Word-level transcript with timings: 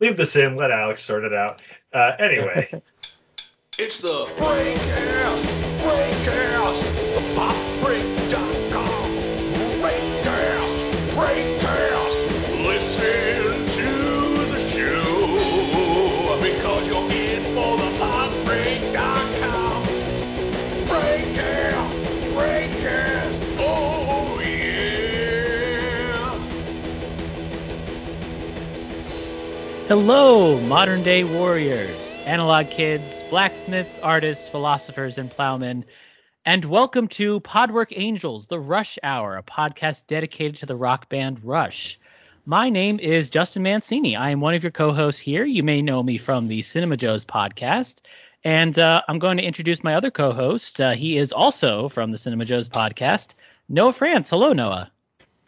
leave 0.00 0.16
this 0.16 0.36
in. 0.36 0.56
Let 0.56 0.70
Alex 0.70 1.02
sort 1.02 1.24
it 1.24 1.34
out. 1.34 1.62
Uh, 1.92 2.12
anyway. 2.18 2.68
it's 3.78 3.98
the 4.00 4.28
Breakcast, 4.36 5.59
Hello, 29.90 30.60
modern 30.60 31.02
day 31.02 31.24
warriors, 31.24 32.20
analog 32.24 32.70
kids, 32.70 33.24
blacksmiths, 33.28 33.98
artists, 33.98 34.48
philosophers, 34.48 35.18
and 35.18 35.32
plowmen, 35.32 35.84
and 36.44 36.64
welcome 36.64 37.08
to 37.08 37.40
Podwork 37.40 37.92
Angels, 37.96 38.46
the 38.46 38.60
Rush 38.60 39.00
Hour, 39.02 39.36
a 39.36 39.42
podcast 39.42 40.06
dedicated 40.06 40.58
to 40.58 40.66
the 40.66 40.76
rock 40.76 41.08
band 41.08 41.42
Rush. 41.42 41.98
My 42.46 42.70
name 42.70 43.00
is 43.00 43.28
Justin 43.28 43.64
Mancini. 43.64 44.14
I 44.14 44.30
am 44.30 44.40
one 44.40 44.54
of 44.54 44.62
your 44.62 44.70
co 44.70 44.92
hosts 44.92 45.20
here. 45.20 45.44
You 45.44 45.64
may 45.64 45.82
know 45.82 46.04
me 46.04 46.18
from 46.18 46.46
the 46.46 46.62
Cinema 46.62 46.96
Joes 46.96 47.24
podcast. 47.24 47.96
And 48.44 48.78
uh, 48.78 49.02
I'm 49.08 49.18
going 49.18 49.38
to 49.38 49.44
introduce 49.44 49.82
my 49.82 49.96
other 49.96 50.12
co 50.12 50.32
host. 50.32 50.80
Uh, 50.80 50.92
he 50.92 51.16
is 51.16 51.32
also 51.32 51.88
from 51.88 52.12
the 52.12 52.18
Cinema 52.18 52.44
Joes 52.44 52.68
podcast, 52.68 53.34
Noah 53.68 53.92
Franc. 53.92 54.28
Hello, 54.28 54.52
Noah. 54.52 54.88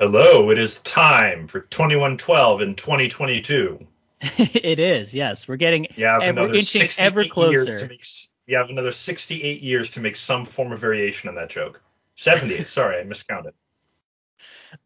Hello, 0.00 0.50
it 0.50 0.58
is 0.58 0.80
time 0.80 1.46
for 1.46 1.60
2112 1.60 2.60
in 2.60 2.74
2022. 2.74 3.86
it 4.38 4.78
is, 4.78 5.14
yes. 5.14 5.48
We're 5.48 5.56
getting 5.56 5.86
and 5.96 6.36
we're 6.36 6.54
inching 6.54 6.82
68 6.82 7.04
ever 7.04 7.24
closer. 7.24 7.78
to 7.78 7.88
make. 7.88 8.04
You 8.46 8.56
have 8.56 8.70
another 8.70 8.92
68 8.92 9.62
years 9.62 9.90
to 9.92 10.00
make 10.00 10.16
some 10.16 10.44
form 10.44 10.72
of 10.72 10.78
variation 10.78 11.28
on 11.28 11.34
that 11.36 11.50
joke. 11.50 11.80
70. 12.16 12.64
sorry, 12.66 13.00
I 13.00 13.04
miscounted. 13.04 13.54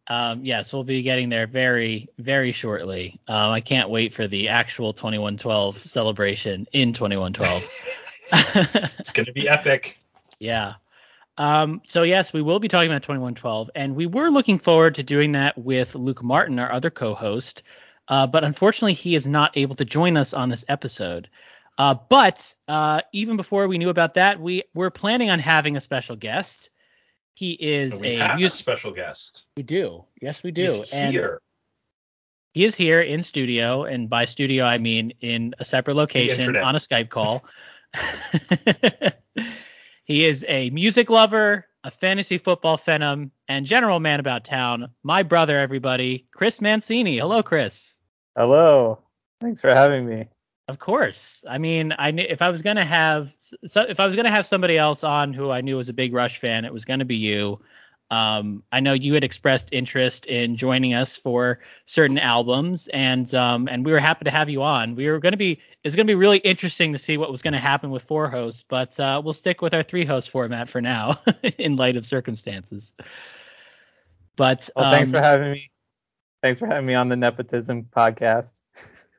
Um, 0.09 0.45
yes, 0.45 0.73
we'll 0.73 0.85
be 0.85 1.03
getting 1.03 1.29
there 1.29 1.47
very, 1.47 2.09
very 2.19 2.53
shortly. 2.53 3.21
Um, 3.29 3.51
I 3.53 3.61
can't 3.61 3.91
wait 3.91 4.15
for 4.15 4.27
the 4.27 4.49
actual 4.49 4.93
2112 4.93 5.85
celebration 5.85 6.67
in 6.73 6.93
2112. 6.93 7.93
It's 8.99 9.13
gonna 9.13 9.33
be 9.33 9.49
epic. 9.49 10.01
yeah. 10.41 10.75
Um, 11.39 11.81
so 11.87 12.03
yes, 12.03 12.33
we 12.33 12.43
will 12.43 12.59
be 12.59 12.67
talking 12.67 12.91
about 12.91 13.05
2112, 13.05 13.71
and 13.77 13.95
we 13.95 14.07
were 14.07 14.31
looking 14.31 14.59
forward 14.59 14.97
to 14.97 15.05
doing 15.05 15.31
that 15.33 15.57
with 15.57 15.95
Luke 15.95 16.25
Martin, 16.25 16.59
our 16.59 16.73
other 16.73 16.91
co-host, 16.91 17.63
uh, 18.09 18.27
but 18.27 18.45
unfortunately 18.45 18.95
he 18.95 19.15
is 19.15 19.27
not 19.27 19.57
able 19.57 19.75
to 19.77 19.85
join 19.85 20.17
us 20.17 20.35
on 20.35 20.49
this 20.49 20.65
episode. 20.69 21.29
Uh, 21.79 21.95
but 22.09 22.55
uh, 22.69 23.03
even 23.13 23.37
before 23.37 23.69
we 23.69 23.79
knew 23.79 23.91
about 23.91 24.15
that, 24.15 24.41
we 24.41 24.63
were 24.75 24.91
planning 24.91 25.31
on 25.31 25.39
having 25.39 25.77
a 25.77 25.81
special 25.81 26.17
guest. 26.17 26.71
He 27.35 27.53
is 27.53 28.01
we 28.01 28.15
a 28.15 28.19
have 28.19 28.31
a 28.33 28.37
music. 28.37 28.59
special 28.59 28.93
guest. 28.93 29.45
We 29.59 29.63
do. 29.63 30.05
Yes, 30.23 30.43
we 30.43 30.53
do. 30.53 30.63
He's 30.63 30.91
and 30.91 31.13
here. 31.13 31.43
he 32.55 32.65
is 32.65 32.75
here 32.75 33.03
in 33.03 33.23
studio, 33.23 33.85
and 33.85 34.09
by 34.09 34.25
studio 34.25 34.65
I 34.65 34.79
mean 34.79 35.13
in 35.21 35.55
a 35.59 35.65
separate 35.65 35.97
location 35.97 36.57
on 36.57 36.75
a 36.75 36.79
Skype 36.79 37.11
call. 37.11 37.45
he 40.05 40.25
is 40.25 40.47
a 40.49 40.71
music 40.71 41.11
lover, 41.11 41.67
a 41.85 41.91
fantasy 41.91 42.39
football 42.39 42.79
phenom, 42.79 43.31
and 43.49 43.67
general 43.67 44.01
man 44.01 44.19
about 44.19 44.45
town. 44.45 44.91
My 45.03 45.23
brother, 45.23 45.59
everybody, 45.59 46.27
Chris 46.33 46.63
Mancini. 46.63 47.19
Hello, 47.19 47.43
Chris. 47.43 47.96
Hello. 48.37 48.99
Thanks 49.41 49.61
for 49.61 49.75
having 49.75 50.07
me. 50.07 50.29
Of 50.69 50.79
course. 50.79 51.45
I 51.49 51.59
mean, 51.59 51.95
I 51.97 52.11
knew 52.11 52.27
if 52.29 52.43
I 52.43 52.49
was 52.49 52.61
gonna 52.61 52.85
have 52.85 53.33
so 53.39 53.83
if 53.83 54.01
I 54.01 54.07
was 54.07 54.17
gonna 54.17 54.31
have 54.31 54.47
somebody 54.47 54.77
else 54.77 55.05
on 55.05 55.33
who 55.33 55.51
I 55.51 55.61
knew 55.61 55.77
was 55.77 55.89
a 55.89 55.95
big 55.95 56.13
Rush 56.13 56.39
fan, 56.39 56.65
it 56.65 56.73
was 56.73 56.85
gonna 56.85 57.05
be 57.05 57.17
you. 57.17 57.59
Um, 58.11 58.63
I 58.71 58.81
know 58.81 58.93
you 58.93 59.15
had 59.15 59.25
expressed 59.25 59.69
interest 59.73 60.27
in 60.27 60.57
joining 60.57 60.95
us 60.95 61.17
for 61.17 61.61
certain 61.87 62.19
albums, 62.19 62.89
and 62.89 63.33
um, 63.35 63.69
and 63.69 63.85
we 63.85 63.93
were 63.93 64.01
happy 64.01 64.25
to 64.25 64.31
have 64.31 64.51
you 64.51 64.63
on. 64.63 64.97
We 64.97 65.09
were 65.09 65.19
gonna 65.21 65.37
be 65.37 65.61
it's 65.85 65.97
gonna 65.97 66.07
be 66.07 66.15
really 66.15 66.39
interesting 66.39 66.93
to 66.93 66.99
see 66.99 67.17
what 67.17 67.31
was 67.31 67.43
gonna 67.43 67.61
happen 67.61 67.91
with 67.91 68.03
four 68.03 68.29
hosts, 68.29 68.65
but 68.69 68.99
uh, 69.01 69.23
we'll 69.25 69.35
stick 69.35 69.63
with 69.63 69.73
our 69.73 69.83
three 69.83 70.05
host 70.05 70.31
format 70.31 70.69
for 70.69 70.81
now, 70.81 71.21
in 71.59 71.77
light 71.77 71.97
of 71.97 72.05
circumstances. 72.05 72.93
But 74.37 74.69
Well, 74.77 74.91
thanks 74.91 75.11
um, 75.11 75.15
for 75.15 75.21
having 75.21 75.53
me. 75.53 75.71
Thanks 76.47 76.61
for 76.61 76.69
having 76.69 76.87
me 76.87 76.95
on 76.95 77.09
the 77.09 77.17
Nepotism 77.17 77.89
podcast. 77.91 78.61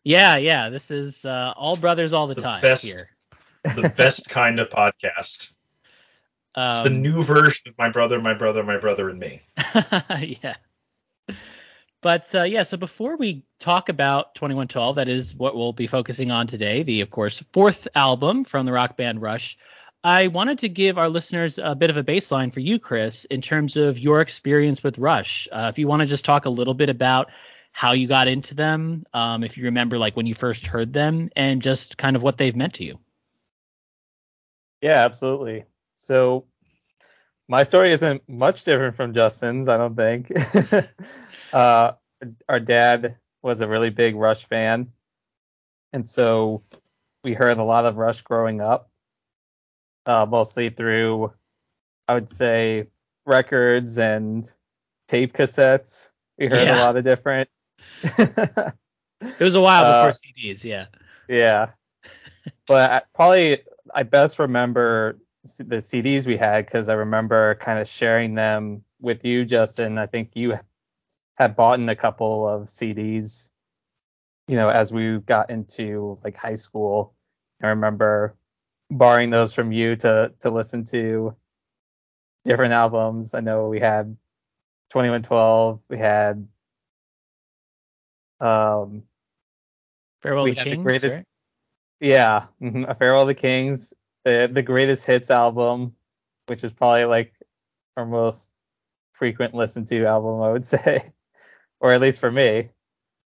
yeah, 0.05 0.37
yeah, 0.37 0.69
this 0.69 0.89
is 0.89 1.25
uh, 1.25 1.53
all 1.57 1.75
brothers 1.75 2.13
all 2.13 2.25
the, 2.25 2.35
The 2.35 2.41
time 2.41 2.61
best 2.61 2.85
here. 2.85 3.09
The 3.75 3.93
best 3.97 4.29
kind 4.29 4.61
of 4.61 4.69
podcast. 4.69 5.51
It's 5.51 5.51
the 6.55 6.85
Um, 6.85 7.01
new 7.01 7.21
version 7.25 7.67
of 7.67 7.77
my 7.77 7.89
brother, 7.89 8.21
my 8.21 8.33
brother, 8.33 8.63
my 8.63 8.77
brother, 8.77 9.09
and 9.09 9.19
me. 9.19 9.41
yeah. 10.41 10.55
But 12.01 12.33
uh, 12.33 12.43
yeah, 12.43 12.63
so 12.63 12.77
before 12.77 13.17
we 13.17 13.43
talk 13.59 13.89
about 13.89 14.33
2112, 14.35 14.95
that 14.95 15.09
is 15.09 15.35
what 15.35 15.53
we'll 15.53 15.73
be 15.73 15.85
focusing 15.85 16.31
on 16.31 16.47
today, 16.47 16.81
the 16.83 17.01
of 17.01 17.11
course 17.11 17.43
fourth 17.51 17.89
album 17.93 18.45
from 18.45 18.65
the 18.65 18.71
rock 18.71 18.95
band 18.95 19.21
Rush. 19.21 19.57
I 20.07 20.27
wanted 20.27 20.59
to 20.59 20.69
give 20.69 20.97
our 20.97 21.09
listeners 21.09 21.59
a 21.61 21.75
bit 21.75 21.89
of 21.89 21.97
a 21.97 22.03
baseline 22.03 22.53
for 22.53 22.61
you, 22.61 22.79
Chris, 22.79 23.25
in 23.25 23.41
terms 23.41 23.75
of 23.75 23.99
your 23.99 24.21
experience 24.21 24.81
with 24.81 24.97
Rush. 24.97 25.49
Uh, 25.51 25.67
if 25.69 25.77
you 25.77 25.85
want 25.85 25.99
to 25.99 26.05
just 26.05 26.23
talk 26.23 26.45
a 26.45 26.49
little 26.49 26.73
bit 26.73 26.87
about 26.87 27.29
how 27.73 27.91
you 27.91 28.07
got 28.07 28.29
into 28.29 28.55
them, 28.55 29.05
um, 29.13 29.43
if 29.43 29.57
you 29.57 29.65
remember 29.65 29.97
like 29.97 30.15
when 30.15 30.25
you 30.25 30.33
first 30.33 30.65
heard 30.65 30.93
them, 30.93 31.29
and 31.35 31.61
just 31.61 31.97
kind 31.97 32.15
of 32.15 32.23
what 32.23 32.37
they've 32.37 32.55
meant 32.55 32.75
to 32.75 32.85
you. 32.85 32.99
Yeah, 34.81 35.03
absolutely. 35.03 35.65
So 35.95 36.45
my 37.49 37.63
story 37.63 37.91
isn't 37.91 38.29
much 38.29 38.63
different 38.63 38.95
from 38.95 39.11
Justin's, 39.11 39.67
I 39.67 39.75
don't 39.75 39.97
think. 39.97 40.31
uh, 41.51 41.91
our 42.47 42.59
dad 42.61 43.17
was 43.41 43.59
a 43.59 43.67
really 43.67 43.89
big 43.89 44.15
Rush 44.15 44.45
fan, 44.45 44.93
and 45.91 46.07
so 46.07 46.63
we 47.25 47.33
heard 47.33 47.57
a 47.57 47.63
lot 47.63 47.83
of 47.83 47.97
Rush 47.97 48.21
growing 48.21 48.61
up, 48.61 48.86
uh, 50.07 50.25
mostly 50.27 50.69
through, 50.69 51.31
I 52.07 52.15
would 52.15 52.29
say, 52.29 52.87
records 53.25 53.99
and 53.99 54.49
tape 55.07 55.33
cassettes. 55.33 56.11
We 56.39 56.47
heard 56.47 56.65
Yeah. 56.67 56.77
a 56.77 56.81
lot 56.83 56.95
of 56.97 57.03
different. 57.03 57.49
It 58.03 58.73
was 59.39 59.55
a 59.55 59.61
while 59.61 59.83
Uh, 59.85 60.07
before 60.07 60.19
CDs, 60.19 60.63
yeah. 60.63 60.85
Yeah. 61.27 61.71
but 62.67 62.91
I, 62.91 63.01
probably 63.13 63.61
I 63.93 64.03
best 64.03 64.39
remember 64.39 65.19
the 65.57 65.77
CDs 65.77 66.25
we 66.25 66.37
had 66.37 66.65
because 66.65 66.89
I 66.89 66.93
remember 66.93 67.55
kind 67.55 67.79
of 67.79 67.87
sharing 67.87 68.33
them 68.33 68.83
with 69.01 69.25
you, 69.25 69.45
Justin. 69.45 69.97
I 69.97 70.05
think 70.05 70.31
you 70.35 70.57
had 71.35 71.55
bought 71.55 71.79
in 71.79 71.89
a 71.89 71.95
couple 71.95 72.47
of 72.47 72.67
CDs, 72.67 73.49
you 74.47 74.55
know, 74.55 74.69
as 74.69 74.93
we 74.93 75.19
got 75.19 75.49
into 75.49 76.17
like 76.23 76.37
high 76.37 76.55
school. 76.55 77.13
I 77.61 77.67
remember 77.67 78.35
borrowing 78.89 79.29
those 79.29 79.53
from 79.53 79.71
you 79.71 79.95
to 79.97 80.33
to 80.41 80.49
listen 80.49 80.85
to 80.85 81.35
different 82.45 82.73
albums. 82.73 83.33
I 83.33 83.41
know 83.41 83.67
we 83.69 83.79
had 83.79 84.17
2112, 84.91 85.83
we 85.89 85.97
had 85.97 86.47
um 88.39 89.03
Farewell 90.21 90.43
we 90.45 90.53
to 90.53 90.59
had 90.59 90.71
the 90.71 90.77
greatest 90.77 91.17
right? 91.17 91.25
Yeah, 91.99 92.47
hmm 92.59 92.83
A 92.87 92.95
Farewell 92.95 93.27
to 93.27 93.33
Kings, 93.33 93.93
the 94.23 94.49
the 94.51 94.61
greatest 94.63 95.05
hits 95.05 95.31
album, 95.31 95.95
which 96.47 96.63
is 96.63 96.73
probably 96.73 97.05
like 97.05 97.33
our 97.95 98.05
most 98.05 98.51
frequent 99.13 99.53
listened 99.55 99.87
to 99.87 100.05
album, 100.05 100.41
I 100.41 100.51
would 100.51 100.65
say, 100.75 101.13
or 101.79 101.91
at 101.91 102.01
least 102.01 102.19
for 102.19 102.31
me. 102.31 102.69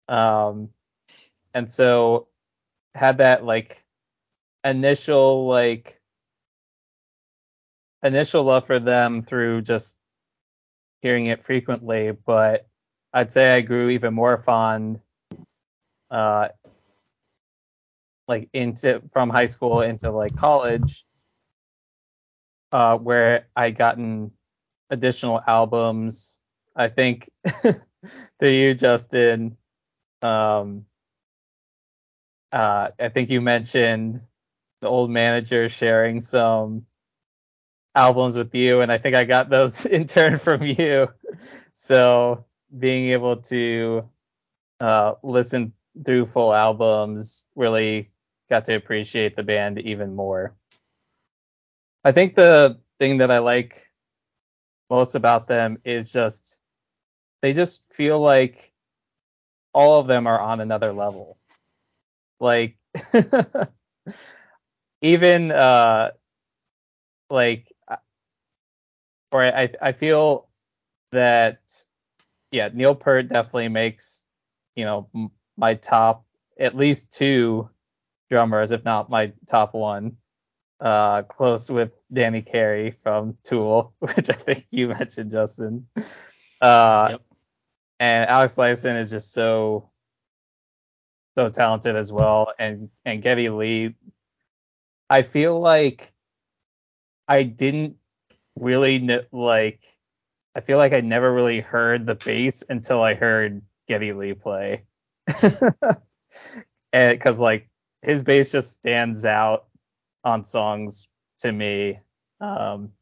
Um, 0.07 0.69
and 1.53 1.71
so 1.71 2.27
had 2.95 3.19
that 3.19 3.43
like 3.45 3.80
initial 4.63 5.47
like 5.47 6.01
initial 8.03 8.43
love 8.43 8.65
for 8.65 8.79
them 8.79 9.21
through 9.21 9.61
just 9.61 9.97
hearing 11.01 11.27
it 11.27 11.43
frequently, 11.43 12.11
but 12.11 12.67
I'd 13.13 13.31
say 13.31 13.51
I 13.51 13.61
grew 13.61 13.89
even 13.89 14.13
more 14.13 14.37
fond 14.37 15.01
uh 16.11 16.49
like 18.27 18.49
into 18.53 19.01
from 19.11 19.29
high 19.29 19.45
school 19.45 19.81
into 19.81 20.11
like 20.11 20.35
college 20.35 21.05
uh 22.71 22.97
where 22.97 23.47
I 23.55 23.71
gotten 23.71 24.31
additional 24.89 25.41
albums. 25.47 26.39
I 26.75 26.87
think 26.89 27.29
to 28.39 28.51
you 28.53 28.73
Justin 28.73 29.57
um 30.21 30.85
uh 32.51 32.89
I 32.99 33.09
think 33.09 33.29
you 33.29 33.41
mentioned 33.41 34.21
the 34.81 34.87
old 34.87 35.09
manager 35.09 35.69
sharing 35.69 36.21
some 36.21 36.85
albums 37.95 38.37
with 38.37 38.53
you 38.55 38.81
and 38.81 38.91
I 38.91 38.97
think 38.97 39.15
I 39.15 39.25
got 39.25 39.49
those 39.49 39.85
in 39.85 40.05
turn 40.05 40.37
from 40.37 40.63
you 40.63 41.07
so 41.73 42.45
being 42.77 43.09
able 43.11 43.37
to 43.37 44.09
uh 44.79 45.15
listen 45.23 45.73
through 46.05 46.25
full 46.25 46.53
albums, 46.53 47.45
really 47.55 48.11
got 48.49 48.65
to 48.65 48.75
appreciate 48.75 49.35
the 49.35 49.43
band 49.43 49.79
even 49.79 50.15
more. 50.15 50.55
I 52.03 52.11
think 52.11 52.35
the 52.35 52.79
thing 52.99 53.17
that 53.17 53.31
I 53.31 53.39
like 53.39 53.91
most 54.89 55.15
about 55.15 55.47
them 55.47 55.77
is 55.83 56.11
just 56.11 56.59
they 57.41 57.53
just 57.53 57.93
feel 57.93 58.19
like 58.19 58.73
all 59.73 59.99
of 59.99 60.07
them 60.07 60.27
are 60.27 60.39
on 60.39 60.59
another 60.59 60.91
level. 60.91 61.37
Like 62.39 62.77
even 65.01 65.51
uh 65.51 66.11
like 67.29 67.71
or 69.31 69.43
I 69.43 69.69
I 69.81 69.91
feel 69.93 70.47
that 71.11 71.59
yeah, 72.51 72.69
Neil 72.73 72.95
Peart 72.95 73.29
definitely 73.29 73.69
makes 73.69 74.23
you 74.75 74.85
know 74.85 75.09
my 75.57 75.75
top 75.75 76.25
at 76.59 76.75
least 76.75 77.11
two 77.11 77.69
drummers, 78.29 78.71
if 78.71 78.83
not 78.85 79.09
my 79.09 79.33
top 79.47 79.73
one. 79.73 80.17
Uh, 80.79 81.21
close 81.23 81.69
with 81.69 81.91
Danny 82.11 82.41
Carey 82.41 82.89
from 82.91 83.37
Tool, 83.43 83.93
which 83.99 84.29
I 84.29 84.33
think 84.33 84.65
you 84.71 84.87
mentioned, 84.87 85.29
Justin. 85.31 85.87
Uh, 86.59 87.07
Yep. 87.11 87.21
and 87.99 88.29
Alex 88.29 88.55
Lifeson 88.55 88.99
is 88.99 89.11
just 89.11 89.31
so 89.31 89.91
so 91.35 91.49
talented 91.49 91.95
as 91.95 92.11
well, 92.11 92.53
and 92.59 92.89
and 93.05 93.21
Geddy 93.21 93.49
Lee. 93.49 93.95
I 95.11 95.23
feel 95.23 95.59
like 95.59 96.13
I 97.27 97.43
didn't 97.43 97.97
really 98.57 99.21
like. 99.33 99.83
I 100.55 100.61
feel 100.61 100.77
like 100.77 100.93
I 100.93 101.01
never 101.01 101.33
really 101.33 101.59
heard 101.59 102.05
the 102.05 102.15
bass 102.15 102.63
until 102.69 103.03
I 103.03 103.15
heard 103.15 103.61
Geddy 103.89 104.13
Lee 104.13 104.33
play, 104.33 104.85
because 106.93 107.39
like 107.39 107.69
his 108.01 108.23
bass 108.23 108.53
just 108.53 108.73
stands 108.73 109.25
out 109.25 109.65
on 110.23 110.45
songs 110.45 111.09
to 111.39 111.51
me. 111.51 111.99
Um, 112.39 112.93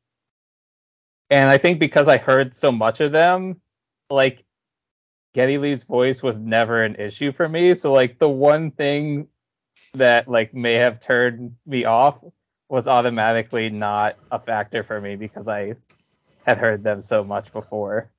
and 1.30 1.48
I 1.48 1.60
think 1.60 1.80
because 1.80 2.08
I 2.08 2.18
heard 2.18 2.56
so 2.56 2.72
much 2.72 3.02
of 3.02 3.12
them, 3.12 3.62
like 4.10 4.44
Geddy 5.36 5.60
Lee's 5.60 5.84
voice 5.84 6.24
was 6.24 6.40
never 6.40 6.84
an 6.84 6.96
issue 6.96 7.32
for 7.32 7.48
me. 7.48 7.76
So 7.76 7.94
like 7.94 8.18
the 8.18 8.30
one 8.30 8.72
thing 8.72 9.28
that 9.94 10.28
like 10.28 10.54
may 10.54 10.76
have 10.76 11.00
turned 11.00 11.56
me 11.66 11.86
off 11.86 12.24
was 12.70 12.88
automatically 12.88 13.70
not 13.70 14.18
a 14.32 14.40
factor 14.40 14.84
for 14.84 15.00
me 15.02 15.16
because 15.16 15.48
I 15.48 15.76
had 16.46 16.58
heard 16.58 16.84
them 16.84 17.02
so 17.02 17.24
much 17.24 17.52
before. 17.52 18.12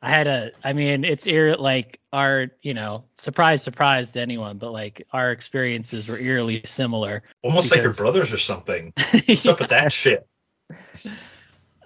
I 0.00 0.10
had 0.10 0.28
a, 0.28 0.52
I 0.62 0.74
mean, 0.74 1.04
it's 1.04 1.26
ear 1.26 1.56
like 1.56 1.98
our, 2.12 2.52
you 2.62 2.72
know, 2.72 3.04
surprise, 3.16 3.62
surprise 3.64 4.10
to 4.10 4.20
anyone, 4.20 4.58
but 4.58 4.70
like 4.70 5.04
our 5.12 5.32
experiences 5.32 6.06
were 6.06 6.18
eerily 6.18 6.62
similar. 6.64 7.24
Almost 7.42 7.72
like 7.72 7.82
your 7.82 7.92
brothers 7.92 8.32
or 8.32 8.38
something. 8.38 8.92
What's 9.26 9.46
up 9.46 9.58
with 9.58 9.70
that 9.70 9.92
shit? 9.92 10.28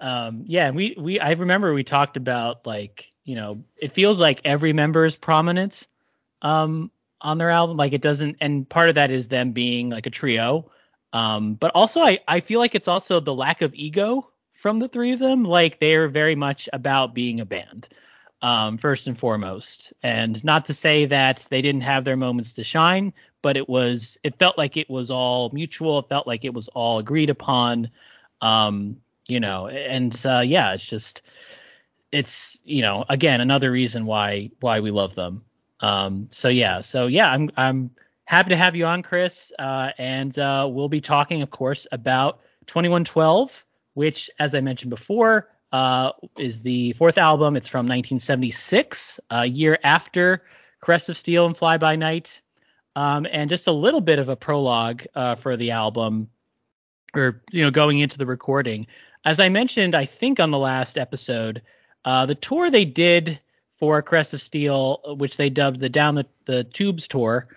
um 0.03 0.43
yeah 0.45 0.69
we 0.71 0.95
we 0.97 1.19
i 1.21 1.31
remember 1.31 1.73
we 1.73 1.83
talked 1.83 2.17
about 2.17 2.67
like 2.67 3.11
you 3.23 3.35
know 3.35 3.57
it 3.81 3.93
feels 3.93 4.19
like 4.19 4.41
every 4.43 4.73
member 4.73 5.05
is 5.05 5.15
prominent 5.15 5.87
um 6.41 6.91
on 7.23 7.37
their 7.37 7.49
album 7.49 7.77
like 7.77 7.93
it 7.93 8.01
doesn't 8.01 8.37
and 8.41 8.67
part 8.69 8.89
of 8.89 8.95
that 8.95 9.11
is 9.11 9.27
them 9.27 9.51
being 9.51 9.89
like 9.89 10.05
a 10.05 10.11
trio. 10.11 10.71
Um 11.13 11.55
but 11.55 11.71
also 11.75 12.01
i 12.01 12.19
i 12.27 12.39
feel 12.41 12.59
like 12.59 12.75
it's 12.75 12.87
also 12.87 13.19
the 13.19 13.33
lack 13.33 13.61
of 13.61 13.73
ego 13.75 14.29
from 14.53 14.79
the 14.79 14.87
three 14.87 15.13
of 15.13 15.19
them. 15.19 15.43
Like 15.43 15.79
they're 15.79 16.07
very 16.07 16.35
much 16.35 16.69
about 16.73 17.13
being 17.15 17.39
a 17.39 17.45
band 17.45 17.89
um 18.41 18.77
first 18.77 19.07
and 19.07 19.17
foremost. 19.17 19.93
And 20.03 20.43
not 20.43 20.65
to 20.67 20.73
say 20.73 21.05
that 21.07 21.45
they 21.49 21.61
didn't 21.61 21.81
have 21.81 22.03
their 22.05 22.17
moments 22.17 22.53
to 22.53 22.63
shine 22.63 23.13
but 23.41 23.57
it 23.57 23.67
was 23.69 24.17
it 24.23 24.39
felt 24.39 24.57
like 24.57 24.77
it 24.77 24.89
was 24.89 25.11
all 25.11 25.49
mutual. 25.51 25.99
It 25.99 26.09
felt 26.09 26.27
like 26.27 26.45
it 26.45 26.53
was 26.53 26.69
all 26.69 26.99
agreed 26.99 27.29
upon. 27.29 27.89
Um 28.41 28.97
you 29.27 29.39
know 29.39 29.67
and 29.67 30.13
uh, 30.25 30.41
yeah 30.41 30.73
it's 30.73 30.85
just 30.85 31.21
it's 32.11 32.59
you 32.63 32.81
know 32.81 33.05
again 33.09 33.41
another 33.41 33.71
reason 33.71 34.05
why 34.05 34.51
why 34.59 34.79
we 34.79 34.91
love 34.91 35.15
them 35.15 35.43
um 35.83 36.27
so 36.31 36.47
yeah 36.47 36.81
so 36.81 37.05
yeah 37.05 37.29
i'm 37.29 37.51
i'm 37.57 37.91
happy 38.25 38.49
to 38.49 38.55
have 38.55 38.75
you 38.75 38.85
on 38.85 39.03
chris. 39.03 39.51
Uh 39.59 39.91
and 39.99 40.39
uh 40.39 40.67
we'll 40.71 40.89
be 40.89 41.01
talking 41.01 41.43
of 41.43 41.51
course 41.51 41.85
about 41.91 42.39
2112 42.67 43.65
which 43.93 44.31
as 44.39 44.55
i 44.55 44.61
mentioned 44.61 44.89
before 44.89 45.49
uh 45.73 46.11
is 46.37 46.61
the 46.61 46.93
fourth 46.93 47.17
album. 47.17 47.55
It's 47.55 47.67
from 47.67 47.85
1976 47.85 49.19
a 49.29 49.45
year 49.45 49.77
after 49.83 50.43
Caress 50.81 51.09
of 51.09 51.17
Steel 51.17 51.45
and 51.45 51.57
fly 51.57 51.77
by 51.77 51.95
night. 51.95 52.41
Um 52.95 53.27
and 53.31 53.49
just 53.49 53.67
a 53.67 53.71
little 53.71 54.01
bit 54.01 54.19
of 54.19 54.29
a 54.29 54.35
prologue 54.35 55.03
uh 55.15 55.35
for 55.35 55.57
the 55.57 55.71
album 55.71 56.29
or 57.13 57.43
you 57.51 57.61
know 57.61 57.71
going 57.71 57.99
into 57.99 58.17
the 58.17 58.25
recording. 58.25 58.87
As 59.25 59.39
i 59.39 59.49
mentioned 59.49 59.95
i 59.95 60.05
think 60.05 60.39
on 60.39 60.51
the 60.51 60.57
last 60.57 60.97
episode 60.97 61.61
uh, 62.05 62.25
the 62.25 62.35
tour 62.35 62.69
they 62.69 62.83
did 62.83 63.39
for 63.83 64.01
Caress 64.01 64.33
of 64.33 64.41
Steel 64.41 65.01
which 65.17 65.35
they 65.35 65.49
dubbed 65.49 65.81
the 65.81 65.89
down 65.89 66.15
the, 66.15 66.25
the 66.45 66.63
tubes 66.63 67.05
tour 67.05 67.49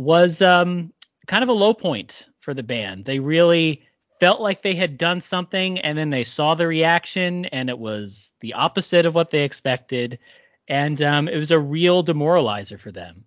was 0.00 0.42
um, 0.42 0.92
kind 1.28 1.44
of 1.44 1.48
a 1.48 1.52
low 1.52 1.72
point 1.72 2.26
for 2.40 2.52
the 2.52 2.64
band. 2.64 3.04
They 3.04 3.20
really 3.20 3.86
felt 4.18 4.40
like 4.40 4.62
they 4.62 4.74
had 4.74 4.98
done 4.98 5.20
something 5.20 5.78
and 5.78 5.96
then 5.96 6.10
they 6.10 6.24
saw 6.24 6.56
the 6.56 6.66
reaction 6.66 7.44
and 7.44 7.70
it 7.70 7.78
was 7.78 8.32
the 8.40 8.54
opposite 8.54 9.06
of 9.06 9.14
what 9.14 9.30
they 9.30 9.44
expected. 9.44 10.18
And 10.66 11.00
um, 11.00 11.28
it 11.28 11.36
was 11.36 11.52
a 11.52 11.60
real 11.60 12.02
demoralizer 12.02 12.80
for 12.80 12.90
them. 12.90 13.24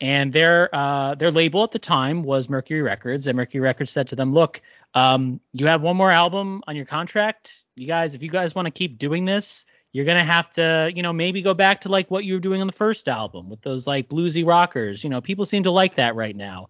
And 0.00 0.32
their 0.32 0.72
uh, 0.72 1.16
their 1.16 1.32
label 1.32 1.64
at 1.64 1.72
the 1.72 1.80
time 1.80 2.22
was 2.22 2.48
Mercury 2.48 2.82
Records, 2.82 3.26
and 3.26 3.36
Mercury 3.36 3.60
Records 3.60 3.90
said 3.90 4.08
to 4.10 4.14
them, 4.14 4.30
"Look, 4.30 4.60
um, 4.94 5.40
you 5.52 5.66
have 5.66 5.82
one 5.82 5.96
more 5.96 6.12
album 6.12 6.62
on 6.68 6.76
your 6.76 6.84
contract. 6.84 7.64
You 7.74 7.88
guys, 7.88 8.14
if 8.14 8.22
you 8.22 8.28
guys 8.28 8.54
want 8.54 8.66
to 8.66 8.70
keep 8.70 8.98
doing 8.98 9.24
this, 9.24 9.64
you're 9.96 10.04
gonna 10.04 10.22
have 10.22 10.50
to, 10.50 10.92
you 10.94 11.02
know, 11.02 11.12
maybe 11.12 11.40
go 11.40 11.54
back 11.54 11.80
to 11.80 11.88
like 11.88 12.10
what 12.10 12.24
you 12.24 12.34
were 12.34 12.40
doing 12.40 12.60
on 12.60 12.66
the 12.66 12.72
first 12.72 13.08
album 13.08 13.48
with 13.48 13.62
those 13.62 13.86
like 13.86 14.10
bluesy 14.10 14.46
rockers. 14.46 15.02
You 15.02 15.08
know, 15.08 15.22
people 15.22 15.46
seem 15.46 15.62
to 15.62 15.70
like 15.70 15.94
that 15.94 16.14
right 16.14 16.36
now." 16.36 16.68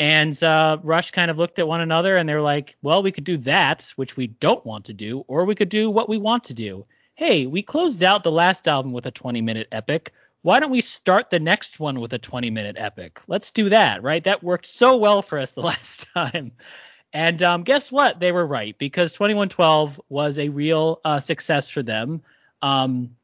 And 0.00 0.42
uh, 0.42 0.78
Rush 0.82 1.12
kind 1.12 1.30
of 1.30 1.38
looked 1.38 1.60
at 1.60 1.68
one 1.68 1.82
another, 1.82 2.16
and 2.16 2.28
they 2.28 2.34
were 2.34 2.40
like, 2.40 2.76
"Well, 2.82 3.00
we 3.00 3.12
could 3.12 3.22
do 3.22 3.36
that, 3.38 3.92
which 3.94 4.16
we 4.16 4.26
don't 4.26 4.66
want 4.66 4.86
to 4.86 4.92
do, 4.92 5.24
or 5.28 5.44
we 5.44 5.54
could 5.54 5.68
do 5.68 5.88
what 5.88 6.08
we 6.08 6.18
want 6.18 6.42
to 6.44 6.54
do." 6.54 6.84
Hey, 7.14 7.46
we 7.46 7.62
closed 7.62 8.02
out 8.02 8.24
the 8.24 8.32
last 8.32 8.66
album 8.66 8.90
with 8.90 9.06
a 9.06 9.12
20-minute 9.12 9.68
epic 9.70 10.12
why 10.42 10.58
don't 10.58 10.70
we 10.70 10.80
start 10.80 11.30
the 11.30 11.38
next 11.38 11.78
one 11.78 12.00
with 12.00 12.12
a 12.12 12.18
20 12.18 12.50
minute 12.50 12.74
epic? 12.76 13.20
Let's 13.28 13.52
do 13.52 13.68
that, 13.68 14.02
right? 14.02 14.22
That 14.24 14.42
worked 14.42 14.66
so 14.66 14.96
well 14.96 15.22
for 15.22 15.38
us 15.38 15.52
the 15.52 15.60
last 15.62 16.08
time. 16.12 16.52
And 17.12 17.42
um, 17.42 17.62
guess 17.62 17.92
what? 17.92 18.20
They 18.20 18.32
were 18.32 18.46
right 18.46 18.76
because 18.78 19.12
2112 19.12 20.00
was 20.08 20.38
a 20.38 20.48
real 20.48 21.00
uh, 21.04 21.20
success 21.20 21.68
for 21.68 21.82
them, 21.82 22.22
um, 22.62 23.16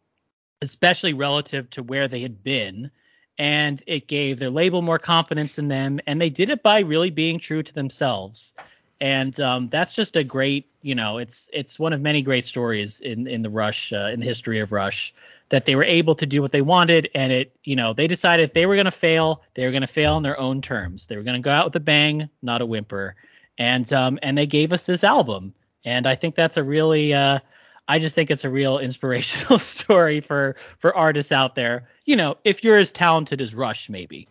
especially 0.60 1.14
relative 1.14 1.70
to 1.70 1.82
where 1.82 2.08
they 2.08 2.20
had 2.20 2.42
been. 2.42 2.90
And 3.38 3.82
it 3.86 4.08
gave 4.08 4.38
their 4.38 4.50
label 4.50 4.82
more 4.82 4.98
confidence 4.98 5.58
in 5.58 5.68
them. 5.68 6.00
And 6.06 6.20
they 6.20 6.28
did 6.28 6.50
it 6.50 6.62
by 6.62 6.80
really 6.80 7.10
being 7.10 7.38
true 7.38 7.62
to 7.62 7.72
themselves. 7.72 8.52
And 9.00 9.38
um, 9.40 9.68
that's 9.68 9.94
just 9.94 10.16
a 10.16 10.24
great, 10.24 10.66
you 10.82 10.96
know, 10.96 11.18
it's 11.18 11.48
it's 11.52 11.78
one 11.78 11.92
of 11.92 12.00
many 12.00 12.20
great 12.20 12.44
stories 12.44 13.00
in 13.00 13.28
in 13.28 13.42
the 13.42 13.50
Rush 13.50 13.92
uh, 13.92 14.10
in 14.12 14.20
the 14.20 14.26
history 14.26 14.58
of 14.58 14.72
Rush 14.72 15.14
that 15.50 15.64
they 15.64 15.76
were 15.76 15.84
able 15.84 16.14
to 16.14 16.26
do 16.26 16.42
what 16.42 16.52
they 16.52 16.60
wanted 16.60 17.08
and 17.14 17.32
it 17.32 17.56
you 17.64 17.76
know 17.76 17.92
they 17.92 18.06
decided 18.06 18.44
if 18.44 18.54
they 18.54 18.66
were 18.66 18.74
going 18.74 18.84
to 18.84 18.90
fail 18.90 19.42
they 19.54 19.64
were 19.64 19.70
going 19.70 19.82
to 19.82 19.86
fail 19.86 20.14
on 20.14 20.22
their 20.22 20.38
own 20.38 20.60
terms 20.60 21.06
they 21.06 21.16
were 21.16 21.22
going 21.22 21.40
to 21.40 21.44
go 21.44 21.50
out 21.50 21.66
with 21.66 21.76
a 21.76 21.80
bang 21.80 22.28
not 22.42 22.60
a 22.60 22.66
whimper 22.66 23.14
and 23.58 23.92
um 23.92 24.18
and 24.22 24.38
they 24.38 24.46
gave 24.46 24.72
us 24.72 24.84
this 24.84 25.04
album. 25.04 25.54
And 25.84 26.06
i 26.06 26.14
think 26.14 26.34
that's 26.34 26.56
a 26.56 26.62
really 26.62 27.14
uh 27.14 27.40
i 27.86 27.98
just 27.98 28.14
think 28.14 28.30
it's 28.30 28.44
a 28.44 28.50
real 28.50 28.78
inspirational 28.88 29.58
story 29.76 30.20
for 30.20 30.56
for 30.78 30.94
artists 30.96 31.32
out 31.32 31.54
there. 31.54 31.88
You 32.04 32.16
know 32.16 32.36
if 32.44 32.64
you're 32.64 32.76
as 32.76 32.92
talented 32.92 33.40
as 33.40 33.54
rush 33.54 33.88
maybe. 33.88 34.28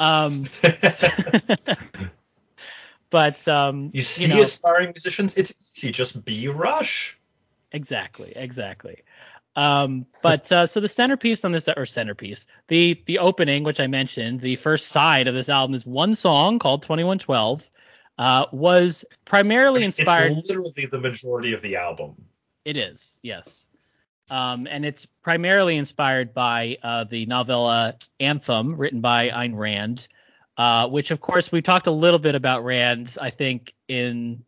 Um 0.00 0.44
but 3.10 3.46
um 3.48 3.90
You 3.92 4.02
see 4.02 4.28
know, 4.28 4.42
aspiring 4.42 4.88
musicians, 4.88 5.36
it's 5.36 5.72
easy. 5.76 5.92
Just 5.92 6.24
be 6.24 6.48
Rush. 6.48 7.18
Exactly, 7.72 8.32
exactly. 8.36 9.02
Um, 9.56 10.06
but 10.22 10.50
uh, 10.50 10.66
so 10.66 10.80
the 10.80 10.88
centerpiece 10.88 11.44
on 11.44 11.52
this, 11.52 11.68
or 11.76 11.86
centerpiece, 11.86 12.46
the 12.68 13.00
the 13.06 13.18
opening, 13.18 13.62
which 13.62 13.80
I 13.80 13.86
mentioned, 13.86 14.40
the 14.40 14.56
first 14.56 14.88
side 14.88 15.28
of 15.28 15.34
this 15.34 15.48
album 15.48 15.74
is 15.74 15.86
one 15.86 16.14
song 16.14 16.58
called 16.58 16.82
2112, 16.82 17.62
uh, 18.18 18.46
was 18.52 19.04
primarily 19.24 19.84
inspired. 19.84 20.32
It's 20.32 20.48
literally 20.48 20.86
the 20.86 21.00
majority 21.00 21.52
of 21.52 21.62
the 21.62 21.76
album. 21.76 22.14
It 22.64 22.76
is, 22.76 23.16
yes. 23.22 23.66
Um, 24.30 24.66
and 24.70 24.86
it's 24.86 25.06
primarily 25.22 25.76
inspired 25.76 26.32
by 26.32 26.78
uh, 26.82 27.04
the 27.04 27.26
novella 27.26 27.96
Anthem, 28.20 28.76
written 28.76 29.00
by 29.00 29.28
Ayn 29.28 29.54
Rand, 29.54 30.08
uh, 30.56 30.88
which, 30.88 31.10
of 31.10 31.20
course, 31.20 31.52
we 31.52 31.60
talked 31.60 31.88
a 31.88 31.90
little 31.90 32.18
bit 32.18 32.34
about 32.34 32.64
Rand, 32.64 33.16
I 33.20 33.28
think, 33.30 33.74
in 33.88 34.42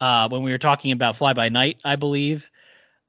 uh, 0.00 0.28
when 0.28 0.42
we 0.42 0.50
were 0.50 0.58
talking 0.58 0.92
about 0.92 1.16
Fly 1.16 1.32
By 1.32 1.48
Night, 1.48 1.80
I 1.84 1.96
believe. 1.96 2.50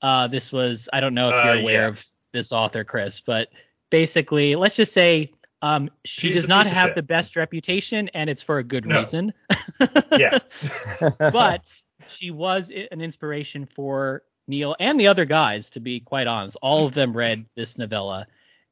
Uh, 0.01 0.27
this 0.27 0.51
was, 0.51 0.87
I 0.93 1.01
don't 1.01 1.13
know 1.13 1.29
if 1.29 1.35
Uh, 1.35 1.43
you're 1.43 1.61
aware 1.61 1.81
yeah. 1.81 1.87
of 1.89 2.05
this 2.31 2.53
author, 2.53 2.85
Chris, 2.85 3.19
but 3.19 3.49
basically, 3.89 4.55
let's 4.55 4.75
just 4.75 4.93
say 4.93 5.33
Um, 5.61 5.89
she 6.05 6.27
She's 6.27 6.41
does 6.41 6.47
not 6.47 6.67
have 6.67 6.93
the 6.95 7.01
best 7.01 7.35
reputation, 7.35 8.09
and 8.13 8.29
it's 8.29 8.43
for 8.43 8.59
a 8.59 8.63
good 8.63 8.85
No. 8.85 8.99
reason. 9.01 9.33
Yeah. 10.11 10.39
but 11.19 11.61
she 12.09 12.31
was 12.31 12.71
an 12.91 13.01
inspiration 13.01 13.65
for 13.65 14.23
Neil 14.47 14.75
and 14.79 14.99
the 14.99 15.07
other 15.07 15.25
guys, 15.25 15.69
to 15.71 15.79
be 15.79 15.99
quite 15.99 16.27
honest. 16.27 16.57
All 16.61 16.85
of 16.85 16.93
them 16.93 17.15
read 17.15 17.45
this 17.55 17.77
novella, 17.77 18.27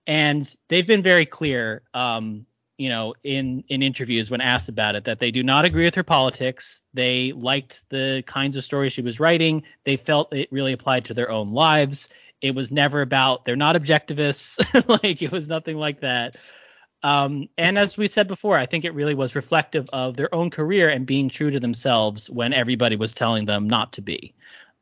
and 0.08 0.54
they've 0.70 0.86
been 0.88 1.04
very 1.04 1.26
clear, 1.26 1.84
um, 1.94 2.46
you 2.78 2.90
know, 2.90 3.14
in 3.24 3.64
in 3.68 3.84
interviews 3.84 4.32
when 4.32 4.42
asked 4.42 4.70
about 4.70 4.96
it, 4.96 5.04
that 5.06 5.20
they 5.20 5.32
do 5.32 5.44
not 5.44 5.66
agree 5.66 5.86
with 5.86 5.96
her 5.96 6.04
politics. 6.04 6.84
They 6.94 7.32
liked 7.34 7.84
the 7.90 8.24
kinds 8.26 8.58
of 8.58 8.64
stories 8.64 8.94
she 8.94 9.02
was 9.02 9.20
writing. 9.20 9.64
They 9.86 9.98
felt 9.98 10.34
it 10.34 10.52
really 10.52 10.74
applied 10.74 11.06
to 11.06 11.14
their 11.14 11.30
own 11.30 11.52
lives. 11.52 12.10
It 12.42 12.56
was 12.56 12.72
never 12.72 13.02
about 13.02 13.46
they're 13.46 13.56
not 13.56 13.76
objectivists, 13.76 14.60
like 15.04 15.22
it 15.22 15.32
was 15.32 15.48
nothing 15.48 15.78
like 15.78 16.02
that. 16.02 16.36
Um, 17.04 17.50
and 17.58 17.78
as 17.78 17.98
we 17.98 18.08
said 18.08 18.28
before, 18.28 18.58
I 18.58 18.66
think 18.66 18.84
it 18.84 18.94
really 18.94 19.14
was 19.14 19.36
reflective 19.36 19.88
of 19.94 20.18
their 20.18 20.34
own 20.34 20.50
career 20.50 20.90
and 20.90 21.06
being 21.06 21.30
true 21.30 21.52
to 21.52 21.60
themselves 21.60 22.30
when 22.30 22.52
everybody 22.52 22.96
was 22.96 23.14
telling 23.14 23.46
them 23.46 23.68
not 23.68 23.94
to 23.94 24.02
be. 24.02 24.34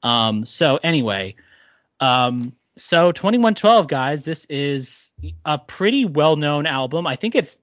Um, 0.03 0.46
so 0.46 0.79
anyway, 0.84 1.36
um, 2.00 2.53
so 2.75 3.12
2112 3.12 3.88
guys, 3.88 4.24
this 4.24 4.46
is 4.46 5.12
a 5.46 5.58
pretty 5.58 6.05
well-known 6.05 6.65
album. 6.65 7.05
I 7.05 7.15
think 7.15 7.36
it's 7.36 7.58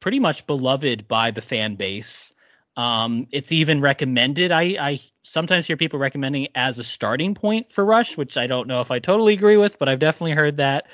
pretty 0.00 0.20
much 0.20 0.46
beloved 0.46 1.08
by 1.08 1.30
the 1.30 1.42
fan 1.42 1.76
base. 1.76 2.32
Um, 2.76 3.26
it's 3.30 3.52
even 3.52 3.80
recommended. 3.80 4.52
I, 4.52 4.62
I 4.80 5.00
sometimes 5.22 5.66
hear 5.66 5.76
people 5.76 5.98
recommending 5.98 6.44
it 6.44 6.50
as 6.54 6.78
a 6.78 6.84
starting 6.84 7.34
point 7.34 7.72
for 7.72 7.84
Rush, 7.84 8.16
which 8.16 8.36
I 8.36 8.46
don't 8.46 8.68
know 8.68 8.80
if 8.80 8.90
I 8.90 8.98
totally 8.98 9.34
agree 9.34 9.56
with, 9.56 9.78
but 9.78 9.88
I've 9.88 9.98
definitely 9.98 10.32
heard 10.32 10.58
that. 10.58 10.86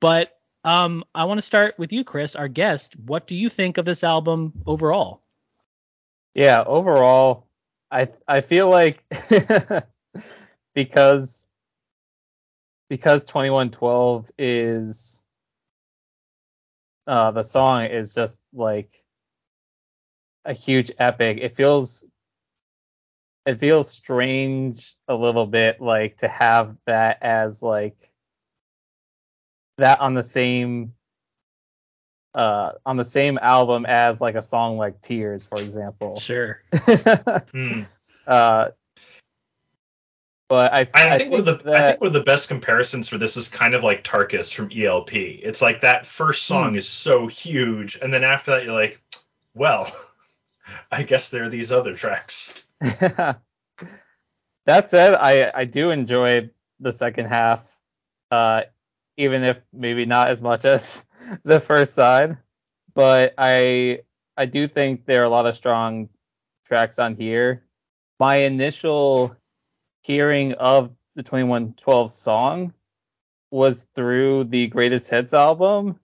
But 0.00 0.38
um, 0.64 1.04
I 1.14 1.24
want 1.24 1.38
to 1.38 1.42
start 1.46 1.78
with 1.78 1.92
you, 1.92 2.04
Chris, 2.04 2.36
our 2.36 2.48
guest. 2.48 2.94
What 2.96 3.26
do 3.26 3.34
you 3.34 3.48
think 3.48 3.78
of 3.78 3.84
this 3.84 4.04
album 4.04 4.52
overall? 4.66 5.22
Yeah, 6.34 6.64
overall, 6.66 7.46
I 7.90 8.08
I 8.26 8.40
feel 8.40 8.70
like 8.70 9.04
because 10.74 11.46
because 12.88 13.24
2112 13.24 14.30
is 14.38 15.24
uh 17.06 17.30
the 17.32 17.42
song 17.42 17.84
is 17.84 18.14
just 18.14 18.40
like 18.52 18.92
a 20.44 20.52
huge 20.52 20.92
epic. 20.98 21.38
It 21.40 21.56
feels 21.56 22.04
it 23.46 23.58
feels 23.58 23.90
strange 23.90 24.94
a 25.08 25.14
little 25.14 25.46
bit 25.46 25.80
like 25.80 26.18
to 26.18 26.28
have 26.28 26.76
that 26.86 27.18
as 27.22 27.62
like 27.62 27.96
that 29.82 30.00
on 30.00 30.14
the 30.14 30.22
same 30.22 30.94
uh 32.34 32.72
on 32.86 32.96
the 32.96 33.04
same 33.04 33.36
album 33.42 33.84
as 33.84 34.20
like 34.20 34.36
a 34.36 34.42
song 34.42 34.78
like 34.78 35.00
Tears, 35.00 35.46
for 35.46 35.60
example. 35.60 36.18
Sure. 36.20 36.62
Hmm. 37.52 37.82
uh, 38.26 38.68
but 40.48 40.72
I, 40.72 40.88
I, 40.94 41.18
think, 41.18 41.30
one 41.30 41.40
of 41.40 41.46
the 41.46 41.72
I 41.72 41.82
think 41.82 42.00
one 42.00 42.08
of 42.08 42.12
the 42.12 42.22
best 42.22 42.48
comparisons 42.48 43.08
for 43.08 43.18
this 43.18 43.36
is 43.36 43.48
kind 43.48 43.74
of 43.74 43.82
like 43.82 44.04
Tarkus 44.04 44.54
from 44.54 44.70
ELP. 44.74 45.12
It's 45.14 45.60
like 45.60 45.80
that 45.80 46.06
first 46.06 46.44
song 46.44 46.70
Hmm. 46.70 46.76
is 46.76 46.88
so 46.88 47.26
huge, 47.26 47.98
and 48.00 48.12
then 48.12 48.22
after 48.22 48.52
that 48.52 48.64
you're 48.64 48.72
like, 48.72 49.02
well, 49.54 49.90
I 50.92 51.02
guess 51.02 51.30
there 51.30 51.44
are 51.44 51.48
these 51.48 51.72
other 51.72 51.96
tracks. 51.96 52.54
that 52.80 53.40
said, 54.86 55.14
I 55.14 55.50
I 55.52 55.64
do 55.64 55.90
enjoy 55.90 56.50
the 56.80 56.92
second 56.92 57.26
half, 57.26 57.66
uh, 58.30 58.62
even 59.16 59.42
if 59.42 59.60
maybe 59.72 60.06
not 60.06 60.28
as 60.28 60.40
much 60.40 60.64
as 60.64 61.04
the 61.44 61.60
first 61.60 61.94
side. 61.94 62.38
But 62.94 63.34
I 63.38 64.00
I 64.36 64.46
do 64.46 64.66
think 64.68 65.06
there 65.06 65.22
are 65.22 65.26
a 65.26 65.30
lot 65.30 65.46
of 65.46 65.54
strong 65.54 66.08
tracks 66.66 66.98
on 66.98 67.14
here. 67.14 67.64
My 68.18 68.36
initial 68.36 69.36
hearing 70.02 70.52
of 70.54 70.90
the 71.14 71.22
2112 71.22 72.10
song 72.10 72.74
was 73.50 73.86
through 73.94 74.44
the 74.44 74.66
Greatest 74.68 75.10
Hits 75.10 75.34
album, 75.34 76.00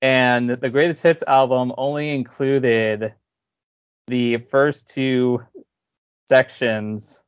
and 0.00 0.50
the 0.50 0.70
Greatest 0.70 1.02
Hits 1.02 1.22
album 1.26 1.72
only 1.76 2.14
included 2.14 3.14
the 4.06 4.38
first 4.38 4.88
two 4.88 5.44
sections 6.28 7.24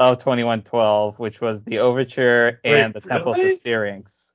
of 0.00 0.18
2112, 0.18 1.18
which 1.18 1.40
was 1.42 1.62
the 1.62 1.78
overture 1.78 2.58
and 2.64 2.94
Wait, 2.94 3.02
the 3.02 3.08
Temples 3.08 3.36
really? 3.36 3.50
of 3.50 3.56
Syrinx. 3.58 4.34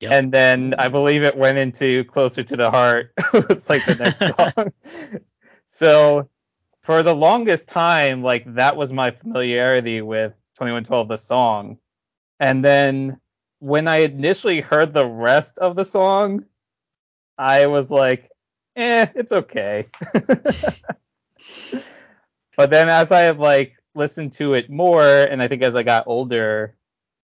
Yep. 0.00 0.12
And 0.12 0.32
then 0.32 0.74
I 0.78 0.88
believe 0.88 1.22
it 1.22 1.36
went 1.36 1.58
into 1.58 2.04
Closer 2.04 2.42
to 2.42 2.56
the 2.56 2.70
Heart. 2.70 3.12
was 3.32 3.70
like 3.70 3.86
the 3.86 3.94
next 3.94 4.36
song. 4.54 4.72
so 5.64 6.28
for 6.82 7.04
the 7.04 7.14
longest 7.14 7.68
time, 7.68 8.22
like 8.22 8.52
that 8.54 8.76
was 8.76 8.92
my 8.92 9.12
familiarity 9.12 10.02
with 10.02 10.32
2112, 10.54 11.08
the 11.08 11.16
song. 11.16 11.78
And 12.40 12.64
then 12.64 13.20
when 13.60 13.86
I 13.86 13.98
initially 13.98 14.60
heard 14.60 14.92
the 14.92 15.06
rest 15.06 15.58
of 15.58 15.76
the 15.76 15.84
song, 15.84 16.46
I 17.36 17.68
was 17.68 17.92
like, 17.92 18.28
eh, 18.74 19.06
it's 19.14 19.30
okay. 19.30 19.86
but 22.56 22.70
then 22.70 22.88
as 22.88 23.12
I 23.12 23.20
have 23.20 23.38
like 23.38 23.77
listened 23.98 24.32
to 24.34 24.54
it 24.54 24.70
more, 24.70 25.04
and 25.04 25.42
I 25.42 25.48
think 25.48 25.62
as 25.62 25.76
I 25.76 25.82
got 25.82 26.06
older, 26.06 26.74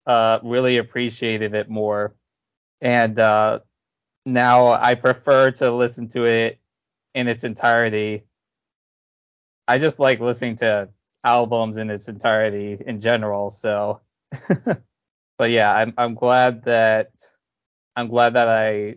uh, 0.07 0.39
really 0.45 0.77
appreciated 0.77 1.55
it 1.55 1.69
more. 1.69 2.15
And 2.81 3.19
uh, 3.19 3.61
now 4.25 4.69
I 4.69 4.95
prefer 4.95 5.51
to 5.53 5.73
listen 5.73 6.09
to 6.09 6.27
it 6.27 6.61
in 7.15 7.29
its 7.29 7.45
entirety. 7.45 8.25
I 9.67 9.79
just 9.79 9.99
like 9.99 10.21
listening 10.21 10.57
to 10.57 10.91
albums 11.25 11.77
in 11.77 11.91
its 11.91 12.09
entirety 12.09 12.83
in 12.87 13.01
general. 13.01 13.51
So, 13.51 14.01
but 15.39 15.51
yeah, 15.51 15.75
I'm 15.75 15.93
I'm 15.99 16.15
glad 16.15 16.65
that 16.65 17.11
I'm 17.97 18.09
glad 18.09 18.35
that 18.35 18.49
I 18.49 18.97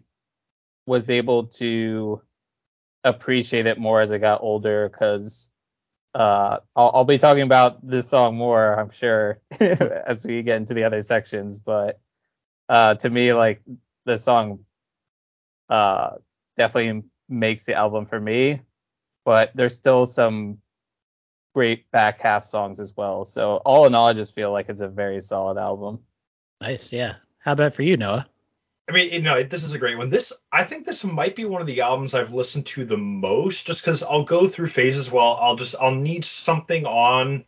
was 0.86 1.10
able 1.10 1.48
to 1.48 2.22
appreciate 3.04 3.66
it 3.66 3.78
more 3.80 4.02
as 4.02 4.12
I 4.12 4.18
got 4.18 4.42
older 4.42 4.90
because 4.90 5.50
uh, 6.14 6.60
I'll, 6.76 6.92
I'll 6.94 7.06
be 7.06 7.18
talking 7.18 7.44
about 7.44 7.86
this 7.86 8.10
song 8.10 8.36
more, 8.36 8.80
I'm 8.80 8.92
sure, 8.92 9.40
as 9.60 10.26
we 10.26 10.44
get 10.44 10.58
into 10.58 10.74
the 10.74 10.84
other 10.84 11.02
sections. 11.02 11.60
But 11.60 12.00
uh, 12.70 12.96
to 12.96 13.10
me, 13.10 13.34
like 13.34 13.62
the 14.06 14.18
song 14.18 14.66
uh, 15.70 16.18
definitely 16.56 17.04
makes 17.30 17.66
the 17.66 17.74
album 17.74 18.06
for 18.06 18.20
me. 18.20 18.62
But 19.26 19.52
there's 19.56 19.74
still 19.74 20.06
some 20.06 20.60
great 21.56 21.90
back 21.92 22.22
half 22.22 22.44
songs 22.44 22.80
as 22.80 22.96
well. 22.96 23.26
So 23.26 23.58
all 23.66 23.86
in 23.86 23.96
all, 23.96 24.08
I 24.08 24.14
just 24.14 24.36
feel 24.36 24.52
like 24.52 24.70
it's 24.70 24.82
a 24.82 24.88
very 24.88 25.22
solid 25.22 25.58
album. 25.58 26.00
Nice. 26.62 26.92
Yeah. 26.92 27.16
How 27.40 27.54
about 27.54 27.74
for 27.74 27.84
you, 27.84 27.98
Noah? 27.98 28.28
I 28.90 28.92
mean, 28.92 29.14
you 29.14 29.22
know, 29.22 29.42
this 29.44 29.64
is 29.64 29.74
a 29.74 29.80
great 29.80 29.98
one. 29.98 30.10
This, 30.10 30.34
I 30.52 30.66
think, 30.66 30.86
this 30.86 31.06
might 31.06 31.38
be 31.38 31.46
one 31.46 31.62
of 31.62 31.68
the 31.68 31.82
albums 31.82 32.14
I've 32.14 32.34
listened 32.34 32.66
to 32.68 32.84
the 32.84 32.98
most, 32.98 33.66
just 33.66 33.82
because 33.82 34.04
I'll 34.04 34.24
go 34.24 34.48
through 34.48 34.68
phases. 34.68 35.10
Well, 35.10 35.38
I'll 35.40 35.56
just, 35.56 35.76
I'll 35.80 35.96
need 35.96 36.26
something 36.26 36.86
on 36.86 37.46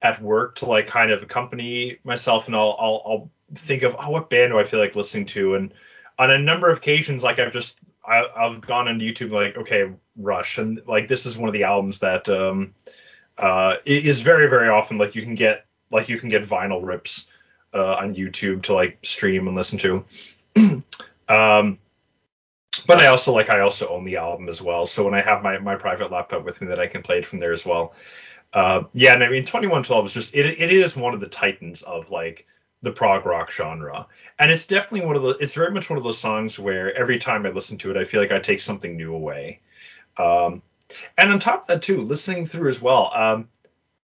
at 0.00 0.22
work 0.22 0.54
to 0.56 0.64
like 0.64 0.86
kind 0.86 1.10
of 1.10 1.22
accompany 1.22 1.98
myself, 2.02 2.46
and 2.46 2.56
I'll, 2.56 2.76
I'll, 2.78 3.02
I'll 3.04 3.30
think 3.54 3.82
of, 3.82 3.94
oh, 3.98 4.10
what 4.10 4.30
band 4.30 4.52
do 4.52 4.58
I 4.58 4.64
feel 4.64 4.80
like 4.80 4.96
listening 4.96 5.26
to? 5.26 5.54
And 5.54 5.74
on 6.18 6.30
a 6.30 6.38
number 6.38 6.70
of 6.70 6.78
occasions, 6.78 7.22
like 7.22 7.38
I've 7.38 7.52
just, 7.52 7.80
I, 8.02 8.26
I've 8.34 8.62
gone 8.62 8.88
on 8.88 9.00
YouTube, 9.00 9.32
like, 9.32 9.58
okay, 9.58 9.92
Rush, 10.16 10.56
and 10.56 10.80
like 10.86 11.08
this 11.08 11.26
is 11.26 11.36
one 11.36 11.48
of 11.48 11.52
the 11.52 11.64
albums 11.64 11.98
that, 11.98 12.26
um, 12.30 12.72
uh, 13.36 13.76
is 13.84 14.22
very, 14.22 14.48
very 14.48 14.70
often 14.70 14.96
like 14.96 15.14
you 15.14 15.22
can 15.22 15.34
get, 15.34 15.66
like 15.90 16.08
you 16.08 16.18
can 16.18 16.30
get 16.30 16.42
vinyl 16.42 16.80
rips, 16.82 17.30
uh, 17.74 17.96
on 17.96 18.14
YouTube 18.14 18.62
to 18.62 18.72
like 18.72 18.98
stream 19.02 19.46
and 19.46 19.56
listen 19.56 19.78
to. 19.80 20.06
um, 21.28 21.78
but 22.86 22.98
I 22.98 23.06
also 23.06 23.32
like 23.32 23.50
I 23.50 23.60
also 23.60 23.88
own 23.88 24.04
the 24.04 24.16
album 24.16 24.48
as 24.48 24.62
well. 24.62 24.86
So 24.86 25.04
when 25.04 25.14
I 25.14 25.20
have 25.20 25.42
my 25.42 25.58
my 25.58 25.76
private 25.76 26.10
laptop 26.10 26.44
with 26.44 26.60
me, 26.60 26.68
that 26.68 26.80
I 26.80 26.86
can 26.86 27.02
play 27.02 27.18
it 27.18 27.26
from 27.26 27.38
there 27.38 27.52
as 27.52 27.66
well. 27.66 27.94
Uh, 28.52 28.84
yeah, 28.92 29.14
and 29.14 29.22
I 29.22 29.28
mean 29.28 29.42
2112 29.42 30.06
is 30.06 30.14
just 30.14 30.34
it 30.34 30.46
it 30.46 30.72
is 30.72 30.96
one 30.96 31.14
of 31.14 31.20
the 31.20 31.28
titans 31.28 31.82
of 31.82 32.10
like 32.10 32.46
the 32.82 32.92
prog 32.92 33.26
rock 33.26 33.50
genre, 33.50 34.06
and 34.38 34.50
it's 34.50 34.66
definitely 34.66 35.06
one 35.06 35.16
of 35.16 35.22
the 35.22 35.30
it's 35.40 35.54
very 35.54 35.70
much 35.70 35.90
one 35.90 35.98
of 35.98 36.04
those 36.04 36.18
songs 36.18 36.58
where 36.58 36.94
every 36.94 37.18
time 37.18 37.46
I 37.46 37.50
listen 37.50 37.78
to 37.78 37.90
it, 37.90 37.96
I 37.96 38.04
feel 38.04 38.20
like 38.20 38.32
I 38.32 38.40
take 38.40 38.60
something 38.60 38.96
new 38.96 39.14
away. 39.14 39.60
Um, 40.16 40.62
and 41.16 41.30
on 41.30 41.38
top 41.38 41.62
of 41.62 41.66
that 41.68 41.82
too, 41.82 42.00
listening 42.02 42.46
through 42.46 42.68
as 42.68 42.80
well, 42.80 43.10
um, 43.14 43.48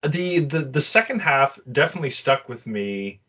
the 0.02 0.40
the 0.40 0.60
the 0.60 0.82
second 0.82 1.22
half 1.22 1.60
definitely 1.70 2.10
stuck 2.10 2.50
with 2.50 2.66
me 2.68 3.20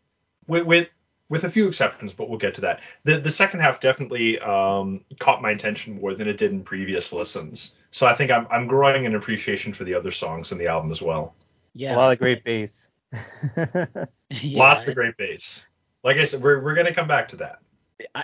with 0.47 0.65
with 0.65 0.89
with 1.29 1.43
a 1.43 1.49
few 1.49 1.67
exceptions, 1.67 2.13
but 2.13 2.29
we'll 2.29 2.39
get 2.39 2.55
to 2.55 2.61
that. 2.61 2.81
The 3.03 3.17
the 3.17 3.31
second 3.31 3.59
half 3.59 3.79
definitely 3.79 4.39
um, 4.39 5.01
caught 5.19 5.41
my 5.41 5.51
attention 5.51 5.99
more 5.99 6.13
than 6.13 6.27
it 6.27 6.37
did 6.37 6.51
in 6.51 6.63
previous 6.63 7.11
listens. 7.11 7.75
So 7.91 8.05
I 8.05 8.13
think 8.13 8.31
I'm 8.31 8.47
I'm 8.49 8.67
growing 8.67 9.05
an 9.05 9.15
appreciation 9.15 9.73
for 9.73 9.83
the 9.83 9.95
other 9.95 10.11
songs 10.11 10.51
in 10.51 10.57
the 10.57 10.67
album 10.67 10.91
as 10.91 11.01
well. 11.01 11.33
Yeah. 11.73 11.95
A 11.95 11.97
lot 11.97 12.13
of 12.13 12.19
great 12.19 12.43
bass. 12.43 12.89
yeah, 13.55 14.05
Lots 14.29 14.87
of 14.87 14.95
great 14.95 15.17
bass. 15.17 15.67
Like 16.03 16.17
I 16.17 16.23
said, 16.23 16.41
we're 16.41 16.61
we're 16.61 16.75
gonna 16.75 16.93
come 16.93 17.07
back 17.07 17.29
to 17.29 17.37
that. 17.37 17.59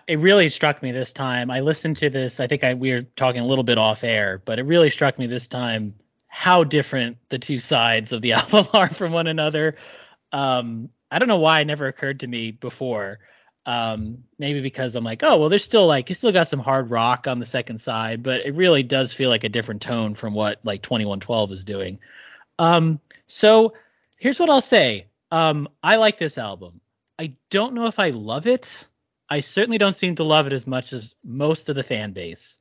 It 0.07 0.19
really 0.19 0.50
struck 0.50 0.83
me 0.83 0.91
this 0.91 1.12
time. 1.12 1.50
I 1.50 1.62
listened 1.62 1.98
to 1.98 2.10
this. 2.10 2.39
I 2.39 2.48
think 2.48 2.63
I 2.63 2.74
we 2.75 2.91
were 2.91 3.01
talking 3.01 3.41
a 3.41 3.48
little 3.48 3.63
bit 3.63 3.77
off 3.77 4.03
air, 4.03 4.41
but 4.45 4.60
it 4.60 4.63
really 4.63 4.89
struck 4.89 5.17
me 5.17 5.27
this 5.27 5.48
time 5.48 5.95
how 6.27 6.63
different 6.63 7.17
the 7.29 7.38
two 7.38 7.60
sides 7.60 8.12
of 8.12 8.22
the 8.22 8.33
album 8.33 8.67
are 8.74 8.89
from 8.89 9.12
one 9.12 9.27
another. 9.27 9.75
Um, 10.31 10.89
I 11.13 11.20
don't 11.20 11.27
know 11.27 11.38
why 11.38 11.62
it 11.62 11.65
never 11.65 11.88
occurred 11.88 12.22
to 12.22 12.27
me 12.27 12.51
before. 12.51 13.20
Um, 13.65 14.25
maybe 14.39 14.62
because 14.62 14.96
I'm 14.96 15.03
like, 15.03 15.24
oh 15.24 15.38
well, 15.38 15.50
there's 15.50 15.63
still 15.63 15.88
like 15.88 16.10
you 16.10 16.15
still 16.15 16.32
got 16.32 16.50
some 16.50 16.60
hard 16.60 16.89
rock 16.89 17.27
on 17.27 17.39
the 17.39 17.46
second 17.46 17.77
side, 17.77 18.24
but 18.24 18.46
it 18.46 18.55
really 18.55 18.84
does 18.84 19.13
feel 19.13 19.29
like 19.29 19.43
a 19.46 19.50
different 19.50 19.82
tone 19.82 20.15
from 20.15 20.34
what 20.34 20.60
like 20.63 20.82
2112 20.82 21.51
is 21.51 21.63
doing. 21.63 22.00
Um, 22.60 23.00
so 23.27 23.74
here's 24.17 24.39
what 24.39 24.50
I'll 24.50 24.60
say. 24.60 25.05
Um, 25.32 25.70
I 25.82 25.96
like 25.96 26.17
this 26.17 26.38
album. 26.38 26.82
I 27.17 27.36
don't 27.50 27.74
know 27.74 27.88
if 27.88 28.00
I 28.00 28.10
love 28.10 28.48
it. 28.48 28.86
I 29.29 29.39
certainly 29.39 29.77
don't 29.77 29.96
seem 29.96 30.15
to 30.15 30.24
love 30.24 30.48
it 30.48 30.53
as 30.53 30.67
much 30.67 30.91
as 30.91 31.15
most 31.24 31.70
of 31.70 31.75
the 31.75 31.84
fan 31.84 32.12
base. 32.12 32.58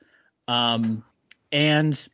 Um, 0.47 1.05
and 1.51 2.09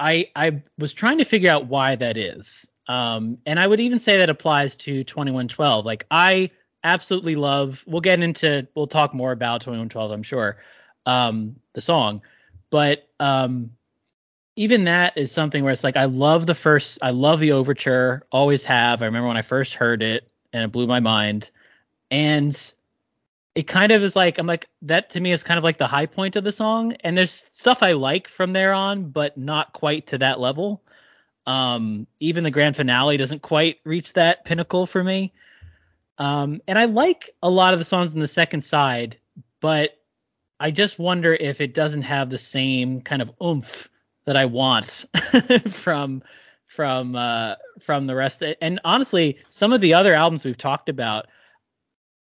I 0.00 0.30
I 0.34 0.62
was 0.78 0.92
trying 0.92 1.18
to 1.18 1.24
figure 1.24 1.50
out 1.50 1.66
why 1.66 1.96
that 1.96 2.16
is. 2.16 2.66
Um, 2.88 3.38
and 3.44 3.60
I 3.60 3.66
would 3.66 3.80
even 3.80 3.98
say 3.98 4.18
that 4.18 4.30
applies 4.30 4.74
to 4.76 5.04
2112. 5.04 5.84
Like 5.84 6.06
I 6.10 6.50
absolutely 6.82 7.36
love. 7.36 7.84
We'll 7.86 8.00
get 8.00 8.20
into. 8.20 8.66
We'll 8.74 8.86
talk 8.86 9.14
more 9.14 9.32
about 9.32 9.60
2112. 9.60 10.10
I'm 10.10 10.22
sure. 10.22 10.56
Um, 11.06 11.56
the 11.74 11.80
song, 11.80 12.22
but 12.70 13.08
um, 13.18 13.70
even 14.56 14.84
that 14.84 15.16
is 15.16 15.32
something 15.32 15.62
where 15.64 15.72
it's 15.72 15.84
like 15.84 15.96
I 15.96 16.06
love 16.06 16.46
the 16.46 16.54
first. 16.54 16.98
I 17.00 17.10
love 17.10 17.40
the 17.40 17.52
overture. 17.52 18.26
Always 18.32 18.64
have. 18.64 19.02
I 19.02 19.06
remember 19.06 19.28
when 19.28 19.36
I 19.36 19.42
first 19.42 19.74
heard 19.74 20.02
it 20.02 20.28
and 20.52 20.64
it 20.64 20.72
blew 20.72 20.86
my 20.86 21.00
mind. 21.00 21.50
And 22.10 22.72
it 23.54 23.66
kind 23.66 23.92
of 23.92 24.02
is 24.02 24.16
like 24.16 24.38
I'm 24.38 24.46
like 24.46 24.66
that 24.82 25.10
to 25.10 25.20
me 25.20 25.32
is 25.32 25.42
kind 25.42 25.58
of 25.58 25.64
like 25.64 25.78
the 25.78 25.86
high 25.86 26.06
point 26.06 26.36
of 26.36 26.44
the 26.44 26.52
song. 26.52 26.94
And 27.00 27.16
there's 27.16 27.44
stuff 27.52 27.82
I 27.82 27.92
like 27.92 28.28
from 28.28 28.52
there 28.52 28.72
on, 28.72 29.10
but 29.10 29.38
not 29.38 29.72
quite 29.72 30.08
to 30.08 30.18
that 30.18 30.40
level. 30.40 30.82
Um, 31.48 32.06
even 32.20 32.44
the 32.44 32.50
grand 32.50 32.76
finale 32.76 33.16
doesn't 33.16 33.40
quite 33.40 33.78
reach 33.84 34.12
that 34.12 34.44
pinnacle 34.44 34.84
for 34.84 35.02
me. 35.02 35.32
Um, 36.18 36.60
and 36.68 36.78
I 36.78 36.84
like 36.84 37.30
a 37.42 37.48
lot 37.48 37.72
of 37.72 37.80
the 37.80 37.86
songs 37.86 38.12
in 38.12 38.20
the 38.20 38.28
second 38.28 38.60
side, 38.60 39.16
but 39.62 39.92
I 40.60 40.70
just 40.70 40.98
wonder 40.98 41.32
if 41.32 41.62
it 41.62 41.72
doesn't 41.72 42.02
have 42.02 42.28
the 42.28 42.36
same 42.36 43.00
kind 43.00 43.22
of 43.22 43.30
oomph 43.42 43.88
that 44.26 44.36
I 44.36 44.44
want 44.44 45.06
from 45.70 46.22
from 46.66 47.16
uh, 47.16 47.54
from 47.80 48.06
the 48.06 48.14
rest. 48.14 48.42
And 48.60 48.78
honestly, 48.84 49.38
some 49.48 49.72
of 49.72 49.80
the 49.80 49.94
other 49.94 50.12
albums 50.12 50.44
we've 50.44 50.58
talked 50.58 50.90
about, 50.90 51.28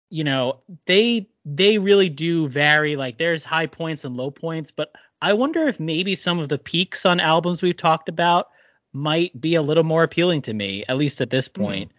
you 0.09 0.25
know, 0.25 0.61
they 0.87 1.29
they 1.45 1.77
really 1.77 2.09
do 2.09 2.49
vary. 2.49 2.97
Like 2.97 3.19
there's 3.19 3.45
high 3.45 3.67
points 3.67 4.07
and 4.07 4.17
low 4.17 4.31
points, 4.31 4.71
but 4.71 4.93
I 5.21 5.35
wonder 5.35 5.69
if 5.69 5.79
maybe 5.79 6.15
some 6.15 6.39
of 6.39 6.49
the 6.49 6.57
peaks 6.57 7.05
on 7.05 7.21
albums 7.21 7.61
we've 7.61 7.77
talked 7.77 8.09
about 8.09 8.47
might 8.93 9.39
be 9.41 9.55
a 9.55 9.63
little 9.63 9.85
more 9.85 10.03
appealing 10.03 10.43
to 10.43 10.53
me, 10.53 10.85
at 10.89 10.97
least 10.97 11.21
at 11.21 11.31
this 11.31 11.49
point. 11.49 11.93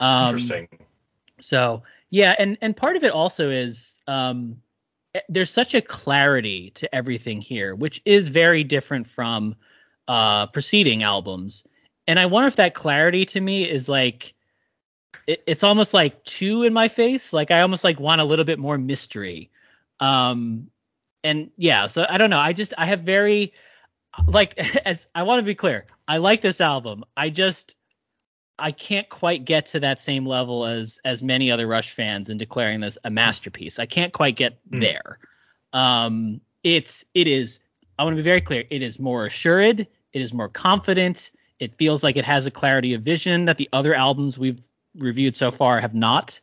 Um, 0.00 0.34
Interesting. 0.34 0.68
so 1.40 1.82
yeah, 2.10 2.34
and 2.38 2.58
and 2.60 2.76
part 2.76 2.96
of 2.96 3.04
it 3.04 3.12
also 3.12 3.50
is 3.50 3.98
um, 4.06 4.60
eh, 5.14 5.20
there's 5.28 5.50
such 5.50 5.74
a 5.74 5.80
clarity 5.80 6.70
to 6.76 6.94
everything 6.94 7.40
here, 7.40 7.74
which 7.74 8.02
is 8.04 8.28
very 8.28 8.64
different 8.64 9.08
from 9.08 9.56
uh, 10.08 10.46
preceding 10.48 11.02
albums. 11.02 11.64
And 12.06 12.18
I 12.18 12.26
wonder 12.26 12.48
if 12.48 12.56
that 12.56 12.74
clarity 12.74 13.24
to 13.26 13.40
me 13.40 13.68
is 13.68 13.88
like 13.88 14.34
it, 15.26 15.42
it's 15.46 15.62
almost 15.62 15.94
like 15.94 16.24
two 16.24 16.62
in 16.62 16.72
my 16.72 16.88
face. 16.88 17.32
Like 17.32 17.50
I 17.50 17.62
almost 17.62 17.84
like 17.84 17.98
want 17.98 18.20
a 18.20 18.24
little 18.24 18.44
bit 18.44 18.58
more 18.58 18.78
mystery. 18.78 19.50
Um, 20.00 20.70
and 21.22 21.50
yeah, 21.56 21.86
so 21.86 22.04
I 22.08 22.18
don't 22.18 22.30
know. 22.30 22.38
I 22.38 22.52
just 22.52 22.74
I 22.76 22.86
have 22.86 23.00
very 23.00 23.54
like 24.26 24.56
as 24.86 25.08
I 25.14 25.22
want 25.22 25.38
to 25.40 25.42
be 25.44 25.54
clear. 25.54 25.86
I 26.08 26.18
like 26.18 26.42
this 26.42 26.60
album. 26.60 27.04
I 27.16 27.30
just 27.30 27.74
I 28.58 28.70
can't 28.72 29.08
quite 29.08 29.44
get 29.44 29.66
to 29.68 29.80
that 29.80 30.00
same 30.00 30.26
level 30.26 30.64
as 30.66 31.00
as 31.04 31.22
many 31.22 31.50
other 31.50 31.66
Rush 31.66 31.94
fans 31.94 32.30
in 32.30 32.38
declaring 32.38 32.80
this 32.80 32.98
a 33.04 33.10
masterpiece. 33.10 33.78
I 33.78 33.86
can't 33.86 34.12
quite 34.12 34.36
get 34.36 34.58
Hmm. 34.70 34.80
there. 34.80 35.18
Um, 35.72 36.40
it's 36.62 37.04
it 37.14 37.26
is. 37.26 37.60
I 37.98 38.04
want 38.04 38.14
to 38.14 38.22
be 38.22 38.28
very 38.28 38.40
clear. 38.40 38.64
It 38.70 38.82
is 38.82 38.98
more 38.98 39.26
assured. 39.26 39.80
It 40.12 40.20
is 40.20 40.32
more 40.32 40.48
confident. 40.48 41.30
It 41.60 41.74
feels 41.76 42.02
like 42.02 42.16
it 42.16 42.24
has 42.24 42.46
a 42.46 42.50
clarity 42.50 42.94
of 42.94 43.02
vision 43.02 43.44
that 43.44 43.58
the 43.58 43.68
other 43.72 43.94
albums 43.94 44.38
we've 44.38 44.66
reviewed 44.96 45.36
so 45.36 45.50
far 45.50 45.80
have 45.80 45.94
not. 45.94 46.38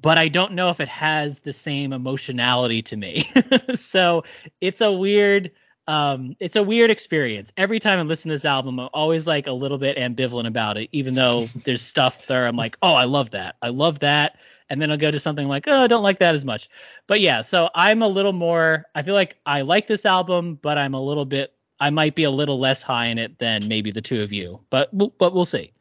But 0.00 0.16
I 0.18 0.28
don't 0.28 0.52
know 0.52 0.70
if 0.70 0.80
it 0.80 0.88
has 0.88 1.40
the 1.40 1.52
same 1.52 1.92
emotionality 1.92 2.82
to 2.82 2.96
me. 2.96 3.24
so 3.76 4.24
it's 4.60 4.80
a 4.80 4.90
weird 4.92 5.50
um 5.88 6.36
it's 6.40 6.56
a 6.56 6.62
weird 6.62 6.90
experience. 6.90 7.52
Every 7.56 7.80
time 7.80 7.98
i 7.98 8.02
listen 8.02 8.28
to 8.28 8.34
this 8.34 8.44
album 8.44 8.78
i'm 8.78 8.88
always 8.92 9.26
like 9.26 9.46
a 9.46 9.52
little 9.52 9.78
bit 9.78 9.96
ambivalent 9.96 10.46
about 10.46 10.76
it 10.76 10.88
even 10.92 11.14
though 11.14 11.46
there's 11.64 11.82
stuff 11.82 12.26
there 12.26 12.46
i'm 12.46 12.56
like 12.56 12.76
oh 12.82 12.94
i 12.94 13.04
love 13.04 13.30
that. 13.30 13.56
I 13.62 13.68
love 13.68 14.00
that. 14.00 14.36
And 14.70 14.80
then 14.80 14.90
i'll 14.90 14.96
go 14.96 15.10
to 15.10 15.20
something 15.20 15.48
like 15.48 15.64
oh 15.66 15.84
i 15.84 15.86
don't 15.86 16.02
like 16.02 16.18
that 16.20 16.34
as 16.34 16.44
much. 16.44 16.68
But 17.06 17.20
yeah 17.20 17.42
so 17.42 17.68
i'm 17.74 18.02
a 18.02 18.08
little 18.08 18.32
more 18.32 18.84
i 18.94 19.02
feel 19.02 19.14
like 19.14 19.36
i 19.44 19.62
like 19.62 19.86
this 19.86 20.06
album 20.06 20.58
but 20.62 20.78
i'm 20.78 20.94
a 20.94 21.02
little 21.02 21.24
bit 21.24 21.54
i 21.80 21.90
might 21.90 22.14
be 22.14 22.24
a 22.24 22.30
little 22.30 22.58
less 22.60 22.80
high 22.82 23.06
in 23.06 23.18
it 23.18 23.38
than 23.38 23.68
maybe 23.68 23.90
the 23.90 24.00
two 24.00 24.22
of 24.22 24.32
you 24.32 24.60
but 24.70 24.90
but 25.18 25.34
we'll 25.34 25.44
see. 25.44 25.72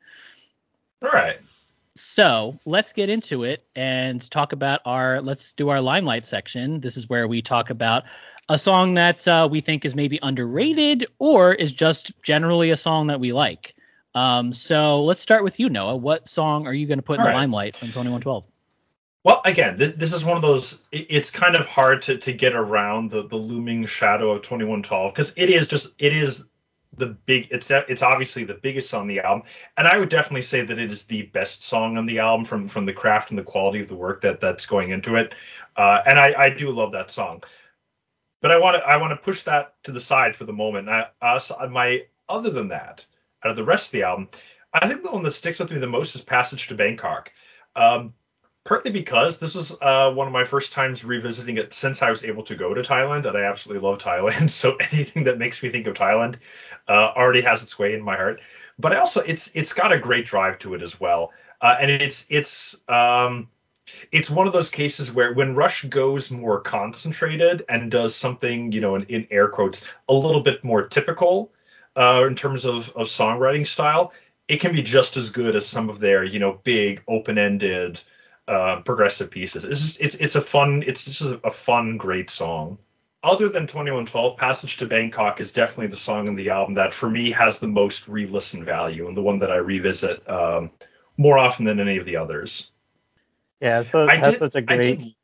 All 1.03 1.09
right. 1.09 1.39
So 1.95 2.59
let's 2.65 2.93
get 2.93 3.09
into 3.09 3.43
it 3.43 3.63
and 3.75 4.29
talk 4.31 4.53
about 4.53 4.81
our 4.85 5.21
let's 5.21 5.53
do 5.53 5.69
our 5.69 5.81
limelight 5.81 6.25
section. 6.25 6.79
This 6.79 6.97
is 6.97 7.09
where 7.09 7.27
we 7.27 7.41
talk 7.41 7.69
about 7.69 8.03
a 8.49 8.57
song 8.57 8.95
that 8.95 9.27
uh, 9.27 9.47
we 9.49 9.61
think 9.61 9.85
is 9.85 9.95
maybe 9.95 10.19
underrated 10.21 11.05
or 11.19 11.53
is 11.53 11.71
just 11.71 12.11
generally 12.23 12.71
a 12.71 12.77
song 12.77 13.07
that 13.07 13.19
we 13.19 13.33
like. 13.33 13.75
Um, 14.13 14.51
so 14.51 15.03
let's 15.03 15.21
start 15.21 15.43
with 15.43 15.59
you 15.59 15.69
noah. 15.69 15.95
What 15.95 16.27
song 16.27 16.67
are 16.67 16.73
you 16.73 16.85
going 16.87 16.99
to 16.99 17.03
put 17.03 17.15
in 17.19 17.21
All 17.21 17.27
the 17.27 17.33
limelight 17.33 17.75
from 17.75 17.87
2112 17.89 18.43
Well, 19.23 19.41
again, 19.45 19.77
th- 19.77 19.95
this 19.95 20.13
is 20.13 20.25
one 20.25 20.35
of 20.35 20.41
those. 20.41 20.85
it- 20.91 21.07
It's 21.09 21.31
kind 21.31 21.55
of 21.55 21.65
hard 21.65 22.01
to, 22.03 22.17
to 22.17 22.33
get 22.33 22.53
around 22.55 23.11
the, 23.11 23.25
the 23.25 23.37
looming 23.37 23.85
shadow 23.85 24.31
of 24.31 24.41
2112 24.41 25.13
because 25.13 25.33
it 25.37 25.49
is 25.49 25.67
just 25.67 26.01
it 26.01 26.13
is 26.13 26.49
the 26.97 27.07
big. 27.07 27.47
It's 27.51 27.69
it's 27.71 28.01
obviously 28.01 28.43
the 28.43 28.53
biggest 28.53 28.89
song 28.89 29.01
on 29.01 29.07
the 29.07 29.21
album, 29.21 29.43
and 29.77 29.87
I 29.87 29.97
would 29.97 30.09
definitely 30.09 30.41
say 30.41 30.61
that 30.61 30.77
it 30.77 30.91
is 30.91 31.05
the 31.05 31.23
best 31.23 31.63
song 31.63 31.97
on 31.97 32.05
the 32.05 32.19
album 32.19 32.45
from 32.45 32.67
from 32.67 32.85
the 32.85 32.93
craft 32.93 33.29
and 33.29 33.39
the 33.39 33.43
quality 33.43 33.79
of 33.79 33.87
the 33.87 33.95
work 33.95 34.21
that 34.21 34.41
that's 34.41 34.65
going 34.65 34.91
into 34.91 35.15
it. 35.15 35.33
Uh, 35.75 36.01
and 36.05 36.19
I, 36.19 36.33
I 36.37 36.49
do 36.49 36.69
love 36.71 36.91
that 36.91 37.11
song, 37.11 37.43
but 38.41 38.51
I 38.51 38.57
want 38.57 38.77
to 38.77 38.87
I 38.87 38.97
want 38.97 39.11
to 39.11 39.23
push 39.23 39.43
that 39.43 39.75
to 39.83 39.91
the 39.91 39.99
side 39.99 40.35
for 40.35 40.43
the 40.43 40.53
moment. 40.53 40.89
I, 40.89 41.07
uh, 41.21 41.39
my 41.69 42.05
other 42.27 42.49
than 42.49 42.69
that, 42.69 43.05
out 43.43 43.51
of 43.51 43.55
the 43.55 43.63
rest 43.63 43.87
of 43.87 43.91
the 43.93 44.03
album, 44.03 44.29
I 44.73 44.87
think 44.87 45.03
the 45.03 45.11
one 45.11 45.23
that 45.23 45.31
sticks 45.31 45.59
with 45.59 45.71
me 45.71 45.79
the 45.79 45.87
most 45.87 46.15
is 46.15 46.21
Passage 46.21 46.67
to 46.67 46.75
Bangkok. 46.75 47.31
Um, 47.75 48.13
partly 48.63 48.91
because 48.91 49.39
this 49.39 49.55
was 49.55 49.75
uh, 49.81 50.11
one 50.13 50.27
of 50.27 50.33
my 50.33 50.43
first 50.43 50.71
times 50.73 51.03
revisiting 51.03 51.57
it 51.57 51.73
since 51.73 52.01
I 52.01 52.09
was 52.09 52.23
able 52.23 52.43
to 52.43 52.55
go 52.55 52.73
to 52.73 52.81
Thailand, 52.81 53.25
and 53.25 53.37
I 53.37 53.43
absolutely 53.43 53.87
love 53.87 53.99
Thailand. 53.99 54.49
So 54.61 54.75
anything 54.75 55.23
that 55.25 55.37
makes 55.37 55.61
me 55.63 55.69
think 55.69 55.87
of 55.87 55.95
Thailand 55.95 56.35
uh, 56.87 57.11
already 57.15 57.41
has 57.41 57.63
its 57.63 57.77
way 57.79 57.93
in 57.93 58.01
my 58.01 58.15
heart. 58.15 58.41
But 58.77 58.93
I 58.93 58.97
also, 58.97 59.21
it's 59.21 59.55
it's 59.55 59.73
got 59.73 59.91
a 59.91 59.99
great 59.99 60.25
drive 60.25 60.59
to 60.59 60.73
it 60.75 60.81
as 60.81 60.99
well, 60.99 61.31
uh, 61.59 61.77
and 61.79 61.89
it's 61.89 62.27
it's 62.29 62.81
um, 62.87 63.47
it's 64.11 64.29
one 64.29 64.47
of 64.47 64.53
those 64.53 64.69
cases 64.69 65.11
where 65.11 65.33
when 65.33 65.55
Rush 65.55 65.83
goes 65.85 66.31
more 66.31 66.61
concentrated 66.61 67.65
and 67.67 67.91
does 67.91 68.15
something, 68.15 68.71
you 68.71 68.81
know, 68.81 68.95
in, 68.95 69.03
in 69.03 69.27
air 69.31 69.47
quotes, 69.47 69.87
a 70.07 70.13
little 70.13 70.41
bit 70.41 70.63
more 70.63 70.87
typical 70.87 71.51
uh, 71.95 72.23
in 72.27 72.35
terms 72.35 72.65
of, 72.65 72.89
of 72.91 73.07
songwriting 73.07 73.65
style, 73.65 74.13
it 74.47 74.57
can 74.57 74.73
be 74.73 74.81
just 74.81 75.17
as 75.17 75.29
good 75.29 75.55
as 75.55 75.67
some 75.67 75.89
of 75.89 75.99
their, 75.99 76.23
you 76.23 76.39
know, 76.39 76.59
big 76.63 77.03
open-ended 77.07 78.01
uh, 78.51 78.81
progressive 78.81 79.31
pieces. 79.31 79.63
It's 79.65 79.79
just 79.79 80.01
it's 80.01 80.15
it's 80.15 80.35
a 80.35 80.41
fun 80.41 80.83
it's 80.85 81.05
just 81.05 81.21
a, 81.21 81.39
a 81.45 81.51
fun 81.51 81.97
great 81.97 82.29
song. 82.29 82.77
Other 83.23 83.49
than 83.49 83.63
2112, 83.67 84.35
Passage 84.37 84.77
to 84.77 84.87
Bangkok 84.87 85.39
is 85.39 85.51
definitely 85.53 85.87
the 85.87 85.95
song 85.97 86.27
in 86.27 86.35
the 86.35 86.49
album 86.49 86.73
that 86.75 86.91
for 86.93 87.07
me 87.09 87.29
has 87.31 87.59
the 87.59 87.67
most 87.67 88.07
re-listen 88.07 88.65
value 88.65 89.07
and 89.07 89.15
the 89.15 89.21
one 89.21 89.39
that 89.39 89.51
I 89.51 89.57
revisit 89.57 90.27
um, 90.27 90.71
more 91.17 91.37
often 91.37 91.65
than 91.65 91.79
any 91.79 91.97
of 91.97 92.05
the 92.05 92.17
others. 92.17 92.71
Yeah, 93.61 93.83
so 93.83 94.07
I 94.07 94.15
it 94.15 94.19
has 94.21 94.29
did- 94.31 94.39
such 94.39 94.55
a 94.55 94.57
I 94.71 94.75
great. 94.75 94.99
did- 94.99 95.15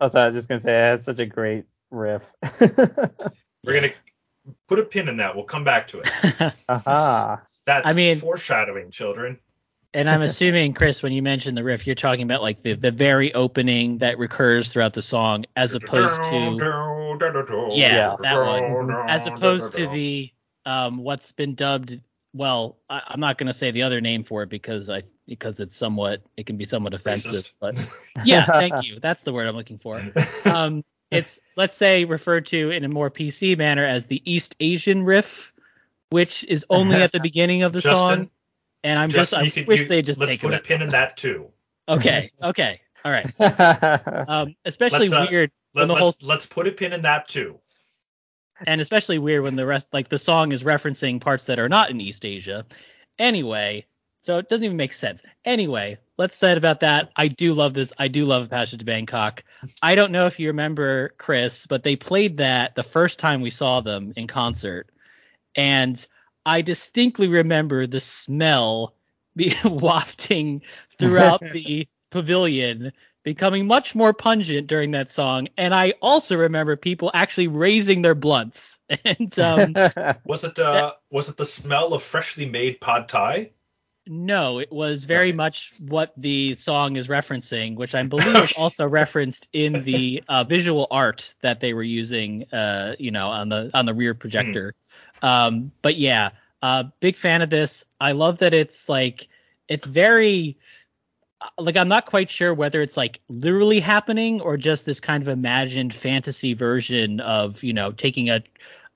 Oh, 0.00 0.08
sorry, 0.08 0.22
I 0.22 0.26
was 0.26 0.34
just 0.34 0.48
gonna 0.48 0.60
say 0.60 0.74
it 0.76 0.80
has 0.80 1.04
such 1.04 1.18
a 1.20 1.26
great 1.26 1.64
riff. 1.90 2.32
We're 2.60 3.74
gonna 3.74 3.90
put 4.68 4.78
a 4.78 4.84
pin 4.84 5.08
in 5.08 5.16
that. 5.16 5.34
We'll 5.34 5.44
come 5.44 5.64
back 5.64 5.88
to 5.88 6.00
it. 6.04 6.52
Aha. 6.68 7.42
That's 7.66 7.86
I 7.86 7.92
mean- 7.94 8.18
foreshadowing, 8.18 8.90
children. 8.90 9.38
And 9.94 10.08
i'm 10.10 10.22
assuming 10.22 10.72
chris 10.74 11.02
when 11.02 11.12
you 11.12 11.22
mentioned 11.22 11.56
the 11.56 11.64
riff 11.64 11.86
you're 11.86 11.94
talking 11.94 12.22
about 12.22 12.42
like 12.42 12.62
the, 12.62 12.74
the 12.74 12.90
very 12.90 13.32
opening 13.34 13.98
that 13.98 14.18
recurs 14.18 14.68
throughout 14.68 14.92
the 14.92 15.02
song 15.02 15.44
as 15.56 15.74
opposed 15.74 16.22
to 16.24 16.56
Yeah, 17.76 18.16
that 18.20 18.36
one. 18.36 18.90
as 19.08 19.26
opposed 19.26 19.72
to 19.74 19.86
the 19.86 20.32
um 20.66 20.98
what's 20.98 21.32
been 21.32 21.54
dubbed 21.54 22.00
well, 22.34 22.78
I, 22.90 23.00
I'm 23.06 23.20
not 23.20 23.38
going 23.38 23.46
to 23.46 23.54
say 23.54 23.70
the 23.70 23.82
other 23.82 24.00
name 24.00 24.24
for 24.24 24.42
it 24.42 24.48
because 24.48 24.90
I 24.90 25.04
because 25.26 25.60
it's 25.60 25.76
somewhat 25.76 26.20
it 26.36 26.46
can 26.46 26.56
be 26.56 26.66
somewhat 26.66 26.92
offensive. 26.92 27.32
Racist. 27.32 27.52
But 27.60 27.76
yeah, 28.24 28.44
thank 28.44 28.84
you. 28.84 28.98
That's 29.00 29.22
the 29.22 29.32
word 29.32 29.46
I'm 29.46 29.56
looking 29.56 29.78
for. 29.78 30.00
Um, 30.44 30.84
it's 31.10 31.40
let's 31.56 31.76
say 31.76 32.04
referred 32.04 32.46
to 32.46 32.70
in 32.70 32.84
a 32.84 32.88
more 32.88 33.08
PC 33.10 33.56
manner 33.56 33.86
as 33.86 34.06
the 34.06 34.20
East 34.30 34.56
Asian 34.58 35.04
riff, 35.04 35.52
which 36.10 36.44
is 36.44 36.66
only 36.68 36.96
at 36.96 37.12
the 37.12 37.20
beginning 37.20 37.62
of 37.62 37.72
the 37.72 37.80
Justin, 37.80 37.96
song. 37.96 38.30
And 38.84 38.98
I'm 38.98 39.08
just 39.10 39.32
Justin, 39.32 39.40
I 39.40 39.42
you 39.46 39.50
could- 39.50 39.66
wish 39.66 39.80
you- 39.80 39.88
they 39.88 40.02
just 40.02 40.20
let's 40.20 40.32
take 40.32 40.40
put 40.42 40.54
a 40.54 40.60
pin 40.60 40.82
in 40.82 40.90
that 40.90 41.16
too. 41.16 41.50
Okay, 41.88 42.30
okay, 42.42 42.80
all 43.04 43.10
right. 43.10 43.28
Um, 44.28 44.54
especially 44.64 45.08
Let's, 45.08 45.12
uh, 45.12 45.26
weird 45.30 45.50
when 45.72 45.88
Let, 45.88 45.94
the 45.94 45.98
whole 45.98 46.08
us 46.10 46.22
let's 46.22 46.46
put 46.46 46.68
a 46.68 46.72
pin 46.72 46.92
in 46.92 47.02
that 47.02 47.26
too. 47.28 47.58
and 48.66 48.80
especially 48.80 49.18
weird 49.18 49.42
when 49.42 49.56
the 49.56 49.66
rest 49.66 49.88
like 49.92 50.08
the 50.08 50.18
song 50.18 50.52
is 50.52 50.62
referencing 50.62 51.20
parts 51.20 51.44
that 51.46 51.58
are 51.58 51.68
not 51.68 51.90
in 51.90 52.00
East 52.00 52.24
Asia. 52.24 52.64
Anyway, 53.18 53.86
so 54.22 54.38
it 54.38 54.48
doesn't 54.48 54.64
even 54.64 54.76
make 54.76 54.92
sense. 54.94 55.22
Anyway, 55.44 55.98
let's 56.16 56.36
say 56.36 56.56
about 56.56 56.80
that. 56.80 57.10
I 57.16 57.28
do 57.28 57.52
love 57.54 57.74
this. 57.74 57.92
I 57.98 58.08
do 58.08 58.24
love 58.24 58.48
Passage 58.50 58.78
to 58.78 58.84
Bangkok. 58.84 59.44
I 59.82 59.94
don't 59.94 60.12
know 60.12 60.26
if 60.26 60.38
you 60.38 60.48
remember 60.48 61.10
Chris, 61.18 61.66
but 61.66 61.82
they 61.82 61.96
played 61.96 62.38
that 62.38 62.74
the 62.74 62.82
first 62.82 63.18
time 63.18 63.40
we 63.42 63.50
saw 63.50 63.80
them 63.80 64.12
in 64.16 64.26
concert, 64.26 64.88
and 65.54 66.06
I 66.46 66.62
distinctly 66.62 67.28
remember 67.28 67.86
the 67.86 68.00
smell 68.00 68.94
be 69.36 69.54
wafting 69.64 70.62
throughout 70.98 71.48
the 71.50 71.88
pavilion 72.10 72.92
becoming 73.24 73.66
much 73.66 73.94
more 73.94 74.12
pungent 74.12 74.66
during 74.68 74.92
that 74.92 75.10
song. 75.10 75.48
And 75.56 75.74
i 75.74 75.94
also 76.02 76.36
remember 76.36 76.76
people 76.76 77.10
actually 77.14 77.48
raising 77.48 78.02
their 78.02 78.14
blunts. 78.14 78.80
And 79.04 79.38
um 79.38 79.76
Was 80.24 80.44
it 80.44 80.58
uh 80.58 80.94
was 81.10 81.28
it 81.28 81.36
the 81.36 81.44
smell 81.44 81.94
of 81.94 82.02
freshly 82.02 82.46
made 82.46 82.80
pad 82.80 83.08
thai? 83.08 83.52
no 84.06 84.58
it 84.58 84.70
was 84.72 85.04
very 85.04 85.32
Okay. 85.32 85.32
much 85.32 85.72
what 85.78 86.12
the 86.16 86.54
song 86.54 86.96
is 86.96 87.08
referencing 87.08 87.76
which 87.76 87.94
i 87.94 88.02
believe 88.02 88.42
is 88.42 88.52
also 88.52 88.86
referenced 88.86 89.48
in 89.52 89.82
the 89.82 90.22
uh, 90.28 90.44
visual 90.44 90.86
art 90.90 91.34
that 91.42 91.60
they 91.60 91.72
were 91.72 91.82
using 91.82 92.44
uh 92.52 92.94
you 92.98 93.10
know 93.10 93.28
on 93.28 93.48
the 93.48 93.70
on 93.74 93.86
the 93.86 93.94
rear 93.94 94.14
projector 94.14 94.74
um 95.24 95.72
but 95.82 95.96
yeah 95.96 96.30
uh 96.62 96.84
big 97.00 97.16
fan 97.16 97.42
of 97.42 97.50
this. 97.50 97.84
I 98.00 98.12
love 98.12 98.38
that 98.38 98.54
it's 98.54 98.88
like 98.88 99.28
it's 99.68 99.86
very 99.86 100.56
like 101.58 101.76
I'm 101.76 101.88
not 101.88 102.06
quite 102.06 102.30
sure 102.30 102.54
whether 102.54 102.82
it's 102.82 102.96
like 102.96 103.20
literally 103.28 103.80
happening 103.80 104.40
or 104.40 104.56
just 104.56 104.84
this 104.84 105.00
kind 105.00 105.22
of 105.22 105.28
imagined 105.28 105.94
fantasy 105.94 106.54
version 106.54 107.20
of 107.20 107.62
you 107.62 107.72
know 107.72 107.92
taking 107.92 108.30
a 108.30 108.42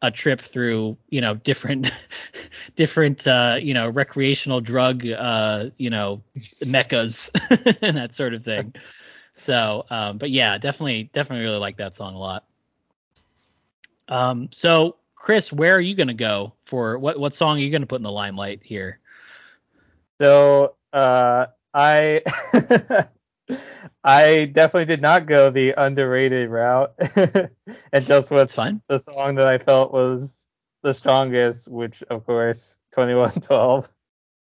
a 0.01 0.11
trip 0.11 0.41
through 0.41 0.97
you 1.09 1.21
know 1.21 1.35
different 1.35 1.91
different 2.77 3.27
uh 3.27 3.57
you 3.61 3.75
know 3.75 3.89
recreational 3.89 4.61
drug 4.61 5.05
uh 5.07 5.71
you 5.77 5.91
know 5.91 6.23
meccas 6.67 7.31
and 7.83 7.97
that 7.97 8.15
sort 8.15 8.35
of 8.35 8.45
thing. 8.45 8.75
So 9.35 9.87
um 9.91 10.19
but 10.19 10.31
yeah 10.31 10.59
definitely 10.59 11.11
definitely 11.13 11.45
really 11.45 11.59
like 11.59 11.79
that 11.79 11.95
song 11.95 12.15
a 12.15 12.19
lot. 12.19 12.45
Um 14.09 14.49
so 14.53 14.97
chris 15.19 15.53
where 15.53 15.77
are 15.77 15.81
you 15.81 15.95
gonna 15.95 16.15
go 16.15 16.55
for 16.67 16.99
what 16.99 17.19
what 17.19 17.35
song 17.35 17.59
are 17.59 17.61
you 17.61 17.71
gonna 17.71 17.87
put 17.87 17.97
in 17.97 18.03
the 18.03 18.13
limelight 18.13 18.61
here 18.63 19.01
So 20.21 20.77
uh, 20.93 21.47
I 21.75 22.23
I 24.05 24.47
definitely 24.47 24.87
did 24.87 25.03
not 25.03 25.27
go 25.27 25.51
the 25.51 25.75
underrated 25.77 26.51
route 26.51 26.95
and 27.93 28.07
just 28.07 28.31
what's 28.31 28.55
fine 28.55 28.83
the 28.89 28.99
song 28.99 29.37
that 29.37 29.47
I 29.47 29.59
felt 29.59 29.93
was 29.93 30.49
the 30.83 30.95
strongest, 30.95 31.69
which 31.71 32.03
of 32.05 32.25
course 32.27 32.79
2112. 32.93 33.89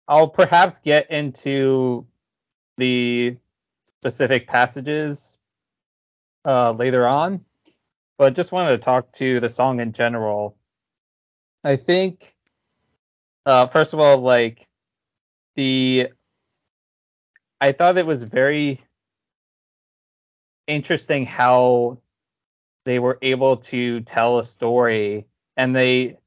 I'll 0.07 0.27
perhaps 0.29 0.79
get 0.79 1.09
into 1.12 2.05
the 2.77 3.38
specific 4.01 4.47
passages 4.47 5.38
uh, 6.45 6.71
later 6.71 7.07
on, 7.07 7.45
but 8.17 8.36
just 8.36 8.51
wanted 8.51 8.71
to 8.71 8.77
talk 8.79 9.12
to 9.13 9.39
the 9.39 9.49
song 9.49 9.79
in 9.79 9.93
general. 9.93 10.57
I 11.63 11.78
think, 11.78 12.36
uh, 13.45 13.67
first 13.67 13.93
of 13.93 13.99
all, 13.99 14.17
like 14.17 14.67
the, 15.56 16.10
I 17.62 17.71
thought 17.71 17.97
it 17.97 18.06
was 18.06 18.23
very 18.23 18.80
interesting 20.67 21.26
how 21.26 21.99
they 22.86 22.99
were 22.99 23.17
able 23.21 23.58
to 23.58 24.02
tell 24.02 24.39
a 24.39 24.43
story 24.43 25.26
and 25.56 25.76
they 25.76 26.17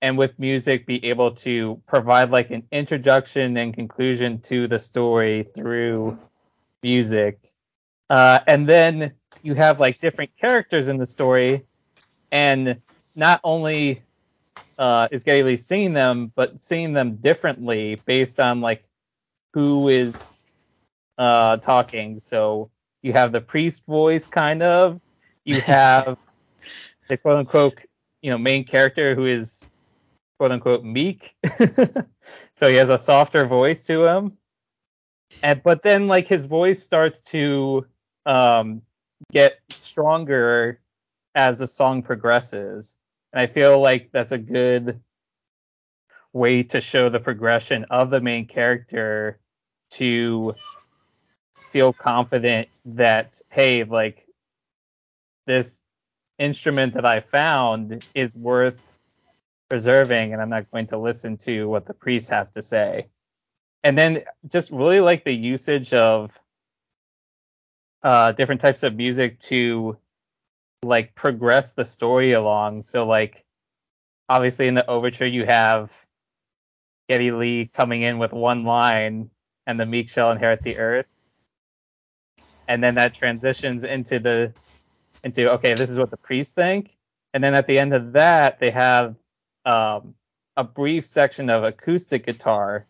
and 0.00 0.18
with 0.18 0.36
music 0.38 0.84
be 0.84 1.04
able 1.06 1.30
to 1.30 1.80
provide 1.86 2.30
like 2.30 2.50
an 2.50 2.64
introduction 2.72 3.56
and 3.56 3.72
conclusion 3.72 4.40
to 4.40 4.66
the 4.66 4.78
story 4.78 5.44
through 5.44 6.18
music. 6.82 7.38
Uh, 8.10 8.40
and 8.46 8.68
then 8.68 9.12
you 9.42 9.54
have 9.54 9.78
like 9.78 10.00
different 10.00 10.30
characters 10.40 10.88
in 10.88 10.96
the 10.96 11.06
story 11.06 11.64
and 12.32 12.82
not 13.14 13.40
only 13.44 14.02
uh, 14.78 15.08
is 15.10 15.24
Geddy 15.24 15.42
Lee 15.42 15.56
singing 15.56 15.92
them 15.92 16.32
but 16.34 16.60
seeing 16.60 16.92
them 16.92 17.16
differently 17.16 18.00
based 18.04 18.40
on 18.40 18.60
like 18.60 18.84
who 19.52 19.88
is 19.88 20.38
uh, 21.18 21.58
talking. 21.58 22.18
So 22.20 22.70
you 23.02 23.12
have 23.12 23.32
the 23.32 23.40
priest 23.40 23.84
voice 23.86 24.26
kind 24.26 24.62
of. 24.62 25.00
You 25.44 25.60
have 25.60 26.16
the 27.08 27.16
quote 27.16 27.38
unquote 27.38 27.78
you 28.22 28.30
know 28.30 28.38
main 28.38 28.64
character 28.64 29.14
who 29.14 29.26
is 29.26 29.66
quote 30.38 30.52
unquote 30.52 30.84
meek. 30.84 31.36
So 32.52 32.68
he 32.68 32.76
has 32.76 32.90
a 32.90 32.98
softer 32.98 33.46
voice 33.46 33.86
to 33.86 34.04
him. 34.04 34.38
And 35.42 35.62
but 35.62 35.82
then 35.82 36.06
like 36.06 36.28
his 36.28 36.44
voice 36.44 36.82
starts 36.82 37.20
to 37.30 37.86
um 38.26 38.82
get 39.32 39.58
stronger 39.70 40.80
as 41.34 41.58
the 41.58 41.66
song 41.66 42.02
progresses 42.02 42.96
and 43.32 43.40
i 43.40 43.46
feel 43.46 43.80
like 43.80 44.10
that's 44.12 44.32
a 44.32 44.38
good 44.38 45.00
way 46.32 46.62
to 46.62 46.80
show 46.80 47.08
the 47.08 47.20
progression 47.20 47.84
of 47.90 48.10
the 48.10 48.20
main 48.20 48.46
character 48.46 49.38
to 49.90 50.54
feel 51.70 51.92
confident 51.92 52.68
that 52.84 53.40
hey 53.50 53.84
like 53.84 54.26
this 55.46 55.82
instrument 56.38 56.94
that 56.94 57.04
i 57.06 57.20
found 57.20 58.06
is 58.14 58.36
worth 58.36 58.82
preserving 59.68 60.32
and 60.34 60.42
i'm 60.42 60.50
not 60.50 60.70
going 60.70 60.86
to 60.86 60.98
listen 60.98 61.36
to 61.36 61.66
what 61.68 61.86
the 61.86 61.94
priests 61.94 62.28
have 62.28 62.50
to 62.50 62.60
say. 62.62 63.08
And 63.82 63.96
then 63.96 64.24
just 64.48 64.70
really 64.70 65.00
like 65.00 65.24
the 65.24 65.32
usage 65.32 65.94
of 65.94 66.38
uh 68.02 68.32
different 68.32 68.60
types 68.60 68.82
of 68.82 68.96
music 68.96 69.38
to 69.40 69.96
like 70.82 71.14
progress 71.14 71.74
the 71.74 71.84
story 71.84 72.32
along. 72.32 72.82
So 72.82 73.06
like 73.06 73.44
obviously 74.28 74.66
in 74.68 74.74
the 74.74 74.88
overture 74.88 75.26
you 75.26 75.44
have 75.46 76.06
Geddy 77.08 77.30
Lee 77.30 77.70
coming 77.72 78.02
in 78.02 78.18
with 78.18 78.32
one 78.32 78.64
line 78.64 79.30
and 79.66 79.78
the 79.78 79.86
meek 79.86 80.08
shall 80.08 80.32
inherit 80.32 80.62
the 80.62 80.78
earth. 80.78 81.06
And 82.68 82.82
then 82.82 82.94
that 82.96 83.14
transitions 83.14 83.84
into 83.84 84.18
the 84.18 84.52
into 85.24 85.50
okay 85.52 85.74
this 85.74 85.90
is 85.90 85.98
what 85.98 86.10
the 86.10 86.16
priests 86.16 86.54
think. 86.54 86.96
And 87.34 87.42
then 87.42 87.54
at 87.54 87.66
the 87.66 87.78
end 87.78 87.94
of 87.94 88.12
that 88.12 88.58
they 88.58 88.70
have 88.70 89.14
um, 89.64 90.14
a 90.56 90.64
brief 90.64 91.04
section 91.04 91.48
of 91.48 91.64
acoustic 91.64 92.26
guitar 92.26 92.86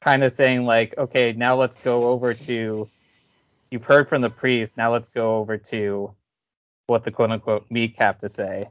kind 0.00 0.22
of 0.22 0.30
saying 0.30 0.64
like 0.64 0.96
okay 0.96 1.32
now 1.32 1.56
let's 1.56 1.76
go 1.76 2.08
over 2.08 2.32
to 2.32 2.88
you've 3.70 3.84
heard 3.84 4.08
from 4.08 4.22
the 4.22 4.30
priest 4.30 4.76
now 4.76 4.92
let's 4.92 5.08
go 5.08 5.38
over 5.38 5.58
to 5.58 6.14
what 6.88 7.04
the 7.04 7.10
quote 7.10 7.30
unquote 7.30 7.66
meek 7.70 7.96
have 7.98 8.18
to 8.18 8.28
say. 8.28 8.66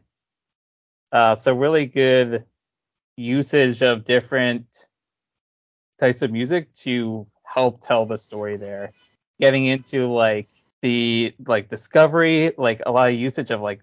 Uh, 1.11 1.35
so 1.35 1.55
really 1.55 1.85
good 1.85 2.43
usage 3.15 3.81
of 3.81 4.03
different 4.03 4.87
types 5.99 6.21
of 6.21 6.31
music 6.31 6.71
to 6.73 7.25
help 7.43 7.81
tell 7.81 8.05
the 8.05 8.17
story 8.17 8.57
there. 8.57 8.91
Getting 9.39 9.65
into 9.65 10.11
like 10.11 10.49
the 10.81 11.33
like 11.47 11.69
discovery 11.69 12.51
like 12.57 12.81
a 12.85 12.91
lot 12.91 13.09
of 13.09 13.15
usage 13.15 13.51
of 13.51 13.61
like 13.61 13.81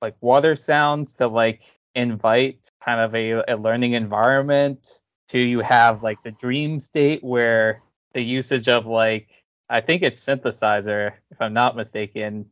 like 0.00 0.14
water 0.20 0.54
sounds 0.54 1.14
to 1.14 1.26
like 1.26 1.62
invite 1.94 2.70
kind 2.80 3.00
of 3.00 3.14
a, 3.14 3.42
a 3.48 3.56
learning 3.56 3.94
environment 3.94 5.00
to 5.28 5.38
you 5.38 5.60
have 5.60 6.02
like 6.02 6.22
the 6.22 6.30
dream 6.30 6.78
state 6.78 7.22
where 7.24 7.82
the 8.12 8.22
usage 8.22 8.68
of 8.68 8.86
like 8.86 9.28
i 9.68 9.80
think 9.80 10.02
it's 10.02 10.24
synthesizer 10.24 11.12
if 11.30 11.40
i'm 11.40 11.52
not 11.52 11.76
mistaken 11.76 12.46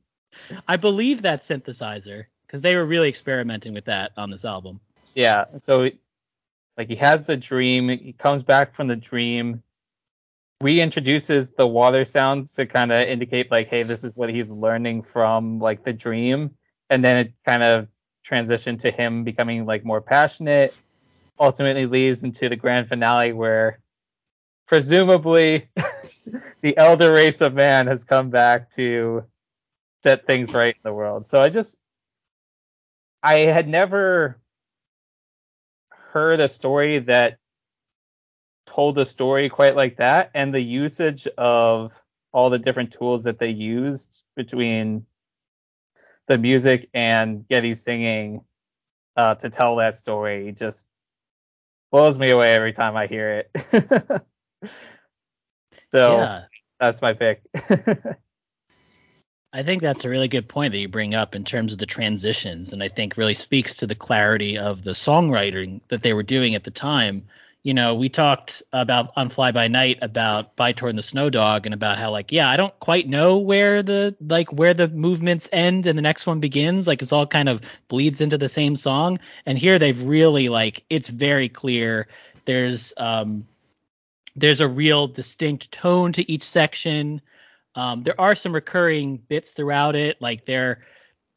I 0.67 0.77
believe 0.77 1.23
that 1.23 1.41
synthesizer 1.41 2.27
because 2.47 2.63
they 2.63 2.77
were 2.77 2.87
really 2.87 3.09
experimenting 3.09 3.75
with 3.75 3.87
that 3.87 4.13
on 4.17 4.31
this 4.31 4.45
album. 4.45 4.81
yeah 5.15 5.45
so 5.59 5.91
like 6.77 6.89
he 6.89 6.97
has 6.97 7.27
the 7.27 7.37
dream 7.37 7.89
he 7.89 8.13
comes 8.13 8.43
back 8.43 8.75
from 8.75 8.89
the 8.89 8.97
dream 8.97 9.63
reintroduces 10.63 11.55
the 11.55 11.67
water 11.67 12.05
sounds 12.05 12.55
to 12.55 12.67
kind 12.67 12.91
of 12.93 13.07
indicate 13.09 13.51
like 13.51 13.69
hey 13.69 13.83
this 13.83 14.05
is 14.05 14.17
what 14.17 14.31
he's 14.31 14.51
learning 14.51 15.03
from 15.03 15.59
like 15.59 15.83
the 15.83 15.93
dream 15.93 16.51
and 16.89 17.05
then 17.05 17.27
it 17.27 17.33
kind 17.45 17.63
of 17.63 17.89
transitioned 18.27 18.79
to 18.79 18.91
him 18.91 19.23
becoming 19.23 19.67
like 19.67 19.85
more 19.85 20.01
passionate 20.01 20.79
ultimately 21.39 21.87
leads 21.87 22.25
into 22.25 22.49
the 22.49 22.57
grand 22.57 22.89
finale 22.89 23.33
where 23.33 23.79
presumably 24.67 25.69
the 26.63 26.77
elder 26.77 27.13
race 27.13 27.41
of 27.41 27.55
man 27.55 27.87
has 27.87 28.05
come 28.05 28.31
back 28.31 28.71
to 28.71 29.23
set 30.07 30.25
things 30.25 30.55
right 30.55 30.77
in 30.77 30.81
the 30.85 30.93
world. 30.93 31.27
So 31.27 31.41
I 31.41 31.49
just 31.49 31.79
I 33.25 33.39
had 33.39 33.67
never 33.67 34.39
heard 35.91 36.39
a 36.39 36.47
story 36.47 37.01
that 37.01 37.39
told 38.67 38.97
a 38.99 39.05
story 39.05 39.49
quite 39.49 39.75
like 39.75 39.97
that 39.97 40.31
and 40.33 40.55
the 40.55 40.61
usage 40.61 41.27
of 41.37 42.01
all 42.31 42.51
the 42.51 42.59
different 42.61 42.93
tools 42.93 43.25
that 43.25 43.41
they 43.41 43.51
used 43.51 44.23
between 44.37 45.05
the 46.29 46.39
music 46.39 46.89
and 46.95 47.45
Geddy 47.49 47.75
singing 47.75 48.45
uh, 49.17 49.35
to 49.37 49.51
tell 49.51 49.75
that 49.77 49.97
story 49.97 50.53
just 50.53 50.87
blows 51.91 52.17
me 52.17 52.31
away 52.31 52.55
every 52.55 52.73
time 52.73 52.97
I 52.97 53.09
hear 53.09 53.45
it. 53.45 53.51
so 55.91 56.19
yeah. 56.19 56.43
that's 56.79 57.03
my 57.03 57.13
pick. 57.13 57.43
I 59.57 59.63
think 59.63 59.81
that's 59.81 60.05
a 60.05 60.11
really 60.11 60.29
good 60.29 60.51
point 60.51 60.73
that 60.73 60.79
you 60.79 60.87
bring 60.87 61.15
up 61.15 61.35
in 61.35 61.43
terms 61.43 61.73
of 61.73 61.79
the 61.79 61.87
transitions, 61.87 62.75
and 62.75 62.83
I 62.83 62.89
think 62.89 63.17
really 63.17 63.33
speaks 63.33 63.73
to 63.79 63.87
the 63.87 63.95
clarity 63.95 64.59
of 64.59 64.85
the 64.85 64.91
songwriting 64.91 65.81
that 65.89 66.03
they 66.03 66.13
were 66.13 66.23
doing 66.23 66.55
at 66.55 66.65
the 66.65 66.71
time. 66.71 67.25
You 67.63 67.73
know, 67.73 67.95
we 67.95 68.11
talked 68.11 68.63
about 68.75 69.13
on 69.17 69.31
Fly 69.31 69.53
By 69.53 69.69
Night 69.69 69.99
about 70.03 70.57
By-Tor 70.57 70.91
and 70.91 70.99
the 70.99 71.03
Snow 71.03 71.31
Dog 71.31 71.65
and 71.65 71.75
about 71.75 71.97
how 71.97 72.11
like, 72.11 72.33
yeah, 72.33 72.51
I 72.51 72.59
don't 72.59 72.79
quite 72.81 73.09
know 73.09 73.39
where 73.39 73.83
the 73.83 74.15
like 74.21 74.53
where 74.53 74.75
the 74.75 74.89
movements 74.89 75.49
end 75.51 75.87
and 75.87 75.97
the 75.97 76.03
next 76.03 76.27
one 76.27 76.39
begins. 76.39 76.87
Like 76.87 77.01
it's 77.01 77.13
all 77.13 77.27
kind 77.27 77.49
of 77.49 77.63
bleeds 77.89 78.21
into 78.21 78.37
the 78.37 78.51
same 78.51 78.77
song. 78.77 79.21
And 79.47 79.57
here 79.57 79.79
they've 79.79 80.03
really 80.03 80.51
like 80.51 80.85
it's 80.91 81.09
very 81.09 81.49
clear. 81.49 82.09
There's 82.45 82.93
um 82.99 83.47
there's 84.37 84.61
a 84.61 84.69
real 84.69 85.09
distinct 85.09 85.73
tone 85.73 86.13
to 86.13 86.31
each 86.31 86.45
section. 86.45 87.23
Um, 87.77 88.03
there 88.03 88.21
are 88.21 88.35
some 88.35 88.55
recurring 88.55 89.19
bits 89.29 89.53
throughout 89.53 89.95
it. 89.97 90.21
Like 90.21 90.47
there, 90.47 90.85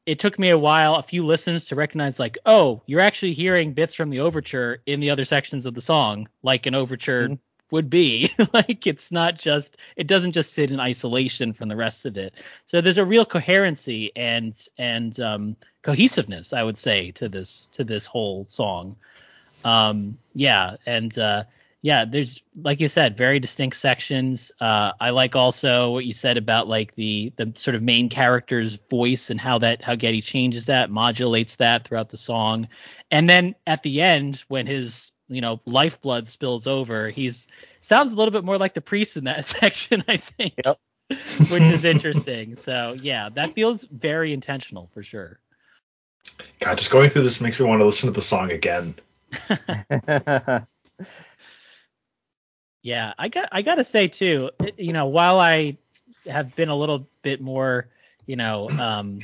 it 0.05 0.19
took 0.19 0.39
me 0.39 0.49
a 0.49 0.57
while, 0.57 0.95
a 0.95 1.03
few 1.03 1.25
listens 1.25 1.65
to 1.67 1.75
recognize 1.75 2.19
like, 2.19 2.37
oh, 2.45 2.81
you're 2.87 3.01
actually 3.01 3.33
hearing 3.33 3.73
bits 3.73 3.93
from 3.93 4.09
the 4.09 4.21
overture 4.21 4.81
in 4.87 5.01
the 5.01 5.11
other 5.11 5.25
sections 5.25 5.65
of 5.65 5.75
the 5.75 5.81
song, 5.81 6.29
like 6.43 6.65
an 6.65 6.75
overture 6.75 7.29
Mhm. 7.29 7.39
would 7.71 7.89
be. 7.89 8.31
like 8.53 8.87
it's 8.87 9.11
not 9.11 9.37
just, 9.37 9.77
it 9.97 10.07
doesn't 10.07 10.31
just 10.33 10.53
sit 10.53 10.71
in 10.71 10.79
isolation 10.79 11.53
from 11.53 11.69
the 11.69 11.75
rest 11.75 12.05
of 12.05 12.17
it. 12.17 12.33
So 12.65 12.81
there's 12.81 12.97
a 12.97 13.05
real 13.05 13.25
coherency 13.25 14.11
and 14.15 14.55
and 14.77 15.19
um, 15.19 15.57
cohesiveness, 15.83 16.53
I 16.53 16.63
would 16.63 16.77
say, 16.77 17.11
to 17.11 17.29
this 17.29 17.67
to 17.73 17.83
this 17.83 18.05
whole 18.05 18.45
song. 18.45 18.95
Um, 19.63 20.17
yeah, 20.33 20.77
and 20.85 21.17
uh, 21.19 21.43
yeah, 21.81 22.03
there's 22.05 22.41
like 22.61 22.81
you 22.81 22.89
said, 22.89 23.15
very 23.17 23.39
distinct 23.39 23.77
sections. 23.77 24.51
Uh, 24.59 24.91
I 24.99 25.11
like 25.11 25.35
also 25.35 25.91
what 25.91 26.05
you 26.05 26.13
said 26.13 26.37
about 26.37 26.67
like 26.67 26.93
the 26.95 27.31
the 27.37 27.53
sort 27.55 27.75
of 27.75 27.81
main 27.81 28.09
character's 28.09 28.77
voice 28.89 29.29
and 29.29 29.39
how 29.39 29.59
that 29.59 29.81
how 29.81 29.95
Geddy 29.95 30.21
changes 30.21 30.65
that, 30.65 30.89
modulates 30.89 31.55
that 31.55 31.87
throughout 31.87 32.09
the 32.09 32.17
song, 32.17 32.67
and 33.11 33.29
then 33.29 33.55
at 33.65 33.83
the 33.83 34.01
end 34.01 34.43
when 34.49 34.67
his 34.67 35.11
you 35.29 35.39
know 35.39 35.61
lifeblood 35.65 36.27
spills 36.27 36.67
over, 36.67 37.07
he's 37.09 37.47
sounds 37.79 38.11
a 38.11 38.15
little 38.15 38.33
bit 38.33 38.43
more 38.43 38.57
like 38.57 38.73
the 38.73 38.81
priest 38.81 39.15
in 39.15 39.23
that 39.25 39.45
section, 39.45 40.03
I 40.07 40.17
think. 40.17 40.55
Yep. 40.65 40.79
Which 41.09 41.63
is 41.63 41.85
interesting. 41.85 42.57
So 42.57 42.95
yeah, 43.01 43.29
that 43.29 43.53
feels 43.53 43.83
very 43.85 44.33
intentional 44.33 44.87
for 44.93 45.01
sure. 45.01 45.39
God, 46.59 46.77
just 46.77 46.91
going 46.91 47.09
through 47.09 47.23
this 47.23 47.39
makes 47.39 47.59
me 47.59 47.65
want 47.65 47.79
to 47.79 47.85
listen 47.85 48.07
to 48.07 48.13
the 48.13 48.21
song 48.21 48.51
again. 48.51 48.95
Yeah, 52.81 53.13
I 53.17 53.27
got 53.27 53.49
I 53.51 53.61
gotta 53.61 53.83
say 53.83 54.07
too, 54.07 54.51
you 54.77 54.93
know, 54.93 55.07
while 55.07 55.39
I 55.39 55.77
have 56.25 56.55
been 56.55 56.69
a 56.69 56.75
little 56.75 57.07
bit 57.23 57.41
more, 57.41 57.87
you 58.25 58.35
know, 58.35 58.69
um, 58.69 59.19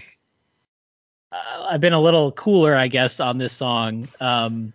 uh, 1.31 1.63
I've 1.69 1.81
been 1.81 1.93
a 1.93 2.01
little 2.01 2.31
cooler, 2.31 2.75
I 2.75 2.87
guess, 2.87 3.19
on 3.19 3.37
this 3.37 3.53
song. 3.53 4.07
Um, 4.19 4.73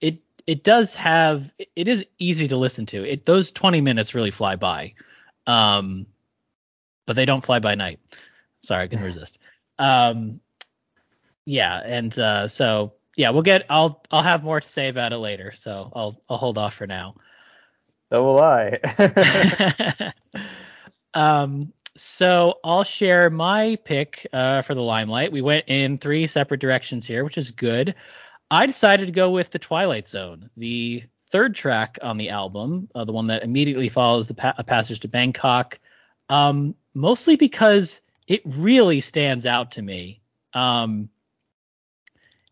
it 0.00 0.18
it 0.46 0.62
does 0.62 0.94
have 0.94 1.50
it 1.74 1.88
is 1.88 2.04
easy 2.18 2.48
to 2.48 2.56
listen 2.56 2.86
to. 2.86 3.04
It 3.04 3.24
those 3.24 3.50
20 3.50 3.80
minutes 3.80 4.14
really 4.14 4.30
fly 4.30 4.56
by, 4.56 4.94
um, 5.46 6.06
but 7.06 7.16
they 7.16 7.24
don't 7.24 7.44
fly 7.44 7.58
by 7.60 7.74
night. 7.74 7.98
Sorry, 8.62 8.84
I 8.84 8.88
can 8.88 9.02
resist. 9.02 9.38
Um, 9.80 10.40
yeah, 11.44 11.80
and 11.84 12.18
uh, 12.18 12.48
so 12.48 12.94
yeah, 13.16 13.30
we'll 13.30 13.42
get. 13.42 13.64
I'll 13.70 14.02
I'll 14.10 14.24
have 14.24 14.42
more 14.42 14.60
to 14.60 14.68
say 14.68 14.88
about 14.88 15.12
it 15.12 15.18
later. 15.18 15.54
So 15.56 15.92
I'll 15.94 16.20
I'll 16.28 16.36
hold 16.36 16.58
off 16.58 16.74
for 16.74 16.88
now. 16.88 17.14
So 18.10 18.38
I. 18.38 18.78
um, 21.14 21.72
so 21.96 22.54
I'll 22.64 22.84
share 22.84 23.28
my 23.28 23.76
pick 23.84 24.26
uh, 24.32 24.62
for 24.62 24.74
the 24.74 24.82
limelight. 24.82 25.32
We 25.32 25.42
went 25.42 25.68
in 25.68 25.98
three 25.98 26.26
separate 26.26 26.60
directions 26.60 27.06
here, 27.06 27.24
which 27.24 27.38
is 27.38 27.50
good. 27.50 27.94
I 28.50 28.66
decided 28.66 29.06
to 29.06 29.12
go 29.12 29.30
with 29.30 29.50
the 29.50 29.58
Twilight 29.58 30.08
Zone, 30.08 30.48
the 30.56 31.02
third 31.30 31.54
track 31.54 31.98
on 32.00 32.16
the 32.16 32.30
album, 32.30 32.88
uh, 32.94 33.04
the 33.04 33.12
one 33.12 33.26
that 33.26 33.42
immediately 33.42 33.88
follows 33.88 34.28
the 34.28 34.34
pa- 34.34 34.54
passage 34.66 35.00
to 35.00 35.08
Bangkok. 35.08 35.78
Um, 36.30 36.74
mostly 36.94 37.36
because 37.36 38.00
it 38.26 38.42
really 38.44 39.00
stands 39.00 39.44
out 39.44 39.72
to 39.72 39.82
me. 39.82 40.20
Um, 40.54 41.10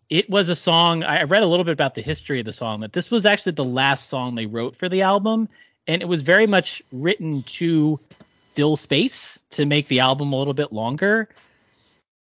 it 0.09 0.31
was 0.31 0.49
a 0.49 0.57
song 0.57 1.03
I 1.03 1.25
read 1.25 1.42
a 1.42 1.47
little 1.47 1.64
bit 1.64 1.73
about 1.73 1.95
the 1.95 2.03
history 2.03 2.40
of 2.40 2.47
the 2.47 2.53
song 2.53 2.81
that 2.81 2.92
this 2.92 3.11
was 3.11 3.27
actually 3.27 3.53
the 3.53 3.64
last 3.64 4.09
song 4.09 4.35
they 4.35 4.47
wrote 4.47 4.77
for 4.77 4.88
the 4.88 5.03
album 5.03 5.49
and 5.87 6.03
it 6.03 6.07
was 6.07 6.23
very 6.23 6.47
much 6.47 6.83
written 6.92 7.42
to 7.45 7.99
fill 8.55 8.77
space 8.77 9.38
to 9.51 9.66
make 9.66 9.88
the 9.88 10.01
album 10.01 10.33
a 10.33 10.37
little 10.37 10.55
bit 10.55 10.73
longer. 10.73 11.29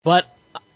But 0.02 0.26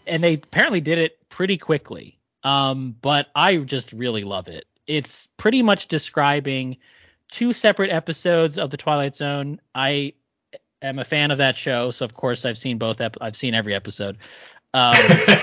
and 0.07 0.23
they 0.23 0.35
apparently 0.35 0.81
did 0.81 0.97
it 0.97 1.17
pretty 1.29 1.57
quickly. 1.57 2.17
Um 2.43 2.95
but 3.01 3.27
I 3.35 3.57
just 3.57 3.91
really 3.91 4.23
love 4.23 4.47
it. 4.47 4.65
It's 4.87 5.27
pretty 5.37 5.61
much 5.61 5.87
describing 5.87 6.77
two 7.31 7.53
separate 7.53 7.91
episodes 7.91 8.57
of 8.57 8.69
the 8.69 8.77
Twilight 8.77 9.15
Zone. 9.15 9.59
I 9.73 10.13
am 10.81 10.99
a 10.99 11.05
fan 11.05 11.31
of 11.31 11.39
that 11.39 11.57
show 11.57 11.91
so 11.91 12.05
of 12.05 12.13
course 12.13 12.45
I've 12.45 12.57
seen 12.57 12.77
both 12.77 13.01
ep- 13.01 13.17
I've 13.19 13.35
seen 13.35 13.53
every 13.53 13.73
episode. 13.73 14.17
Um 14.73 14.95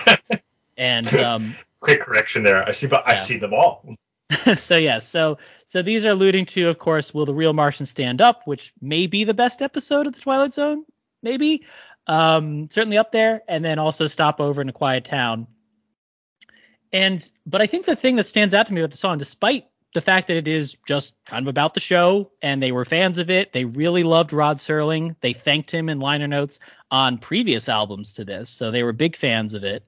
and 0.83 1.15
um 1.15 1.55
Quick 1.81 2.03
correction 2.03 2.45
there. 2.45 2.67
I 2.67 2.73
see, 2.73 2.87
but 2.87 3.03
Yeah. 3.05 3.13
I've 3.13 3.21
seen 3.21 3.41
them 3.41 3.53
all. 3.53 3.85
so 4.57 4.77
yeah, 4.77 4.99
so 4.99 5.37
so 5.67 5.83
these 5.83 6.05
are 6.05 6.11
alluding 6.11 6.47
to, 6.47 6.69
of 6.69 6.79
course, 6.79 7.13
will 7.13 7.27
the 7.27 7.35
real 7.35 7.53
Martian 7.53 7.87
stand 7.87 8.21
up, 8.21 8.43
which 8.47 8.73
may 8.81 9.07
be 9.07 9.25
the 9.25 9.35
best 9.35 9.61
episode 9.61 10.07
of 10.07 10.15
the 10.15 10.21
Twilight 10.21 10.55
Zone, 10.55 10.85
maybe, 11.23 11.67
um, 12.07 12.71
certainly 12.71 12.97
up 12.97 13.13
there, 13.13 13.43
and 13.49 13.65
then 13.65 13.79
also 13.79 14.07
stop 14.07 14.41
over 14.41 14.63
in 14.63 14.69
a 14.69 14.73
quiet 14.73 15.05
town. 15.05 15.47
And 16.93 17.29
but 17.45 17.61
I 17.61 17.67
think 17.67 17.85
the 17.85 17.97
thing 17.97 18.17
that 18.17 18.27
stands 18.27 18.55
out 18.55 18.67
to 18.69 18.73
me 18.73 18.81
about 18.81 18.93
the 18.93 18.97
song, 18.97 19.19
despite 19.19 19.67
the 19.93 20.01
fact 20.01 20.29
that 20.29 20.37
it 20.37 20.49
is 20.49 20.77
just 20.87 21.15
kind 21.27 21.45
of 21.45 21.49
about 21.49 21.75
the 21.75 21.81
show 21.81 22.31
and 22.41 22.63
they 22.63 22.73
were 22.73 22.87
fans 22.87 23.19
of 23.19 23.29
it, 23.29 23.53
they 23.53 23.67
really 23.67 24.05
loved 24.05 24.33
Rod 24.33 24.57
Serling. 24.57 25.17
They 25.21 25.35
thanked 25.35 25.71
him 25.71 25.91
in 25.91 26.01
liner 26.01 26.29
notes 26.29 26.59
on 26.91 27.19
previous 27.19 27.69
albums 27.69 28.15
to 28.15 28.25
this, 28.25 28.49
so 28.49 28.71
they 28.71 28.83
were 28.83 28.93
big 28.93 29.17
fans 29.17 29.53
of 29.53 29.65
it. 29.65 29.85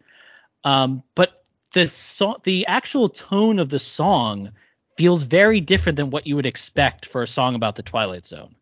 Um, 0.64 1.02
but 1.14 1.44
the 1.72 1.88
song, 1.88 2.36
the 2.44 2.66
actual 2.66 3.08
tone 3.08 3.58
of 3.58 3.68
the 3.68 3.78
song 3.78 4.52
feels 4.96 5.24
very 5.24 5.60
different 5.60 5.96
than 5.96 6.10
what 6.10 6.26
you 6.26 6.36
would 6.36 6.46
expect 6.46 7.06
for 7.06 7.22
a 7.22 7.28
song 7.28 7.54
about 7.54 7.76
the 7.76 7.82
Twilight 7.82 8.26
Zone. 8.26 8.54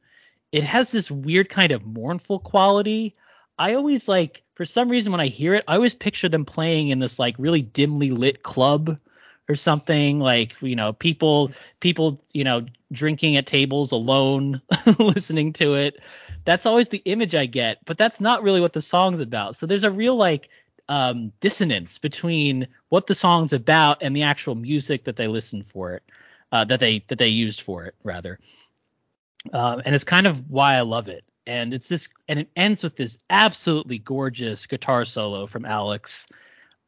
It 0.50 0.64
has 0.64 0.90
this 0.90 1.10
weird 1.10 1.48
kind 1.48 1.72
of 1.72 1.86
mournful 1.86 2.40
quality. 2.40 3.14
I 3.58 3.74
always 3.74 4.08
like, 4.08 4.42
for 4.54 4.64
some 4.64 4.88
reason, 4.88 5.12
when 5.12 5.20
I 5.20 5.28
hear 5.28 5.54
it, 5.54 5.64
I 5.68 5.76
always 5.76 5.94
picture 5.94 6.28
them 6.28 6.44
playing 6.44 6.88
in 6.88 6.98
this 6.98 7.18
like 7.18 7.36
really 7.38 7.62
dimly 7.62 8.10
lit 8.10 8.42
club 8.42 8.98
or 9.48 9.54
something 9.54 10.18
like 10.20 10.54
you 10.60 10.76
know 10.76 10.92
people 10.92 11.50
people 11.80 12.22
you 12.32 12.44
know 12.44 12.64
drinking 12.92 13.36
at 13.36 13.46
tables 13.46 13.92
alone 13.92 14.62
listening 14.98 15.52
to 15.52 15.74
it 15.74 16.00
that's 16.44 16.64
always 16.64 16.88
the 16.88 17.02
image 17.04 17.34
i 17.34 17.44
get 17.44 17.78
but 17.84 17.98
that's 17.98 18.20
not 18.20 18.42
really 18.42 18.60
what 18.60 18.72
the 18.72 18.80
song's 18.80 19.20
about 19.20 19.56
so 19.56 19.66
there's 19.66 19.84
a 19.84 19.90
real 19.90 20.16
like 20.16 20.48
um, 20.88 21.32
dissonance 21.40 21.98
between 21.98 22.68
what 22.88 23.06
the 23.06 23.14
song's 23.14 23.52
about 23.52 24.02
and 24.02 24.14
the 24.14 24.22
actual 24.22 24.54
music 24.54 25.04
that 25.04 25.16
they 25.16 25.28
listen 25.28 25.62
for 25.62 25.94
it, 25.94 26.02
uh, 26.50 26.64
that 26.64 26.80
they 26.80 27.04
that 27.08 27.18
they 27.18 27.28
used 27.28 27.60
for 27.62 27.84
it 27.84 27.94
rather. 28.04 28.38
Um, 29.52 29.82
and 29.84 29.94
it's 29.94 30.04
kind 30.04 30.26
of 30.26 30.50
why 30.50 30.74
I 30.74 30.82
love 30.82 31.08
it. 31.08 31.24
And 31.46 31.74
it's 31.74 31.88
this, 31.88 32.08
and 32.28 32.38
it 32.38 32.48
ends 32.54 32.84
with 32.84 32.96
this 32.96 33.18
absolutely 33.28 33.98
gorgeous 33.98 34.66
guitar 34.66 35.04
solo 35.04 35.46
from 35.46 35.64
Alex, 35.64 36.26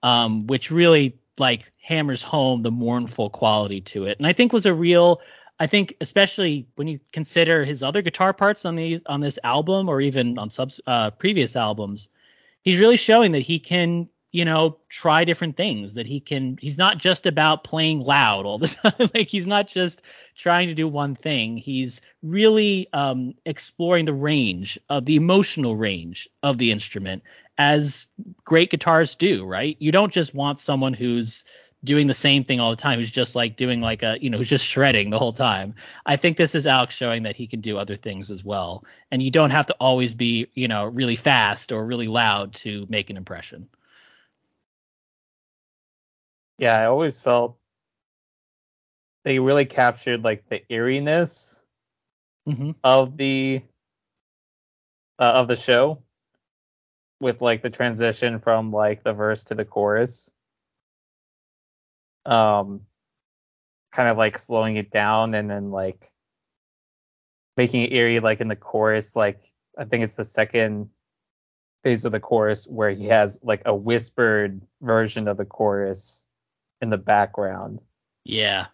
um, 0.02 0.46
which 0.46 0.70
really 0.70 1.18
like 1.38 1.64
hammers 1.83 2.22
home 2.22 2.62
the 2.62 2.70
mournful 2.70 3.30
quality 3.30 3.80
to 3.80 4.04
it. 4.04 4.18
And 4.18 4.26
I 4.26 4.33
think 4.33 4.52
was 4.52 4.66
a 4.66 4.74
real, 4.74 5.20
I 5.59 5.66
think 5.66 5.96
especially 6.00 6.66
when 6.76 6.87
you 6.87 7.00
consider 7.12 7.64
his 7.64 7.83
other 7.83 8.02
guitar 8.02 8.33
parts 8.33 8.64
on 8.64 8.76
these 8.76 9.02
on 9.07 9.20
this 9.20 9.38
album 9.42 9.88
or 9.88 10.00
even 10.00 10.38
on 10.38 10.50
subs 10.50 10.80
uh, 10.87 11.11
previous 11.11 11.57
albums, 11.57 12.09
he's 12.64 12.81
really 12.81 12.96
showing 12.96 13.33
that 13.33 13.42
he 13.42 13.59
can 13.59 14.09
you 14.35 14.44
know, 14.44 14.79
try 14.88 15.24
different 15.24 15.57
things. 15.57 15.94
That 15.94 16.07
he 16.07 16.18
can. 16.18 16.59
He's 16.61 16.77
not 16.77 16.98
just 16.98 17.24
about 17.24 17.62
playing 17.62 18.00
loud 18.00 18.44
all 18.46 18.59
the 18.59 18.66
time. 18.83 19.11
like 19.14 19.29
he's 19.29 19.46
not 19.46 19.68
just 19.68 20.03
trying 20.37 20.66
to 20.66 20.74
do 20.74 20.88
one 20.88 21.14
thing. 21.14 21.57
He's 21.57 22.00
really 22.20 22.88
um, 22.92 23.35
exploring 23.46 24.07
the 24.07 24.12
range 24.12 24.77
of 24.90 25.05
the 25.05 25.14
emotional 25.14 25.77
range 25.77 26.29
of 26.42 26.59
the 26.59 26.72
instrument, 26.72 27.22
as 27.59 28.09
great 28.44 28.72
guitars 28.72 29.14
do. 29.14 29.46
Right? 29.46 29.77
You 29.79 29.92
don't 29.92 30.12
just 30.12 30.35
want 30.35 30.59
someone 30.59 30.94
who's 30.94 31.44
doing 31.84 32.06
the 32.06 32.14
same 32.14 32.42
thing 32.44 32.60
all 32.60 32.70
the 32.70 32.76
time. 32.76 32.98
Who's 32.98 33.10
just 33.10 33.34
like 33.34 33.56
doing 33.56 33.80
like 33.80 34.02
a 34.02 34.16
you 34.20 34.30
know 34.30 34.38
who's 34.38 34.48
just 34.48 34.64
shredding 34.64 35.10
the 35.10 35.18
whole 35.18 35.32
time. 35.32 35.74
I 36.06 36.16
think 36.16 36.36
this 36.36 36.54
is 36.54 36.66
alex 36.66 36.94
showing 36.94 37.22
that 37.24 37.36
he 37.36 37.46
can 37.46 37.60
do 37.60 37.78
other 37.78 37.96
things 37.96 38.30
as 38.30 38.44
well. 38.44 38.84
And 39.10 39.22
you 39.22 39.30
don't 39.30 39.50
have 39.50 39.66
to 39.66 39.76
always 39.80 40.14
be 40.14 40.48
you 40.54 40.68
know 40.68 40.86
really 40.86 41.16
fast 41.16 41.70
or 41.72 41.84
really 41.84 42.08
loud 42.08 42.54
to 42.56 42.86
make 42.88 43.10
an 43.10 43.16
impression. 43.16 43.68
Yeah, 46.58 46.80
I 46.80 46.86
always 46.86 47.20
felt 47.20 47.56
they 49.24 49.38
really 49.38 49.64
captured 49.64 50.24
like 50.24 50.48
the 50.48 50.62
eeriness 50.72 51.62
mm-hmm. 52.48 52.72
of 52.82 53.16
the 53.16 53.62
uh, 55.18 55.22
of 55.22 55.48
the 55.48 55.56
show 55.56 56.02
with 57.20 57.40
like 57.40 57.62
the 57.62 57.70
transition 57.70 58.38
from 58.38 58.72
like 58.72 59.02
the 59.02 59.12
verse 59.12 59.44
to 59.44 59.54
the 59.54 59.64
chorus 59.64 60.30
um 62.26 62.80
kind 63.92 64.08
of 64.08 64.16
like 64.16 64.37
slowing 64.38 64.76
it 64.76 64.90
down 64.90 65.34
and 65.34 65.48
then 65.48 65.70
like 65.70 66.10
making 67.56 67.82
it 67.82 67.92
eerie 67.92 68.20
like 68.20 68.40
in 68.40 68.48
the 68.48 68.56
chorus. 68.56 69.14
Like 69.16 69.42
i 69.78 69.84
think 69.84 70.04
it's 70.04 70.14
the 70.14 70.24
second 70.24 70.90
phase 71.82 72.04
of 72.04 72.12
the 72.12 72.20
chorus 72.20 72.66
where 72.66 72.90
he 72.90 73.06
has 73.06 73.38
like 73.42 73.62
a 73.66 73.74
whispered 73.74 74.60
version 74.80 75.28
of 75.28 75.37
the 75.37 75.44
chorus 75.44 76.26
in 76.80 76.90
the 76.90 76.98
background. 76.98 77.82
Yeah. 78.24 78.66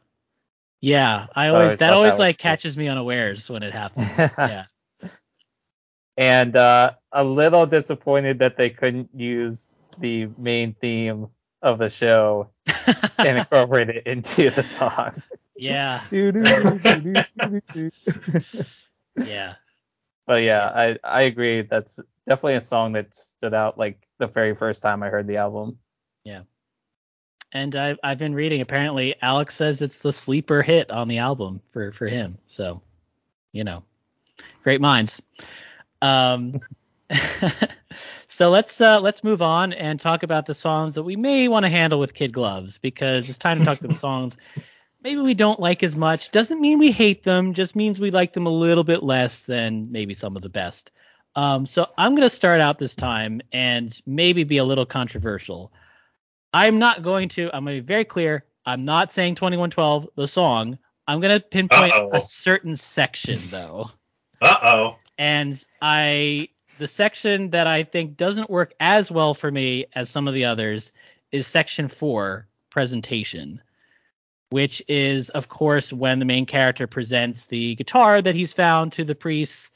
Yeah 0.81 1.27
i 1.35 1.47
I 1.47 1.49
always 1.49 1.65
always 1.65 1.79
that 1.81 1.93
always 1.93 2.13
that 2.15 2.19
like 2.21 2.39
cool. 2.39 2.43
catches 2.43 2.77
me 2.77 2.89
unawares 2.89 3.49
when 3.51 3.63
it 3.63 3.73
happens. 3.73 4.09
Yeah. 4.39 4.65
And 6.17 6.55
uh, 6.55 6.93
a 7.13 7.25
little 7.25 7.65
disappointed 7.67 8.41
that 8.41 8.57
they 8.59 8.69
couldn't 8.69 9.09
use 9.15 9.79
the 9.99 10.29
main 10.37 10.75
theme 10.75 11.29
of 11.63 11.79
the 11.79 11.89
show 11.89 12.51
and 13.19 13.39
incorporate 13.39 13.91
it 13.91 14.07
into 14.07 14.51
the 14.51 14.63
song. 14.63 15.23
yeah 15.57 16.01
yeah 19.17 19.55
but 20.31 20.45
yeah, 20.45 20.71
I 20.73 20.97
I 21.03 21.23
agree. 21.23 21.63
That's 21.63 21.99
definitely 22.25 22.55
a 22.55 22.61
song 22.61 22.93
that 22.93 23.13
stood 23.13 23.53
out 23.53 23.77
like 23.77 24.07
the 24.19 24.29
very 24.29 24.55
first 24.55 24.81
time 24.81 25.03
I 25.03 25.09
heard 25.09 25.27
the 25.27 25.39
album. 25.39 25.77
Yeah. 26.23 26.43
And 27.53 27.75
I've 27.75 27.99
I've 28.05 28.19
been 28.19 28.37
reading. 28.37 28.61
Apparently, 28.61 29.17
Alex 29.23 29.57
says 29.57 29.83
it's 29.83 29.99
the 29.99 30.13
sleeper 30.13 30.63
hit 30.63 30.93
on 30.93 31.09
the 31.09 31.19
album 31.19 31.61
for 31.73 31.91
for 31.91 32.07
him. 32.07 32.39
So, 32.47 32.81
you 33.51 33.65
know, 33.65 33.83
great 34.63 34.81
minds. 34.81 35.21
Um, 36.01 36.61
so 38.29 38.51
let's 38.51 38.81
uh, 38.81 39.01
let's 39.01 39.25
move 39.25 39.43
on 39.43 39.73
and 39.73 39.99
talk 39.99 40.23
about 40.23 40.47
the 40.47 40.55
songs 40.55 40.95
that 40.95 41.03
we 41.03 41.17
may 41.17 41.49
want 41.49 41.65
to 41.65 41.71
handle 41.71 41.99
with 41.99 42.15
kid 42.15 42.33
gloves 42.33 42.79
because 42.79 43.29
it's 43.29 43.39
time 43.39 43.59
to 43.59 43.65
talk 43.65 43.79
to 43.79 43.89
the 43.89 43.95
songs 44.09 44.37
maybe 45.03 45.21
we 45.21 45.35
don't 45.35 45.61
like 45.61 45.83
as 45.83 45.97
much. 45.97 46.31
Doesn't 46.31 46.61
mean 46.61 46.79
we 46.79 46.93
hate 46.93 47.23
them. 47.23 47.55
Just 47.55 47.77
means 47.77 47.99
we 47.99 48.11
like 48.11 48.33
them 48.33 48.47
a 48.47 48.51
little 48.51 48.85
bit 48.85 49.03
less 49.03 49.43
than 49.43 49.91
maybe 49.91 50.15
some 50.15 50.37
of 50.37 50.43
the 50.43 50.49
best. 50.49 50.91
Um, 51.37 51.67
so 51.67 51.87
I'm 51.97 52.15
gonna 52.15 52.31
start 52.31 52.61
out 52.61 52.79
this 52.79 52.97
time 52.97 53.41
and 53.53 53.99
maybe 54.07 54.45
be 54.45 54.59
a 54.59 54.65
little 54.65 54.87
controversial. 54.87 55.73
I'm 56.53 56.79
not 56.79 57.03
going 57.03 57.29
to. 57.31 57.49
I'm 57.55 57.65
going 57.65 57.77
to 57.77 57.83
be 57.83 57.87
very 57.87 58.05
clear. 58.05 58.45
I'm 58.67 58.85
not 58.85 59.13
saying 59.13 59.37
2112 59.37 60.09
the 60.17 60.27
song. 60.27 60.79
I'm 61.07 61.21
going 61.21 61.39
to 61.39 61.45
pinpoint 61.45 61.93
Uh-oh. 61.93 62.11
a 62.13 62.21
certain 62.21 62.77
section 62.77 63.39
though. 63.51 63.91
Uh 64.41 64.57
oh. 64.63 64.97
And 65.17 65.65
I 65.81 66.49
the 66.81 66.89
section 66.89 67.51
that 67.51 67.67
I 67.67 67.85
think 67.85 68.17
doesn't 68.17 68.49
work 68.49 68.73
as 68.81 69.11
well 69.11 69.35
for 69.35 69.51
me 69.51 69.85
as 69.95 70.09
some 70.09 70.27
of 70.27 70.33
the 70.33 70.47
others 70.47 70.93
is 71.31 71.47
section 71.47 71.89
4, 71.89 72.49
presentation, 72.71 73.61
which 74.49 74.83
is 74.89 75.29
of 75.29 75.51
course 75.51 75.93
when 75.93 76.19
the 76.19 76.25
main 76.25 76.47
character 76.47 76.87
presents 76.87 77.47
the 77.47 77.75
guitar 77.75 78.23
that 78.23 78.35
he's 78.35 78.55
found 78.55 78.95
to 78.95 79.05
the 79.05 79.15
priests 79.15 79.71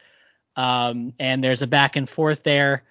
um, 0.57 1.13
and 1.19 1.45
there's 1.45 1.61
a 1.61 1.67
back 1.67 1.97
and 1.97 2.09
forth 2.09 2.43
there. 2.43 2.85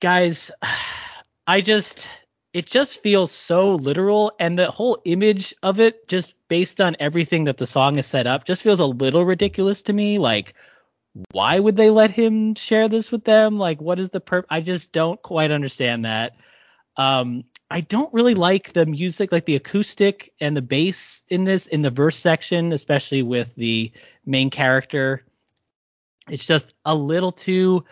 Guys, 0.00 0.50
I 1.46 1.62
just 1.62 2.06
it 2.52 2.66
just 2.66 3.02
feels 3.02 3.32
so 3.32 3.76
literal 3.76 4.32
and 4.38 4.58
the 4.58 4.70
whole 4.70 5.00
image 5.06 5.54
of 5.62 5.80
it 5.80 6.06
just 6.06 6.34
based 6.48 6.82
on 6.82 6.96
everything 7.00 7.44
that 7.44 7.56
the 7.56 7.66
song 7.66 7.98
is 7.98 8.06
set 8.06 8.26
up 8.26 8.44
just 8.44 8.62
feels 8.62 8.80
a 8.80 8.86
little 8.86 9.24
ridiculous 9.24 9.82
to 9.82 9.92
me 9.94 10.18
like 10.18 10.54
why 11.32 11.58
would 11.58 11.76
they 11.76 11.90
let 11.90 12.10
him 12.10 12.54
share 12.54 12.88
this 12.88 13.10
with 13.10 13.24
them 13.24 13.58
like 13.58 13.80
what 13.80 13.98
is 13.98 14.10
the 14.10 14.20
perp 14.20 14.44
i 14.48 14.60
just 14.60 14.92
don't 14.92 15.20
quite 15.22 15.50
understand 15.50 16.04
that 16.04 16.32
um 16.96 17.42
i 17.70 17.80
don't 17.80 18.12
really 18.14 18.34
like 18.34 18.72
the 18.72 18.86
music 18.86 19.32
like 19.32 19.44
the 19.44 19.56
acoustic 19.56 20.32
and 20.40 20.56
the 20.56 20.62
bass 20.62 21.22
in 21.28 21.44
this 21.44 21.66
in 21.66 21.82
the 21.82 21.90
verse 21.90 22.16
section 22.16 22.72
especially 22.72 23.22
with 23.22 23.52
the 23.56 23.90
main 24.24 24.50
character 24.50 25.24
it's 26.28 26.44
just 26.44 26.74
a 26.84 26.94
little 26.94 27.32
too 27.32 27.84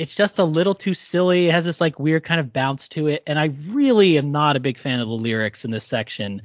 it's 0.00 0.14
just 0.14 0.38
a 0.38 0.44
little 0.44 0.74
too 0.74 0.94
silly. 0.94 1.48
It 1.48 1.52
has 1.52 1.66
this 1.66 1.78
like 1.78 1.98
weird 1.98 2.24
kind 2.24 2.40
of 2.40 2.54
bounce 2.54 2.88
to 2.88 3.08
it, 3.08 3.22
and 3.26 3.38
I 3.38 3.52
really 3.68 4.16
am 4.16 4.32
not 4.32 4.56
a 4.56 4.60
big 4.60 4.78
fan 4.78 4.98
of 4.98 5.08
the 5.08 5.14
lyrics 5.14 5.62
in 5.62 5.70
this 5.70 5.84
section. 5.84 6.40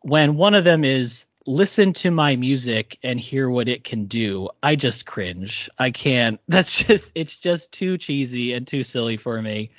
When 0.00 0.36
one 0.36 0.54
of 0.54 0.64
them 0.64 0.82
is 0.82 1.25
listen 1.46 1.92
to 1.94 2.10
my 2.10 2.36
music 2.36 2.98
and 3.02 3.18
hear 3.18 3.48
what 3.48 3.68
it 3.68 3.84
can 3.84 4.06
do, 4.06 4.48
I 4.62 4.76
just 4.76 5.06
cringe. 5.06 5.70
I 5.78 5.90
can't. 5.90 6.40
That's 6.48 6.84
just 6.84 7.12
it's 7.14 7.36
just 7.36 7.72
too 7.72 7.98
cheesy 7.98 8.52
and 8.52 8.66
too 8.66 8.84
silly 8.84 9.16
for 9.16 9.40
me. 9.40 9.70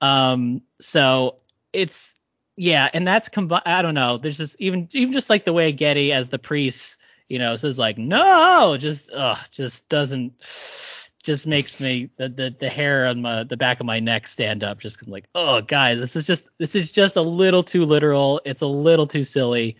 Um, 0.00 0.62
so 0.80 1.36
it's 1.72 2.14
yeah, 2.56 2.88
and 2.92 3.06
that's 3.06 3.28
combined. 3.30 3.62
I 3.64 3.80
don't 3.80 3.94
know. 3.94 4.18
There's 4.18 4.36
just 4.36 4.56
even 4.58 4.88
even 4.92 5.12
just 5.12 5.30
like 5.30 5.44
the 5.44 5.52
way 5.52 5.72
Geddy 5.72 6.12
as 6.12 6.28
the 6.28 6.38
priest, 6.38 6.98
you 7.28 7.38
know, 7.38 7.56
says 7.56 7.78
like 7.78 7.96
no, 7.98 8.76
just 8.76 9.10
ugh, 9.12 9.38
just 9.50 9.88
doesn't 9.88 10.34
just 11.22 11.46
makes 11.46 11.80
me 11.80 12.10
the, 12.16 12.28
the 12.28 12.54
the 12.58 12.68
hair 12.68 13.06
on 13.06 13.22
my 13.22 13.44
the 13.44 13.56
back 13.56 13.80
of 13.80 13.86
my 13.86 14.00
neck 14.00 14.26
stand 14.26 14.64
up 14.64 14.80
just 14.80 15.06
like 15.06 15.24
oh 15.36 15.60
guys 15.60 16.00
this 16.00 16.16
is 16.16 16.26
just 16.26 16.48
this 16.58 16.74
is 16.74 16.90
just 16.90 17.14
a 17.14 17.22
little 17.22 17.62
too 17.62 17.84
literal 17.84 18.40
it's 18.44 18.60
a 18.60 18.66
little 18.66 19.06
too 19.06 19.22
silly 19.22 19.76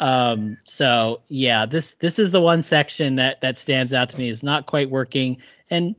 um 0.00 0.56
so 0.64 1.20
yeah 1.28 1.66
this 1.66 1.92
this 2.00 2.18
is 2.18 2.30
the 2.30 2.40
one 2.40 2.62
section 2.62 3.16
that 3.16 3.40
that 3.42 3.56
stands 3.56 3.92
out 3.92 4.08
to 4.08 4.18
me. 4.18 4.28
Is 4.30 4.42
not 4.42 4.66
quite 4.66 4.90
working. 4.90 5.36
And 5.70 5.94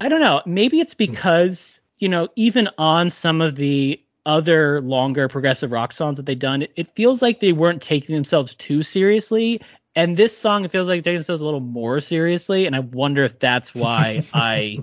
I 0.00 0.08
don't 0.08 0.20
know 0.20 0.42
maybe 0.44 0.80
it's 0.80 0.94
because 0.94 1.80
you 1.98 2.08
know 2.08 2.28
even 2.36 2.68
on 2.76 3.08
some 3.08 3.40
of 3.40 3.56
the 3.56 4.00
other 4.26 4.80
longer 4.80 5.28
progressive 5.28 5.70
rock 5.70 5.92
songs 5.92 6.16
that 6.16 6.26
they've 6.26 6.38
done 6.38 6.62
it, 6.62 6.72
it 6.74 6.92
feels 6.96 7.22
like 7.22 7.38
they 7.38 7.52
weren't 7.52 7.80
taking 7.80 8.14
themselves 8.14 8.54
too 8.56 8.82
seriously. 8.82 9.60
And 9.94 10.16
this 10.16 10.36
song 10.36 10.64
it 10.64 10.72
feels 10.72 10.88
like 10.88 11.04
taking 11.04 11.18
themselves 11.18 11.40
a 11.40 11.44
little 11.44 11.60
more 11.60 12.00
seriously. 12.00 12.66
And 12.66 12.74
i 12.74 12.80
wonder 12.80 13.22
if 13.22 13.38
that's 13.38 13.74
why 13.74 14.22
i 14.34 14.80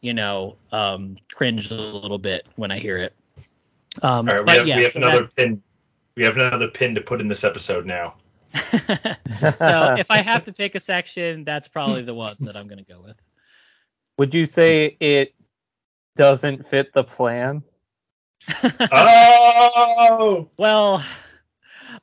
you 0.00 0.14
know 0.14 0.56
um 0.70 1.16
cringe 1.32 1.70
a 1.72 1.74
little 1.74 2.18
bit 2.18 2.46
when 2.54 2.70
i 2.70 2.78
hear 2.78 2.96
it. 2.98 3.14
Um 4.02 4.28
All 4.28 4.36
right, 4.36 4.40
we 4.40 4.46
but 4.46 4.58
have, 4.58 4.66
yeah, 4.68 4.76
we 4.76 4.82
have 4.84 4.92
so 4.92 4.98
another 5.00 5.26
pin. 5.36 5.62
We 6.16 6.24
have 6.24 6.36
another 6.36 6.68
pin 6.68 6.94
to 6.94 7.00
put 7.00 7.20
in 7.20 7.28
this 7.28 7.44
episode 7.44 7.86
now. 7.86 8.14
so 9.52 9.96
if 9.98 10.10
i 10.10 10.18
have 10.18 10.44
to 10.44 10.52
pick 10.52 10.76
a 10.76 10.80
section 10.80 11.44
that's 11.44 11.66
probably 11.66 12.02
the 12.02 12.14
one 12.14 12.36
that 12.40 12.56
i'm 12.56 12.68
going 12.68 12.78
to 12.78 12.84
go 12.84 13.00
with 13.00 13.16
Would 14.18 14.32
you 14.32 14.46
say 14.46 14.96
it 15.00 15.34
doesn't 16.14 16.68
fit 16.68 16.92
the 16.92 17.02
plan? 17.02 17.64
Oh, 18.92 20.48
well 20.58 21.04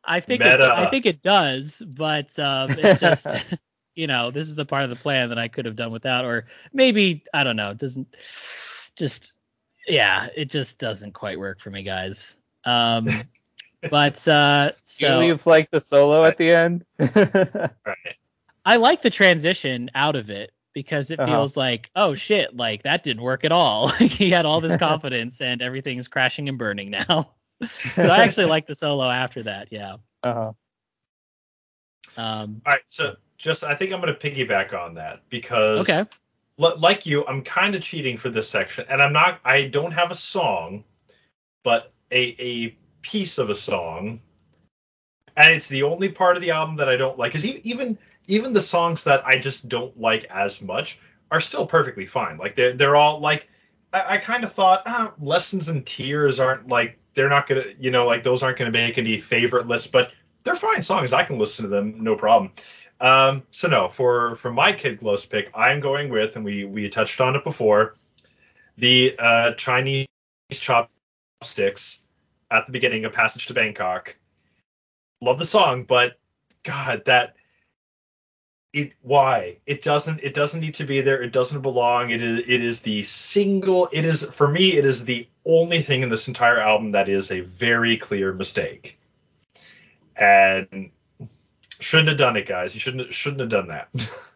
i 0.03 0.19
think 0.19 0.41
it, 0.41 0.59
i 0.59 0.89
think 0.89 1.05
it 1.05 1.21
does 1.21 1.81
but 1.85 2.37
um 2.39 2.71
it's 2.71 2.99
just 2.99 3.27
you 3.95 4.07
know 4.07 4.31
this 4.31 4.47
is 4.47 4.55
the 4.55 4.65
part 4.65 4.83
of 4.83 4.89
the 4.89 4.95
plan 4.95 5.29
that 5.29 5.37
i 5.37 5.47
could 5.47 5.65
have 5.65 5.75
done 5.75 5.91
without 5.91 6.25
or 6.25 6.47
maybe 6.73 7.23
i 7.33 7.43
don't 7.43 7.55
know 7.55 7.71
it 7.71 7.77
doesn't 7.77 8.07
just 8.95 9.33
yeah 9.87 10.27
it 10.35 10.49
just 10.49 10.79
doesn't 10.79 11.13
quite 11.13 11.39
work 11.39 11.61
for 11.61 11.69
me 11.69 11.83
guys 11.83 12.39
um 12.65 13.07
but 13.89 14.27
uh 14.27 14.71
You 14.97 15.07
so 15.07 15.19
leave 15.19 15.45
like 15.47 15.71
the 15.71 15.79
solo 15.79 16.25
at 16.25 16.37
the 16.37 16.51
end. 16.51 16.85
right. 16.99 18.15
i 18.65 18.75
like 18.77 19.01
the 19.01 19.09
transition 19.09 19.89
out 19.95 20.15
of 20.15 20.29
it 20.29 20.51
because 20.73 21.09
it 21.11 21.19
Uh-huh. 21.19 21.31
feels 21.31 21.57
like 21.57 21.89
oh 21.95 22.13
shit 22.15 22.55
like 22.55 22.83
that 22.83 23.03
didn't 23.03 23.23
work 23.23 23.43
at 23.43 23.51
all 23.51 23.87
he 23.97 24.29
had 24.29 24.45
all 24.45 24.61
this 24.61 24.77
confidence 24.77 25.41
and 25.41 25.61
everything's 25.61 26.07
crashing 26.07 26.47
and 26.49 26.57
burning 26.59 26.91
now 26.91 27.31
so 27.95 28.03
i 28.03 28.23
actually 28.23 28.45
like 28.45 28.67
the 28.67 28.75
solo 28.75 29.09
after 29.09 29.43
that 29.43 29.69
yeah 29.71 29.95
uh-huh. 30.23 30.51
um 32.17 32.59
All 32.65 32.73
right. 32.73 32.81
So 32.85 33.15
just 33.37 33.63
I 33.63 33.73
think 33.75 33.91
I'm 33.93 34.01
going 34.01 34.13
to 34.15 34.19
piggyback 34.19 34.73
on 34.73 34.95
that 34.95 35.21
because 35.29 35.89
okay 35.89 36.03
li- 36.57 36.75
like 36.77 37.05
you, 37.07 37.25
I'm 37.25 37.41
kind 37.43 37.73
of 37.75 37.81
cheating 37.81 38.17
for 38.17 38.29
this 38.29 38.47
section, 38.47 38.85
and 38.89 39.01
I'm 39.01 39.13
not. 39.13 39.39
I 39.43 39.63
don't 39.63 39.91
have 39.93 40.11
a 40.11 40.15
song, 40.15 40.83
but 41.63 41.91
a 42.11 42.35
a 42.39 42.75
piece 43.01 43.37
of 43.37 43.49
a 43.49 43.55
song, 43.55 44.21
and 45.35 45.53
it's 45.53 45.69
the 45.69 45.83
only 45.83 46.09
part 46.09 46.35
of 46.35 46.41
the 46.41 46.51
album 46.51 46.77
that 46.77 46.89
I 46.89 46.97
don't 46.97 47.17
like. 47.17 47.31
Because 47.31 47.45
even 47.45 47.97
even 48.27 48.53
the 48.53 48.61
songs 48.61 49.03
that 49.05 49.25
I 49.25 49.37
just 49.39 49.67
don't 49.67 49.99
like 49.99 50.25
as 50.25 50.61
much 50.61 50.99
are 51.31 51.41
still 51.41 51.65
perfectly 51.65 52.05
fine. 52.05 52.37
Like 52.37 52.55
they're 52.55 52.73
they're 52.73 52.95
all 52.95 53.19
like 53.19 53.47
I, 53.93 54.15
I 54.15 54.17
kind 54.17 54.43
of 54.43 54.51
thought 54.51 54.83
ah, 54.85 55.13
lessons 55.19 55.69
and 55.69 55.85
tears 55.85 56.39
aren't 56.39 56.67
like 56.67 56.99
they're 57.13 57.29
not 57.29 57.47
gonna 57.47 57.65
you 57.79 57.91
know 57.91 58.05
like 58.05 58.23
those 58.23 58.43
aren't 58.43 58.57
gonna 58.57 58.71
make 58.71 58.97
any 58.97 59.17
favorite 59.17 59.67
lists, 59.67 59.87
but 59.87 60.11
they're 60.43 60.55
fine 60.55 60.81
songs. 60.81 61.13
I 61.13 61.23
can 61.23 61.37
listen 61.39 61.63
to 61.63 61.69
them 61.69 62.03
no 62.03 62.15
problem. 62.15 62.51
Um, 62.99 63.43
so 63.49 63.67
no, 63.67 63.87
for 63.87 64.35
for 64.35 64.51
my 64.51 64.73
Kid 64.73 64.99
Gloves 64.99 65.25
pick, 65.25 65.51
I'm 65.55 65.79
going 65.79 66.09
with, 66.09 66.35
and 66.35 66.45
we 66.45 66.65
we 66.65 66.87
touched 66.89 67.19
on 67.19 67.35
it 67.35 67.43
before, 67.43 67.95
the 68.77 69.15
uh, 69.17 69.53
Chinese 69.53 70.07
chopsticks 70.51 72.03
at 72.51 72.65
the 72.65 72.71
beginning 72.71 73.05
of 73.05 73.13
Passage 73.13 73.47
to 73.47 73.53
Bangkok. 73.53 74.15
Love 75.21 75.39
the 75.39 75.45
song, 75.45 75.85
but 75.85 76.19
God, 76.63 77.03
that 77.05 77.35
it 78.73 78.93
why 79.01 79.57
it 79.65 79.83
doesn't 79.83 80.21
it 80.23 80.33
doesn't 80.33 80.61
need 80.61 80.75
to 80.75 80.85
be 80.85 81.01
there. 81.01 81.21
It 81.21 81.33
doesn't 81.33 81.61
belong. 81.61 82.09
It 82.11 82.21
is 82.21 82.39
it 82.47 82.61
is 82.61 82.81
the 82.81 83.03
single. 83.03 83.89
It 83.91 84.05
is 84.05 84.23
for 84.23 84.47
me. 84.47 84.73
It 84.73 84.85
is 84.85 85.05
the 85.05 85.27
only 85.45 85.81
thing 85.81 86.03
in 86.03 86.09
this 86.09 86.27
entire 86.27 86.59
album 86.59 86.91
that 86.91 87.09
is 87.09 87.31
a 87.31 87.41
very 87.41 87.97
clear 87.97 88.33
mistake. 88.33 88.99
And 90.15 90.91
shouldn't 91.79 92.09
have 92.09 92.17
done 92.17 92.37
it, 92.37 92.47
guys. 92.47 92.73
You 92.73 92.79
shouldn't 92.79 93.13
shouldn't 93.13 93.41
have 93.41 93.49
done 93.49 93.67
that. 93.67 93.89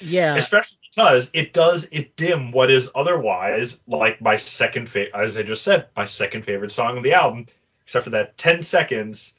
Yeah. 0.00 0.36
Especially 0.36 0.78
because 0.94 1.30
it 1.32 1.52
does 1.52 1.88
it 1.92 2.16
dim 2.16 2.52
what 2.52 2.70
is 2.70 2.90
otherwise 2.94 3.80
like 3.86 4.20
my 4.20 4.36
second 4.36 4.88
favorite, 4.88 5.14
as 5.14 5.36
I 5.36 5.42
just 5.42 5.62
said, 5.62 5.88
my 5.96 6.04
second 6.04 6.44
favorite 6.44 6.72
song 6.72 6.96
on 6.96 7.02
the 7.02 7.14
album, 7.14 7.46
except 7.82 8.04
for 8.04 8.10
that 8.10 8.38
10 8.38 8.62
seconds. 8.62 9.34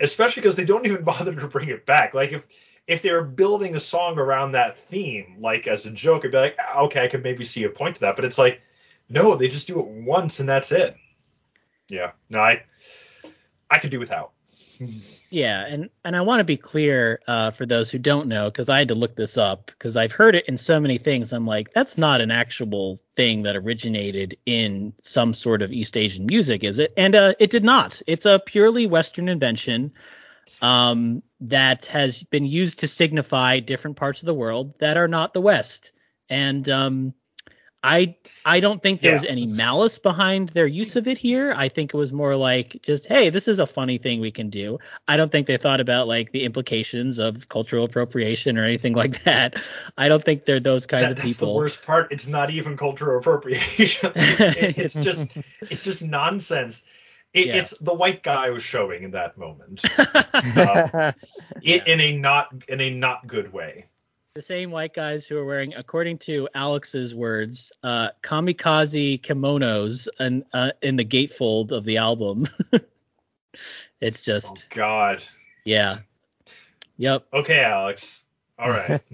Especially 0.00 0.40
because 0.40 0.56
they 0.56 0.64
don't 0.64 0.86
even 0.86 1.04
bother 1.04 1.34
to 1.34 1.48
bring 1.48 1.68
it 1.68 1.86
back. 1.86 2.14
Like 2.14 2.32
if 2.32 2.46
if 2.86 3.02
they 3.02 3.12
were 3.12 3.24
building 3.24 3.76
a 3.76 3.80
song 3.80 4.18
around 4.18 4.52
that 4.52 4.76
theme, 4.76 5.36
like 5.38 5.66
as 5.66 5.86
a 5.86 5.90
joke, 5.90 6.24
I'd 6.24 6.32
be 6.32 6.36
like, 6.36 6.56
ah, 6.58 6.80
okay, 6.82 7.04
I 7.04 7.08
could 7.08 7.22
maybe 7.22 7.44
see 7.44 7.64
a 7.64 7.68
point 7.68 7.96
to 7.96 8.00
that. 8.02 8.16
But 8.16 8.24
it's 8.24 8.38
like, 8.38 8.60
no, 9.08 9.36
they 9.36 9.48
just 9.48 9.68
do 9.68 9.78
it 9.80 9.86
once 9.86 10.40
and 10.40 10.48
that's 10.48 10.72
it. 10.72 10.96
Yeah, 11.88 12.12
no, 12.30 12.40
I 12.40 12.64
I 13.70 13.78
could 13.78 13.90
do 13.90 14.00
without. 14.00 14.32
Yeah, 15.32 15.64
and 15.66 15.88
and 16.04 16.14
I 16.14 16.20
want 16.20 16.40
to 16.40 16.44
be 16.44 16.58
clear 16.58 17.20
uh, 17.26 17.52
for 17.52 17.64
those 17.64 17.90
who 17.90 17.98
don't 17.98 18.28
know, 18.28 18.50
because 18.50 18.68
I 18.68 18.78
had 18.80 18.88
to 18.88 18.94
look 18.94 19.16
this 19.16 19.38
up 19.38 19.66
because 19.66 19.96
I've 19.96 20.12
heard 20.12 20.34
it 20.34 20.46
in 20.46 20.58
so 20.58 20.78
many 20.78 20.98
things. 20.98 21.32
I'm 21.32 21.46
like, 21.46 21.72
that's 21.72 21.96
not 21.96 22.20
an 22.20 22.30
actual 22.30 23.00
thing 23.16 23.42
that 23.44 23.56
originated 23.56 24.36
in 24.44 24.92
some 25.02 25.32
sort 25.32 25.62
of 25.62 25.72
East 25.72 25.96
Asian 25.96 26.26
music, 26.26 26.64
is 26.64 26.78
it? 26.78 26.92
And 26.98 27.14
uh, 27.14 27.32
it 27.38 27.50
did 27.50 27.64
not. 27.64 28.02
It's 28.06 28.26
a 28.26 28.42
purely 28.44 28.86
Western 28.86 29.30
invention 29.30 29.94
um, 30.60 31.22
that 31.40 31.86
has 31.86 32.22
been 32.24 32.44
used 32.44 32.80
to 32.80 32.88
signify 32.88 33.60
different 33.60 33.96
parts 33.96 34.20
of 34.20 34.26
the 34.26 34.34
world 34.34 34.78
that 34.80 34.98
are 34.98 35.08
not 35.08 35.32
the 35.32 35.40
West. 35.40 35.92
And 36.28 36.68
um, 36.68 37.14
I 37.84 38.14
I 38.44 38.60
don't 38.60 38.82
think 38.82 39.00
there 39.00 39.14
was 39.14 39.24
Yeah. 39.24 39.30
any 39.30 39.46
malice 39.46 39.98
behind 39.98 40.50
their 40.50 40.66
use 40.66 40.94
of 40.96 41.06
it 41.08 41.18
here. 41.18 41.52
I 41.56 41.68
think 41.68 41.92
it 41.92 41.96
was 41.96 42.12
more 42.12 42.36
like 42.36 42.80
just, 42.82 43.06
hey, 43.06 43.28
this 43.30 43.48
is 43.48 43.58
a 43.58 43.66
funny 43.66 43.98
thing 43.98 44.20
we 44.20 44.30
can 44.30 44.50
do. 44.50 44.78
I 45.08 45.16
don't 45.16 45.30
think 45.32 45.46
they 45.46 45.56
thought 45.56 45.80
about 45.80 46.06
like 46.08 46.32
the 46.32 46.44
implications 46.44 47.18
of 47.18 47.48
cultural 47.48 47.84
appropriation 47.84 48.58
or 48.58 48.64
anything 48.64 48.92
like 49.02 49.24
that. 49.24 49.60
I 49.98 50.08
don't 50.08 50.22
think 50.22 50.44
they're 50.44 50.60
those 50.60 50.86
kinds 50.86 51.02
That, 51.04 51.12
of 51.12 51.16
people. 51.18 51.28
that's 51.28 51.38
the 51.38 51.52
worst 51.52 51.84
part. 51.86 52.12
It's 52.12 52.26
not 52.28 52.50
even 52.50 52.76
cultural 52.76 53.18
appropriation. 53.18 54.12
It- 54.16 54.78
it's 54.78 54.94
just 54.94 55.26
it's 55.62 55.82
just 55.84 56.02
nonsense. 56.04 56.82
It, 57.32 57.46
Yeah. 57.46 57.56
It's 57.56 57.70
the 57.78 57.94
white 57.94 58.22
guy 58.22 58.50
was 58.50 58.62
showing 58.62 59.04
in 59.04 59.10
that 59.12 59.38
moment, 59.38 59.82
Uh, 59.98 61.12
it, 61.62 61.86
in 61.86 62.00
a 62.00 62.16
not 62.18 62.48
in 62.68 62.80
a 62.80 62.90
not 62.90 63.26
good 63.26 63.52
way. 63.52 63.86
The 64.34 64.42
same 64.42 64.70
white 64.70 64.94
guys 64.94 65.26
who 65.26 65.36
are 65.36 65.44
wearing, 65.44 65.74
according 65.74 66.16
to 66.16 66.48
Alex's 66.54 67.14
words, 67.14 67.70
uh, 67.82 68.08
kamikaze 68.22 69.20
kimonos 69.20 70.08
and 70.18 70.42
uh, 70.54 70.70
in 70.80 70.96
the 70.96 71.04
gatefold 71.04 71.70
of 71.70 71.84
the 71.84 71.98
album. 71.98 72.48
it's 74.00 74.20
Oh 74.20 74.24
just, 74.24 74.70
God. 74.70 75.22
yeah, 75.64 75.98
yep. 76.96 77.26
Okay, 77.34 77.62
Alex. 77.62 78.24
All 78.58 78.70
right. 78.70 79.00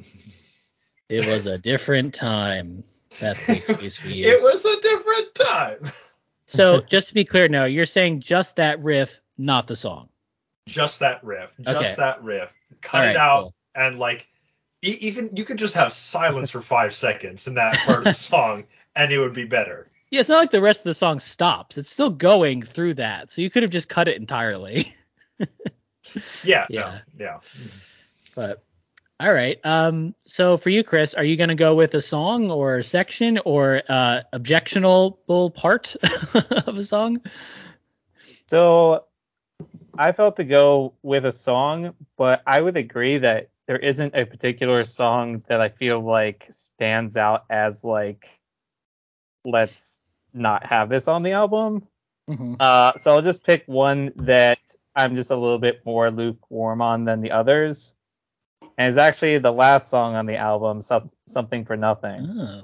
It 1.11 1.27
was 1.27 1.47
a 1.47 1.57
different 1.57 2.13
time. 2.13 2.85
That's 3.19 3.47
the 3.47 3.57
excuse 3.57 4.05
we 4.05 4.25
it 4.27 4.43
was 4.43 4.67
a 4.67 4.79
different 4.83 5.35
time. 5.35 5.79
So 6.49 6.83
just 6.83 7.09
to 7.09 7.15
be 7.15 7.25
clear, 7.25 7.49
now 7.49 7.65
you're 7.65 7.87
saying 7.87 8.21
just 8.21 8.57
that 8.57 8.79
riff, 8.85 9.19
not 9.39 9.67
the 9.67 9.75
song. 9.75 10.11
Just 10.67 11.01
that 11.01 11.25
riff. 11.25 11.49
Just 11.63 11.77
Okay. 11.77 11.95
that 11.97 12.23
riff. 12.23 12.55
Cut 12.83 13.05
All 13.05 13.11
it 13.11 13.17
out 13.17 13.41
cool. 13.41 13.55
and 13.75 13.99
like 13.99 14.29
even 14.83 15.31
you 15.35 15.45
could 15.45 15.59
just 15.59 15.75
have 15.75 15.93
silence 15.93 16.51
for 16.51 16.61
five 16.61 16.95
seconds 16.95 17.47
in 17.47 17.55
that 17.55 17.79
part 17.79 17.99
of 17.99 18.05
the 18.05 18.13
song 18.15 18.65
and 18.95 19.13
it 19.13 19.19
would 19.19 19.35
be 19.35 19.45
better. 19.45 19.91
Yeah, 20.11 20.21
it's 20.21 20.29
not 20.29 20.39
like 20.39 20.51
the 20.51 20.61
rest 20.61 20.81
of 20.81 20.85
the 20.85 20.95
song 20.95 21.21
stops. 21.21 21.77
It's 21.77 21.91
still 21.91 22.11
going 22.11 22.63
through 22.63 22.95
that. 22.95 23.29
So 23.29 23.43
you 23.43 23.51
could 23.51 23.63
have 23.63 23.73
just 23.73 23.89
cut 23.89 24.09
it 24.09 24.17
entirely. 24.17 24.95
Yeah. 25.39 25.47
Yeah. 26.45 26.65
No, 26.71 26.99
yeah. 27.19 27.39
But 28.35 28.65
all 29.21 29.31
right. 29.31 29.59
Um. 29.63 30.15
So 30.25 30.57
for 30.57 30.71
you, 30.71 30.83
Chris, 30.83 31.13
are 31.13 31.23
you 31.23 31.37
gonna 31.37 31.55
go 31.55 31.75
with 31.75 31.93
a 31.93 32.01
song 32.01 32.51
or 32.51 32.77
a 32.77 32.85
section 32.85 33.39
or 33.45 33.83
uh 33.91 34.21
objectionable 34.33 35.53
part 35.55 35.97
of 36.35 36.79
a 36.79 36.85
song? 36.85 37.21
So 38.49 39.05
I 39.99 40.13
felt 40.13 40.37
to 40.37 40.45
go 40.45 40.95
with 41.03 41.27
a 41.27 41.33
song, 41.33 41.95
but 42.17 42.43
I 42.47 42.63
would 42.63 42.79
agree 42.79 43.19
that 43.19 43.51
there 43.69 43.77
isn't 43.79 44.17
a 44.17 44.25
particular 44.25 44.81
song 44.85 45.45
that 45.49 45.61
I 45.61 45.69
feel 45.69 46.01
like 46.01 46.47
stands 46.51 47.17
out 47.17 47.45
as 47.51 47.85
like 47.85 48.29
let's 49.45 50.03
not 50.35 50.67
have 50.67 50.89
this 50.89 51.07
on 51.07 51.23
the 51.23 51.33
album. 51.33 51.87
Mm-hmm. 52.29 52.55
Uh, 52.59 52.93
so 52.97 53.13
I'll 53.15 53.23
just 53.23 53.45
pick 53.45 53.63
one 53.67 54.13
that 54.17 54.59
I'm 54.97 55.15
just 55.15 55.31
a 55.31 55.37
little 55.37 55.59
bit 55.59 55.85
more 55.87 56.11
lukewarm 56.11 56.83
on 56.83 57.05
than 57.05 57.21
the 57.21 57.31
others. 57.31 57.95
And 58.79 58.89
it's 58.89 58.97
actually 58.97 59.39
the 59.39 59.53
last 59.53 59.89
song 59.89 60.15
on 60.17 60.27
the 60.27 60.37
album, 60.37 60.81
Some- 60.83 61.11
Something 61.27 61.65
for 61.65 61.77
Nothing. 61.77 62.27
Oh. 62.29 62.63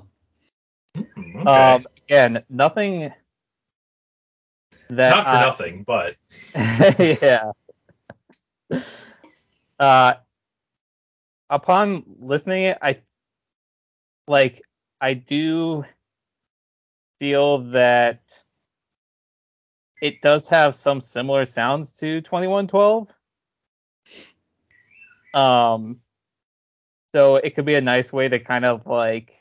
Hmm, 0.97 1.03
Okay. 1.37 1.51
Um, 1.51 1.87
again, 2.07 2.45
nothing 2.49 3.11
that 4.91 5.11
Not 5.11 5.25
for 5.25 5.31
I- 5.33 5.41
nothing, 5.43 5.83
but 5.83 6.15
yeah. 7.21 7.51
Uh, 9.79 10.15
upon 11.51 12.05
listening 12.21 12.65
it, 12.65 12.79
I 12.81 12.99
like 14.27 14.63
I 15.01 15.15
do 15.15 15.85
feel 17.19 17.59
that 17.71 18.23
it 20.01 20.21
does 20.21 20.47
have 20.49 20.75
some 20.75 21.01
similar 21.01 21.45
sounds 21.45 21.95
to 21.95 22.21
2112. 22.21 23.13
Um, 25.33 26.01
so 27.15 27.37
it 27.37 27.55
could 27.55 27.65
be 27.65 27.75
a 27.75 27.81
nice 27.81 28.13
way 28.13 28.29
to 28.29 28.39
kind 28.39 28.65
of 28.65 28.87
like 28.87 29.35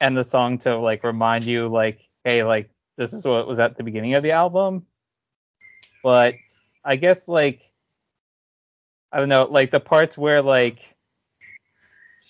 end 0.00 0.16
the 0.16 0.24
song 0.24 0.58
to 0.58 0.76
like 0.78 1.04
remind 1.04 1.44
you 1.44 1.68
like, 1.68 2.00
hey, 2.24 2.44
like 2.44 2.70
this 2.96 3.12
is 3.12 3.24
what 3.24 3.46
was 3.46 3.58
at 3.58 3.76
the 3.76 3.82
beginning 3.82 4.14
of 4.14 4.22
the 4.22 4.32
album. 4.32 4.86
But 6.02 6.34
I 6.84 6.96
guess 6.96 7.28
like 7.28 7.73
I 9.14 9.20
don't 9.20 9.28
know, 9.28 9.44
like 9.44 9.70
the 9.70 9.78
parts 9.78 10.18
where 10.18 10.42
like 10.42 10.80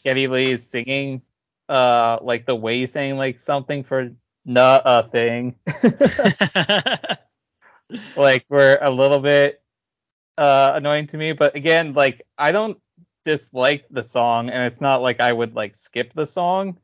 Geddy 0.05 0.29
Lee 0.29 0.53
is 0.53 0.69
singing, 0.69 1.23
uh, 1.67 2.19
like 2.21 2.45
the 2.45 2.55
way 2.55 2.81
he's 2.81 2.93
saying 2.93 3.17
like 3.17 3.39
something 3.39 3.85
for 3.85 4.11
nothing, 4.45 5.55
like 8.17 8.45
were 8.51 8.79
a 8.83 8.91
little 8.91 9.21
bit 9.21 9.63
uh 10.37 10.73
annoying 10.75 11.07
to 11.07 11.17
me. 11.17 11.33
But 11.33 11.57
again, 11.57 11.95
like 11.95 12.21
I 12.37 12.53
don't 12.53 12.79
dislike 13.25 13.87
the 13.91 14.03
song, 14.03 14.51
and 14.51 14.67
it's 14.67 14.83
not 14.83 15.01
like 15.01 15.21
I 15.21 15.33
would 15.33 15.55
like 15.55 15.75
skip 15.75 16.13
the 16.13 16.27
song. 16.27 16.77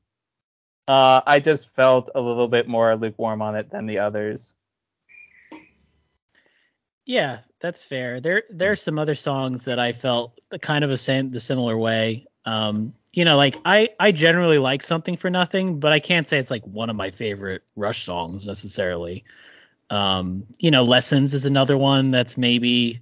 Uh, 0.88 1.20
I 1.26 1.40
just 1.40 1.76
felt 1.76 2.08
a 2.14 2.22
little 2.22 2.48
bit 2.48 2.66
more 2.66 2.96
lukewarm 2.96 3.42
on 3.42 3.54
it 3.54 3.70
than 3.70 3.84
the 3.84 3.98
others. 3.98 4.54
Yeah, 7.10 7.40
that's 7.58 7.84
fair. 7.84 8.20
There 8.20 8.44
there 8.50 8.70
are 8.70 8.76
some 8.76 8.96
other 8.96 9.16
songs 9.16 9.64
that 9.64 9.80
I 9.80 9.92
felt 9.92 10.40
the 10.50 10.60
kind 10.60 10.84
of 10.84 10.92
a 10.92 10.96
same 10.96 11.32
the 11.32 11.40
similar 11.40 11.76
way. 11.76 12.28
Um, 12.44 12.94
you 13.12 13.24
know, 13.24 13.36
like 13.36 13.56
I 13.64 13.88
I 13.98 14.12
generally 14.12 14.58
like 14.58 14.84
something 14.84 15.16
for 15.16 15.28
nothing, 15.28 15.80
but 15.80 15.90
I 15.90 15.98
can't 15.98 16.28
say 16.28 16.38
it's 16.38 16.52
like 16.52 16.64
one 16.64 16.88
of 16.88 16.94
my 16.94 17.10
favorite 17.10 17.62
Rush 17.74 18.04
songs 18.04 18.46
necessarily. 18.46 19.24
Um, 19.90 20.46
you 20.58 20.70
know, 20.70 20.84
Lessons 20.84 21.34
is 21.34 21.46
another 21.46 21.76
one 21.78 22.12
that's 22.12 22.36
maybe, 22.38 23.00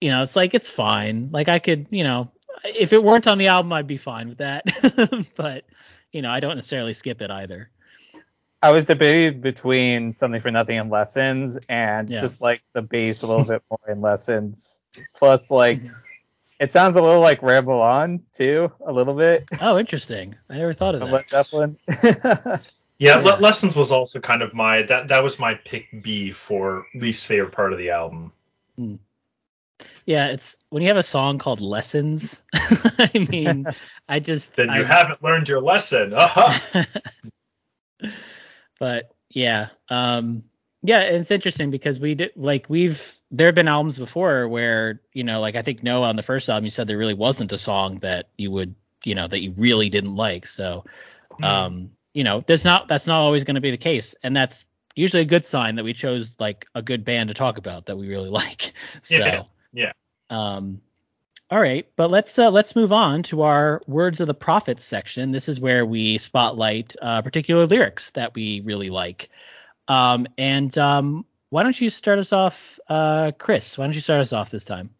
you 0.00 0.10
know, 0.10 0.22
it's 0.24 0.36
like 0.36 0.54
it's 0.54 0.68
fine. 0.68 1.30
Like 1.32 1.48
I 1.48 1.60
could, 1.60 1.88
you 1.90 2.04
know, 2.04 2.32
if 2.64 2.92
it 2.92 3.04
weren't 3.04 3.28
on 3.28 3.38
the 3.38 3.48
album, 3.48 3.72
I'd 3.72 3.86
be 3.86 3.98
fine 3.98 4.28
with 4.30 4.38
that. 4.38 4.64
but 5.36 5.64
you 6.12 6.22
know, 6.22 6.30
I 6.30 6.40
don't 6.40 6.56
necessarily 6.56 6.94
skip 6.94 7.22
it 7.22 7.30
either. 7.30 7.70
I 8.66 8.70
was 8.72 8.84
debating 8.84 9.40
between 9.40 10.16
something 10.16 10.40
for 10.40 10.50
nothing 10.50 10.76
and 10.78 10.90
lessons, 10.90 11.56
and 11.68 12.10
Yeah. 12.10 12.18
just 12.18 12.40
like 12.40 12.62
the 12.72 12.82
bass 12.82 13.22
a 13.22 13.26
little 13.28 13.44
bit 13.44 13.62
more 13.70 13.78
in 13.88 14.00
lessons. 14.00 14.82
Plus, 15.14 15.50
like 15.52 15.80
it 16.58 16.72
sounds 16.72 16.96
a 16.96 17.00
little 17.02 17.20
like 17.20 17.42
Ramble 17.42 17.80
On 17.80 18.22
too, 18.32 18.72
a 18.84 18.92
little 18.92 19.14
bit. 19.14 19.44
Oh, 19.60 19.78
interesting. 19.78 20.34
I 20.50 20.56
never 20.56 20.72
thought 20.74 20.94
of 20.96 21.00
that. 21.00 21.12
Led 21.12 21.28
Zeppelin. 21.28 21.76
Yeah, 22.02 22.58
Yeah. 22.98 23.16
Le- 23.18 23.38
Lessons 23.40 23.76
was 23.76 23.92
also 23.92 24.18
kind 24.18 24.42
of 24.42 24.52
my 24.52 24.82
that 24.82 25.08
that 25.08 25.22
was 25.22 25.38
my 25.38 25.54
pick 25.54 25.86
B 26.02 26.32
for 26.32 26.86
least 26.94 27.26
favorite 27.26 27.52
part 27.52 27.72
of 27.72 27.78
the 27.78 27.90
album. 27.90 28.32
Yeah, 30.06 30.28
it's 30.28 30.56
when 30.70 30.82
you 30.82 30.88
have 30.88 30.96
a 30.96 31.02
song 31.04 31.38
called 31.38 31.60
Lessons. 31.60 32.40
I 32.54 33.26
mean, 33.30 33.66
I 34.08 34.18
just 34.18 34.56
Then 34.56 34.70
you 34.72 34.80
I- 34.80 34.84
haven't 34.84 35.22
learned 35.22 35.48
your 35.48 35.60
lesson. 35.60 36.14
Uh-huh. 36.14 36.82
But 38.78 39.14
yeah, 39.30 39.68
um, 39.88 40.44
yeah, 40.82 41.00
it's 41.00 41.30
interesting 41.30 41.70
because 41.70 41.98
we 42.00 42.14
did 42.14 42.32
like 42.36 42.66
we've 42.68 43.18
there 43.30 43.48
have 43.48 43.54
been 43.54 43.68
albums 43.68 43.98
before 43.98 44.48
where 44.48 45.00
you 45.12 45.24
know 45.24 45.40
like 45.40 45.56
I 45.56 45.62
think 45.62 45.82
Noah 45.82 46.08
on 46.08 46.16
the 46.16 46.22
first 46.22 46.48
album 46.48 46.64
you 46.64 46.70
said 46.70 46.86
there 46.86 46.98
really 46.98 47.14
wasn't 47.14 47.52
a 47.52 47.58
song 47.58 47.98
that 48.00 48.28
you 48.36 48.50
would 48.50 48.74
you 49.04 49.14
know 49.14 49.26
that 49.28 49.40
you 49.40 49.52
really 49.56 49.88
didn't 49.88 50.14
like. 50.16 50.46
So 50.46 50.84
Hmm. 51.38 51.44
um, 51.44 51.90
you 52.14 52.24
know 52.24 52.42
that's 52.46 52.64
not 52.64 52.88
that's 52.88 53.06
not 53.06 53.20
always 53.20 53.44
going 53.44 53.56
to 53.56 53.60
be 53.60 53.70
the 53.70 53.76
case, 53.76 54.14
and 54.22 54.36
that's 54.36 54.64
usually 54.94 55.22
a 55.22 55.26
good 55.26 55.44
sign 55.44 55.76
that 55.76 55.84
we 55.84 55.92
chose 55.92 56.34
like 56.38 56.66
a 56.74 56.82
good 56.82 57.04
band 57.04 57.28
to 57.28 57.34
talk 57.34 57.58
about 57.58 57.86
that 57.86 57.96
we 57.96 58.08
really 58.08 58.30
like. 58.42 58.72
So 59.02 59.16
Yeah, 59.16 59.42
yeah. 59.72 59.92
Um, 60.30 60.80
all 61.50 61.60
right, 61.60 61.86
but 61.94 62.10
let's 62.10 62.38
uh, 62.38 62.50
let's 62.50 62.74
move 62.74 62.92
on 62.92 63.22
to 63.24 63.42
our 63.42 63.80
words 63.86 64.20
of 64.20 64.26
the 64.26 64.34
prophets 64.34 64.84
section. 64.84 65.30
This 65.30 65.48
is 65.48 65.60
where 65.60 65.86
we 65.86 66.18
spotlight 66.18 66.96
uh, 67.00 67.22
particular 67.22 67.66
lyrics 67.66 68.10
that 68.12 68.34
we 68.34 68.62
really 68.64 68.90
like. 68.90 69.30
Um, 69.86 70.26
and 70.36 70.76
um, 70.76 71.24
why 71.50 71.62
don't 71.62 71.80
you 71.80 71.88
start 71.88 72.18
us 72.18 72.32
off, 72.32 72.80
uh, 72.88 73.30
Chris? 73.38 73.78
Why 73.78 73.84
don't 73.84 73.94
you 73.94 74.00
start 74.00 74.20
us 74.20 74.32
off 74.32 74.50
this 74.50 74.64
time? 74.64 74.90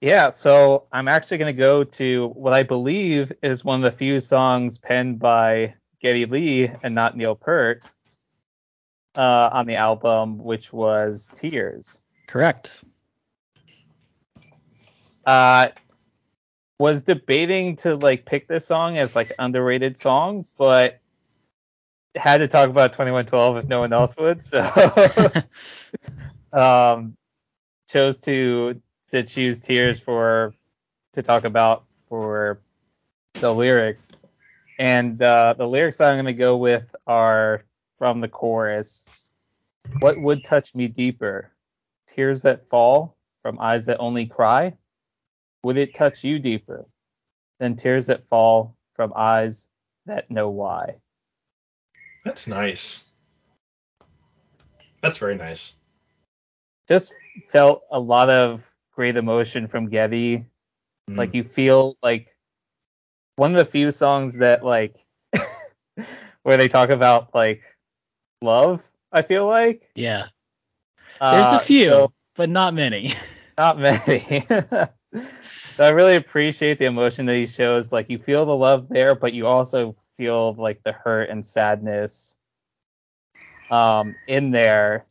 Yeah, 0.00 0.30
so 0.30 0.88
I'm 0.90 1.06
actually 1.06 1.38
going 1.38 1.54
to 1.54 1.58
go 1.58 1.84
to 1.84 2.28
what 2.34 2.52
I 2.52 2.64
believe 2.64 3.30
is 3.40 3.64
one 3.64 3.84
of 3.84 3.92
the 3.92 3.96
few 3.96 4.18
songs 4.18 4.78
penned 4.78 5.20
by 5.20 5.74
Geddy 6.00 6.26
Lee 6.26 6.72
and 6.82 6.92
not 6.92 7.16
Neil 7.16 7.36
Peart 7.36 7.84
uh, 9.14 9.50
on 9.52 9.66
the 9.66 9.76
album, 9.76 10.38
which 10.38 10.72
was 10.72 11.30
Tears. 11.34 12.02
Correct. 12.26 12.82
Uh, 15.24 15.68
was 16.78 17.04
debating 17.04 17.76
to 17.76 17.96
like 17.96 18.24
pick 18.24 18.48
this 18.48 18.66
song 18.66 18.98
as 18.98 19.14
like 19.14 19.32
underrated 19.38 19.96
song, 19.96 20.44
but 20.58 21.00
had 22.16 22.38
to 22.38 22.48
talk 22.48 22.68
about 22.68 22.92
2112 22.92 23.58
if 23.58 23.68
no 23.68 23.80
one 23.80 23.92
else 23.92 24.16
would, 24.16 24.42
so 24.42 24.60
um, 26.52 27.16
chose 27.88 28.18
to 28.20 28.80
to 29.10 29.22
choose 29.22 29.60
Tears 29.60 30.00
for 30.00 30.54
to 31.12 31.22
talk 31.22 31.44
about 31.44 31.84
for 32.08 32.60
the 33.34 33.54
lyrics. 33.54 34.22
And 34.78 35.20
uh, 35.22 35.54
the 35.56 35.68
lyrics 35.68 36.00
I'm 36.00 36.16
going 36.16 36.26
to 36.26 36.32
go 36.32 36.56
with 36.56 36.94
are 37.06 37.62
from 37.98 38.20
the 38.20 38.28
chorus. 38.28 39.08
What 40.00 40.20
would 40.20 40.44
touch 40.44 40.74
me 40.74 40.88
deeper? 40.88 41.52
Tears 42.06 42.42
that 42.42 42.68
fall 42.68 43.16
from 43.40 43.58
eyes 43.60 43.86
that 43.86 43.98
only 43.98 44.26
cry? 44.26 44.74
Would 45.64 45.78
it 45.78 45.94
touch 45.94 46.24
you 46.24 46.38
deeper 46.38 46.86
than 47.60 47.76
tears 47.76 48.06
that 48.06 48.26
fall 48.26 48.76
from 48.94 49.12
eyes 49.14 49.68
that 50.06 50.30
know 50.30 50.48
why? 50.50 51.00
That's 52.24 52.46
nice. 52.46 53.04
That's 55.02 55.18
very 55.18 55.36
nice. 55.36 55.74
Just 56.88 57.14
felt 57.46 57.82
a 57.90 57.98
lot 57.98 58.28
of 58.30 58.68
great 58.92 59.16
emotion 59.16 59.66
from 59.68 59.88
Geddy. 59.88 60.44
Mm. 61.10 61.16
Like 61.16 61.34
you 61.34 61.44
feel 61.44 61.96
like 62.02 62.36
one 63.36 63.50
of 63.52 63.56
the 63.56 63.64
few 63.64 63.90
songs 63.90 64.38
that 64.38 64.64
like 64.64 64.96
where 66.42 66.56
they 66.56 66.68
talk 66.68 66.90
about 66.90 67.34
like 67.34 67.62
love. 68.40 68.84
I 69.12 69.22
feel 69.22 69.46
like 69.46 69.90
Yeah. 69.94 70.26
Uh, 71.20 71.30
There's 71.50 71.62
a 71.62 71.64
few, 71.64 71.88
so- 71.90 72.12
but 72.34 72.48
not 72.48 72.74
many. 72.74 73.14
not 73.58 73.78
many. 73.78 74.44
so 75.72 75.84
I 75.84 75.90
really 75.90 76.16
appreciate 76.16 76.78
the 76.78 76.84
emotion 76.84 77.26
that 77.26 77.34
he 77.34 77.46
shows. 77.46 77.92
Like 77.92 78.10
you 78.10 78.18
feel 78.18 78.44
the 78.44 78.56
love 78.56 78.88
there, 78.88 79.14
but 79.14 79.32
you 79.32 79.46
also 79.46 79.96
feel 80.16 80.54
like 80.54 80.82
the 80.82 80.92
hurt 80.92 81.30
and 81.30 81.44
sadness 81.44 82.36
um 83.70 84.14
in 84.26 84.50
there 84.50 85.06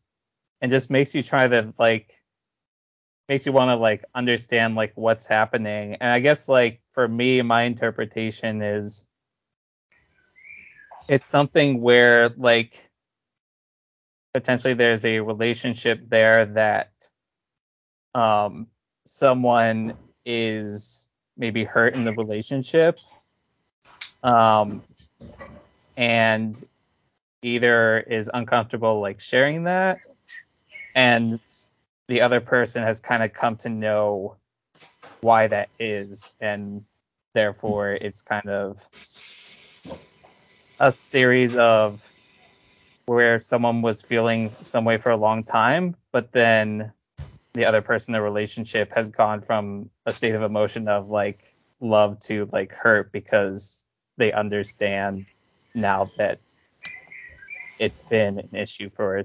and 0.62 0.70
just 0.70 0.92
makes 0.92 1.16
you 1.16 1.24
try 1.24 1.48
to 1.48 1.74
like 1.80 2.22
makes 3.28 3.46
you 3.46 3.52
want 3.52 3.70
to 3.70 3.76
like 3.76 4.06
understand 4.14 4.76
like 4.76 4.92
what's 4.96 5.26
happening. 5.26 5.96
And 5.96 6.12
I 6.12 6.20
guess 6.20 6.48
like 6.48 6.82
for 6.92 7.08
me 7.08 7.42
my 7.42 7.64
interpretation 7.64 8.62
is 8.62 9.06
it's 11.08 11.28
something 11.28 11.82
where 11.82 12.30
like 12.30 12.92
potentially 14.34 14.76
there's 14.76 15.04
a 15.06 15.20
relationship 15.20 16.08
there 16.10 16.46
that 16.46 16.92
um 18.14 18.68
someone 19.06 19.98
is 20.26 21.08
maybe 21.38 21.64
hurt 21.64 21.94
in 21.94 22.04
the 22.04 22.14
relationship 22.14 22.98
um 24.24 24.84
and 25.98 26.64
either 27.42 28.00
is 28.00 28.30
uncomfortable 28.34 29.00
like 29.00 29.20
sharing 29.20 29.64
that 29.64 30.00
and 30.96 31.40
the 32.08 32.22
other 32.22 32.42
person 32.42 32.84
has 32.84 33.00
kind 33.00 33.24
of 33.24 33.34
come 33.34 33.56
to 33.56 33.70
know 33.70 34.36
why 35.22 35.48
that 35.48 35.70
is 35.80 36.30
and 36.40 36.84
therefore 37.34 37.92
it's 37.94 38.22
kind 38.22 38.48
of 38.50 38.88
a 40.80 40.92
series 40.92 41.56
of 41.56 42.06
where 43.06 43.40
someone 43.40 43.82
was 43.82 44.02
feeling 44.02 44.52
some 44.64 44.86
way 44.86 44.98
for 44.98 45.12
a 45.12 45.18
long 45.18 45.44
time 45.44 45.96
but 46.12 46.32
then 46.32 46.92
the 47.54 47.66
other 47.66 47.82
person 47.82 48.14
in 48.14 48.20
the 48.20 48.24
relationship 48.24 48.94
has 48.94 49.10
gone 49.10 49.42
from 49.42 49.90
a 50.06 50.14
state 50.14 50.36
of 50.36 50.42
emotion 50.42 50.88
of 50.88 51.10
like 51.10 51.56
love 51.80 52.20
to 52.22 52.48
like 52.52 52.72
hurt 52.72 53.12
because 53.12 53.86
they 54.18 54.32
understand 54.32 55.26
now 55.74 56.10
that 56.18 56.40
it's 57.80 58.02
been 58.02 58.38
an 58.38 58.56
issue 58.56 58.90
for 58.90 59.24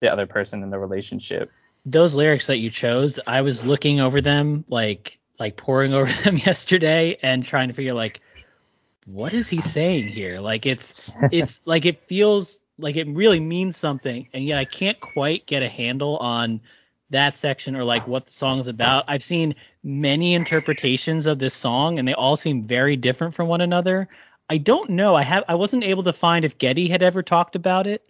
the 0.00 0.12
other 0.12 0.26
person 0.26 0.62
in 0.62 0.70
the 0.70 0.78
relationship. 0.78 1.50
those 1.86 2.14
lyrics 2.14 2.46
that 2.48 2.58
you 2.58 2.70
chose, 2.70 3.18
I 3.26 3.42
was 3.42 3.64
looking 3.64 4.00
over 4.00 4.20
them 4.20 4.64
like 4.68 5.18
like 5.38 5.56
poring 5.56 5.94
over 6.00 6.12
them 6.24 6.36
yesterday 6.36 7.18
and 7.22 7.44
trying 7.44 7.68
to 7.68 7.74
figure 7.74 7.94
like 7.94 8.20
what 9.06 9.32
is 9.32 9.48
he 9.48 9.60
saying 9.60 10.08
here? 10.08 10.40
Like 10.40 10.66
it's 10.66 11.10
it's 11.32 11.60
like 11.64 11.84
it 11.86 12.06
feels 12.06 12.58
like 12.78 12.96
it 12.96 13.08
really 13.08 13.40
means 13.40 13.76
something 13.76 14.28
and 14.32 14.44
yet 14.44 14.58
I 14.58 14.64
can't 14.64 15.00
quite 15.00 15.46
get 15.46 15.62
a 15.62 15.68
handle 15.68 16.16
on 16.18 16.60
that 17.10 17.34
section 17.34 17.76
or 17.76 17.84
like 17.84 18.06
what 18.06 18.26
the 18.26 18.32
song 18.32 18.60
is 18.60 18.66
about. 18.66 19.04
I've 19.08 19.22
seen 19.22 19.54
many 19.82 20.34
interpretations 20.34 21.26
of 21.26 21.38
this 21.38 21.54
song 21.54 21.98
and 21.98 22.06
they 22.06 22.14
all 22.14 22.36
seem 22.36 22.64
very 22.64 22.96
different 22.96 23.34
from 23.34 23.48
one 23.48 23.60
another. 23.60 24.08
I 24.48 24.58
don't 24.58 24.90
know. 24.90 25.14
I 25.14 25.22
have 25.22 25.44
I 25.46 25.54
wasn't 25.54 25.84
able 25.84 26.02
to 26.04 26.12
find 26.12 26.44
if 26.44 26.58
Geddy 26.58 26.88
had 26.88 27.02
ever 27.02 27.22
talked 27.22 27.54
about 27.54 27.86
it. 27.86 28.04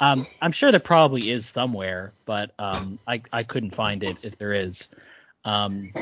Um, 0.00 0.26
I'm 0.42 0.50
sure 0.50 0.72
there 0.72 0.80
probably 0.80 1.30
is 1.30 1.46
somewhere, 1.46 2.12
but 2.26 2.50
um, 2.58 2.98
I 3.06 3.22
I 3.32 3.44
couldn't 3.44 3.74
find 3.74 4.02
it 4.02 4.16
if 4.22 4.36
there 4.38 4.52
is. 4.54 4.88
Um, 5.44 5.92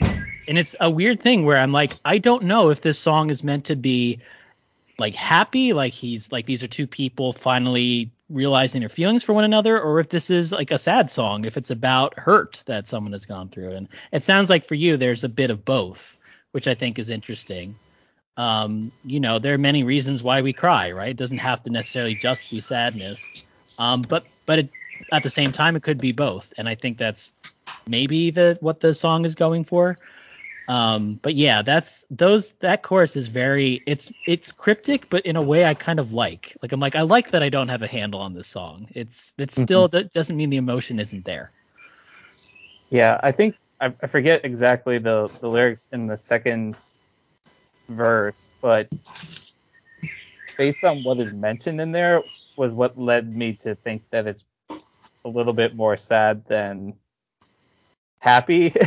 and 0.00 0.58
it's 0.58 0.76
a 0.80 0.90
weird 0.90 1.20
thing 1.22 1.46
where 1.46 1.56
I'm 1.56 1.72
like, 1.72 1.92
I 2.04 2.18
don't 2.18 2.44
know 2.44 2.68
if 2.70 2.82
this 2.82 2.98
song 2.98 3.30
is 3.30 3.42
meant 3.42 3.66
to 3.66 3.76
be 3.76 4.20
like 4.98 5.14
happy, 5.14 5.72
like 5.72 5.94
he's 5.94 6.30
like 6.30 6.44
these 6.44 6.62
are 6.62 6.68
two 6.68 6.86
people 6.86 7.32
finally 7.32 8.10
realizing 8.30 8.80
their 8.80 8.88
feelings 8.88 9.22
for 9.22 9.32
one 9.32 9.44
another, 9.44 9.80
or 9.80 10.00
if 10.00 10.08
this 10.08 10.30
is 10.30 10.52
like 10.52 10.70
a 10.70 10.78
sad 10.78 11.10
song, 11.10 11.44
if 11.44 11.56
it's 11.56 11.70
about 11.70 12.18
hurt 12.18 12.62
that 12.66 12.86
someone 12.86 13.12
has 13.12 13.24
gone 13.24 13.48
through. 13.48 13.72
And 13.72 13.88
it 14.12 14.24
sounds 14.24 14.50
like 14.50 14.66
for 14.66 14.74
you, 14.74 14.96
there's 14.96 15.24
a 15.24 15.28
bit 15.28 15.50
of 15.50 15.64
both, 15.64 16.20
which 16.52 16.68
I 16.68 16.74
think 16.74 16.98
is 16.98 17.10
interesting. 17.10 17.74
Um, 18.36 18.92
you 19.04 19.18
know, 19.18 19.38
there 19.38 19.54
are 19.54 19.58
many 19.58 19.82
reasons 19.82 20.22
why 20.22 20.42
we 20.42 20.52
cry, 20.52 20.92
right? 20.92 21.10
It 21.10 21.16
doesn't 21.16 21.38
have 21.38 21.62
to 21.64 21.70
necessarily 21.70 22.14
just 22.14 22.50
be 22.50 22.60
sadness. 22.60 23.44
Um, 23.78 24.02
but 24.02 24.26
but 24.46 24.60
it, 24.60 24.70
at 25.12 25.22
the 25.22 25.30
same 25.30 25.52
time, 25.52 25.76
it 25.76 25.82
could 25.82 25.98
be 25.98 26.12
both, 26.12 26.52
and 26.58 26.68
I 26.68 26.74
think 26.74 26.98
that's 26.98 27.30
maybe 27.86 28.30
the 28.30 28.56
what 28.60 28.80
the 28.80 28.94
song 28.94 29.24
is 29.24 29.34
going 29.34 29.64
for. 29.64 29.96
Um, 30.68 31.18
but 31.22 31.34
yeah, 31.34 31.62
that's 31.62 32.04
those 32.10 32.52
that 32.60 32.82
chorus 32.82 33.16
is 33.16 33.28
very 33.28 33.82
it's 33.86 34.12
it's 34.26 34.52
cryptic, 34.52 35.08
but 35.08 35.24
in 35.24 35.36
a 35.36 35.42
way 35.42 35.64
I 35.64 35.72
kind 35.72 35.98
of 35.98 36.12
like. 36.12 36.56
Like 36.62 36.72
I'm 36.72 36.80
like 36.80 36.94
I 36.94 37.00
like 37.00 37.30
that 37.30 37.42
I 37.42 37.48
don't 37.48 37.68
have 37.68 37.82
a 37.82 37.86
handle 37.86 38.20
on 38.20 38.34
this 38.34 38.46
song. 38.46 38.86
It's 38.94 39.32
it's 39.38 39.60
still 39.60 39.88
that 39.88 40.12
doesn't 40.12 40.36
mean 40.36 40.50
the 40.50 40.58
emotion 40.58 41.00
isn't 41.00 41.24
there. 41.24 41.50
Yeah, 42.90 43.18
I 43.22 43.32
think 43.32 43.56
I, 43.80 43.94
I 44.02 44.06
forget 44.06 44.44
exactly 44.44 44.98
the 44.98 45.30
the 45.40 45.48
lyrics 45.48 45.88
in 45.92 46.06
the 46.06 46.16
second 46.16 46.76
verse, 47.88 48.50
but 48.60 48.88
based 50.58 50.84
on 50.84 51.02
what 51.02 51.18
is 51.18 51.32
mentioned 51.32 51.80
in 51.80 51.92
there, 51.92 52.22
was 52.56 52.74
what 52.74 52.98
led 52.98 53.34
me 53.34 53.54
to 53.54 53.74
think 53.74 54.02
that 54.10 54.26
it's 54.26 54.44
a 55.24 55.28
little 55.28 55.54
bit 55.54 55.74
more 55.74 55.96
sad 55.96 56.44
than 56.46 56.92
happy. 58.18 58.74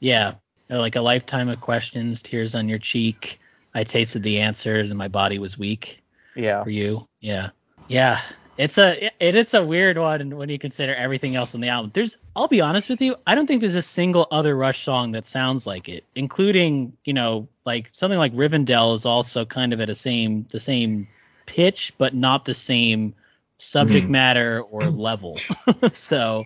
Yeah. 0.00 0.32
Or 0.72 0.78
like 0.78 0.96
a 0.96 1.02
lifetime 1.02 1.48
of 1.50 1.60
questions, 1.60 2.22
tears 2.22 2.54
on 2.54 2.68
your 2.68 2.78
cheek. 2.78 3.38
I 3.74 3.84
tasted 3.84 4.22
the 4.22 4.40
answers 4.40 4.90
and 4.90 4.98
my 4.98 5.08
body 5.08 5.38
was 5.38 5.58
weak 5.58 6.02
yeah. 6.34 6.64
for 6.64 6.70
you. 6.70 7.06
Yeah. 7.20 7.50
Yeah. 7.88 8.20
It's 8.58 8.78
a 8.78 9.06
it, 9.18 9.34
it's 9.34 9.54
a 9.54 9.64
weird 9.64 9.98
one 9.98 10.36
when 10.36 10.48
you 10.48 10.58
consider 10.58 10.94
everything 10.94 11.36
else 11.36 11.54
on 11.54 11.60
the 11.60 11.68
album. 11.68 11.90
There's 11.94 12.16
I'll 12.36 12.48
be 12.48 12.60
honest 12.60 12.88
with 12.88 13.00
you, 13.00 13.16
I 13.26 13.34
don't 13.34 13.46
think 13.46 13.60
there's 13.60 13.74
a 13.74 13.82
single 13.82 14.26
other 14.30 14.56
Rush 14.56 14.84
song 14.84 15.12
that 15.12 15.26
sounds 15.26 15.66
like 15.66 15.88
it, 15.88 16.04
including, 16.14 16.92
you 17.04 17.12
know, 17.12 17.48
like 17.64 17.88
something 17.92 18.18
like 18.18 18.34
Rivendell 18.34 18.94
is 18.94 19.06
also 19.06 19.44
kind 19.44 19.72
of 19.72 19.80
at 19.80 19.90
a 19.90 19.94
same 19.94 20.46
the 20.50 20.60
same 20.60 21.06
pitch, 21.46 21.92
but 21.98 22.14
not 22.14 22.44
the 22.44 22.54
same 22.54 23.14
subject 23.58 24.06
Mhm. 24.08 24.10
matter 24.10 24.62
or 24.62 24.82
level. 24.82 25.38
so 25.92 26.44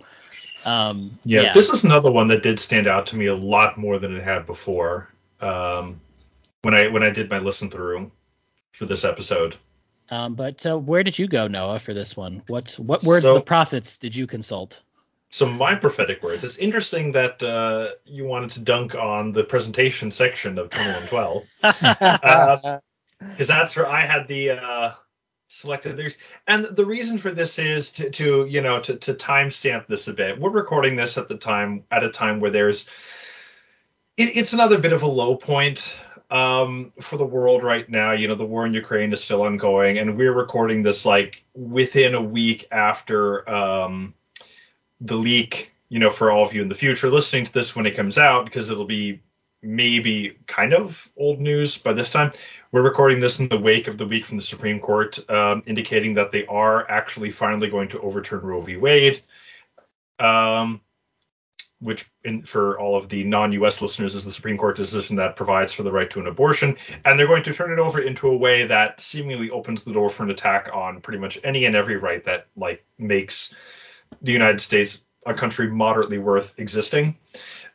um 0.67 1.19
Yeah, 1.25 1.43
yeah. 1.43 1.53
this 1.55 1.71
is 1.71 1.85
another 1.85 2.11
one 2.13 2.27
that 2.29 2.43
did 2.43 2.61
stand 2.61 2.87
out 2.87 3.07
to 3.09 3.17
me 3.17 3.27
a 3.27 3.35
lot 3.35 3.79
more 3.79 3.99
than 3.99 4.15
it 4.17 4.23
had 4.23 4.45
before. 4.47 5.09
Um, 5.41 6.01
when 6.63 6.75
I 6.75 6.89
when 6.89 7.03
I 7.03 7.11
did 7.11 7.31
my 7.31 7.39
listen 7.39 7.71
through 7.71 8.11
for 8.73 8.85
this 8.87 9.05
episode. 9.05 9.57
Um, 10.11 10.35
but 10.35 10.65
uh, 10.67 10.79
where 10.79 11.03
did 11.03 11.19
you 11.19 11.27
go, 11.27 11.49
Noah, 11.49 11.81
for 11.81 11.95
this 11.95 12.17
one? 12.17 12.43
What 12.49 12.73
what 12.79 13.03
words 13.05 13.25
So- 13.25 13.35
of 13.37 13.41
the 13.41 13.45
prophets 13.47 13.97
did 13.97 14.15
you 14.15 14.27
consult? 14.27 14.81
So 15.31 15.45
my 15.45 15.75
prophetic 15.75 16.23
words. 16.23 16.45
It's 16.45 16.59
interesting 16.59 17.11
that 17.13 17.43
uh, 17.43 17.91
you 18.05 18.25
wanted 18.25 18.51
to 18.53 18.61
dunk 18.61 18.95
on 18.95 19.33
the 19.33 19.43
presentation 19.43 20.11
section 20.13 20.57
of 20.59 20.71
2112 20.71 21.45
Uh, 21.63 22.79
because 23.19 23.49
that's 23.49 23.75
where 23.77 23.89
I 23.89 24.03
had 24.07 24.29
the 24.29 24.51
uh, 24.51 24.93
selected 25.57 25.97
these. 25.97 26.19
And 26.47 26.65
the 26.65 26.87
reason 26.87 27.19
for 27.19 27.31
this 27.31 27.59
is 27.59 27.93
to, 27.93 28.11
to 28.11 28.47
you 28.47 28.61
know 28.61 28.81
to, 28.81 28.97
to 28.97 29.15
timestamp 29.15 29.87
this 29.87 30.09
a 30.09 30.15
bit. 30.15 30.39
We're 30.39 30.51
recording 30.51 30.97
this 30.97 31.19
at 31.19 31.29
the 31.29 31.37
time 31.37 31.85
at 31.91 32.05
a 32.05 32.11
time 32.11 32.41
where 32.41 32.51
there's 32.51 32.89
it, 34.17 34.37
it's 34.37 34.53
another 34.53 34.79
bit 34.79 34.93
of 34.93 35.03
a 35.03 35.09
low 35.09 35.37
point 35.37 35.99
um, 36.31 36.93
for 37.01 37.17
the 37.17 37.27
world 37.27 37.63
right 37.63 37.89
now. 37.89 38.13
You 38.13 38.29
know, 38.29 38.35
the 38.35 38.45
war 38.45 38.67
in 38.67 38.75
Ukraine 38.75 39.13
is 39.13 39.23
still 39.23 39.43
ongoing, 39.43 39.99
and 39.99 40.17
we're 40.17 40.33
recording 40.33 40.83
this 40.83 41.07
like 41.07 41.45
within 41.55 42.15
a 42.15 42.23
week 42.23 42.67
after 42.71 43.49
um, 43.49 44.15
the 45.01 45.17
leak. 45.17 45.73
You 45.89 46.01
know, 46.01 46.11
for 46.11 46.33
all 46.33 46.45
of 46.45 46.53
you 46.53 46.63
in 46.63 46.69
the 46.69 46.75
future 46.75 47.09
listening 47.09 47.47
to 47.47 47.53
this 47.53 47.77
when 47.77 47.87
it 47.87 47.95
comes 47.95 48.19
out, 48.19 48.45
because 48.45 48.71
it'll 48.71 48.87
be 48.87 49.23
maybe 49.63 50.37
kind 50.47 50.75
of 50.75 51.11
old 51.17 51.41
news 51.41 51.79
by 51.79 51.93
this 51.93 52.11
time. 52.11 52.33
We're 52.77 52.83
recording 52.83 53.21
this 53.21 53.41
in 53.41 53.49
the 53.49 53.57
wake 53.57 53.89
of 53.89 53.97
the 53.97 54.07
week 54.07 54.27
from 54.27 54.37
the 54.37 54.43
Supreme 54.43 54.81
Court, 54.81 55.19
um, 55.31 55.63
indicating 55.65 56.13
that 56.17 56.31
they 56.31 56.45
are 56.45 56.87
actually 56.91 57.31
finally 57.31 57.71
going 57.71 57.89
to 57.89 58.01
overturn 58.01 58.43
Roe 58.43 58.61
v. 58.61 58.77
Wade. 58.77 59.23
Um, 60.19 60.83
which 61.81 62.05
in, 62.23 62.43
for 62.43 62.79
all 62.79 62.99
of 62.99 63.09
the 63.09 63.25
non-U.S. 63.25 63.81
listeners 63.81 64.15
is 64.15 64.27
the 64.27 64.31
Supreme 64.31 64.59
Court 64.59 64.77
decision 64.77 65.17
that 65.17 65.37
provides 65.37 65.73
for 65.73 65.85
the 65.85 65.91
right 65.91 66.11
to 66.11 66.21
an 66.21 66.27
abortion, 66.27 66.77
and 67.03 67.19
they're 67.19 67.27
going 67.27 67.45
to 67.45 67.55
turn 67.55 67.73
it 67.73 67.79
over 67.79 67.99
into 67.99 68.29
a 68.29 68.37
way 68.37 68.67
that 68.67 69.01
seemingly 69.01 69.49
opens 69.49 69.85
the 69.85 69.95
door 69.95 70.11
for 70.11 70.25
an 70.25 70.31
attack 70.31 70.69
on 70.71 71.01
pretty 71.01 71.19
much 71.19 71.39
any 71.43 71.65
and 71.65 71.77
every 71.77 71.97
right 71.97 72.25
that 72.25 72.49
like 72.57 72.85
makes 72.99 73.55
the 74.21 74.33
United 74.33 74.61
States 74.61 75.07
a 75.25 75.33
country 75.33 75.71
moderately 75.71 76.19
worth 76.19 76.59
existing. 76.59 77.17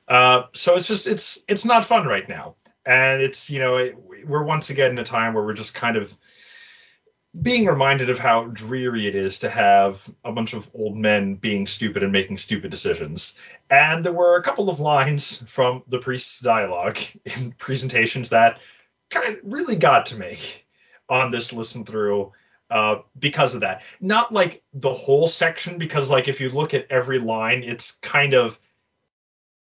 Uh, 0.07 0.43
so 0.53 0.75
it's 0.75 0.87
just 0.87 1.07
it's 1.07 1.43
it's 1.47 1.65
not 1.65 1.85
fun 1.85 2.05
right 2.05 2.29
now, 2.29 2.53
and 2.85 3.21
it's 3.21 3.49
you 3.49 3.59
know 3.59 3.77
it, 3.77 3.95
we're 4.25 4.43
once 4.43 4.69
again 4.69 4.91
in 4.91 4.99
a 4.99 5.03
time 5.03 5.33
where 5.33 5.43
we're 5.43 5.53
just 5.53 5.73
kind 5.73 5.97
of 5.97 6.17
being 7.39 7.65
reminded 7.65 8.09
of 8.09 8.19
how 8.19 8.45
dreary 8.45 9.07
it 9.07 9.15
is 9.15 9.39
to 9.39 9.49
have 9.49 10.07
a 10.25 10.31
bunch 10.31 10.53
of 10.53 10.69
old 10.73 10.97
men 10.97 11.35
being 11.35 11.65
stupid 11.65 12.03
and 12.03 12.11
making 12.11 12.37
stupid 12.37 12.69
decisions. 12.69 13.37
And 13.69 14.03
there 14.03 14.11
were 14.11 14.35
a 14.35 14.43
couple 14.43 14.69
of 14.69 14.81
lines 14.81 15.41
from 15.47 15.83
the 15.87 15.99
priest's 15.99 16.39
dialogue 16.41 16.97
in 17.25 17.53
presentations 17.53 18.29
that 18.29 18.59
kind 19.09 19.33
of 19.33 19.39
really 19.43 19.77
got 19.77 20.07
to 20.07 20.17
me 20.17 20.39
on 21.07 21.31
this 21.31 21.53
listen 21.53 21.85
through 21.85 22.33
uh, 22.69 22.99
because 23.17 23.55
of 23.55 23.61
that. 23.61 23.81
Not 24.01 24.33
like 24.33 24.63
the 24.73 24.93
whole 24.93 25.27
section, 25.27 25.77
because 25.77 26.09
like 26.09 26.27
if 26.27 26.41
you 26.41 26.49
look 26.49 26.73
at 26.73 26.87
every 26.89 27.19
line, 27.19 27.63
it's 27.63 27.93
kind 27.99 28.33
of 28.33 28.59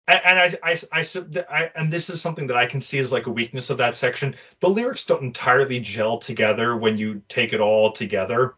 and 0.07 0.39
I, 0.39 0.57
I, 0.63 0.77
I, 0.91 1.05
I, 1.49 1.71
and 1.75 1.91
this 1.91 2.09
is 2.09 2.21
something 2.21 2.47
that 2.47 2.57
I 2.57 2.67
can 2.67 2.81
see 2.81 2.99
as 2.99 3.11
like 3.11 3.27
a 3.27 3.31
weakness 3.31 3.69
of 3.69 3.77
that 3.77 3.95
section. 3.95 4.35
The 4.59 4.69
lyrics 4.69 5.05
don't 5.05 5.23
entirely 5.23 5.79
gel 5.79 6.19
together 6.19 6.75
when 6.75 6.97
you 6.97 7.23
take 7.27 7.53
it 7.53 7.59
all 7.59 7.91
together. 7.91 8.55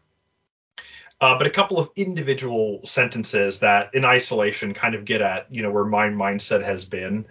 Uh, 1.20 1.36
but 1.36 1.46
a 1.46 1.50
couple 1.50 1.78
of 1.78 1.90
individual 1.96 2.80
sentences 2.84 3.60
that, 3.60 3.94
in 3.94 4.04
isolation, 4.04 4.72
kind 4.72 4.94
of 4.94 5.04
get 5.04 5.20
at, 5.20 5.52
you 5.52 5.62
know, 5.62 5.70
where 5.70 5.84
my 5.84 6.08
mindset 6.08 6.62
has 6.62 6.84
been. 6.84 7.26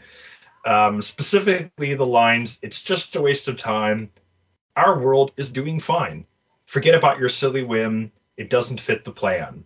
Um, 0.65 1.01
specifically, 1.01 1.93
the 1.93 2.05
lines, 2.05 2.59
"It's 2.61 2.83
just 2.83 3.15
a 3.15 3.21
waste 3.21 3.47
of 3.47 3.55
time. 3.55 4.11
Our 4.75 4.99
world 4.99 5.31
is 5.37 5.51
doing 5.51 5.79
fine. 5.79 6.25
Forget 6.65 6.95
about 6.95 7.19
your 7.19 7.29
silly 7.29 7.63
whim. 7.63 8.11
It 8.35 8.49
doesn't 8.49 8.81
fit 8.81 9.05
the 9.05 9.13
plan. 9.13 9.63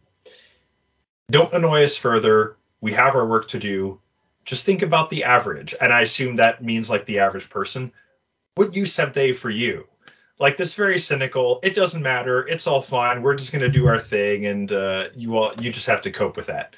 Don't 1.32 1.54
annoy 1.54 1.84
us 1.84 1.98
further. 1.98 2.58
We 2.80 2.94
have 2.94 3.16
our 3.16 3.26
work 3.26 3.48
to 3.50 3.60
do 3.60 4.00
just 4.52 4.66
think 4.66 4.82
about 4.82 5.10
the 5.10 5.24
average 5.24 5.74
and 5.80 5.94
i 5.94 6.02
assume 6.02 6.36
that 6.36 6.62
means 6.62 6.90
like 6.90 7.06
the 7.06 7.20
average 7.20 7.50
person. 7.50 7.90
What 8.56 8.76
use 8.76 8.98
have 8.98 9.14
they 9.14 9.32
for 9.32 9.50
you? 9.50 9.88
Like 10.40 10.58
this 10.58 10.74
very 10.74 11.00
cynical 11.00 11.62
it 11.64 11.74
doesn't 11.74 12.04
matter. 12.04 12.46
It's 12.46 12.68
all 12.68 12.82
fine. 12.82 13.22
We're 13.22 13.36
just 13.36 13.54
going 13.54 13.62
to 13.62 13.70
do 13.70 13.88
our 13.88 13.98
thing 13.98 14.48
and 14.48 14.70
uh, 14.70 15.06
you 15.16 15.38
all 15.38 15.54
you 15.62 15.72
just 15.72 15.88
have 15.88 16.02
to 16.02 16.12
cope 16.12 16.36
with 16.36 16.48
that. 16.48 16.76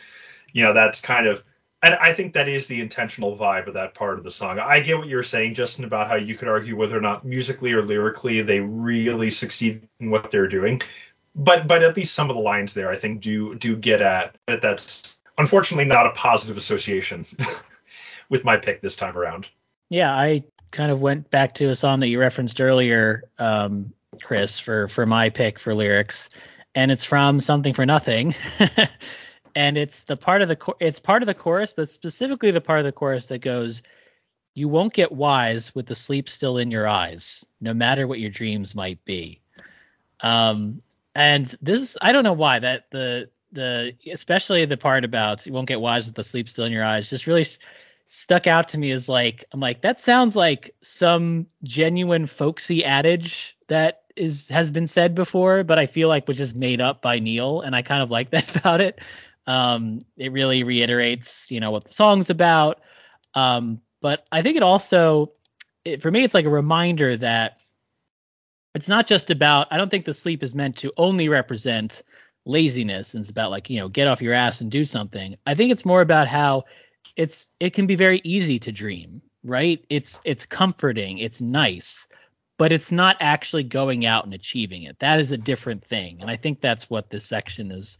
You 0.51 0.61
know 0.61 0.73
that's 0.73 1.01
kind 1.01 1.25
of 1.25 1.43
and 1.81 1.95
i 1.95 2.13
think 2.13 2.33
that 2.33 2.47
is 2.47 2.67
the 2.67 2.79
intentional 2.79 3.35
vibe 3.35 3.65
of 3.65 3.73
that 3.73 3.95
part 3.95 4.19
of 4.19 4.23
the 4.23 4.29
song. 4.29 4.59
I 4.59 4.79
get 4.79 4.99
what 4.99 5.07
you 5.07 5.15
were 5.15 5.23
saying 5.23 5.55
justin 5.55 5.85
about 5.85 6.07
how 6.07 6.15
you 6.17 6.37
could 6.37 6.49
argue 6.49 6.75
whether 6.75 6.95
or 6.95 7.01
not 7.01 7.25
musically 7.25 7.73
or 7.73 7.81
lyrically 7.81 8.43
they 8.43 8.59
really 8.59 9.31
succeed 9.31 9.89
in 9.99 10.11
what 10.11 10.29
they're 10.29 10.47
doing. 10.47 10.83
But 11.33 11.65
but 11.65 11.81
at 11.81 11.97
least 11.97 12.13
some 12.13 12.29
of 12.29 12.35
the 12.35 12.41
lines 12.43 12.75
there 12.75 12.91
i 12.91 12.97
think 12.97 13.21
do 13.21 13.55
do 13.55 13.75
get 13.75 14.03
at 14.03 14.37
at 14.47 14.61
that 14.61 15.12
unfortunately 15.37 15.85
not 15.85 16.05
a 16.05 16.11
positive 16.11 16.57
association 16.57 17.25
with 18.29 18.43
my 18.43 18.57
pick 18.57 18.81
this 18.81 18.95
time 18.95 19.17
around. 19.17 19.47
Yeah, 19.89 20.13
I 20.13 20.43
kind 20.71 20.91
of 20.91 20.99
went 20.99 21.29
back 21.29 21.55
to 21.55 21.69
a 21.69 21.75
song 21.75 21.99
that 21.99 22.07
you 22.07 22.19
referenced 22.19 22.59
earlier, 22.59 23.29
um, 23.37 23.93
Chris, 24.21 24.59
for 24.59 24.87
for 24.87 25.05
my 25.05 25.29
pick 25.29 25.59
for 25.59 25.75
lyrics, 25.75 26.29
and 26.75 26.91
it's 26.91 27.03
from 27.03 27.41
Something 27.41 27.73
for 27.73 27.85
Nothing, 27.85 28.35
and 29.55 29.77
it's 29.77 30.01
the 30.03 30.17
part 30.17 30.41
of 30.41 30.49
the 30.49 30.57
it's 30.79 30.99
part 30.99 31.21
of 31.21 31.27
the 31.27 31.33
chorus, 31.33 31.73
but 31.75 31.89
specifically 31.89 32.51
the 32.51 32.61
part 32.61 32.79
of 32.79 32.85
the 32.85 32.91
chorus 32.91 33.27
that 33.27 33.39
goes, 33.39 33.83
"You 34.53 34.67
won't 34.67 34.93
get 34.93 35.11
wise 35.11 35.75
with 35.75 35.85
the 35.85 35.95
sleep 35.95 36.29
still 36.29 36.57
in 36.57 36.71
your 36.71 36.87
eyes, 36.87 37.45
no 37.61 37.73
matter 37.73 38.07
what 38.07 38.19
your 38.19 38.31
dreams 38.31 38.73
might 38.73 39.03
be." 39.05 39.41
Um, 40.21 40.81
and 41.15 41.53
this 41.61 41.97
I 42.01 42.11
don't 42.11 42.23
know 42.23 42.33
why 42.33 42.59
that 42.59 42.85
the 42.91 43.29
the 43.53 43.93
especially 44.11 44.65
the 44.65 44.77
part 44.77 45.05
about 45.05 45.45
you 45.45 45.53
won't 45.53 45.67
get 45.67 45.79
wise 45.79 46.05
with 46.05 46.15
the 46.15 46.23
sleep 46.23 46.49
still 46.49 46.65
in 46.65 46.71
your 46.71 46.83
eyes 46.83 47.09
just 47.09 47.27
really 47.27 47.45
stuck 48.07 48.47
out 48.47 48.67
to 48.67 48.77
me 48.77 48.91
as 48.91 49.07
like 49.07 49.45
I'm 49.53 49.59
like 49.59 49.81
that 49.81 49.99
sounds 49.99 50.35
like 50.35 50.75
some 50.81 51.47
genuine 51.63 52.27
folksy 52.27 52.83
adage 52.83 53.55
that 53.67 54.03
is 54.15 54.47
has 54.49 54.69
been 54.69 54.87
said 54.87 55.15
before, 55.15 55.63
but 55.63 55.79
I 55.79 55.87
feel 55.87 56.07
like 56.07 56.27
was 56.27 56.37
just 56.37 56.55
made 56.55 56.81
up 56.81 57.01
by 57.01 57.19
Neil, 57.19 57.61
and 57.61 57.75
I 57.75 57.81
kind 57.81 58.03
of 58.03 58.11
like 58.11 58.29
that 58.31 58.55
about 58.55 58.81
it. 58.81 58.99
Um, 59.45 60.01
it 60.17 60.31
really 60.31 60.63
reiterates, 60.63 61.51
you 61.51 61.59
know, 61.59 61.71
what 61.71 61.85
the 61.85 61.93
song's 61.93 62.29
about. 62.29 62.81
Um, 63.33 63.81
but 64.01 64.25
I 64.31 64.41
think 64.41 64.57
it 64.57 64.63
also, 64.63 65.31
it, 65.83 66.01
for 66.01 66.11
me, 66.11 66.23
it's 66.23 66.33
like 66.33 66.45
a 66.45 66.49
reminder 66.49 67.17
that 67.17 67.57
it's 68.73 68.87
not 68.87 69.07
just 69.07 69.31
about. 69.31 69.67
I 69.71 69.77
don't 69.77 69.89
think 69.89 70.05
the 70.05 70.13
sleep 70.13 70.43
is 70.43 70.55
meant 70.55 70.77
to 70.77 70.93
only 70.97 71.27
represent 71.27 72.03
laziness 72.45 73.13
and 73.13 73.21
it's 73.21 73.29
about 73.29 73.51
like 73.51 73.69
you 73.69 73.79
know 73.79 73.87
get 73.87 74.07
off 74.07 74.21
your 74.21 74.33
ass 74.33 74.61
and 74.61 74.71
do 74.71 74.85
something. 74.85 75.35
I 75.45 75.55
think 75.55 75.71
it's 75.71 75.85
more 75.85 76.01
about 76.01 76.27
how 76.27 76.63
it's 77.15 77.47
it 77.59 77.73
can 77.73 77.87
be 77.87 77.95
very 77.95 78.21
easy 78.23 78.59
to 78.59 78.71
dream, 78.71 79.21
right? 79.43 79.83
It's 79.89 80.21
it's 80.25 80.45
comforting, 80.45 81.19
it's 81.19 81.41
nice, 81.41 82.07
but 82.57 82.71
it's 82.71 82.91
not 82.91 83.17
actually 83.19 83.63
going 83.63 84.05
out 84.05 84.25
and 84.25 84.33
achieving 84.33 84.83
it. 84.83 84.99
That 84.99 85.19
is 85.19 85.31
a 85.31 85.37
different 85.37 85.85
thing, 85.85 86.17
and 86.21 86.29
I 86.29 86.37
think 86.37 86.61
that's 86.61 86.89
what 86.89 87.09
this 87.09 87.25
section 87.25 87.71
is 87.71 87.97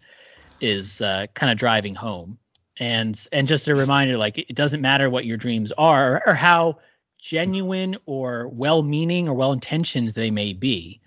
is 0.61 1.01
uh, 1.01 1.27
kind 1.33 1.51
of 1.51 1.57
driving 1.57 1.95
home. 1.95 2.37
And 2.79 3.27
and 3.31 3.47
just 3.47 3.67
a 3.67 3.75
reminder, 3.75 4.17
like 4.17 4.37
it 4.37 4.55
doesn't 4.55 4.81
matter 4.81 5.09
what 5.09 5.25
your 5.25 5.37
dreams 5.37 5.71
are 5.77 6.15
or, 6.15 6.29
or 6.29 6.33
how 6.33 6.79
genuine 7.19 7.95
or 8.05 8.49
well-meaning 8.49 9.29
or 9.29 9.33
well-intentioned 9.33 10.09
they 10.09 10.29
may 10.29 10.51
be. 10.53 10.99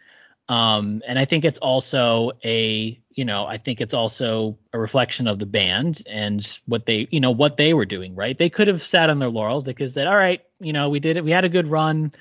Um, 0.49 1.03
and 1.07 1.18
I 1.18 1.24
think 1.26 1.45
it's 1.45 1.59
also 1.59 2.32
a, 2.43 2.99
you 3.17 3.25
know, 3.25 3.47
I 3.47 3.59
think 3.59 3.81
it's 3.81 3.95
also 3.95 4.59
a 4.75 4.79
reflection 4.79 5.27
of 5.29 5.39
the 5.39 5.47
band 5.47 6.03
and 6.07 6.47
what 6.67 6.87
they, 6.87 7.09
you 7.11 7.21
know, 7.21 7.31
what 7.33 7.57
they 7.57 7.75
were 7.75 7.87
doing, 7.87 8.14
right? 8.14 8.39
They 8.39 8.51
could 8.51 8.69
have 8.69 8.83
sat 8.83 9.11
on 9.11 9.19
their 9.21 9.31
laurels. 9.31 9.64
They 9.64 9.75
could 9.75 9.87
have 9.87 9.93
said, 9.95 10.07
all 10.07 10.17
right, 10.17 10.43
you 10.61 10.73
know, 10.75 10.91
we 10.91 11.01
did 11.01 11.17
it. 11.17 11.25
We 11.25 11.31
had 11.33 11.45
a 11.47 11.49
good 11.51 11.69
run. 11.69 12.12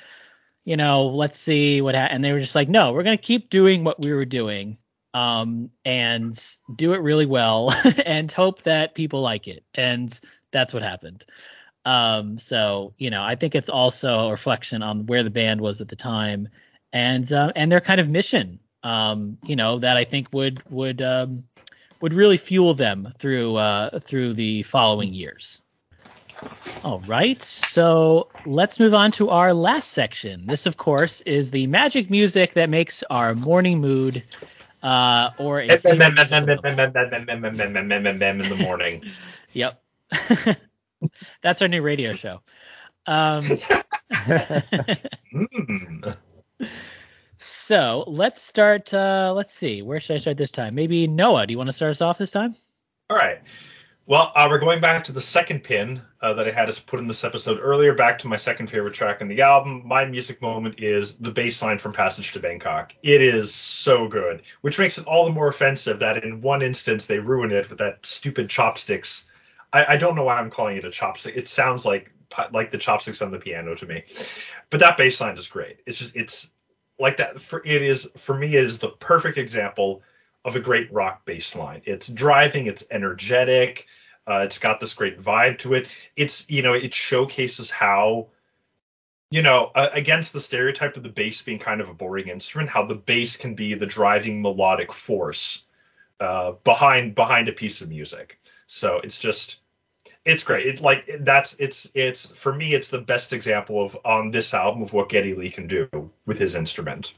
you 0.66 0.78
know, 0.78 1.08
let's 1.08 1.38
see 1.39 1.82
what 1.82 1.96
happened. 1.96 2.16
and 2.16 2.24
they 2.24 2.32
were 2.34 2.39
just 2.39 2.56
like, 2.56 2.70
no, 2.70 2.93
we're 2.93 3.04
gonna 3.04 3.18
keep 3.18 3.50
doing 3.50 3.84
what 3.84 4.00
we 4.02 4.14
were 4.14 4.26
doing, 4.26 4.78
um, 5.14 5.70
and 5.86 6.43
do 6.76 6.93
it 6.93 6.98
really 7.02 7.26
well, 7.26 7.74
and 8.06 8.32
hope 8.32 8.64
that 8.64 8.96
people 8.96 9.22
like 9.22 9.48
it, 9.48 9.64
and 9.76 10.20
that's 10.52 10.74
what 10.74 10.84
happened. 10.84 11.26
Um, 11.86 12.38
so 12.39 12.93
you 12.98 13.10
know, 13.12 13.24
I 13.24 13.36
think 13.36 13.56
it's 13.56 13.70
also 13.70 14.28
a 14.30 14.32
reflection 14.32 14.82
on 14.84 15.06
where 15.08 15.24
the 15.24 15.30
band 15.32 15.62
was 15.62 15.82
at 15.82 15.89
the 15.89 15.96
time, 15.96 16.50
and 16.93 17.32
uh, 17.32 17.52
and 17.56 17.72
their 17.72 17.82
kind 17.82 18.02
of 18.02 18.10
mission, 18.10 18.60
um, 18.86 19.38
you 19.44 19.56
know, 19.56 19.80
that 19.80 19.98
I 19.98 20.06
think 20.06 20.32
would 20.32 20.62
would 20.70 21.02
um, 21.02 21.44
would 22.02 22.14
really 22.14 22.38
fuel 22.38 22.76
them 22.76 23.12
through 23.18 23.56
uh, 23.56 24.00
through 24.00 24.36
the 24.36 24.62
following 24.64 25.12
years. 25.12 25.62
All 26.84 27.00
right, 27.08 27.42
so 27.42 28.30
let's 28.46 28.80
move 28.80 28.94
on 28.94 29.12
to 29.14 29.30
our 29.30 29.54
last 29.54 29.92
section. 29.92 30.46
This, 30.46 30.68
of 30.68 30.78
course, 30.78 31.22
is 31.22 31.50
the 31.50 31.66
magic 31.66 32.12
music 32.12 32.54
that 32.54 32.70
makes 32.70 33.02
our 33.10 33.34
morning 33.34 33.80
mood 33.80 34.22
uh, 34.84 35.32
or 35.40 35.62
in 35.62 35.70
the 38.50 38.56
morning. 38.58 39.02
yep, 39.54 39.74
that's 41.42 41.64
our 41.64 41.68
new 41.68 41.82
radio 41.82 42.14
show. 42.14 42.40
Um, 43.08 43.42
mm 45.34 46.16
so 47.46 48.04
let's 48.08 48.41
start. 48.41 48.93
Uh, 48.93 49.34
let's 49.36 49.54
see. 49.54 49.82
Where 49.82 50.00
should 50.00 50.16
I 50.16 50.20
start 50.20 50.38
this 50.38 50.52
time? 50.52 50.76
Maybe 50.76 51.08
Noah. 51.08 51.48
Do 51.48 51.54
you 51.54 51.58
want 51.58 51.68
to 51.68 51.74
start 51.74 51.91
us 51.91 52.02
off 52.02 52.18
this 52.18 52.32
time? 52.32 52.56
All 53.10 53.18
right. 53.18 53.39
Well, 54.08 54.32
uh, 54.36 54.48
we're 54.50 54.60
going 54.60 54.82
back 54.82 55.06
to 55.06 55.12
the 55.12 55.22
second 55.22 55.64
pin 55.64 56.00
uh, 56.22 56.34
that 56.36 56.48
I 56.48 56.52
had 56.52 56.70
us 56.70 56.78
put 56.78 57.00
in 57.00 57.08
this 57.08 57.24
episode 57.24 57.60
earlier, 57.60 57.96
back 57.96 58.20
to 58.20 58.28
my 58.28 58.38
second 58.38 58.70
favorite 58.70 58.93
track 58.93 59.20
in 59.20 59.28
the 59.28 59.41
album. 59.41 59.82
My 59.84 60.06
music 60.06 60.43
moment 60.43 60.76
is 60.80 61.16
the 61.16 61.32
bass 61.32 61.64
line 61.64 61.80
from 61.80 61.91
Passage 61.91 62.32
to 62.34 62.39
Bangkok. 62.39 62.93
It 63.02 63.24
is 63.24 63.52
so 63.54 64.08
good, 64.08 64.43
which 64.62 64.78
makes 64.78 65.00
it 65.00 65.08
all 65.08 65.26
the 65.26 65.32
more 65.32 65.48
offensive 65.48 66.00
that 66.00 66.24
in 66.24 66.41
one 66.41 66.62
instance 66.62 67.08
they 67.08 67.18
ruin 67.18 67.52
it 67.52 67.68
with 67.68 67.80
that 67.80 68.06
stupid 68.06 68.48
chopsticks. 68.48 69.26
I, 69.74 69.93
I 69.93 69.98
don't 69.98 70.16
know 70.16 70.24
why 70.24 70.38
I'm 70.38 70.52
calling 70.52 70.78
it 70.78 70.86
a 70.86 70.89
chopstick. 70.89 71.36
It 71.36 71.48
sounds 71.48 71.84
like 71.84 72.12
like 72.52 72.72
the 72.72 72.78
chopsticks 72.78 73.22
on 73.22 73.32
the 73.32 73.39
piano 73.39 73.76
to 73.76 73.86
me, 73.86 74.04
but 74.70 74.80
that 74.82 74.98
bass 74.98 75.22
line 75.22 75.38
is 75.38 75.48
great. 75.48 75.78
It's 75.86 75.98
just 75.98 76.16
it's 76.16 76.55
like 77.00 77.18
that. 77.18 77.39
For 77.39 77.62
it 77.66 77.82
is 77.82 78.10
for 78.18 78.36
me, 78.36 78.56
it 78.56 78.64
is 78.64 78.80
the 78.80 78.89
perfect 78.89 79.38
example 79.38 80.02
of 80.43 80.56
a 80.56 80.60
great 80.60 80.91
rock 80.93 81.26
bass 81.26 81.56
line. 81.56 81.82
It's 81.86 82.08
driving, 82.08 82.68
it's 82.68 82.86
energetic, 82.91 83.88
uh, 84.28 84.41
it's 84.46 84.60
got 84.60 84.80
this 84.80 84.93
great 84.93 85.22
vibe 85.22 85.60
to 85.60 85.74
it. 85.74 85.88
It's 86.16 86.50
you 86.50 86.62
know 86.62 86.74
it 86.74 86.93
showcases 86.93 87.72
how 87.72 88.28
you 89.30 89.41
know 89.41 89.72
uh, 89.76 89.89
against 89.93 90.34
the 90.34 90.39
stereotype 90.39 90.98
of 90.98 91.04
the 91.04 91.10
bass 91.10 91.41
being 91.41 91.60
kind 91.60 91.82
of 91.82 91.89
a 91.89 91.93
boring 91.93 92.28
instrument, 92.28 92.70
how 92.70 92.86
the 92.86 92.96
bass 92.96 93.38
can 93.38 93.56
be 93.56 93.74
the 93.74 93.86
driving 93.86 94.41
melodic 94.41 94.93
force 94.93 95.66
uh, 96.20 96.54
behind 96.64 97.16
behind 97.16 97.50
a 97.50 97.54
piece 97.54 97.82
of 97.82 97.89
music. 97.89 98.39
So 98.68 99.00
it's 99.04 99.20
just 99.20 99.60
it's 100.26 100.44
great. 100.44 100.66
It 100.66 100.82
like 100.82 101.10
that's 101.20 101.54
it's 101.60 101.90
it's 101.94 102.36
for 102.36 102.54
me 102.54 102.74
it's 102.74 102.90
the 102.90 103.00
best 103.00 103.32
example 103.32 103.84
of 103.84 103.98
on 104.04 104.32
this 104.32 104.54
album 104.54 104.82
of 104.82 104.92
what 104.92 105.10
Geddy 105.10 105.36
Lee 105.36 105.52
can 105.52 105.68
do 105.68 105.88
with 106.26 106.40
his 106.40 106.56
instrument. 106.56 107.14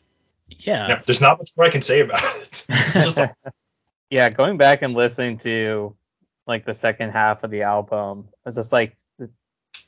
Yeah. 0.49 0.87
Yeah, 0.87 1.01
there's 1.05 1.21
not 1.21 1.37
much 1.37 1.51
more 1.57 1.65
I 1.65 1.69
can 1.69 1.81
say 1.81 2.01
about 2.01 2.23
it. 2.23 2.65
It's 2.69 3.15
just 3.15 3.49
yeah, 4.09 4.29
going 4.29 4.57
back 4.57 4.81
and 4.81 4.93
listening 4.93 5.37
to 5.39 5.95
like 6.45 6.65
the 6.65 6.73
second 6.73 7.11
half 7.11 7.43
of 7.43 7.51
the 7.51 7.63
album, 7.63 8.29
it's 8.45 8.55
just 8.55 8.71
like 8.71 8.95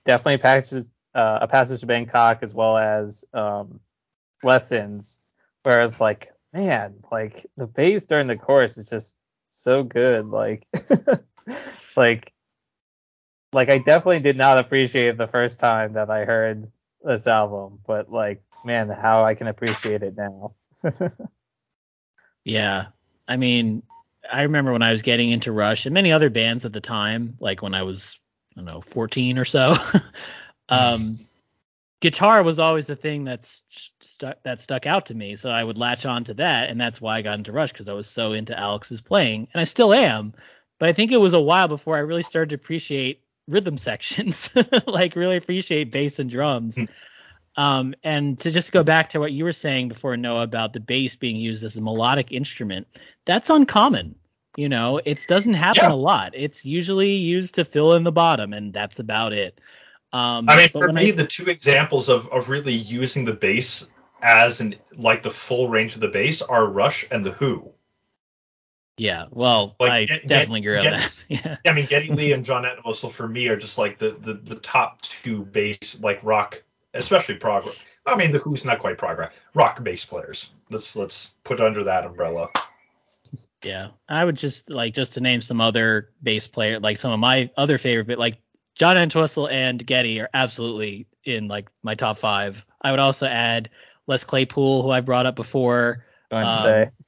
definitely 0.06 0.38
passages, 0.38 0.90
uh, 1.14 1.40
a 1.42 1.48
passage 1.48 1.80
to 1.82 1.86
Bangkok 1.86 2.40
as 2.42 2.54
well 2.54 2.78
as 2.78 3.26
um, 3.34 3.80
lessons. 4.44 5.22
Whereas 5.64 6.00
like 6.00 6.32
man, 6.54 6.96
like 7.12 7.46
the 7.58 7.68
bass 7.68 8.06
during 8.06 8.28
the 8.28 8.38
chorus 8.38 8.78
is 8.78 8.90
just 8.90 9.16
so 9.50 9.84
good. 9.84 10.26
Like 10.28 10.66
like 11.96 12.34
like 13.54 13.70
I 13.70 13.78
definitely 13.78 14.20
did 14.20 14.38
not 14.38 14.58
appreciate 14.58 15.08
it 15.08 15.18
the 15.18 15.28
first 15.28 15.60
time 15.60 15.94
that 15.94 16.10
I 16.10 16.26
heard 16.26 16.72
this 17.04 17.28
album, 17.28 17.80
but 17.86 18.12
like 18.12 18.42
man, 18.66 18.90
how 18.90 19.24
I 19.24 19.36
can 19.36 19.48
appreciate 19.48 20.04
it 20.04 20.16
now. 20.18 20.54
Yeah. 22.50 22.88
I 23.28 23.38
mean, 23.38 23.84
I 24.32 24.44
remember 24.44 24.72
when 24.72 24.82
I 24.82 24.92
was 24.92 25.02
getting 25.02 25.32
into 25.32 25.52
Rush 25.52 25.86
and 25.86 25.94
many 25.94 26.12
other 26.12 26.30
bands 26.30 26.66
at 26.66 26.74
the 26.74 26.82
time, 26.82 27.38
like 27.40 27.62
when 27.62 27.74
I 27.74 27.84
was, 27.84 28.18
I 28.54 28.62
don't 28.62 28.66
know, 28.66 28.82
14 28.82 29.38
or 29.38 29.46
so. 29.46 29.76
um, 30.70 31.18
guitar 32.02 32.44
was 32.44 32.60
always 32.60 32.88
the 32.88 32.96
thing 32.96 33.24
that's 33.24 33.64
stuck 34.02 34.42
that 34.44 34.60
stuck 34.60 34.86
out 34.86 35.06
to 35.08 35.14
me, 35.14 35.36
so 35.36 35.50
I 35.50 35.64
would 35.64 35.78
latch 35.78 36.06
on 36.06 36.24
to 36.26 36.34
that, 36.36 36.70
and 36.70 36.80
that's 36.80 37.00
why 37.00 37.18
I 37.18 37.22
got 37.22 37.38
into 37.38 37.52
Rush 37.52 37.72
because 37.72 37.88
I 37.88 37.94
was 37.94 38.08
so 38.08 38.34
into 38.34 38.58
Alex's 38.58 39.02
playing, 39.02 39.48
and 39.54 39.62
I 39.62 39.66
still 39.66 39.94
am. 39.94 40.34
But 40.80 40.90
I 40.90 40.94
think 40.94 41.12
it 41.12 41.18
was 41.18 41.34
a 41.34 41.42
while 41.42 41.68
before 41.68 41.98
I 41.98 42.00
really 42.00 42.24
started 42.24 42.50
to 42.50 42.56
appreciate 42.56 43.22
rhythm 43.50 43.78
sections, 43.78 44.50
like 44.88 45.16
really 45.16 45.38
appreciate 45.38 45.92
bass 45.92 46.20
and 46.20 46.30
drums. 46.30 46.78
Um, 47.58 47.94
and 48.04 48.40
to 48.40 48.52
just 48.52 48.72
go 48.72 48.84
back 48.84 49.10
to 49.10 49.20
what 49.20 49.32
you 49.34 49.44
were 49.44 49.52
saying 49.54 49.90
before, 49.90 50.16
Noah, 50.16 50.44
about 50.44 50.72
the 50.72 50.80
bass 50.80 51.16
being 51.18 51.36
used 51.36 51.64
as 51.64 51.76
a 51.76 51.82
melodic 51.82 52.32
instrument, 52.32 52.88
that's 53.26 53.50
uncommon. 53.50 54.16
You 54.56 54.70
know, 54.70 55.00
it 55.04 55.26
doesn't 55.28 55.54
happen 55.56 55.84
Yeah. 55.84 55.92
a 55.92 55.96
lot. 55.96 56.32
It's 56.36 56.66
usually 56.66 57.12
used 57.12 57.56
to 57.56 57.66
fill 57.66 57.96
in 57.96 58.04
the 58.04 58.12
bottom, 58.12 58.54
and 58.54 58.74
that's 58.74 59.00
about 59.00 59.34
it. 59.34 59.60
Um, 60.12 60.50
I 60.50 60.58
mean, 60.58 60.70
for 60.70 60.92
me, 60.92 61.10
I- 61.10 61.12
the 61.12 61.28
two 61.28 61.46
examples 61.50 62.10
of, 62.10 62.28
of 62.30 62.50
really 62.50 62.74
using 62.74 63.26
the 63.26 63.34
bass 63.34 63.92
as 64.22 64.60
an 64.60 64.76
like 64.98 65.24
the 65.24 65.30
full 65.32 65.70
range 65.70 65.96
of 65.96 66.02
the 66.02 66.08
bass 66.10 66.42
are 66.42 66.66
Rush 66.66 67.06
and 67.12 67.26
the 67.26 67.32
Who. 67.32 67.72
Yeah, 69.00 69.26
well, 69.32 69.76
Like, 69.80 69.92
I 69.92 70.06
get- 70.06 70.28
definitely 70.28 70.62
get- 70.62 70.78
agree 70.78 70.88
on 70.88 71.00
that. 71.00 71.26
yeah, 71.30 71.58
I 71.68 71.74
mean, 71.74 71.86
Geddy 71.86 72.10
Lee 72.10 72.34
and 72.34 72.46
John 72.46 72.66
Entwistle 72.66 73.10
for 73.10 73.28
me 73.28 73.48
are 73.48 73.58
just 73.58 73.78
like 73.78 73.98
the, 73.98 74.12
the 74.20 74.34
the 74.34 74.56
top 74.56 75.02
two 75.02 75.46
bass 75.46 76.00
like 76.02 76.20
rock, 76.24 76.62
especially 76.94 77.36
prog. 77.36 77.68
I 78.06 78.16
mean, 78.16 78.32
the 78.32 78.40
Who's 78.40 78.66
not 78.66 78.80
quite 78.80 78.98
prog 78.98 79.20
rock, 79.20 79.32
rock 79.54 79.84
bass 79.84 80.06
players. 80.06 80.52
Let's 80.70 80.96
let's 80.96 81.36
put 81.44 81.62
under 81.62 81.84
that 81.86 82.06
umbrella. 82.06 82.50
yeah. 83.64 83.90
I 84.08 84.26
would 84.26 84.36
just 84.38 84.70
like 84.70 84.94
just 84.96 85.14
to 85.14 85.22
name 85.22 85.42
some 85.42 85.62
other 85.62 86.10
bass 86.24 86.48
player, 86.48 86.80
like 86.80 86.98
some 86.98 87.12
of 87.12 87.20
my 87.20 87.50
other 87.58 87.78
favorite, 87.78 88.08
but 88.08 88.18
like 88.20 88.38
John 88.76 88.98
Entwistle 88.98 89.48
and 89.50 89.86
Geddy 89.86 90.20
are 90.22 90.30
absolutely 90.34 91.06
in 91.26 91.48
like 91.48 91.70
my 91.84 91.96
top 91.96 92.18
five. 92.18 92.66
I 92.82 92.92
would 92.92 93.00
also 93.00 93.28
add 93.28 93.70
Les 94.08 94.24
Claypool, 94.24 94.82
who 94.84 94.90
I 94.90 95.02
brought 95.02 95.26
up 95.26 95.36
before. 95.36 96.06
Going 96.30 96.46
to 96.46 96.52
Um, 96.52 96.58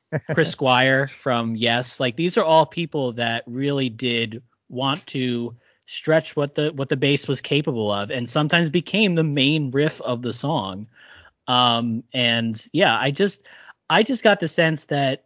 say. 0.10 0.20
Chris 0.34 0.50
Squire 0.52 1.10
from 1.22 1.56
Yes. 1.56 2.00
Like 2.00 2.16
these 2.16 2.38
are 2.38 2.44
all 2.44 2.66
people 2.66 3.14
that 3.14 3.44
really 3.48 3.90
did 3.90 4.42
want 4.70 5.06
to 5.08 5.56
stretch 5.88 6.36
what 6.36 6.56
the 6.56 6.72
what 6.74 6.90
the 6.90 6.96
bass 6.98 7.28
was 7.28 7.42
capable 7.42 7.92
of 7.92 8.10
and 8.12 8.30
sometimes 8.30 8.70
became 8.70 9.14
the 9.14 9.24
main 9.24 9.70
riff 9.72 10.00
of 10.02 10.22
the 10.22 10.32
song. 10.34 10.88
Um 11.48 12.04
and 12.14 12.64
yeah, 12.74 12.98
I 12.98 13.12
just 13.12 13.44
I 13.90 14.04
just 14.04 14.24
got 14.24 14.40
the 14.40 14.48
sense 14.48 14.86
that 14.86 15.26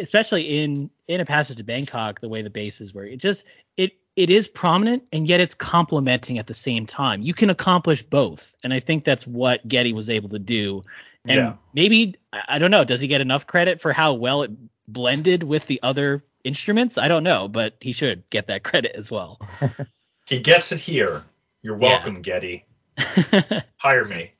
especially 0.00 0.62
in 0.62 0.88
in 1.08 1.20
a 1.20 1.24
passage 1.26 1.56
to 1.58 1.64
Bangkok, 1.64 2.20
the 2.20 2.28
way 2.28 2.42
the 2.42 2.50
basses 2.50 2.94
were, 2.94 3.04
it 3.04 3.18
just 3.18 3.44
it 3.76 3.92
it 4.16 4.30
is 4.30 4.46
prominent 4.46 5.02
and 5.12 5.26
yet 5.26 5.40
it's 5.40 5.54
complementing 5.54 6.38
at 6.38 6.46
the 6.46 6.54
same 6.54 6.86
time. 6.86 7.22
You 7.22 7.34
can 7.34 7.50
accomplish 7.50 8.02
both, 8.02 8.54
and 8.62 8.72
I 8.72 8.80
think 8.80 9.04
that's 9.04 9.26
what 9.26 9.66
Geddy 9.68 9.92
was 9.92 10.08
able 10.08 10.28
to 10.30 10.38
do. 10.38 10.82
And 11.26 11.36
Yeah. 11.36 11.52
maybe 11.72 12.16
I 12.32 12.42
I 12.48 12.58
don't 12.58 12.70
know, 12.70 12.84
does 12.84 13.00
he 13.00 13.06
get 13.08 13.20
enough 13.20 13.46
credit 13.46 13.80
for 13.80 13.92
how 13.92 14.14
well 14.14 14.42
it 14.42 14.50
blended 14.88 15.42
with 15.42 15.66
the 15.66 15.80
other 15.82 16.24
instruments? 16.44 16.98
I 16.98 17.08
don't 17.08 17.24
know, 17.24 17.48
but 17.48 17.76
he 17.80 17.92
should 17.92 18.28
get 18.30 18.48
that 18.48 18.62
credit 18.64 18.92
as 18.96 19.10
well. 19.10 19.38
He 20.26 20.38
gets 20.40 20.70
it 20.72 20.78
here. 20.78 21.24
You're 21.62 21.76
Yeah. 21.80 21.88
welcome, 21.96 22.22
Geddy. 22.22 22.64
Hire 23.76 24.04
me. 24.04 24.32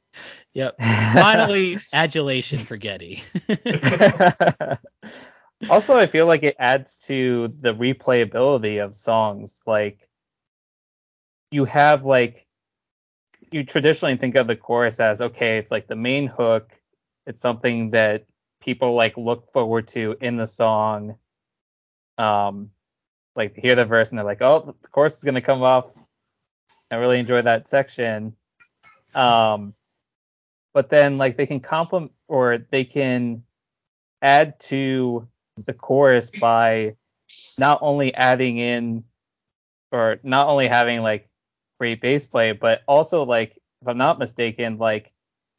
yep. 0.54 0.76
Finally, 0.80 1.78
adulation 1.92 2.58
for 2.58 2.76
Geddy. 2.76 3.22
also, 5.68 5.94
I 5.96 6.06
feel 6.06 6.26
like 6.26 6.44
it 6.44 6.56
adds 6.58 6.96
to 7.08 7.52
the 7.60 7.74
replayability 7.74 8.82
of 8.82 8.94
songs. 8.94 9.62
Like, 9.66 10.08
you 11.50 11.64
have 11.64 12.04
like, 12.04 12.46
you 13.52 13.64
traditionally 13.64 14.16
think 14.16 14.34
of 14.36 14.46
the 14.46 14.56
chorus 14.56 15.00
as 15.00 15.20
okay, 15.20 15.58
it's 15.58 15.70
like 15.70 15.86
the 15.86 15.96
main 15.96 16.26
hook. 16.26 16.72
It's 17.26 17.40
something 17.40 17.90
that 17.90 18.24
people 18.60 18.94
like 18.94 19.16
look 19.16 19.52
forward 19.52 19.88
to 19.88 20.16
in 20.20 20.36
the 20.36 20.46
song. 20.46 21.16
Um, 22.18 22.70
like 23.34 23.56
hear 23.56 23.74
the 23.74 23.84
verse 23.84 24.10
and 24.10 24.18
they're 24.18 24.26
like, 24.26 24.42
oh, 24.42 24.74
the 24.80 24.88
chorus 24.88 25.18
is 25.18 25.24
gonna 25.24 25.40
come 25.40 25.62
off. 25.62 25.96
I 26.90 26.96
really 26.96 27.18
enjoy 27.18 27.42
that 27.42 27.68
section. 27.68 28.36
Um, 29.14 29.74
but 30.74 30.88
then 30.88 31.18
like 31.18 31.36
they 31.36 31.46
can 31.46 31.60
complement 31.60 32.12
or 32.28 32.58
they 32.58 32.84
can 32.84 33.44
add 34.20 34.58
to 34.60 35.28
the 35.64 35.72
chorus 35.72 36.30
by 36.30 36.96
not 37.58 37.78
only 37.82 38.14
adding 38.14 38.58
in 38.58 39.04
or 39.90 40.18
not 40.22 40.48
only 40.48 40.66
having 40.66 41.02
like 41.02 41.28
great 41.82 42.30
play, 42.30 42.52
but 42.52 42.82
also 42.86 43.24
like 43.24 43.58
if 43.80 43.88
I'm 43.88 43.98
not 43.98 44.18
mistaken, 44.18 44.78
like 44.78 45.12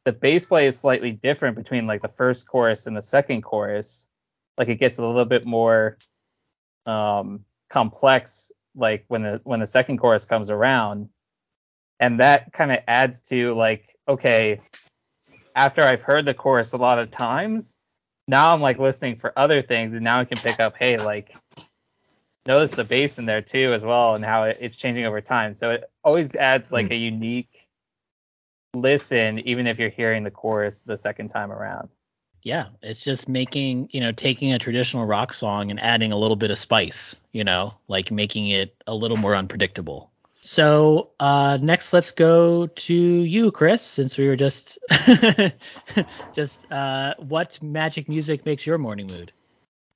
the 0.04 0.12
bass 0.12 0.46
play 0.46 0.66
is 0.66 0.78
slightly 0.78 1.12
different 1.12 1.56
between 1.56 1.86
like 1.86 2.00
the 2.00 2.08
first 2.08 2.48
chorus 2.48 2.86
and 2.86 2.96
the 2.96 3.02
second 3.02 3.42
chorus. 3.42 4.08
Like 4.56 4.68
it 4.68 4.76
gets 4.76 4.98
a 4.98 5.06
little 5.06 5.24
bit 5.26 5.44
more 5.44 5.98
um, 6.86 7.44
complex 7.68 8.52
like 8.74 9.04
when 9.08 9.22
the 9.22 9.40
when 9.44 9.60
the 9.60 9.66
second 9.66 9.98
chorus 9.98 10.24
comes 10.24 10.50
around 10.50 11.08
and 12.00 12.20
that 12.20 12.52
kind 12.52 12.72
of 12.72 12.78
adds 12.88 13.20
to 13.20 13.54
like 13.54 13.96
okay 14.08 14.60
after 15.54 15.82
i've 15.82 16.02
heard 16.02 16.26
the 16.26 16.34
chorus 16.34 16.72
a 16.72 16.76
lot 16.76 16.98
of 16.98 17.10
times 17.10 17.76
now 18.26 18.52
i'm 18.52 18.60
like 18.60 18.78
listening 18.78 19.16
for 19.16 19.32
other 19.38 19.62
things 19.62 19.94
and 19.94 20.02
now 20.02 20.18
i 20.18 20.24
can 20.24 20.36
pick 20.38 20.58
up 20.58 20.74
hey 20.76 20.96
like 20.96 21.34
notice 22.46 22.72
the 22.72 22.84
bass 22.84 23.18
in 23.18 23.26
there 23.26 23.42
too 23.42 23.72
as 23.72 23.82
well 23.82 24.14
and 24.14 24.24
how 24.24 24.44
it's 24.44 24.76
changing 24.76 25.04
over 25.04 25.20
time 25.20 25.54
so 25.54 25.70
it 25.70 25.90
always 26.02 26.34
adds 26.36 26.70
like 26.70 26.90
a 26.90 26.96
unique 26.96 27.68
listen 28.74 29.38
even 29.40 29.66
if 29.66 29.78
you're 29.78 29.88
hearing 29.90 30.24
the 30.24 30.30
chorus 30.30 30.82
the 30.82 30.96
second 30.96 31.28
time 31.28 31.50
around 31.52 31.88
Yeah, 32.42 32.66
it's 32.82 33.00
just 33.00 33.26
making, 33.28 33.88
you 33.90 34.00
know, 34.00 34.12
taking 34.12 34.52
a 34.52 34.58
traditional 34.58 35.06
rock 35.06 35.32
song 35.32 35.70
and 35.70 35.80
adding 35.80 36.12
a 36.12 36.18
little 36.18 36.36
bit 36.36 36.50
of 36.50 36.58
spice, 36.58 37.16
you 37.32 37.42
know, 37.42 37.72
like 37.88 38.10
making 38.10 38.48
it 38.50 38.76
a 38.86 38.94
little 38.94 39.16
more 39.16 39.34
unpredictable. 39.34 40.10
So 40.42 41.12
uh, 41.18 41.56
next, 41.62 41.94
let's 41.94 42.10
go 42.10 42.66
to 42.66 42.94
you, 42.94 43.50
Chris, 43.50 43.80
since 43.80 44.18
we 44.18 44.28
were 44.28 44.36
just 44.36 44.78
just 46.34 46.70
uh, 46.70 47.14
what 47.16 47.58
magic 47.62 48.10
music 48.10 48.44
makes 48.44 48.66
your 48.66 48.76
morning 48.76 49.06
mood? 49.06 49.32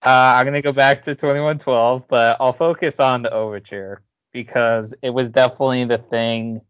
Uh, 0.05 0.35
I'm 0.37 0.47
gonna 0.47 0.63
go 0.63 0.73
back 0.73 1.03
to 1.03 1.15
2112, 1.15 2.07
but 2.09 2.37
I'll 2.41 2.53
focus 2.53 3.01
on 3.01 3.23
the 3.23 3.33
overture 3.33 4.03
because 4.33 4.95
it 5.03 5.11
was 5.11 5.31
definitely 5.31 5.85
the 5.85 5.99
thing 5.99 6.61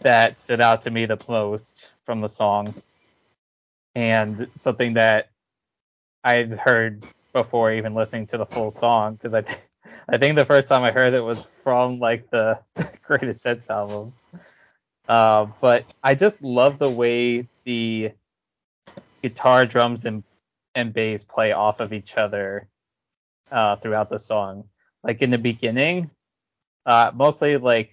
that 0.00 0.38
stood 0.38 0.60
out 0.60 0.82
to 0.82 0.90
me 0.90 1.06
the 1.06 1.18
most 1.28 1.92
from 2.04 2.20
the 2.20 2.28
song, 2.28 2.74
and 3.94 4.48
something 4.54 4.94
that 4.94 5.30
I'd 6.24 6.52
heard 6.52 7.04
before 7.32 7.72
even 7.72 7.94
listening 7.94 8.26
to 8.28 8.38
the 8.38 8.46
full 8.46 8.70
song 8.70 9.14
because 9.14 9.34
I 9.34 9.42
th- 9.42 9.58
I 10.08 10.18
think 10.18 10.36
the 10.36 10.44
first 10.44 10.68
time 10.68 10.82
I 10.82 10.90
heard 10.90 11.14
it 11.14 11.24
was 11.24 11.44
from 11.44 11.98
like 12.00 12.28
the 12.30 12.60
Greatest 13.02 13.44
Hits 13.44 13.70
album. 13.70 14.12
Uh, 15.08 15.46
but 15.62 15.86
I 16.02 16.14
just 16.14 16.42
love 16.42 16.78
the 16.78 16.90
way 16.90 17.48
the 17.64 18.12
guitar, 19.22 19.64
drums, 19.64 20.04
and 20.04 20.22
and 20.74 20.92
bass 20.92 21.24
play 21.24 21.52
off 21.52 21.80
of 21.80 21.92
each 21.92 22.16
other 22.16 22.68
uh, 23.50 23.76
throughout 23.76 24.10
the 24.10 24.18
song. 24.18 24.64
Like 25.02 25.22
in 25.22 25.30
the 25.30 25.38
beginning, 25.38 26.10
uh, 26.86 27.12
mostly 27.14 27.56
like 27.56 27.90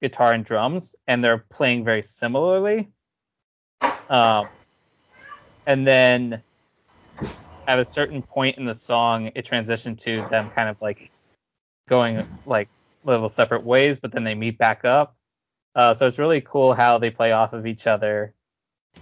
guitar 0.00 0.32
and 0.32 0.44
drums, 0.44 0.96
and 1.06 1.22
they're 1.22 1.38
playing 1.38 1.84
very 1.84 2.02
similarly. 2.02 2.88
Um, 4.08 4.48
and 5.66 5.86
then 5.86 6.42
at 7.66 7.78
a 7.78 7.84
certain 7.84 8.22
point 8.22 8.58
in 8.58 8.66
the 8.66 8.74
song, 8.74 9.32
it 9.34 9.46
transitioned 9.46 9.98
to 10.00 10.22
them 10.28 10.50
kind 10.50 10.68
of 10.68 10.80
like 10.82 11.10
going 11.88 12.26
like 12.46 12.68
little 13.04 13.28
separate 13.28 13.64
ways, 13.64 13.98
but 13.98 14.12
then 14.12 14.24
they 14.24 14.34
meet 14.34 14.58
back 14.58 14.84
up. 14.84 15.16
Uh, 15.74 15.94
so 15.94 16.06
it's 16.06 16.18
really 16.18 16.40
cool 16.40 16.72
how 16.72 16.98
they 16.98 17.10
play 17.10 17.32
off 17.32 17.52
of 17.52 17.66
each 17.66 17.86
other, 17.86 18.34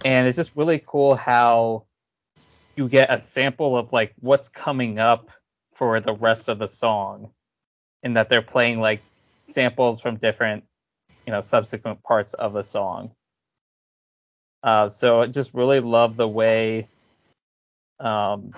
and 0.03 0.27
it's 0.27 0.37
just 0.37 0.55
really 0.55 0.81
cool 0.83 1.15
how 1.15 1.85
you 2.75 2.87
get 2.89 3.11
a 3.11 3.19
sample 3.19 3.77
of 3.77 3.93
like 3.93 4.13
what's 4.19 4.49
coming 4.49 4.99
up 4.99 5.29
for 5.75 5.99
the 5.99 6.13
rest 6.13 6.49
of 6.49 6.59
the 6.59 6.67
song, 6.67 7.31
in 8.03 8.13
that 8.13 8.29
they're 8.29 8.41
playing 8.41 8.79
like 8.79 9.01
samples 9.45 9.99
from 9.99 10.17
different, 10.17 10.63
you 11.25 11.31
know, 11.31 11.41
subsequent 11.41 12.03
parts 12.03 12.33
of 12.33 12.53
the 12.53 12.63
song. 12.63 13.11
Uh, 14.61 14.87
so 14.87 15.21
I 15.21 15.27
just 15.27 15.53
really 15.53 15.79
love 15.79 16.15
the 16.15 16.27
way 16.27 16.87
um, 17.99 18.53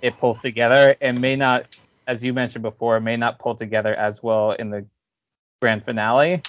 it 0.00 0.18
pulls 0.18 0.40
together 0.40 0.96
and 1.00 1.20
may 1.20 1.36
not, 1.36 1.78
as 2.06 2.24
you 2.24 2.32
mentioned 2.32 2.62
before, 2.62 3.00
may 3.00 3.16
not 3.16 3.38
pull 3.38 3.54
together 3.54 3.94
as 3.94 4.22
well 4.22 4.52
in 4.52 4.70
the 4.70 4.86
grand 5.60 5.84
finale. 5.84 6.42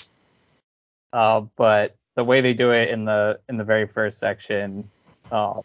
Uh, 1.11 1.41
but 1.55 1.95
the 2.15 2.23
way 2.23 2.41
they 2.41 2.53
do 2.53 2.71
it 2.71 2.89
in 2.89 3.05
the 3.05 3.39
in 3.49 3.55
the 3.55 3.63
very 3.63 3.87
first 3.87 4.19
section 4.19 4.89
uh, 5.31 5.61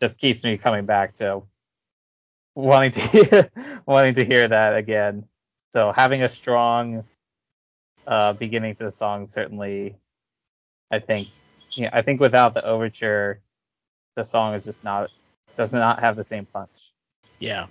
just 0.00 0.18
keeps 0.18 0.44
me 0.44 0.56
coming 0.56 0.86
back 0.86 1.14
to 1.16 1.42
wanting 2.54 2.92
to 2.92 3.00
hear, 3.00 3.50
wanting 3.86 4.14
to 4.14 4.24
hear 4.24 4.48
that 4.48 4.76
again. 4.76 5.26
So 5.72 5.92
having 5.92 6.22
a 6.22 6.28
strong 6.28 7.04
uh, 8.06 8.32
beginning 8.34 8.74
to 8.76 8.84
the 8.84 8.90
song 8.90 9.26
certainly, 9.26 9.96
I 10.90 10.98
think, 10.98 11.28
yeah, 11.72 11.90
I 11.92 12.02
think 12.02 12.20
without 12.20 12.54
the 12.54 12.64
overture, 12.64 13.40
the 14.14 14.24
song 14.24 14.54
is 14.54 14.64
just 14.64 14.82
not 14.84 15.10
does 15.56 15.72
not 15.72 16.00
have 16.00 16.16
the 16.16 16.24
same 16.24 16.46
punch. 16.46 16.92
Yeah. 17.38 17.66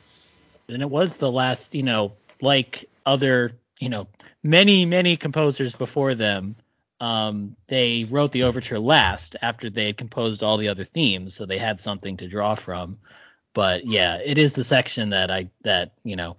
And 0.68 0.82
it 0.82 0.90
was 0.90 1.18
the 1.18 1.32
last, 1.32 1.76
you 1.76 1.84
know, 1.84 2.14
like 2.42 2.86
other, 3.06 3.54
you 3.80 3.90
know, 3.90 4.08
many, 4.44 4.86
many 4.86 5.18
composers 5.18 5.76
before 5.76 6.16
them, 6.16 6.56
um, 7.00 7.56
they 7.68 8.06
wrote 8.10 8.32
the 8.32 8.44
overture 8.44 8.80
last 8.80 9.36
after 9.42 9.70
they 9.70 9.88
had 9.88 9.98
composed 9.98 10.44
all 10.44 10.58
the 10.58 10.70
other 10.70 10.86
themes, 10.86 11.34
so 11.36 11.46
they 11.46 11.58
had 11.58 11.80
something 11.80 12.18
to 12.18 12.28
draw 12.28 12.56
from. 12.56 12.98
But 13.54 13.86
yeah, 13.86 14.18
it 14.18 14.38
is 14.38 14.54
the 14.54 14.64
section 14.64 15.10
that 15.10 15.32
I 15.32 15.50
that, 15.64 15.92
you 16.04 16.16
know, 16.16 16.38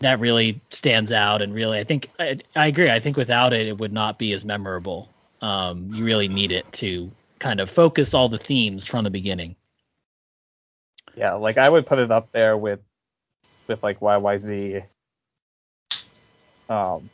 that 0.00 0.20
really 0.20 0.60
stands 0.70 1.12
out 1.12 1.42
and 1.42 1.52
really 1.52 1.78
I 1.78 1.84
think 1.84 2.10
I, 2.18 2.38
I 2.54 2.66
agree. 2.68 2.90
I 2.90 3.00
think 3.00 3.16
without 3.16 3.52
it 3.52 3.66
it 3.66 3.78
would 3.78 3.92
not 3.92 4.18
be 4.18 4.32
as 4.32 4.44
memorable. 4.44 5.08
Um, 5.40 5.90
you 5.94 6.04
really 6.04 6.28
need 6.28 6.52
it 6.52 6.70
to 6.74 7.10
kind 7.38 7.60
of 7.60 7.70
focus 7.70 8.14
all 8.14 8.28
the 8.28 8.38
themes 8.38 8.86
from 8.86 9.04
the 9.04 9.10
beginning. 9.10 9.56
Yeah, 11.14 11.34
like 11.34 11.58
I 11.58 11.68
would 11.68 11.86
put 11.86 11.98
it 11.98 12.10
up 12.10 12.30
there 12.32 12.56
with 12.56 12.80
with 13.66 13.82
like 13.82 14.00
YYZ 14.00 14.84
um 16.68 17.10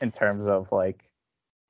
in 0.00 0.10
terms 0.10 0.48
of 0.48 0.70
like 0.72 1.04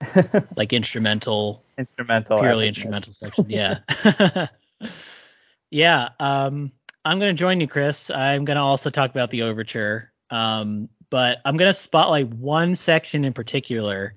Like 0.56 0.72
instrumental 0.72 1.62
instrumental 1.78 2.40
purely 2.40 2.68
instrumental 2.68 3.12
section. 3.12 3.46
Yeah. 3.48 3.78
yeah. 5.70 6.08
Um, 6.18 6.72
I'm 7.04 7.18
gonna 7.18 7.34
join 7.34 7.60
you, 7.60 7.68
Chris. 7.68 8.10
I'm 8.10 8.44
gonna 8.44 8.64
also 8.64 8.90
talk 8.90 9.10
about 9.10 9.30
the 9.30 9.42
overture. 9.42 10.12
Um, 10.30 10.88
but 11.10 11.38
I'm 11.44 11.56
gonna 11.56 11.74
spotlight 11.74 12.28
one 12.28 12.74
section 12.74 13.24
in 13.24 13.32
particular, 13.32 14.14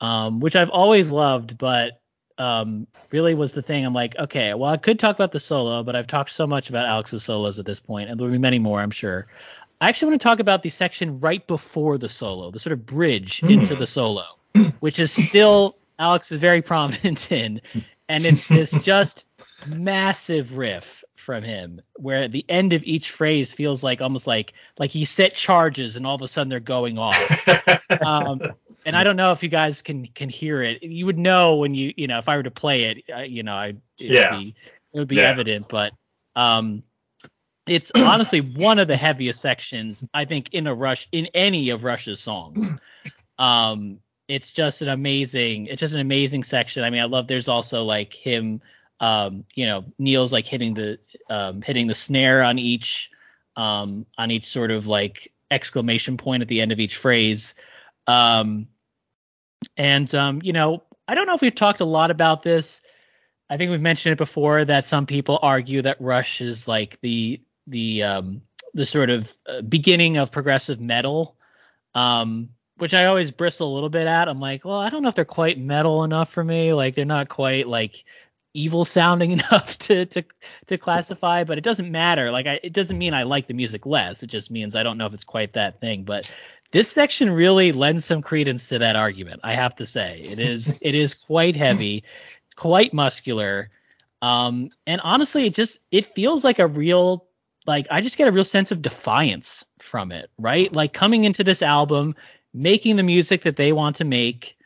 um, 0.00 0.40
which 0.40 0.56
I've 0.56 0.70
always 0.70 1.10
loved, 1.10 1.58
but 1.58 2.00
um, 2.38 2.86
really 3.10 3.34
was 3.34 3.52
the 3.52 3.62
thing. 3.62 3.84
I'm 3.84 3.94
like, 3.94 4.16
okay, 4.18 4.54
well, 4.54 4.70
I 4.70 4.76
could 4.76 4.98
talk 4.98 5.14
about 5.14 5.32
the 5.32 5.40
solo, 5.40 5.82
but 5.82 5.94
I've 5.94 6.06
talked 6.06 6.32
so 6.32 6.46
much 6.46 6.68
about 6.68 6.86
Alex's 6.86 7.24
solos 7.24 7.58
at 7.58 7.66
this 7.66 7.80
point, 7.80 8.10
and 8.10 8.18
there 8.18 8.26
will 8.26 8.32
be 8.32 8.38
many 8.38 8.58
more, 8.58 8.80
I'm 8.80 8.90
sure. 8.90 9.26
I 9.80 9.88
actually 9.88 10.10
want 10.10 10.20
to 10.20 10.24
talk 10.24 10.40
about 10.40 10.62
the 10.62 10.70
section 10.70 11.18
right 11.20 11.46
before 11.46 11.98
the 11.98 12.08
solo, 12.08 12.50
the 12.50 12.58
sort 12.58 12.72
of 12.72 12.86
bridge 12.86 13.42
into 13.42 13.76
the 13.76 13.86
solo, 13.86 14.24
which 14.80 14.98
is 14.98 15.12
still 15.12 15.76
Alex 15.98 16.32
is 16.32 16.40
very 16.40 16.62
prominent 16.62 17.30
in, 17.32 17.60
and 18.08 18.26
it's 18.26 18.50
this 18.50 18.74
just 18.76 19.26
massive 19.64 20.52
riff 20.56 21.04
from 21.16 21.42
him, 21.42 21.80
where 21.96 22.24
at 22.24 22.32
the 22.32 22.44
end 22.48 22.72
of 22.72 22.82
each 22.84 23.10
phrase 23.10 23.52
feels 23.52 23.82
like 23.82 24.00
almost 24.00 24.26
like 24.26 24.52
like 24.78 24.90
he 24.90 25.04
set 25.04 25.34
charges 25.34 25.96
and 25.96 26.06
all 26.06 26.14
of 26.14 26.22
a 26.22 26.28
sudden 26.28 26.48
they're 26.50 26.60
going 26.60 26.98
off. 26.98 27.40
Um, 28.00 28.42
and 28.84 28.96
I 28.96 29.04
don't 29.04 29.16
know 29.16 29.32
if 29.32 29.42
you 29.42 29.48
guys 29.48 29.82
can 29.82 30.06
can 30.08 30.28
hear 30.28 30.62
it. 30.62 30.82
You 30.82 31.06
would 31.06 31.18
know 31.18 31.56
when 31.56 31.74
you 31.74 31.92
you 31.96 32.06
know 32.06 32.18
if 32.18 32.28
I 32.28 32.36
were 32.36 32.42
to 32.42 32.50
play 32.50 32.84
it, 32.84 33.04
uh, 33.14 33.20
you 33.22 33.42
know, 33.42 33.54
I 33.54 33.74
it 33.98 34.12
Yeah. 34.12 34.20
would 34.20 34.28
be 34.28 34.54
it 34.92 34.98
would 34.98 35.08
be 35.08 35.16
Yeah. 35.16 35.28
evident, 35.28 35.68
but 35.68 35.92
um 36.36 36.82
it's 37.66 37.92
honestly 38.02 38.40
one 38.40 38.78
of 38.78 38.88
the 38.88 38.96
heaviest 38.96 39.40
sections 39.40 40.04
I 40.12 40.24
think 40.26 40.50
in 40.52 40.66
a 40.66 40.74
Rush 40.74 41.08
in 41.12 41.26
any 41.34 41.70
of 41.70 41.84
Rush's 41.84 42.20
songs. 42.20 42.74
Um 43.38 44.00
it's 44.28 44.50
just 44.50 44.82
an 44.82 44.88
amazing 44.88 45.66
it's 45.66 45.80
just 45.80 45.94
an 45.94 46.00
amazing 46.00 46.44
section. 46.44 46.84
I 46.84 46.90
mean, 46.90 47.00
I 47.00 47.04
love 47.04 47.26
there's 47.26 47.48
also 47.48 47.84
like 47.84 48.12
him 48.12 48.60
um 49.00 49.44
you 49.54 49.66
know, 49.66 49.84
Neil's 49.98 50.32
like 50.32 50.46
hitting 50.46 50.74
the 50.74 50.98
um 51.28 51.62
hitting 51.62 51.86
the 51.86 51.94
snare 51.94 52.42
on 52.42 52.58
each 52.58 53.10
um 53.56 54.06
on 54.16 54.30
each 54.30 54.46
sort 54.46 54.70
of 54.70 54.86
like 54.86 55.32
exclamation 55.50 56.16
point 56.16 56.42
at 56.42 56.48
the 56.48 56.60
end 56.60 56.72
of 56.72 56.80
each 56.80 56.96
phrase. 56.96 57.54
Um 58.06 58.68
and 59.76 60.12
um 60.14 60.40
you 60.42 60.52
know, 60.52 60.82
I 61.06 61.14
don't 61.14 61.26
know 61.26 61.34
if 61.34 61.42
we've 61.42 61.54
talked 61.54 61.80
a 61.80 61.86
lot 61.86 62.10
about 62.10 62.42
this. 62.42 62.80
I 63.50 63.56
think 63.58 63.70
we've 63.70 63.80
mentioned 63.80 64.14
it 64.14 64.18
before 64.18 64.64
that 64.64 64.88
some 64.88 65.06
people 65.06 65.38
argue 65.42 65.82
that 65.82 66.00
Rush 66.00 66.40
is 66.40 66.66
like 66.66 66.98
the 67.02 67.42
the 67.66 68.02
um 68.02 68.42
the 68.74 68.84
sort 68.84 69.08
of 69.10 69.32
uh, 69.46 69.62
beginning 69.62 70.16
of 70.16 70.32
progressive 70.32 70.80
metal, 70.80 71.36
um, 71.94 72.50
which 72.78 72.94
I 72.94 73.06
always 73.06 73.30
bristle 73.30 73.72
a 73.72 73.74
little 73.74 73.88
bit 73.88 74.06
at. 74.06 74.28
I'm 74.28 74.40
like, 74.40 74.64
well, 74.64 74.78
I 74.78 74.88
don't 74.90 75.02
know 75.02 75.08
if 75.08 75.14
they're 75.14 75.24
quite 75.24 75.58
metal 75.58 76.04
enough 76.04 76.30
for 76.30 76.42
me. 76.42 76.72
Like 76.72 76.94
they're 76.94 77.04
not 77.04 77.28
quite 77.28 77.68
like 77.68 78.04
evil 78.52 78.84
sounding 78.84 79.32
enough 79.38 79.78
to 79.80 80.06
to 80.06 80.24
to 80.66 80.78
classify, 80.78 81.44
but 81.44 81.58
it 81.58 81.64
doesn't 81.64 81.90
matter. 81.90 82.30
Like 82.30 82.46
I, 82.46 82.60
it 82.62 82.72
doesn't 82.72 82.98
mean 82.98 83.14
I 83.14 83.22
like 83.22 83.46
the 83.46 83.54
music 83.54 83.86
less. 83.86 84.22
It 84.22 84.28
just 84.28 84.50
means 84.50 84.76
I 84.76 84.82
don't 84.82 84.98
know 84.98 85.06
if 85.06 85.14
it's 85.14 85.24
quite 85.24 85.52
that 85.54 85.80
thing. 85.80 86.04
But 86.04 86.30
this 86.72 86.90
section 86.90 87.30
really 87.30 87.72
lends 87.72 88.04
some 88.04 88.22
credence 88.22 88.68
to 88.68 88.80
that 88.80 88.96
argument. 88.96 89.40
I 89.44 89.54
have 89.54 89.76
to 89.76 89.86
say, 89.86 90.20
it 90.20 90.38
is 90.38 90.78
it 90.82 90.94
is 90.94 91.14
quite 91.14 91.56
heavy 91.56 92.04
quite 92.56 92.94
muscular. 92.94 93.70
Um, 94.22 94.70
and 94.86 95.00
honestly, 95.02 95.46
it 95.46 95.54
just 95.54 95.78
it 95.90 96.14
feels 96.14 96.44
like 96.44 96.58
a 96.58 96.66
real 96.66 97.26
like 97.66 97.86
I 97.90 98.00
just 98.00 98.16
get 98.16 98.28
a 98.28 98.32
real 98.32 98.44
sense 98.44 98.70
of 98.70 98.82
defiance 98.82 99.64
from 99.78 100.12
it, 100.12 100.30
right? 100.38 100.72
Like 100.72 100.92
coming 100.92 101.24
into 101.24 101.44
this 101.44 101.62
album, 101.62 102.14
making 102.54 102.96
the 102.96 103.02
music 103.02 103.42
that 103.42 103.56
they 103.56 103.72
want 103.72 103.96
to 103.96 104.04
make, 104.04 104.56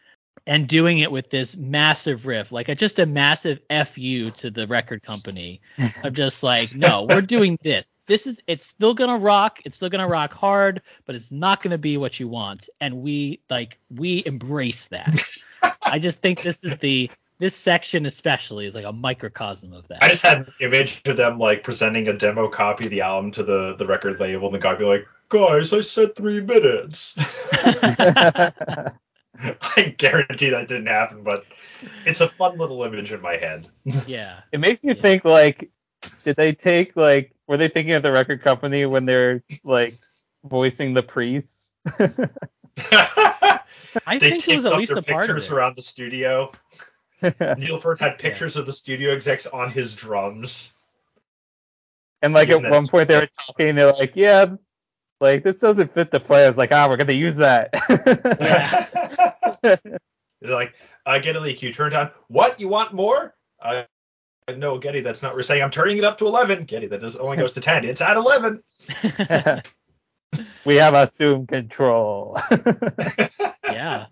and 0.49 0.66
doing 0.66 1.01
it 1.01 1.12
with 1.12 1.28
this 1.28 1.57
massive 1.57 2.26
riff, 2.26 2.51
like 2.51 2.70
a, 2.70 2.74
just 2.74 2.99
a 2.99 3.05
massive 3.05 3.61
fu 3.86 4.30
to 4.30 4.51
the 4.51 4.66
record 4.66 5.03
company 5.03 5.61
of 6.05 6.14
just 6.14 6.43
like, 6.43 6.74
no, 6.74 7.07
we're 7.09 7.20
doing 7.20 7.59
this. 7.62 7.99
This 8.07 8.26
is 8.26 8.41
it's 8.47 8.64
still 8.64 8.95
gonna 8.95 9.18
rock. 9.18 9.61
It's 9.66 9.76
still 9.76 9.91
gonna 9.91 10.09
rock 10.09 10.32
hard, 10.32 10.80
but 11.05 11.14
it's 11.14 11.30
not 11.30 11.62
gonna 11.62 11.78
be 11.78 11.99
what 11.99 12.18
you 12.18 12.28
want. 12.28 12.70
And 12.80 13.03
we 13.03 13.41
like 13.51 13.78
we 13.95 14.22
embrace 14.24 14.86
that. 14.86 15.22
I 15.82 15.99
just 15.99 16.22
think 16.22 16.43
this 16.43 16.64
is 16.64 16.78
the 16.78 17.11
this 17.39 17.55
section 17.55 18.07
especially 18.07 18.66
is 18.66 18.74
like 18.74 18.84
a 18.84 18.93
microcosm 18.93 19.72
of 19.72 19.86
that. 19.89 20.03
I 20.03 20.09
just 20.09 20.22
had 20.22 20.39
an 20.39 20.53
image 20.61 21.03
of 21.07 21.16
them 21.16 21.39
like 21.39 21.62
presenting 21.62 22.09
a 22.09 22.12
demo 22.12 22.49
copy 22.49 22.84
of 22.86 22.91
the 22.91 23.01
album 23.03 23.30
to 23.32 23.43
the 23.43 23.76
the 23.76 23.86
record 23.86 24.18
label, 24.20 24.47
and 24.47 24.55
the 24.55 24.59
guy 24.59 24.74
be 24.74 24.84
like, 24.84 25.07
"Guys, 25.28 25.72
I 25.72 25.80
said 25.80 26.16
three 26.16 26.41
minutes." 26.41 27.16
I 29.76 29.95
guarantee 29.97 30.51
that 30.51 30.66
didn't 30.68 30.86
happen, 30.86 31.22
but 31.22 31.45
it's 32.05 32.20
a 32.20 32.28
fun 32.28 32.59
little 32.59 32.82
image 32.82 33.12
in 33.12 33.20
my 33.22 33.36
head. 33.36 33.66
yeah. 34.07 34.41
it 34.53 34.59
makes 34.59 34.82
me 34.84 34.95
Yeah. 34.95 35.03
think 35.03 35.24
like, 35.24 35.70
did 36.24 36.36
they 36.36 36.53
take 36.53 36.97
like, 36.97 37.32
were 37.47 37.57
they 37.57 37.68
thinking 37.68 37.93
of 37.95 38.03
the 38.03 38.11
record 38.11 38.41
company 38.43 38.84
when 38.86 39.05
they're 39.05 39.43
like 39.62 39.95
voicing 40.45 40.95
the 40.95 41.03
priests? 41.05 41.72
I 44.07 44.18
they 44.18 44.30
think 44.30 44.49
it 44.49 44.57
was 44.57 44.66
at 44.66 44.76
least 44.76 44.93
a 44.93 45.03
part 45.03 45.30
of 45.30 45.36
pictures 45.36 45.47
it. 45.47 45.53
around 45.53 45.76
the 45.76 45.82
studio. 45.82 46.51
Neil 47.58 47.80
Peart 47.80 48.00
had 48.00 48.18
pictures 48.18 48.56
of 48.56 48.66
the 48.66 48.72
studio 48.72 49.12
execs 49.12 49.46
on 49.46 49.70
his 49.70 49.94
drums. 49.94 50.72
And 52.22 52.34
like 52.34 52.48
at 52.48 52.68
one 52.68 52.86
point 52.86 53.08
they 53.08 53.16
were 53.16 53.28
talking, 53.46 53.74
they're 53.74 53.92
like, 53.92 54.16
yeah, 54.16 54.46
like 55.20 55.44
this 55.44 55.60
doesn't 55.60 55.92
fit 55.92 56.10
the 56.10 56.20
play. 56.20 56.44
I 56.44 56.46
was 56.46 56.58
like, 56.58 56.72
ah, 56.72 56.88
we're 56.88 56.96
gonna 56.96 57.12
use 57.12 57.36
that. 57.36 57.72
They're 60.40 60.54
like, 60.54 60.74
uh, 61.04 61.18
Geddy 61.18 61.38
Lee, 61.38 61.54
can 61.54 61.68
you 61.68 61.74
turn 61.74 61.90
down? 61.90 62.10
What? 62.28 62.60
You 62.60 62.68
want 62.68 62.94
more? 62.94 63.34
Uh, 63.60 63.84
no, 64.56 64.78
Geddy, 64.78 65.00
that's 65.00 65.22
not. 65.22 65.34
We're 65.34 65.42
saying 65.42 65.62
I'm 65.62 65.70
turning 65.70 65.98
it 65.98 66.04
up 66.04 66.18
to 66.18 66.26
11. 66.26 66.64
Geddy, 66.64 66.86
that 66.88 67.02
is, 67.02 67.16
only 67.16 67.36
goes 67.36 67.54
to 67.54 67.60
10. 67.60 67.84
It's 67.84 68.00
at 68.00 68.16
11. 68.16 68.62
we 70.64 70.76
have 70.76 70.94
assumed 70.94 71.48
control. 71.48 72.38
yeah. 73.64 74.06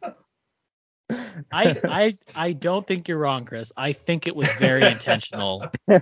I 1.11 1.76
I 1.84 2.16
I 2.34 2.52
don't 2.52 2.86
think 2.86 3.09
you're 3.09 3.18
wrong, 3.18 3.44
Chris. 3.44 3.72
I 3.76 3.92
think 3.92 4.26
it 4.26 4.34
was 4.34 4.50
very 4.54 4.82
intentional. 4.82 5.66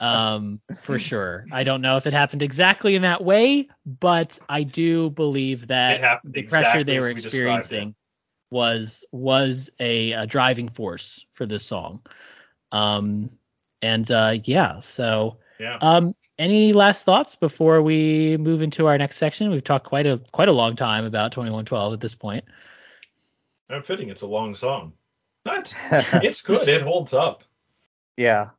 Um, 0.00 0.60
for 0.82 0.98
sure. 0.98 1.46
I 1.52 1.64
don't 1.64 1.80
know 1.80 1.96
if 1.96 2.06
it 2.06 2.12
happened 2.12 2.42
exactly 2.42 2.94
in 2.94 3.02
that 3.02 3.22
way, 3.22 3.68
but 3.86 4.38
I 4.48 4.62
do 4.62 5.10
believe 5.10 5.68
that 5.68 6.00
happened 6.00 6.34
the 6.34 6.42
pressure 6.42 6.80
exactly 6.80 6.82
they 6.84 6.96
as 6.96 7.02
were 7.02 7.08
we 7.08 7.14
experiencing 7.14 7.94
was 8.50 9.04
was 9.12 9.70
a, 9.80 10.12
a 10.12 10.26
driving 10.26 10.68
force 10.68 11.24
for 11.34 11.46
this 11.46 11.64
song. 11.64 12.02
Um, 12.72 13.30
and 13.82 14.10
uh, 14.10 14.36
yeah, 14.44 14.80
so. 14.80 15.38
Yeah. 15.58 15.78
um, 15.80 16.14
any 16.38 16.72
last 16.72 17.04
thoughts 17.04 17.34
before 17.34 17.82
we 17.82 18.36
move 18.36 18.62
into 18.62 18.86
our 18.86 18.96
next 18.96 19.16
section? 19.16 19.50
We've 19.50 19.64
talked 19.64 19.86
quite 19.86 20.06
a 20.06 20.20
quite 20.30 20.48
a 20.48 20.52
long 20.52 20.76
time 20.76 21.04
about 21.04 21.32
2112 21.32 21.94
at 21.94 22.00
this 22.00 22.14
point. 22.14 22.44
I'm 23.70 23.82
fitting. 23.82 24.08
It's 24.10 24.22
a 24.22 24.26
long 24.26 24.54
song. 24.54 24.94
But 25.44 25.74
it's 25.90 26.42
good. 26.42 26.68
It 26.68 26.82
holds 26.82 27.12
up. 27.14 27.44
Yeah. 28.16 28.50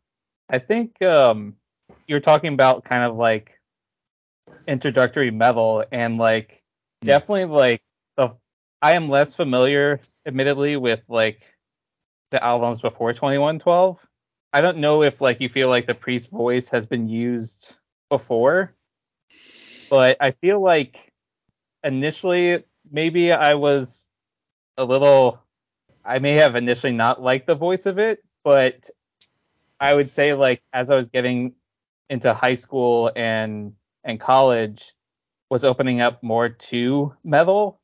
I 0.49 0.59
think 0.59 1.01
um 1.03 1.55
you're 2.07 2.19
talking 2.19 2.53
about 2.53 2.83
kind 2.83 3.03
of 3.03 3.15
like 3.17 3.59
introductory 4.67 5.31
metal 5.31 5.83
and 5.91 6.17
like 6.17 6.63
Hmm. 7.01 7.07
definitely 7.07 7.45
like 7.45 7.81
the 8.17 8.31
I 8.81 8.93
am 8.93 9.09
less 9.09 9.35
familiar 9.35 10.01
admittedly 10.25 10.75
with 10.77 11.01
like 11.07 11.43
the 12.31 12.43
albums 12.43 12.81
before 12.81 13.13
2112. 13.13 14.05
I 14.51 14.61
don't 14.61 14.79
know 14.79 15.03
if 15.03 15.21
like 15.21 15.39
you 15.41 15.49
feel 15.49 15.69
like 15.69 15.87
the 15.87 15.95
priest 15.95 16.29
voice 16.29 16.69
has 16.69 16.87
been 16.87 17.07
used 17.07 17.75
before, 18.09 18.75
but 19.89 20.17
I 20.19 20.31
feel 20.31 20.59
like 20.61 21.13
initially 21.83 22.63
maybe 22.91 23.31
I 23.31 23.55
was 23.55 24.08
a 24.79 24.85
little 24.85 25.43
I 26.05 26.19
may 26.19 26.33
have 26.35 26.55
initially 26.57 26.93
not 26.93 27.21
liked 27.21 27.47
the 27.47 27.55
voice 27.55 27.85
of 27.87 27.99
it, 27.99 28.23
but 28.45 28.89
I 29.79 29.93
would 29.95 30.11
say 30.11 30.33
like 30.35 30.63
as 30.73 30.91
I 30.91 30.97
was 30.97 31.09
getting 31.09 31.55
into 32.09 32.33
high 32.33 32.55
school 32.55 33.11
and 33.15 33.75
and 34.05 34.19
college 34.19 34.93
was 35.49 35.65
opening 35.65 36.01
up 36.01 36.23
more 36.23 36.49
to 36.49 37.15
metal. 37.23 37.81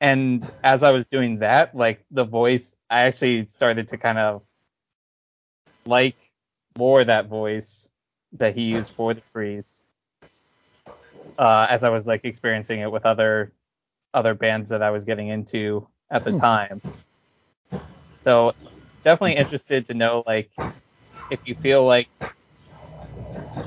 And 0.00 0.50
as 0.64 0.82
I 0.84 0.92
was 0.92 1.06
doing 1.06 1.40
that, 1.40 1.74
like 1.76 2.04
the 2.10 2.24
voice, 2.24 2.78
I 2.90 3.02
actually 3.02 3.46
started 3.46 3.88
to 3.90 3.98
kind 3.98 4.18
of 4.18 4.44
like 5.86 6.16
more 6.78 7.04
that 7.04 7.26
voice 7.28 7.90
that 8.34 8.56
he 8.56 8.64
used 8.64 8.92
for 8.94 9.14
the 9.14 9.22
freeze 9.32 9.84
Uh, 11.38 11.66
as 11.70 11.84
I 11.84 11.90
was 11.90 12.06
like 12.06 12.24
experiencing 12.24 12.80
it 12.80 12.90
with 12.92 13.06
other 13.06 13.52
other 14.14 14.34
bands 14.34 14.70
that 14.70 14.82
I 14.82 14.90
was 14.90 15.04
getting 15.04 15.28
into 15.28 15.88
at 16.10 16.24
the 16.24 16.30
hmm. 16.30 16.36
time. 16.36 16.82
So 18.22 18.54
definitely 19.04 19.36
interested 19.36 19.86
to 19.86 19.94
know 19.94 20.22
like 20.26 20.50
if 21.30 21.40
you 21.44 21.54
feel 21.54 21.84
like 21.84 22.08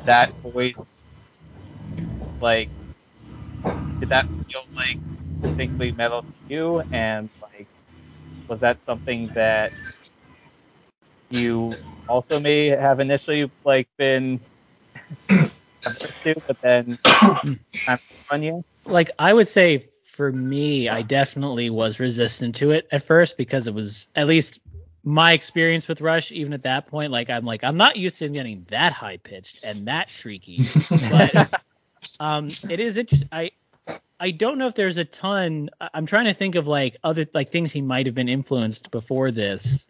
that 0.06 0.34
voice 0.42 1.08
like 2.42 2.70
did 4.00 4.10
that 4.10 4.26
feel 4.48 4.62
like 4.76 5.00
distinctly 5.42 5.92
metal 5.92 6.24
to 6.24 6.54
you? 6.54 6.84
And 6.92 7.30
like 7.42 7.68
was 8.48 8.60
that 8.62 8.82
something 8.82 9.32
that 9.36 9.72
you 11.30 11.74
also 12.10 12.40
may 12.40 12.68
have 12.68 13.00
initially 13.00 13.50
like 13.64 13.88
been 13.98 14.40
averse 15.30 16.20
to 16.24 16.36
but 16.48 16.58
then 16.62 16.98
on 18.32 18.44
you? 18.44 18.64
Like 18.86 19.12
I 19.20 19.34
would 19.34 19.48
say 19.48 19.91
for 20.22 20.32
me, 20.32 20.88
I 20.88 21.02
definitely 21.02 21.72
was 21.72 22.00
resistant 22.00 22.54
to 22.58 22.70
it 22.70 22.88
at 22.92 23.02
first 23.02 23.38
because 23.38 23.66
it 23.66 23.74
was 23.74 24.08
at 24.16 24.28
least 24.28 24.60
my 25.04 25.34
experience 25.34 25.88
with 25.88 26.00
Rush. 26.00 26.32
Even 26.32 26.54
at 26.54 26.62
that 26.62 26.86
point, 26.86 27.12
like 27.12 27.28
I'm 27.32 27.44
like 27.44 27.64
I'm 27.64 27.76
not 27.76 27.96
used 27.96 28.20
to 28.20 28.30
getting 28.30 28.64
that 28.70 28.94
high 28.94 29.18
pitched 29.18 29.64
and 29.64 29.88
that 29.88 30.10
shrieky. 30.10 30.60
But 31.10 31.60
um, 32.20 32.50
it 32.70 32.80
is 32.80 32.98
interesting. 32.98 33.30
I 33.32 33.50
I 34.20 34.30
don't 34.30 34.60
know 34.60 34.68
if 34.68 34.76
there's 34.76 35.00
a 35.00 35.06
ton. 35.06 35.72
I'm 35.92 36.06
trying 36.06 36.26
to 36.26 36.36
think 36.36 36.54
of 36.54 36.68
like 36.68 36.98
other 37.04 37.26
like 37.34 37.52
things 37.52 37.72
he 37.72 37.82
might 37.82 38.06
have 38.06 38.14
been 38.14 38.30
influenced 38.30 38.92
before 38.92 39.32
this. 39.32 39.88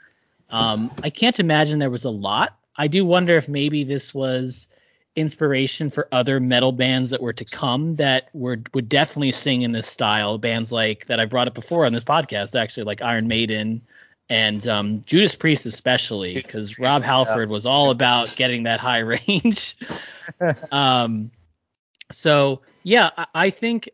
Um, 0.49 0.89
I 1.03 1.09
can't 1.09 1.41
imagine 1.41 1.77
there 1.79 1.89
was 1.89 2.05
a 2.05 2.09
lot. 2.09 2.57
I 2.77 2.87
do 2.87 3.03
wonder 3.03 3.35
if 3.35 3.49
maybe 3.49 3.83
this 3.83 4.13
was 4.13 4.67
inspiration 5.15 5.89
for 5.89 6.07
other 6.11 6.39
metal 6.39 6.71
bands 6.71 7.09
that 7.09 7.21
were 7.21 7.33
to 7.33 7.45
come 7.45 7.95
that 7.97 8.29
were 8.33 8.59
would 8.73 8.87
definitely 8.87 9.31
sing 9.31 9.61
in 9.61 9.71
this 9.71 9.87
style. 9.87 10.37
Bands 10.37 10.71
like 10.71 11.05
that 11.07 11.19
I 11.19 11.25
brought 11.25 11.47
up 11.47 11.53
before 11.53 11.85
on 11.85 11.93
this 11.93 12.03
podcast, 12.03 12.59
actually, 12.59 12.83
like 12.83 13.01
Iron 13.01 13.27
Maiden 13.27 13.81
and 14.29 14.65
um, 14.67 15.03
Judas 15.05 15.35
Priest 15.35 15.65
especially, 15.65 16.33
because 16.33 16.79
Rob 16.79 17.03
Halford 17.03 17.49
was 17.49 17.65
all 17.65 17.91
about 17.91 18.33
getting 18.37 18.63
that 18.63 18.79
high 18.79 18.99
range. 19.27 19.77
um, 20.71 21.31
so 22.11 22.61
yeah, 22.83 23.09
I, 23.17 23.25
I 23.35 23.49
think. 23.49 23.89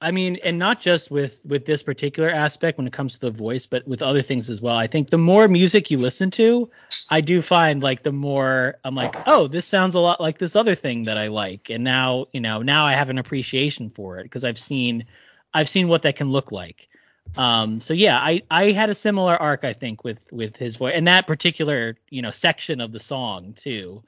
I 0.00 0.10
mean, 0.10 0.38
and 0.44 0.58
not 0.58 0.80
just 0.80 1.10
with 1.10 1.40
with 1.44 1.64
this 1.64 1.82
particular 1.82 2.28
aspect 2.28 2.78
when 2.78 2.86
it 2.86 2.92
comes 2.92 3.14
to 3.14 3.20
the 3.20 3.30
voice, 3.30 3.64
but 3.64 3.86
with 3.86 4.02
other 4.02 4.22
things 4.22 4.50
as 4.50 4.60
well. 4.60 4.76
I 4.76 4.86
think 4.86 5.08
the 5.08 5.18
more 5.18 5.48
music 5.48 5.90
you 5.90 5.98
listen 5.98 6.30
to, 6.32 6.70
I 7.10 7.20
do 7.20 7.40
find 7.40 7.82
like 7.82 8.02
the 8.02 8.12
more 8.12 8.76
I'm 8.84 8.94
like, 8.94 9.14
oh, 9.26 9.48
this 9.48 9.66
sounds 9.66 9.94
a 9.94 10.00
lot 10.00 10.20
like 10.20 10.38
this 10.38 10.56
other 10.56 10.74
thing 10.74 11.04
that 11.04 11.16
I 11.16 11.28
like, 11.28 11.70
and 11.70 11.84
now 11.84 12.26
you 12.32 12.40
know 12.40 12.60
now 12.60 12.84
I 12.84 12.92
have 12.92 13.08
an 13.08 13.18
appreciation 13.18 13.90
for 13.90 14.18
it 14.18 14.24
because 14.24 14.44
I've 14.44 14.58
seen 14.58 15.06
I've 15.54 15.68
seen 15.68 15.88
what 15.88 16.02
that 16.02 16.16
can 16.16 16.30
look 16.30 16.52
like. 16.52 16.88
Um, 17.36 17.80
so 17.80 17.94
yeah, 17.94 18.18
I 18.18 18.42
I 18.50 18.72
had 18.72 18.90
a 18.90 18.94
similar 18.94 19.36
arc 19.36 19.64
I 19.64 19.72
think 19.72 20.04
with 20.04 20.18
with 20.30 20.56
his 20.56 20.76
voice 20.76 20.92
and 20.96 21.06
that 21.06 21.26
particular 21.26 21.96
you 22.10 22.20
know 22.20 22.30
section 22.30 22.80
of 22.80 22.92
the 22.92 23.00
song 23.00 23.54
too, 23.56 24.02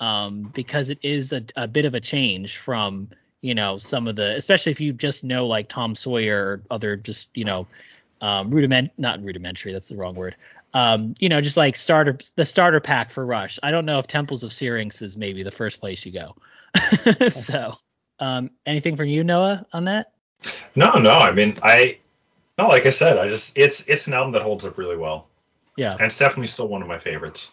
um, 0.00 0.50
because 0.54 0.88
it 0.88 0.98
is 1.02 1.32
a, 1.32 1.44
a 1.56 1.68
bit 1.68 1.84
of 1.84 1.94
a 1.94 2.00
change 2.00 2.56
from 2.56 3.10
you 3.44 3.54
know 3.54 3.78
some 3.78 4.08
of 4.08 4.16
the 4.16 4.34
especially 4.36 4.72
if 4.72 4.80
you 4.80 4.92
just 4.92 5.22
know 5.22 5.46
like 5.46 5.68
Tom 5.68 5.94
Sawyer 5.94 6.36
or 6.36 6.62
other 6.70 6.96
just 6.96 7.28
you 7.34 7.44
know 7.44 7.66
um, 8.20 8.50
rudiment 8.50 8.90
not 8.96 9.22
rudimentary 9.22 9.72
that's 9.72 9.88
the 9.88 9.96
wrong 9.96 10.14
word 10.14 10.36
um, 10.74 11.14
you 11.20 11.28
know, 11.28 11.40
just 11.40 11.56
like 11.56 11.76
starter 11.76 12.18
the 12.34 12.44
starter 12.44 12.80
pack 12.80 13.12
for 13.12 13.24
Rush. 13.24 13.60
I 13.62 13.70
don't 13.70 13.86
know 13.86 14.00
if 14.00 14.08
Temples 14.08 14.42
of 14.42 14.52
Syrinx 14.52 15.02
is 15.02 15.16
maybe 15.16 15.44
the 15.44 15.52
first 15.52 15.78
place 15.78 16.04
you 16.04 16.12
go. 16.12 16.34
so, 17.30 17.76
um, 18.18 18.50
anything 18.66 18.96
from 18.96 19.06
you, 19.06 19.22
Noah, 19.22 19.64
on 19.72 19.84
that? 19.84 20.12
No, 20.74 20.94
no. 20.94 21.12
I 21.12 21.30
mean, 21.30 21.54
I 21.62 21.98
no, 22.58 22.66
like 22.66 22.86
I 22.86 22.90
said, 22.90 23.18
I 23.18 23.28
just 23.28 23.56
it's 23.56 23.86
it's 23.86 24.08
an 24.08 24.14
album 24.14 24.32
that 24.32 24.42
holds 24.42 24.64
up 24.64 24.76
really 24.76 24.96
well. 24.96 25.28
Yeah. 25.76 25.92
and 25.92 26.02
it's 26.02 26.18
definitely 26.18 26.46
still 26.48 26.68
one 26.68 26.82
of 26.82 26.88
my 26.88 26.98
favorites. 26.98 27.52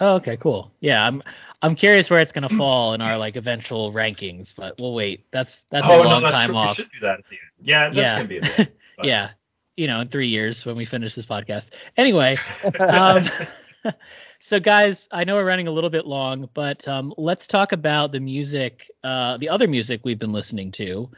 Oh, 0.00 0.14
okay, 0.16 0.36
cool. 0.36 0.72
Yeah, 0.80 1.04
I'm 1.04 1.22
I'm 1.62 1.74
curious 1.74 2.08
where 2.10 2.20
it's 2.20 2.32
gonna 2.32 2.48
fall 2.48 2.94
in 2.94 3.00
our 3.00 3.18
like 3.18 3.36
eventual 3.36 3.92
rankings, 3.92 4.54
but 4.54 4.78
we'll 4.80 4.94
wait. 4.94 5.26
That's 5.32 5.64
that's 5.70 5.86
a 5.86 5.92
oh 5.92 6.02
long 6.02 6.20
no, 6.20 6.20
that's 6.20 6.38
time 6.38 6.48
true. 6.50 6.56
off. 6.56 6.78
We 6.78 6.84
should 6.84 6.92
do 6.92 7.00
that 7.00 7.18
at 7.20 7.24
the 7.24 7.30
end. 7.32 7.66
Yeah, 7.68 7.88
that's 7.88 7.96
Yeah. 7.96 8.16
gonna 8.16 8.28
be 8.28 8.38
a 8.38 8.42
bit. 8.42 8.76
yeah, 9.02 9.30
you 9.76 9.86
know, 9.86 10.00
in 10.00 10.08
three 10.08 10.28
years 10.28 10.64
when 10.64 10.76
we 10.76 10.84
finish 10.84 11.14
this 11.14 11.26
podcast. 11.26 11.70
Anyway, 11.96 12.36
um, 12.80 13.24
so 14.40 14.60
guys, 14.60 15.08
I 15.10 15.24
know 15.24 15.34
we're 15.34 15.44
running 15.44 15.66
a 15.66 15.72
little 15.72 15.90
bit 15.90 16.06
long, 16.06 16.48
but 16.54 16.86
um, 16.86 17.12
let's 17.16 17.46
talk 17.46 17.72
about 17.72 18.12
the 18.12 18.20
music, 18.20 18.90
uh, 19.02 19.36
the 19.38 19.48
other 19.48 19.66
music 19.66 20.02
we've 20.04 20.18
been 20.18 20.32
listening 20.32 20.70
to. 20.72 21.10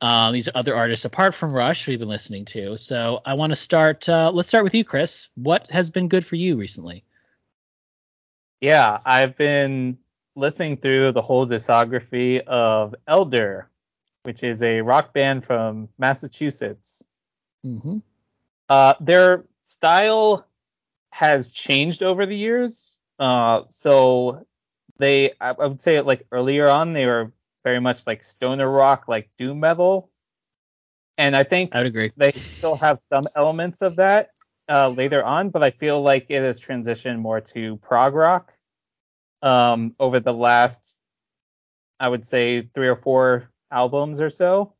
Um, 0.00 0.32
these 0.32 0.48
other 0.54 0.76
artists 0.76 1.04
apart 1.04 1.34
from 1.34 1.52
Rush 1.52 1.86
we've 1.88 1.98
been 1.98 2.08
listening 2.08 2.44
to. 2.46 2.76
So 2.76 3.20
I 3.24 3.34
want 3.34 3.50
to 3.50 3.56
start. 3.56 4.08
Uh, 4.08 4.30
let's 4.32 4.48
start 4.48 4.64
with 4.64 4.74
you, 4.74 4.84
Chris. 4.84 5.28
What 5.34 5.70
has 5.70 5.90
been 5.90 6.08
good 6.08 6.24
for 6.26 6.36
you 6.36 6.56
recently? 6.56 7.04
Yeah, 8.60 8.98
I've 9.04 9.36
been 9.36 9.98
listening 10.34 10.76
through 10.76 11.12
the 11.12 11.22
whole 11.22 11.46
discography 11.46 12.40
of 12.40 12.94
Elder, 13.06 13.70
which 14.22 14.42
is 14.42 14.62
a 14.62 14.80
rock 14.80 15.12
band 15.12 15.44
from 15.44 15.88
Massachusetts. 15.98 17.04
Mm-hmm. 17.64 17.98
Uh, 18.68 18.94
their 19.00 19.44
style 19.64 20.46
has 21.10 21.50
changed 21.50 22.02
over 22.02 22.26
the 22.26 22.36
years. 22.36 22.98
Uh, 23.18 23.62
so 23.68 24.46
they, 24.98 25.32
I, 25.40 25.50
I 25.50 25.66
would 25.66 25.80
say, 25.80 26.00
like 26.00 26.26
earlier 26.32 26.68
on, 26.68 26.92
they 26.92 27.06
were 27.06 27.32
very 27.64 27.80
much 27.80 28.06
like 28.06 28.22
stoner 28.22 28.68
rock, 28.68 29.04
like 29.08 29.30
doom 29.36 29.60
metal, 29.60 30.10
and 31.16 31.36
I 31.36 31.42
think 31.42 31.74
I 31.74 31.78
would 31.78 31.88
agree. 31.88 32.12
they 32.16 32.32
still 32.32 32.76
have 32.76 33.00
some 33.00 33.24
elements 33.34 33.82
of 33.82 33.96
that 33.96 34.30
uh, 34.68 34.88
later 34.88 35.24
on, 35.24 35.50
but 35.50 35.62
I 35.62 35.70
feel 35.70 36.00
like 36.00 36.26
it 36.28 36.42
has 36.42 36.60
transitioned 36.60 37.18
more 37.18 37.40
to 37.40 37.76
prog 37.78 38.14
rock 38.14 38.52
um, 39.42 39.94
over 39.98 40.20
the 40.20 40.34
last, 40.34 41.00
I 42.00 42.08
would 42.08 42.26
say, 42.26 42.62
three 42.74 42.88
or 42.88 42.96
four 42.96 43.50
albums 43.70 44.20
or 44.20 44.30
so. 44.30 44.74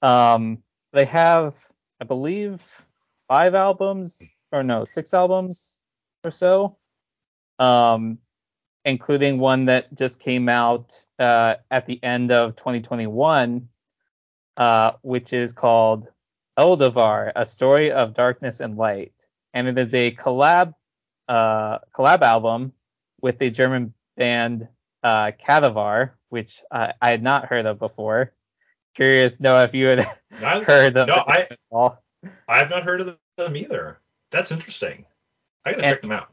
Um, 0.00 0.62
they 0.92 1.04
have, 1.04 1.54
I 2.00 2.04
believe, 2.04 2.62
five 3.28 3.54
albums 3.54 4.34
or 4.50 4.62
no, 4.62 4.84
six 4.84 5.14
albums 5.14 5.78
or 6.24 6.30
so, 6.30 6.76
um, 7.58 8.18
including 8.84 9.38
one 9.38 9.66
that 9.66 9.94
just 9.94 10.18
came 10.20 10.48
out 10.48 11.04
uh, 11.18 11.56
at 11.70 11.86
the 11.86 12.02
end 12.02 12.32
of 12.32 12.56
2021 12.56 13.68
uh, 14.56 14.92
which 15.02 15.32
is 15.32 15.52
called 15.52 16.12
Eldovar, 16.58 17.32
A 17.36 17.46
Story 17.46 17.90
of 17.92 18.14
Darkness 18.14 18.60
and 18.60 18.76
Light. 18.76 19.26
And 19.54 19.68
it 19.68 19.78
is 19.78 19.94
a 19.94 20.10
collab 20.12 20.74
uh, 21.28 21.78
collab 21.94 22.22
album 22.22 22.72
with 23.20 23.38
the 23.38 23.50
German 23.50 23.94
band 24.16 24.68
uh, 25.02 25.32
Kadavar, 25.32 26.10
which 26.30 26.62
uh, 26.70 26.92
I 27.00 27.10
had 27.10 27.22
not 27.22 27.46
heard 27.46 27.66
of 27.66 27.78
before. 27.78 28.32
Curious, 28.94 29.40
Noah, 29.40 29.64
if 29.64 29.74
you 29.74 29.86
had 29.86 30.06
Not- 30.40 30.64
heard 30.66 30.96
of 30.96 31.08
no, 31.08 31.14
them 31.14 31.24
I 31.26 31.38
at 31.50 31.58
all. 31.70 32.02
I 32.48 32.58
have 32.58 32.70
not 32.70 32.82
heard 32.84 33.00
of 33.00 33.16
them 33.36 33.56
either. 33.56 33.98
That's 34.30 34.50
interesting. 34.52 35.04
I 35.64 35.70
gotta 35.72 35.82
And- 35.84 35.92
check 35.94 36.02
them 36.02 36.12
out. 36.12 36.28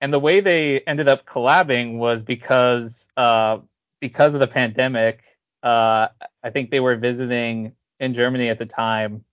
and 0.00 0.12
the 0.12 0.18
way 0.20 0.40
they 0.40 0.80
ended 0.80 1.08
up 1.08 1.24
collabing 1.26 1.98
was 1.98 2.22
because 2.22 3.08
uh 3.16 3.58
because 4.00 4.34
of 4.34 4.40
the 4.40 4.46
pandemic 4.46 5.24
uh 5.62 6.08
i 6.42 6.50
think 6.50 6.70
they 6.70 6.80
were 6.80 6.96
visiting 6.96 7.72
in 8.00 8.12
germany 8.12 8.48
at 8.50 8.58
the 8.58 8.66
time 8.66 9.24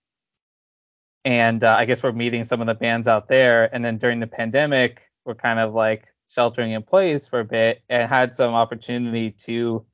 and 1.26 1.64
uh, 1.64 1.76
i 1.78 1.86
guess 1.86 2.04
we're 2.04 2.12
meeting 2.12 2.44
some 2.44 2.62
of 2.62 2.68
the 2.68 2.74
bands 2.74 3.08
out 3.08 3.28
there. 3.28 3.74
And 3.74 3.84
then 3.84 3.98
during 3.98 4.20
the 4.20 4.28
pandemic 4.28 5.10
we're 5.26 5.36
kind 5.36 5.60
of 5.60 5.74
like 5.74 6.08
sheltering 6.28 6.72
in 6.72 6.84
place 6.84 7.28
for 7.28 7.40
a 7.40 7.46
bit 7.46 7.82
and 7.90 8.10
had 8.10 8.34
some 8.34 8.54
opportunity 8.54 9.32
to 9.32 9.86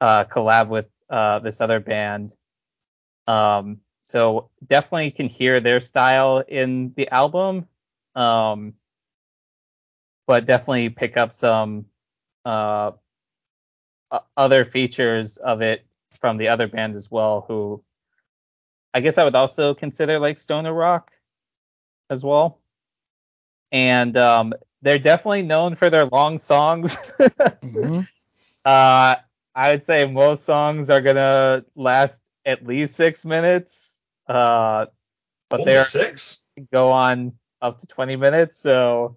uh 0.00 0.24
collab 0.24 0.68
with 0.68 0.86
uh 1.10 1.38
this 1.40 1.60
other 1.60 1.80
band. 1.80 2.34
Um 3.26 3.80
so 4.02 4.50
definitely 4.66 5.10
can 5.12 5.28
hear 5.28 5.60
their 5.60 5.80
style 5.80 6.44
in 6.46 6.92
the 6.96 7.08
album. 7.10 7.68
Um 8.14 8.74
but 10.26 10.46
definitely 10.46 10.88
pick 10.88 11.16
up 11.16 11.32
some 11.32 11.86
uh, 12.44 12.92
other 14.36 14.64
features 14.64 15.36
of 15.36 15.62
it 15.62 15.86
from 16.20 16.36
the 16.36 16.48
other 16.48 16.66
band 16.66 16.96
as 16.96 17.10
well, 17.10 17.44
who 17.46 17.82
I 18.94 19.00
guess 19.00 19.18
I 19.18 19.24
would 19.24 19.34
also 19.34 19.74
consider 19.74 20.20
like 20.20 20.38
stoner 20.38 20.72
rock 20.72 21.10
as 22.08 22.22
well. 22.22 22.60
And 23.72 24.16
um, 24.16 24.54
they're 24.82 25.00
definitely 25.00 25.42
known 25.42 25.74
for 25.74 25.90
their 25.90 26.06
long 26.06 26.38
songs. 26.38 26.96
Mm-hmm. 27.64 28.00
uh, 28.64 29.16
I 29.54 29.70
would 29.70 29.84
say 29.84 30.06
most 30.06 30.44
songs 30.44 30.90
are 30.90 31.00
gonna 31.00 31.64
last 31.74 32.20
at 32.44 32.66
least 32.66 32.94
six 32.94 33.24
minutes, 33.24 33.98
uh, 34.28 34.86
but 35.48 35.64
they're 35.64 35.84
six. 35.84 36.44
go 36.72 36.90
on 36.90 37.32
up 37.62 37.78
to 37.78 37.86
20 37.86 38.16
minutes. 38.16 38.58
So 38.58 39.16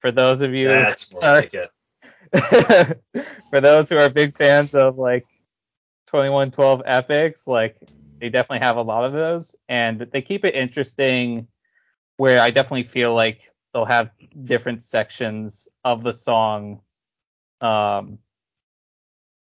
for 0.00 0.10
those 0.10 0.42
of 0.42 0.54
you 0.54 0.68
That's 0.68 1.12
more 1.12 1.22
like 1.22 1.54
it. 1.54 1.70
for 3.50 3.60
those 3.60 3.88
who 3.88 3.96
are 3.98 4.08
big 4.10 4.36
fans 4.36 4.74
of 4.74 4.98
like 4.98 5.26
2112 6.06 6.82
epics, 6.84 7.46
like 7.46 7.76
they 8.18 8.30
definitely 8.30 8.64
have 8.66 8.76
a 8.76 8.82
lot 8.82 9.04
of 9.04 9.12
those, 9.12 9.56
and 9.68 10.00
they 10.00 10.22
keep 10.22 10.44
it 10.44 10.54
interesting. 10.54 11.48
Where 12.16 12.40
I 12.40 12.50
definitely 12.50 12.84
feel 12.84 13.14
like 13.14 13.52
they'll 13.72 13.84
have 13.84 14.10
different 14.44 14.82
sections 14.82 15.68
of 15.84 16.02
the 16.02 16.12
song, 16.12 16.80
um, 17.60 18.18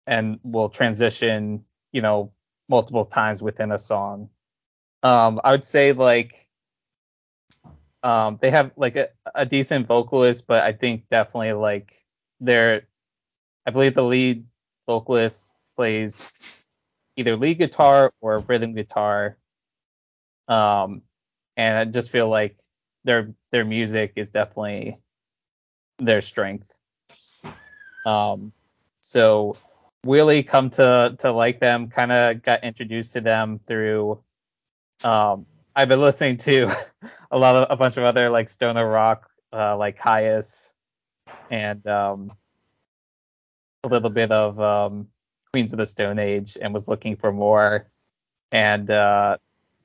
and 0.06 0.40
will 0.42 0.70
transition, 0.70 1.64
you 1.92 2.00
know, 2.00 2.32
multiple 2.68 3.04
times 3.04 3.42
within 3.42 3.72
a 3.72 3.78
song. 3.78 4.30
Um, 5.02 5.40
I 5.44 5.50
would 5.50 5.64
say 5.64 5.92
like 5.92 6.48
um, 8.02 8.38
they 8.40 8.50
have 8.50 8.72
like 8.76 8.96
a, 8.96 9.08
a 9.34 9.46
decent 9.46 9.86
vocalist, 9.86 10.46
but 10.46 10.62
I 10.62 10.72
think 10.72 11.08
definitely 11.08 11.52
like 11.52 12.04
they're 12.40 12.86
I 13.66 13.70
believe 13.70 13.94
the 13.94 14.04
lead 14.04 14.46
vocalist 14.86 15.54
plays 15.76 16.26
either 17.16 17.36
lead 17.36 17.58
guitar 17.58 18.12
or 18.20 18.38
rhythm 18.40 18.74
guitar. 18.74 19.36
Um, 20.48 21.02
and 21.56 21.76
I 21.76 21.84
just 21.84 22.10
feel 22.10 22.28
like 22.28 22.58
their 23.04 23.34
their 23.50 23.64
music 23.64 24.12
is 24.16 24.30
definitely 24.30 24.96
their 25.98 26.20
strength. 26.20 26.78
Um, 28.06 28.52
so 29.00 29.56
really 30.04 30.42
come 30.42 30.70
to 30.70 31.16
to 31.20 31.32
like 31.32 31.60
them. 31.60 31.88
Kind 31.88 32.12
of 32.12 32.42
got 32.42 32.64
introduced 32.64 33.12
to 33.14 33.20
them 33.20 33.60
through. 33.66 34.22
Um, 35.04 35.46
I've 35.74 35.88
been 35.88 36.00
listening 36.00 36.36
to 36.38 36.68
a 37.30 37.38
lot 37.38 37.56
of 37.56 37.66
a 37.70 37.76
bunch 37.76 37.96
of 37.96 38.04
other 38.04 38.30
like 38.30 38.48
stoner 38.48 38.88
rock, 38.88 39.30
uh, 39.52 39.76
like 39.76 39.98
Kyuss, 39.98 40.72
and 41.50 41.86
um, 41.86 42.32
a 43.84 43.88
little 43.88 44.10
bit 44.10 44.32
of 44.32 44.60
um, 44.60 45.08
Queens 45.52 45.74
of 45.74 45.78
the 45.78 45.86
Stone 45.86 46.18
Age, 46.18 46.56
and 46.62 46.72
was 46.72 46.88
looking 46.88 47.14
for 47.14 47.30
more, 47.30 47.86
and 48.52 48.90
uh, 48.90 49.36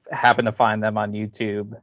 happened 0.10 0.45
to 0.45 0.53
find 0.53 0.81
them 0.81 0.98
on 0.98 1.11
YouTube, 1.11 1.73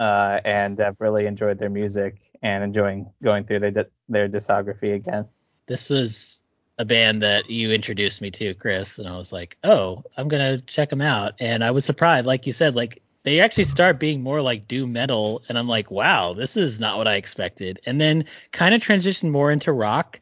uh, 0.00 0.40
and 0.44 0.76
have 0.80 0.96
really 0.98 1.26
enjoyed 1.26 1.56
their 1.56 1.70
music 1.70 2.16
and 2.42 2.64
enjoying 2.64 3.12
going 3.22 3.44
through 3.44 3.60
their 3.60 3.86
their 4.08 4.28
discography 4.28 4.94
again. 4.94 5.26
This 5.68 5.88
was 5.88 6.40
a 6.78 6.84
band 6.84 7.22
that 7.22 7.48
you 7.48 7.70
introduced 7.70 8.20
me 8.20 8.32
to, 8.32 8.52
Chris, 8.54 8.98
and 8.98 9.06
I 9.06 9.16
was 9.16 9.30
like, 9.30 9.56
oh, 9.62 10.02
I'm 10.16 10.26
gonna 10.26 10.60
check 10.62 10.90
them 10.90 11.02
out. 11.02 11.34
And 11.38 11.62
I 11.62 11.70
was 11.70 11.84
surprised, 11.84 12.26
like 12.26 12.48
you 12.48 12.52
said, 12.52 12.74
like 12.74 13.00
they 13.22 13.38
actually 13.38 13.64
start 13.64 14.00
being 14.00 14.22
more 14.22 14.42
like 14.42 14.66
doom 14.66 14.92
metal, 14.92 15.42
and 15.48 15.56
I'm 15.56 15.68
like, 15.68 15.88
wow, 15.92 16.34
this 16.34 16.56
is 16.56 16.80
not 16.80 16.98
what 16.98 17.06
I 17.06 17.14
expected. 17.14 17.78
And 17.86 18.00
then 18.00 18.24
kind 18.50 18.74
of 18.74 18.82
transition 18.82 19.30
more 19.30 19.52
into 19.52 19.72
rock. 19.72 20.18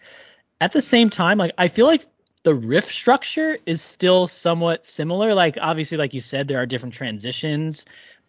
At 0.60 0.72
the 0.72 0.82
same 0.82 1.08
time, 1.08 1.38
like 1.38 1.54
I 1.56 1.68
feel 1.68 1.86
like 1.86 2.04
the 2.42 2.54
riff 2.54 2.90
structure 2.90 3.58
is 3.66 3.82
still 3.82 4.28
somewhat 4.28 4.84
similar. 4.84 5.34
Like 5.34 5.58
obviously, 5.60 5.96
like 5.96 6.14
you 6.14 6.20
said, 6.20 6.48
there 6.48 6.60
are 6.60 6.66
different 6.66 6.94
transitions, 6.94 7.84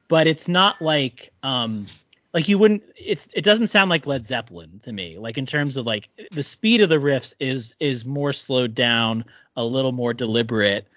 but 0.07 0.27
it's 0.27 0.47
not 0.47 0.81
like 0.81 1.31
um 1.43 1.85
like 2.33 2.47
you 2.47 2.57
wouldn't 2.57 2.83
it's 2.95 3.27
it 3.33 3.41
doesn't 3.41 3.67
sound 3.67 3.89
like 3.89 4.07
Led 4.07 4.25
Zeppelin 4.25 4.79
to 4.83 4.91
me. 4.91 5.17
Like 5.17 5.37
in 5.37 5.45
terms 5.45 5.77
of 5.77 5.85
like 5.85 6.09
the 6.31 6.43
speed 6.43 6.81
of 6.81 6.89
the 6.89 6.97
riffs 6.97 7.33
is 7.39 7.75
is 7.79 8.05
more 8.05 8.33
slowed 8.33 8.75
down, 8.75 9.25
a 9.55 9.63
little 9.63 9.91
more 9.91 10.13
deliberate. 10.13 10.87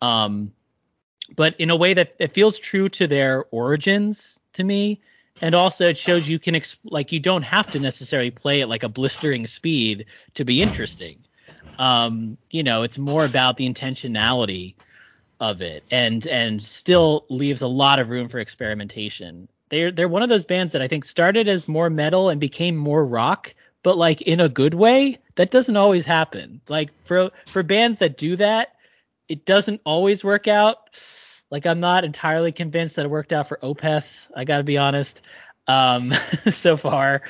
Um 0.00 0.52
but 1.36 1.58
in 1.58 1.70
a 1.70 1.76
way 1.76 1.94
that 1.94 2.14
it 2.18 2.34
feels 2.34 2.58
true 2.58 2.88
to 2.90 3.06
their 3.06 3.44
origins 3.50 4.40
to 4.54 4.64
me 4.64 5.00
and 5.40 5.54
also 5.54 5.88
it 5.88 5.96
shows 5.96 6.28
you 6.28 6.38
can 6.38 6.54
exp- 6.54 6.76
like 6.84 7.10
you 7.10 7.20
don't 7.20 7.42
have 7.42 7.70
to 7.70 7.78
necessarily 7.78 8.30
play 8.30 8.60
at 8.60 8.68
like 8.68 8.82
a 8.82 8.88
blistering 8.88 9.46
speed 9.46 10.04
to 10.34 10.44
be 10.44 10.60
interesting 10.60 11.18
um 11.78 12.36
you 12.50 12.62
know 12.62 12.82
it's 12.82 12.98
more 12.98 13.24
about 13.24 13.56
the 13.56 13.68
intentionality 13.68 14.74
of 15.40 15.60
it 15.60 15.82
and 15.90 16.26
and 16.26 16.62
still 16.62 17.24
leaves 17.28 17.62
a 17.62 17.66
lot 17.66 17.98
of 17.98 18.10
room 18.10 18.28
for 18.28 18.38
experimentation 18.38 19.48
They're 19.70 19.90
they're 19.90 20.08
one 20.08 20.22
of 20.22 20.28
those 20.28 20.44
bands 20.44 20.72
that 20.72 20.82
I 20.82 20.88
think 20.88 21.04
started 21.04 21.48
as 21.48 21.66
more 21.66 21.90
metal 21.90 22.28
and 22.28 22.40
became 22.40 22.76
more 22.76 23.04
rock, 23.04 23.54
but 23.82 23.96
like 23.96 24.20
in 24.22 24.40
a 24.40 24.48
good 24.48 24.74
way. 24.74 25.18
That 25.36 25.50
doesn't 25.50 25.76
always 25.78 26.04
happen. 26.04 26.60
Like 26.68 26.90
for 27.04 27.30
for 27.46 27.62
bands 27.62 27.98
that 27.98 28.18
do 28.18 28.36
that, 28.36 28.68
it 29.28 29.46
doesn't 29.46 29.80
always 29.84 30.22
work 30.22 30.46
out. 30.46 30.76
Like 31.50 31.66
I'm 31.66 31.80
not 31.80 32.04
entirely 32.04 32.52
convinced 32.52 32.96
that 32.96 33.06
it 33.06 33.10
worked 33.10 33.32
out 33.32 33.48
for 33.48 33.58
Opeth. 33.62 34.06
I 34.36 34.44
got 34.44 34.58
to 34.58 34.62
be 34.64 34.78
honest. 34.78 35.22
Um, 35.66 36.12
so 36.50 36.76
far, 36.76 37.22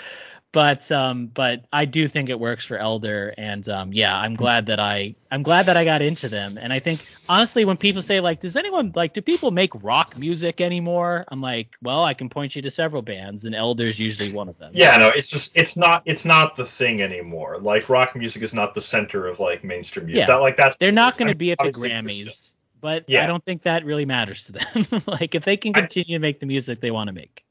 but 0.52 0.92
um, 0.92 1.28
but 1.28 1.64
I 1.72 1.86
do 1.86 2.06
think 2.08 2.28
it 2.28 2.38
works 2.38 2.66
for 2.66 2.76
Elder, 2.76 3.32
and 3.38 3.66
um, 3.70 3.92
yeah, 3.92 4.14
I'm 4.14 4.34
glad 4.34 4.66
that 4.66 4.78
I 4.78 5.14
I'm 5.30 5.42
glad 5.42 5.66
that 5.66 5.78
I 5.78 5.86
got 5.86 6.02
into 6.02 6.28
them. 6.28 6.58
And 6.60 6.74
I 6.74 6.78
think 6.78 7.00
honestly, 7.26 7.64
when 7.64 7.78
people 7.78 8.02
say 8.02 8.20
like, 8.20 8.40
does 8.40 8.54
anyone 8.54 8.92
like, 8.94 9.14
do 9.14 9.22
people 9.22 9.50
make 9.50 9.70
rock 9.82 10.18
music 10.18 10.60
anymore? 10.60 11.24
I'm 11.28 11.40
like, 11.40 11.68
well, 11.80 12.04
I 12.04 12.12
can 12.12 12.28
point 12.28 12.54
you 12.54 12.60
to 12.62 12.70
several 12.70 13.00
bands, 13.00 13.46
and 13.46 13.54
Elder's 13.54 13.98
usually 13.98 14.30
one 14.30 14.50
of 14.50 14.58
them. 14.58 14.72
Yeah, 14.74 14.98
no, 14.98 15.08
it's 15.08 15.30
just 15.30 15.56
it's 15.56 15.78
not 15.78 16.02
it's 16.04 16.26
not 16.26 16.54
the 16.54 16.66
thing 16.66 17.00
anymore. 17.00 17.56
Like 17.58 17.88
rock 17.88 18.14
music 18.14 18.42
is 18.42 18.52
not 18.52 18.74
the 18.74 18.82
center 18.82 19.26
of 19.26 19.40
like 19.40 19.64
mainstream 19.64 20.06
music. 20.06 20.20
Yeah. 20.20 20.26
That, 20.26 20.42
like 20.42 20.58
that's 20.58 20.76
They're 20.76 20.92
not 20.92 21.16
going 21.16 21.28
to 21.28 21.34
be 21.34 21.52
at 21.52 21.58
the 21.58 21.70
Grammys, 21.70 22.56
but 22.82 23.04
yeah. 23.08 23.24
I 23.24 23.26
don't 23.26 23.42
think 23.42 23.62
that 23.62 23.86
really 23.86 24.04
matters 24.04 24.44
to 24.44 24.52
them. 24.52 25.02
like 25.06 25.34
if 25.34 25.46
they 25.46 25.56
can 25.56 25.74
I- 25.74 25.80
continue 25.80 26.16
to 26.16 26.20
make 26.20 26.40
the 26.40 26.46
music 26.46 26.82
they 26.82 26.90
want 26.90 27.08
to 27.08 27.14
make. 27.14 27.42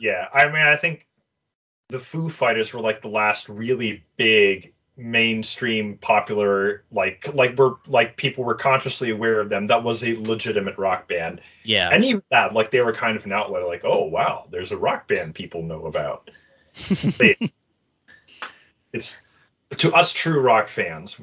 Yeah, 0.00 0.26
I 0.34 0.46
mean, 0.46 0.56
I 0.56 0.74
think 0.74 1.06
the 1.92 1.98
Foo 1.98 2.28
Fighters 2.30 2.72
were 2.72 2.80
like 2.80 3.02
the 3.02 3.08
last 3.08 3.48
really 3.48 4.02
big 4.16 4.72
mainstream 4.96 5.96
popular 5.98 6.84
like 6.92 7.32
like 7.34 7.56
were 7.56 7.76
like 7.86 8.16
people 8.16 8.44
were 8.44 8.54
consciously 8.54 9.10
aware 9.10 9.40
of 9.40 9.48
them 9.48 9.66
that 9.66 9.82
was 9.82 10.04
a 10.04 10.14
legitimate 10.20 10.76
rock 10.76 11.08
band 11.08 11.40
Yeah. 11.64 11.88
and 11.90 12.04
even 12.04 12.22
that 12.30 12.52
like 12.52 12.70
they 12.70 12.80
were 12.82 12.92
kind 12.92 13.16
of 13.16 13.24
an 13.24 13.32
outlet 13.32 13.66
like 13.66 13.82
oh 13.84 14.04
wow 14.04 14.46
there's 14.50 14.70
a 14.70 14.76
rock 14.76 15.08
band 15.08 15.34
people 15.34 15.62
know 15.62 15.86
about 15.86 16.30
They- 17.18 17.38
it's 18.92 19.22
to 19.78 19.92
us 19.94 20.12
true 20.12 20.40
rock 20.40 20.68
fans 20.68 21.18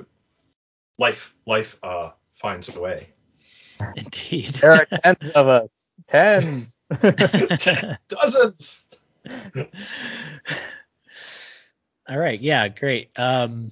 life 0.97 1.35
life 1.45 1.77
uh 1.83 2.11
finds 2.35 2.69
a 2.75 2.79
way 2.81 3.09
Indeed. 3.95 4.55
There 4.55 4.73
are 4.73 4.85
tens 4.85 5.29
of 5.29 5.47
us. 5.47 5.93
Tens. 6.07 6.81
dozens 8.09 8.83
All 12.07 12.17
right. 12.17 12.39
Yeah. 12.39 12.67
Great. 12.69 13.11
Um, 13.17 13.71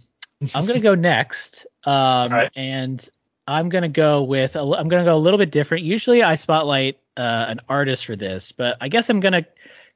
I'm 0.54 0.66
gonna 0.66 0.80
go 0.80 0.96
next. 0.96 1.66
Um, 1.84 2.32
right. 2.32 2.52
and 2.56 3.10
I'm 3.48 3.70
gonna 3.70 3.90
go 3.90 4.24
with 4.24 4.56
a, 4.56 4.60
I'm 4.60 4.90
gonna 4.90 5.06
go 5.06 5.16
a 5.16 5.18
little 5.18 5.38
bit 5.38 5.52
different. 5.52 5.84
Usually 5.84 6.22
I 6.22 6.36
spotlight 6.36 7.00
uh, 7.16 7.46
an 7.48 7.62
artist 7.70 8.06
for 8.06 8.16
this, 8.16 8.52
but 8.52 8.78
I 8.82 8.90
guess 8.90 9.10
I'm 9.10 9.20
gonna 9.20 9.46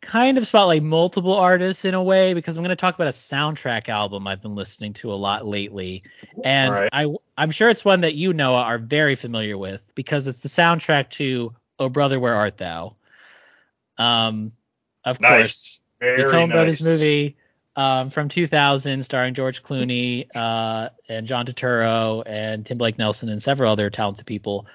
kind 0.01 0.37
of 0.39 0.47
spotlight 0.47 0.81
multiple 0.81 1.35
artists 1.35 1.85
in 1.85 1.93
a 1.93 2.01
way 2.01 2.33
because 2.33 2.57
I'm 2.57 2.63
gonna 2.63 2.75
talk 2.75 2.95
about 2.95 3.07
a 3.07 3.11
soundtrack 3.11 3.89
album 3.89 4.25
I've 4.25 4.41
been 4.41 4.55
listening 4.55 4.93
to 4.93 5.11
a 5.11 5.15
lot 5.15 5.45
lately, 5.45 6.03
and 6.43 6.73
right. 6.73 6.89
I 6.91 7.13
I'm 7.37 7.51
sure 7.51 7.69
it's 7.69 7.85
one 7.85 8.01
that 8.01 8.15
you 8.15 8.33
Noah 8.33 8.61
are 8.63 8.77
very 8.79 9.15
familiar 9.15 9.57
with 9.57 9.81
because 9.95 10.27
it's 10.27 10.39
the 10.39 10.49
soundtrack 10.49 11.11
to 11.11 11.53
Oh 11.77 11.89
Brother 11.89 12.19
Where 12.19 12.35
Art 12.35 12.57
Thou. 12.57 12.95
Um, 13.97 14.53
of 15.05 15.19
course 15.19 15.81
very 15.99 16.23
the 16.23 16.29
Coen 16.29 16.49
nice. 16.49 16.55
Brothers 16.55 16.81
movie 16.83 17.37
um, 17.75 18.09
from 18.09 18.27
2000, 18.27 19.03
starring 19.03 19.33
George 19.33 19.63
Clooney 19.63 20.27
uh, 20.35 20.89
and 21.07 21.27
John 21.27 21.45
Turturro 21.45 22.23
and 22.25 22.65
Tim 22.65 22.77
Blake 22.77 22.97
Nelson 22.97 23.29
and 23.29 23.41
several 23.41 23.71
other 23.71 23.89
talented 23.89 24.25
people. 24.25 24.65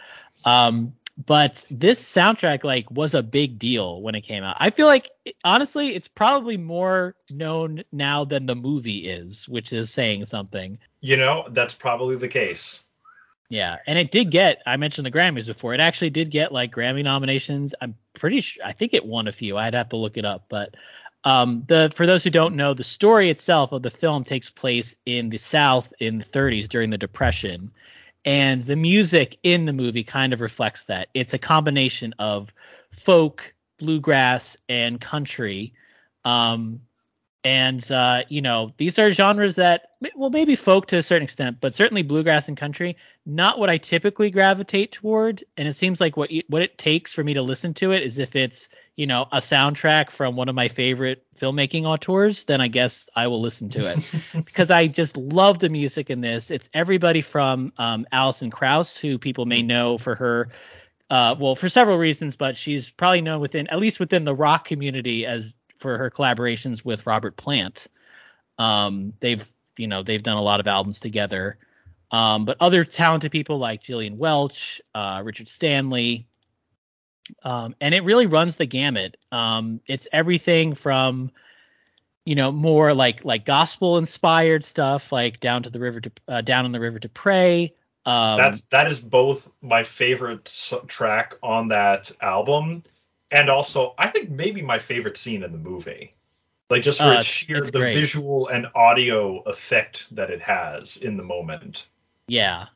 Um, 0.44 0.94
but 1.26 1.64
this 1.70 2.02
soundtrack 2.02 2.62
like 2.62 2.90
was 2.90 3.14
a 3.14 3.22
big 3.22 3.58
deal 3.58 4.02
when 4.02 4.14
it 4.14 4.20
came 4.20 4.44
out. 4.44 4.56
I 4.60 4.70
feel 4.70 4.86
like 4.86 5.10
honestly, 5.44 5.94
it's 5.94 6.08
probably 6.08 6.56
more 6.56 7.14
known 7.30 7.82
now 7.90 8.24
than 8.24 8.46
the 8.46 8.54
movie 8.54 9.08
is, 9.08 9.48
which 9.48 9.72
is 9.72 9.90
saying 9.90 10.26
something. 10.26 10.78
you 11.00 11.16
know 11.16 11.46
that's 11.50 11.74
probably 11.74 12.16
the 12.16 12.28
case 12.28 12.84
Yeah, 13.48 13.76
and 13.86 13.98
it 13.98 14.10
did 14.10 14.30
get. 14.30 14.62
I 14.66 14.76
mentioned 14.76 15.06
the 15.06 15.10
Grammys 15.10 15.46
before. 15.46 15.72
It 15.72 15.80
actually 15.80 16.10
did 16.10 16.30
get 16.30 16.52
like 16.52 16.72
Grammy 16.72 17.02
nominations. 17.04 17.74
I'm 17.80 17.94
pretty 18.16 18.40
sure. 18.40 18.64
I 18.64 18.72
think 18.72 18.94
it 18.94 19.04
won 19.04 19.28
a 19.28 19.32
few. 19.32 19.56
I'd 19.56 19.74
have 19.74 19.90
to 19.90 19.96
look 19.96 20.16
it 20.16 20.24
up. 20.24 20.46
But 20.48 20.74
um, 21.24 21.64
the 21.66 21.92
for 21.94 22.06
those 22.06 22.24
who 22.24 22.30
don't 22.30 22.56
know, 22.56 22.74
the 22.74 22.84
story 22.84 23.30
itself 23.30 23.72
of 23.72 23.82
the 23.82 23.90
film 23.90 24.24
takes 24.24 24.50
place 24.50 24.96
in 25.06 25.28
the 25.28 25.38
South 25.38 25.92
in 26.00 26.18
the 26.18 26.24
30s 26.24 26.68
during 26.68 26.90
the 26.90 26.98
Depression, 26.98 27.70
and 28.24 28.62
the 28.62 28.76
music 28.76 29.38
in 29.42 29.64
the 29.64 29.72
movie 29.72 30.04
kind 30.04 30.32
of 30.32 30.40
reflects 30.40 30.84
that. 30.86 31.08
It's 31.14 31.34
a 31.34 31.38
combination 31.38 32.14
of 32.18 32.52
folk, 32.92 33.54
bluegrass, 33.78 34.56
and 34.68 35.00
country. 35.00 35.72
Um, 36.24 36.80
and 37.46 37.92
uh, 37.92 38.24
you 38.28 38.42
know 38.42 38.72
these 38.76 38.98
are 38.98 39.12
genres 39.12 39.54
that 39.54 39.92
well 40.16 40.30
maybe 40.30 40.56
folk 40.56 40.88
to 40.88 40.96
a 40.96 41.02
certain 41.02 41.22
extent 41.22 41.58
but 41.60 41.76
certainly 41.76 42.02
bluegrass 42.02 42.48
and 42.48 42.56
country 42.56 42.96
not 43.24 43.60
what 43.60 43.70
i 43.70 43.78
typically 43.78 44.30
gravitate 44.30 44.90
toward. 44.90 45.44
And 45.56 45.68
it 45.68 45.76
seems 45.76 46.00
like 46.00 46.16
what 46.16 46.32
you, 46.32 46.42
what 46.48 46.62
it 46.62 46.76
takes 46.76 47.12
for 47.12 47.22
me 47.22 47.34
to 47.34 47.42
listen 47.42 47.72
to 47.74 47.92
it 47.92 48.02
is 48.02 48.18
if 48.18 48.34
it's 48.34 48.68
you 48.96 49.06
know 49.06 49.28
a 49.30 49.38
soundtrack 49.38 50.10
from 50.10 50.34
one 50.34 50.48
of 50.48 50.56
my 50.56 50.66
favorite 50.66 51.24
filmmaking 51.38 51.84
auteurs 51.84 52.46
then 52.46 52.60
i 52.60 52.66
guess 52.66 53.08
i 53.14 53.28
will 53.28 53.40
listen 53.40 53.68
to 53.68 53.86
it. 53.86 53.98
Because 54.44 54.72
i 54.72 54.88
just 54.88 55.16
love 55.16 55.60
the 55.60 55.68
music 55.68 56.10
in 56.10 56.20
this. 56.20 56.50
It's 56.50 56.68
everybody 56.74 57.20
from 57.20 57.72
um, 57.78 58.06
alison 58.10 58.50
krauss 58.50 58.96
who 58.96 59.18
people 59.18 59.46
may 59.46 59.62
know 59.62 59.98
for 59.98 60.16
her 60.16 60.48
uh, 61.08 61.36
well, 61.38 61.54
for 61.54 61.68
several 61.68 61.96
reasons, 61.98 62.34
but 62.34 62.58
she's 62.58 62.90
probably 62.90 63.20
known 63.20 63.40
within, 63.40 63.68
at 63.68 63.78
least 63.78 64.00
within 64.00 64.24
the 64.24 64.34
rock 64.34 64.64
community, 64.64 65.24
as 65.24 65.54
for 65.86 65.98
her 65.98 66.10
collaborations 66.10 66.84
with 66.84 67.06
Robert 67.06 67.36
Plant. 67.36 67.86
Um, 68.58 69.12
they've, 69.20 69.48
you 69.76 69.86
know, 69.86 70.02
they've 70.02 70.22
done 70.22 70.36
a 70.36 70.42
lot 70.42 70.58
of 70.58 70.66
albums 70.66 70.98
together. 70.98 71.58
Um, 72.10 72.44
but 72.44 72.56
other 72.58 72.84
talented 72.84 73.30
people 73.30 73.58
like 73.58 73.84
Gillian 73.84 74.18
Welch, 74.18 74.80
uh, 74.96 75.22
Richard 75.24 75.48
Stanley, 75.48 76.26
um, 77.44 77.76
and 77.80 77.94
it 77.94 78.02
really 78.02 78.26
runs 78.26 78.56
the 78.56 78.66
gamut. 78.66 79.16
Um, 79.30 79.80
it's 79.86 80.08
everything 80.12 80.74
from, 80.74 81.30
you 82.24 82.34
know, 82.34 82.50
more 82.50 82.92
like 82.92 83.24
like 83.24 83.44
gospel 83.44 83.98
inspired 83.98 84.64
stuff, 84.64 85.12
like 85.12 85.38
down 85.38 85.62
to 85.62 85.70
the 85.70 85.78
river 85.78 86.00
to 86.00 86.10
uh, 86.26 86.40
down 86.40 86.64
on 86.64 86.72
the 86.72 86.80
river 86.80 86.98
to 86.98 87.08
pray. 87.08 87.74
Um, 88.04 88.38
That's 88.38 88.62
that 88.64 88.90
is 88.90 89.00
both 89.00 89.50
my 89.62 89.84
favorite 89.84 90.52
track 90.88 91.34
on 91.42 91.68
that 91.68 92.10
album, 92.20 92.82
and 93.30 93.48
also 93.50 93.94
I 93.98 94.08
think 94.08 94.30
maybe 94.30 94.62
my 94.62 94.78
favorite 94.78 95.16
scene 95.16 95.42
in 95.42 95.52
the 95.52 95.58
movie. 95.58 96.14
Like 96.68 96.82
just 96.82 96.98
for 96.98 97.04
Uh, 97.04 97.18
its 97.20 97.26
sheer 97.26 97.60
the 97.62 97.70
great. 97.70 97.94
visual 97.94 98.48
and 98.48 98.66
audio 98.74 99.38
effect 99.42 100.06
that 100.12 100.30
it 100.30 100.40
has 100.42 100.96
in 100.96 101.16
the 101.16 101.22
moment. 101.22 101.86
Yeah. 102.28 102.66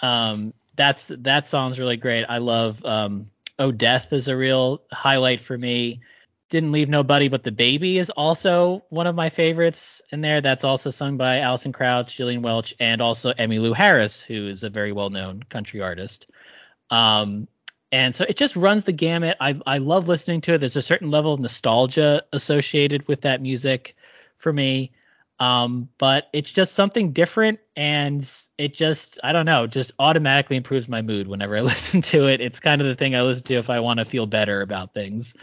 Um 0.00 0.52
that's 0.74 1.06
that 1.10 1.46
song's 1.46 1.78
really 1.78 1.96
great. 1.96 2.24
I 2.24 2.38
love 2.38 2.84
um 2.84 3.30
Oh 3.58 3.72
Death 3.72 4.12
is 4.12 4.28
a 4.28 4.36
real 4.36 4.82
highlight 4.92 5.40
for 5.40 5.56
me. 5.56 6.00
Didn't 6.50 6.72
Leave 6.72 6.88
Nobody 6.88 7.28
But 7.28 7.42
the 7.42 7.50
Baby 7.52 7.98
is 7.98 8.10
also 8.10 8.84
one 8.90 9.06
of 9.08 9.14
my 9.16 9.30
favorites 9.30 10.00
in 10.12 10.20
there. 10.20 10.40
That's 10.40 10.62
also 10.62 10.90
sung 10.90 11.16
by 11.16 11.38
Alison 11.40 11.72
Krauss, 11.72 12.12
Gillian 12.12 12.42
Welch, 12.42 12.74
and 12.78 13.00
also 13.00 13.32
Emmylou 13.32 13.74
Harris, 13.74 14.22
who 14.22 14.46
is 14.48 14.62
a 14.62 14.70
very 14.70 14.92
well 14.92 15.10
known 15.10 15.42
country 15.48 15.80
artist. 15.80 16.30
Um 16.90 17.48
and 17.96 18.14
so 18.14 18.24
it 18.28 18.36
just 18.36 18.56
runs 18.56 18.84
the 18.84 18.92
gamut. 18.92 19.36
I 19.40 19.58
I 19.66 19.78
love 19.78 20.06
listening 20.06 20.42
to 20.42 20.54
it. 20.54 20.58
There's 20.58 20.76
a 20.76 20.82
certain 20.82 21.10
level 21.10 21.32
of 21.32 21.40
nostalgia 21.40 22.22
associated 22.32 23.08
with 23.08 23.22
that 23.22 23.40
music 23.40 23.96
for 24.38 24.52
me 24.52 24.92
um 25.38 25.88
but 25.98 26.28
it's 26.32 26.50
just 26.50 26.74
something 26.74 27.12
different 27.12 27.58
and 27.76 28.30
it 28.56 28.72
just 28.74 29.20
i 29.22 29.32
don't 29.32 29.44
know 29.44 29.66
just 29.66 29.92
automatically 29.98 30.56
improves 30.56 30.88
my 30.88 31.02
mood 31.02 31.28
whenever 31.28 31.56
i 31.56 31.60
listen 31.74 32.00
to 32.00 32.26
it 32.26 32.40
it's 32.40 32.58
kind 32.58 32.80
of 32.80 32.86
the 32.86 32.94
thing 32.94 33.14
i 33.14 33.20
listen 33.22 33.44
to 33.44 33.54
if 33.54 33.68
i 33.68 33.80
want 33.80 33.98
to 33.98 34.04
feel 34.04 34.26
better 34.26 34.62
about 34.62 34.94
things 34.94 35.34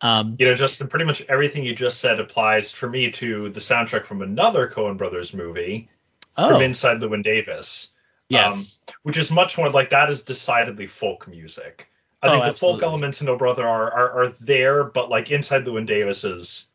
um 0.00 0.34
You 0.38 0.46
know, 0.46 0.54
just 0.54 0.86
pretty 0.88 1.04
much 1.04 1.22
everything 1.28 1.64
you 1.64 1.74
just 1.74 2.00
said 2.00 2.18
applies 2.18 2.72
for 2.72 2.88
me 2.90 3.12
to 3.12 3.50
the 3.50 3.60
soundtrack 3.60 4.04
from 4.04 4.20
another 4.20 4.68
Coen 4.68 4.98
Brothers 4.98 5.32
movie 5.32 5.88
oh 6.36 6.48
from 6.48 6.62
Inside 6.62 6.98
Llewyn 6.98 7.22
Davis. 7.22 7.92
yes 8.28 8.78
which 9.04 9.16
is 9.16 9.30
much 9.30 9.56
more 9.56 9.70
like 9.70 9.90
that 9.90 10.10
is 10.10 10.24
decidedly 10.24 10.86
folk 10.86 11.28
music. 11.28 11.88
I 12.26 12.30
Oh, 12.30 12.32
think 12.32 12.44
the 12.44 12.50
absolutely. 12.50 12.80
folk 12.80 12.86
elements 12.88 13.20
in 13.20 13.26
No 13.26 13.36
Brother 13.36 13.66
are, 13.66 13.90
are 13.92 14.20
are 14.24 14.28
there, 14.28 14.84
but 14.84 15.08
like 15.10 15.30
Inside 15.30 15.64
Llewyn 15.64 15.86
Davis 15.86 16.24
is 16.24 16.70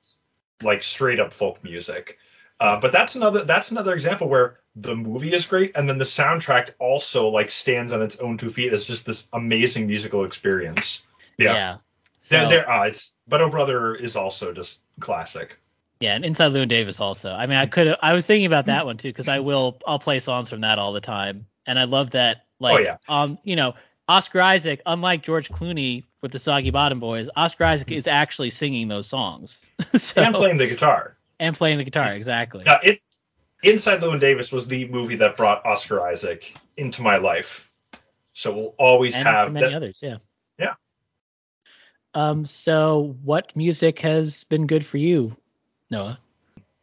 like 0.64 0.84
straight 0.84 1.19
up 1.19 1.34
folk 1.34 1.64
music. 1.64 2.18
Uh, 2.60 2.80
but 2.80 2.91
that's 2.91 3.15
another 3.15 3.44
that's 3.44 3.72
another 3.72 3.94
example 3.94 4.30
where 4.30 4.60
the 4.76 4.95
movie 4.95 5.34
is 5.34 5.45
great 5.48 5.72
and 5.76 5.90
then 5.90 5.98
the 5.98 6.06
soundtrack 6.06 6.72
also 6.80 7.28
like 7.30 7.52
stands 7.52 7.91
on 7.91 8.02
its 8.02 8.19
own 8.19 8.38
two 8.38 8.49
feet 8.49 8.72
as 8.73 8.86
just 8.86 9.06
this 9.06 9.28
amazing 9.34 9.88
musical 9.88 10.23
experience. 10.23 11.06
yeah, 11.38 11.53
Yeah, 11.53 11.78
So, 12.19 12.38
there, 12.38 12.48
there, 12.48 12.69
uh, 12.72 12.84
it's 12.86 13.18
but 13.28 13.41
Oh 13.41 13.49
Brother 13.49 13.95
is 13.95 14.15
also 14.15 14.53
just 14.53 14.82
classic. 14.99 15.57
yeah 15.99 16.15
and 16.15 16.23
inside 16.26 16.52
Llewyn 16.52 16.68
davis 16.69 16.99
also 16.99 17.32
i 17.32 17.45
mean 17.48 17.57
i 17.57 17.65
could 17.65 17.95
i 18.02 18.14
was 18.14 18.26
thinking 18.26 18.45
about 18.45 18.65
that 18.68 18.86
one 18.86 18.98
too 18.98 19.10
because 19.10 19.28
i 19.28 19.40
will 19.40 19.80
i'll 19.88 19.99
play 19.99 20.19
songs 20.19 20.49
from 20.49 20.61
that 20.61 20.80
all 20.80 20.94
the 20.94 21.02
time 21.02 21.45
and 21.65 21.78
i 21.80 21.84
love 21.84 22.11
that 22.11 22.45
like 22.60 22.80
Oh, 22.80 22.84
yeah. 22.84 22.98
um 23.07 23.38
you 23.44 23.56
know 23.56 23.73
Oscar 24.12 24.42
Isaac, 24.42 24.82
unlike 24.86 25.24
George 25.24 25.50
Clooney 25.50 26.04
with 26.22 26.34
the 26.34 26.40
Soggy 26.40 26.70
Bottom 26.70 27.00
Boys, 27.00 27.30
Oscar 27.34 27.64
Isaac 27.64 27.92
is 27.94 28.08
actually 28.08 28.50
singing 28.50 28.90
those 28.90 29.08
songs. 29.08 29.62
so, 29.96 30.22
and 30.22 30.36
playing 30.36 30.58
the 30.58 30.68
guitar. 30.68 31.16
and 31.40 31.56
playing 31.56 31.78
the 31.78 31.86
guitar, 31.86 32.12
exactly. 32.12 32.66
Now, 32.66 32.80
it, 32.84 33.00
Inside 33.64 34.02
Llewyn 34.02 34.20
Davis 34.20 34.52
was 34.52 34.68
the 34.68 34.86
movie 34.90 35.16
that 35.16 35.38
brought 35.38 35.66
Oscar 35.66 36.02
Isaac 36.02 36.54
into 36.76 37.02
my 37.02 37.18
life. 37.20 37.72
So 38.34 38.54
we'll 38.54 38.76
always 38.78 39.16
and 39.16 39.26
have 39.26 39.54
many 39.54 39.68
that. 39.68 39.76
others, 39.76 40.00
yeah. 40.04 40.18
Yeah. 40.60 40.74
Um. 42.14 42.46
So, 42.46 43.16
what 43.24 43.56
music 43.56 44.00
has 44.00 44.44
been 44.44 44.68
good 44.68 44.86
for 44.86 44.98
you, 44.98 45.38
Noah? 45.90 46.20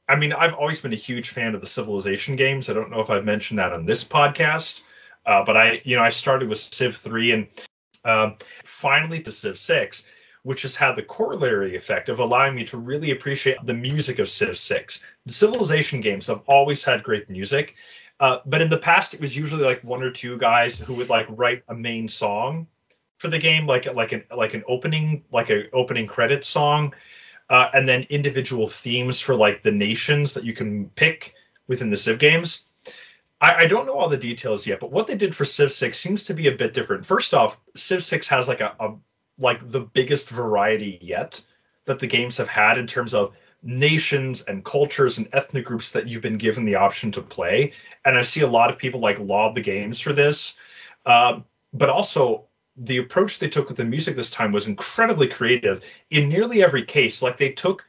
I 0.08 0.16
mean, 0.16 0.32
I've 0.32 0.54
always 0.54 0.80
been 0.80 0.94
a 0.94 0.96
huge 0.96 1.28
fan 1.28 1.54
of 1.54 1.60
the 1.60 1.66
Civilization 1.66 2.36
games. 2.36 2.70
I 2.70 2.72
don't 2.72 2.90
know 2.90 3.00
if 3.00 3.10
I've 3.10 3.26
mentioned 3.26 3.58
that 3.58 3.74
on 3.74 3.84
this 3.84 4.02
podcast, 4.02 4.80
uh, 5.28 5.44
but 5.44 5.56
I, 5.56 5.80
you 5.84 5.96
know, 5.96 6.02
I 6.02 6.08
started 6.08 6.48
with 6.48 6.58
Civ 6.58 6.96
3 6.96 7.32
and 7.32 7.46
um, 8.04 8.36
finally 8.64 9.20
to 9.20 9.30
Civ 9.30 9.58
6, 9.58 10.06
which 10.42 10.62
has 10.62 10.74
had 10.74 10.96
the 10.96 11.02
corollary 11.02 11.76
effect 11.76 12.08
of 12.08 12.18
allowing 12.18 12.54
me 12.54 12.64
to 12.64 12.78
really 12.78 13.10
appreciate 13.10 13.58
the 13.62 13.74
music 13.74 14.18
of 14.18 14.30
Civ 14.30 14.56
6. 14.56 15.04
The 15.26 15.32
Civilization 15.32 16.00
games 16.00 16.28
have 16.28 16.42
always 16.46 16.82
had 16.82 17.02
great 17.02 17.28
music, 17.28 17.74
uh, 18.20 18.38
but 18.46 18.62
in 18.62 18.70
the 18.70 18.78
past 18.78 19.12
it 19.12 19.20
was 19.20 19.36
usually 19.36 19.64
like 19.64 19.84
one 19.84 20.02
or 20.02 20.10
two 20.10 20.38
guys 20.38 20.80
who 20.80 20.94
would 20.94 21.10
like 21.10 21.26
write 21.28 21.62
a 21.68 21.74
main 21.74 22.08
song 22.08 22.66
for 23.18 23.28
the 23.28 23.38
game, 23.38 23.66
like 23.66 23.84
like 23.92 24.12
an 24.12 24.24
like 24.34 24.54
an 24.54 24.64
opening 24.66 25.24
like 25.30 25.50
a 25.50 25.70
opening 25.72 26.06
credit 26.06 26.42
song 26.42 26.94
uh, 27.50 27.68
and 27.74 27.86
then 27.86 28.06
individual 28.08 28.66
themes 28.66 29.20
for 29.20 29.36
like 29.36 29.62
the 29.62 29.70
nations 29.70 30.34
that 30.34 30.44
you 30.44 30.54
can 30.54 30.88
pick 30.90 31.34
within 31.66 31.90
the 31.90 31.96
Civ 31.96 32.18
games. 32.18 32.64
I, 33.40 33.54
I 33.64 33.66
don't 33.66 33.86
know 33.86 33.94
all 33.94 34.08
the 34.08 34.16
details 34.16 34.66
yet, 34.66 34.80
but 34.80 34.90
what 34.90 35.06
they 35.06 35.16
did 35.16 35.34
for 35.34 35.44
Civ 35.44 35.72
6 35.72 35.98
seems 35.98 36.24
to 36.24 36.34
be 36.34 36.48
a 36.48 36.52
bit 36.52 36.74
different. 36.74 37.06
First 37.06 37.34
off, 37.34 37.60
Civ 37.76 38.02
6 38.02 38.28
has 38.28 38.48
like 38.48 38.60
a, 38.60 38.74
a 38.80 38.94
like 39.38 39.70
the 39.70 39.80
biggest 39.80 40.28
variety 40.28 40.98
yet 41.00 41.42
that 41.84 42.00
the 42.00 42.06
games 42.06 42.36
have 42.36 42.48
had 42.48 42.76
in 42.76 42.86
terms 42.86 43.14
of 43.14 43.34
nations 43.62 44.42
and 44.42 44.64
cultures 44.64 45.18
and 45.18 45.28
ethnic 45.32 45.64
groups 45.64 45.92
that 45.92 46.06
you've 46.06 46.22
been 46.22 46.38
given 46.38 46.64
the 46.64 46.74
option 46.74 47.12
to 47.12 47.22
play. 47.22 47.72
And 48.04 48.18
I 48.18 48.22
see 48.22 48.40
a 48.40 48.48
lot 48.48 48.70
of 48.70 48.78
people 48.78 49.00
like 49.00 49.18
laud 49.18 49.54
the 49.54 49.60
games 49.60 50.00
for 50.00 50.12
this. 50.12 50.58
Um, 51.06 51.44
but 51.72 51.88
also 51.88 52.44
the 52.76 52.98
approach 52.98 53.38
they 53.38 53.48
took 53.48 53.68
with 53.68 53.76
the 53.76 53.84
music 53.84 54.16
this 54.16 54.30
time 54.30 54.52
was 54.52 54.68
incredibly 54.68 55.26
creative 55.26 55.82
in 56.10 56.28
nearly 56.28 56.62
every 56.62 56.84
case 56.84 57.22
like 57.22 57.36
they 57.36 57.50
took 57.50 57.84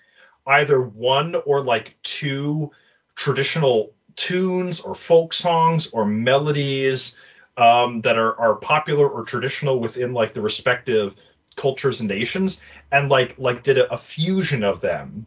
either 0.47 0.81
one 0.81 1.35
or 1.45 1.63
like 1.63 1.95
two 2.01 2.71
traditional 3.15 3.93
tunes 4.19 4.81
or 4.81 4.93
folk 4.93 5.33
songs 5.33 5.89
or 5.91 6.05
melodies 6.05 7.15
um, 7.55 8.01
that 8.01 8.17
are, 8.17 8.37
are 8.39 8.55
popular 8.55 9.07
or 9.07 9.23
traditional 9.23 9.79
within 9.79 10.13
like 10.13 10.33
the 10.33 10.41
respective 10.41 11.15
cultures 11.55 12.01
and 12.01 12.09
nations 12.09 12.61
and 12.91 13.09
like 13.09 13.35
like 13.37 13.63
did 13.63 13.77
a, 13.77 13.91
a 13.93 13.97
fusion 13.97 14.63
of 14.63 14.81
them. 14.81 15.25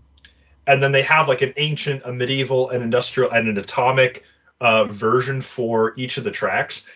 And 0.67 0.83
then 0.83 0.93
they 0.93 1.03
have 1.03 1.27
like 1.27 1.43
an 1.43 1.55
ancient 1.57 2.03
a 2.05 2.13
medieval 2.13 2.69
an 2.71 2.83
industrial 2.83 3.31
and 3.31 3.49
an 3.49 3.59
atomic 3.59 4.25
uh, 4.61 4.85
version 4.85 5.41
for 5.41 5.95
each 5.97 6.19
of 6.19 6.25
the 6.25 6.31
tracks. 6.31 6.87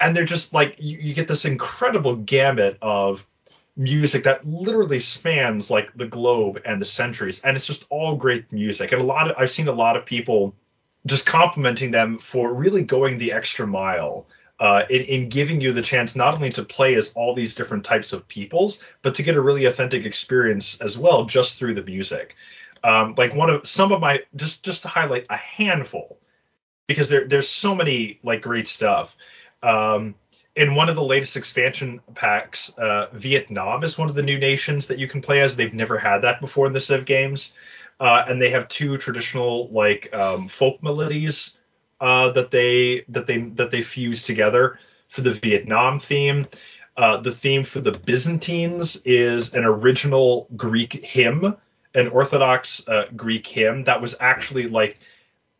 And 0.00 0.14
they're 0.14 0.24
just 0.24 0.52
like 0.52 0.76
you, 0.78 0.98
you 0.98 1.14
get 1.14 1.28
this 1.28 1.46
incredible 1.46 2.16
gamut 2.16 2.76
of 2.82 3.26
music 3.74 4.24
that 4.24 4.44
literally 4.46 5.00
spans 5.00 5.70
like 5.70 5.94
the 5.96 6.06
globe 6.06 6.60
and 6.66 6.80
the 6.80 6.86
centuries. 6.86 7.40
And 7.40 7.56
it's 7.56 7.66
just 7.66 7.86
all 7.88 8.16
great 8.16 8.52
music. 8.52 8.92
And 8.92 9.00
a 9.00 9.04
lot 9.04 9.30
of 9.30 9.36
i've 9.38 9.50
seen 9.50 9.68
a 9.68 9.72
lot 9.72 9.96
of 9.96 10.04
people 10.04 10.54
just 11.06 11.26
complimenting 11.26 11.90
them 11.90 12.18
for 12.18 12.52
really 12.52 12.82
going 12.82 13.18
the 13.18 13.32
extra 13.32 13.66
mile 13.66 14.26
uh, 14.60 14.84
in, 14.90 15.02
in 15.02 15.28
giving 15.28 15.60
you 15.60 15.72
the 15.72 15.82
chance 15.82 16.16
not 16.16 16.34
only 16.34 16.50
to 16.50 16.64
play 16.64 16.94
as 16.94 17.12
all 17.12 17.34
these 17.34 17.54
different 17.54 17.84
types 17.84 18.12
of 18.12 18.26
peoples 18.26 18.82
but 19.02 19.14
to 19.14 19.22
get 19.22 19.36
a 19.36 19.40
really 19.40 19.66
authentic 19.66 20.04
experience 20.04 20.80
as 20.80 20.98
well 20.98 21.24
just 21.24 21.58
through 21.58 21.74
the 21.74 21.82
music. 21.82 22.34
Um, 22.82 23.14
like 23.16 23.34
one 23.34 23.50
of 23.50 23.66
some 23.66 23.92
of 23.92 24.00
my 24.00 24.22
just 24.36 24.64
just 24.64 24.82
to 24.82 24.88
highlight 24.88 25.26
a 25.30 25.36
handful 25.36 26.18
because 26.86 27.08
there 27.08 27.26
there's 27.26 27.48
so 27.48 27.74
many 27.74 28.18
like 28.22 28.42
great 28.42 28.68
stuff. 28.68 29.16
Um, 29.62 30.14
in 30.54 30.74
one 30.74 30.88
of 30.88 30.96
the 30.96 31.02
latest 31.04 31.36
expansion 31.36 32.00
packs, 32.16 32.76
uh, 32.78 33.06
Vietnam 33.12 33.84
is 33.84 33.96
one 33.96 34.08
of 34.08 34.16
the 34.16 34.22
new 34.22 34.38
nations 34.38 34.88
that 34.88 34.98
you 34.98 35.06
can 35.06 35.22
play 35.22 35.40
as. 35.40 35.54
They've 35.54 35.72
never 35.72 35.98
had 35.98 36.22
that 36.22 36.40
before 36.40 36.66
in 36.66 36.72
the 36.72 36.80
Civ 36.80 37.04
games, 37.04 37.54
uh, 38.00 38.24
and 38.28 38.40
they 38.40 38.50
have 38.50 38.68
two 38.68 38.96
traditional 38.96 39.68
like 39.70 40.12
um, 40.14 40.48
folk 40.48 40.82
melodies 40.82 41.58
uh, 42.00 42.30
that 42.30 42.50
they 42.50 43.04
that 43.08 43.26
they 43.26 43.38
that 43.38 43.70
they 43.70 43.82
fuse 43.82 44.22
together 44.22 44.78
for 45.08 45.22
the 45.22 45.32
Vietnam 45.32 45.98
theme. 45.98 46.46
Uh, 46.96 47.16
the 47.18 47.32
theme 47.32 47.64
for 47.64 47.80
the 47.80 47.92
Byzantines 47.92 48.96
is 49.04 49.54
an 49.54 49.64
original 49.64 50.48
Greek 50.56 50.92
hymn, 51.04 51.56
an 51.94 52.08
Orthodox 52.08 52.86
uh, 52.88 53.06
Greek 53.14 53.46
hymn 53.46 53.84
that 53.84 54.00
was 54.00 54.16
actually 54.20 54.68
like 54.68 54.98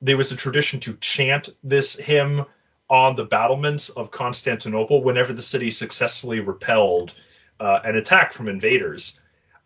there 0.01 0.17
was 0.17 0.33
a 0.33 0.37
tradition 0.37 0.81
to 0.81 0.95
chant 0.97 1.51
this 1.63 1.97
hymn 1.97 2.45
on 2.91 3.17
the 3.17 3.25
battlements 3.25 3.91
of 3.91 4.11
Constantinople 4.11 5.03
whenever 5.03 5.33
the 5.33 5.43
city 5.43 5.71
successfully 5.71 6.41
repelled 6.41 7.15
uh, 7.61 7.81
an 7.85 7.97
attack 7.97 8.33
from 8.33 8.49
invaders. 8.49 9.19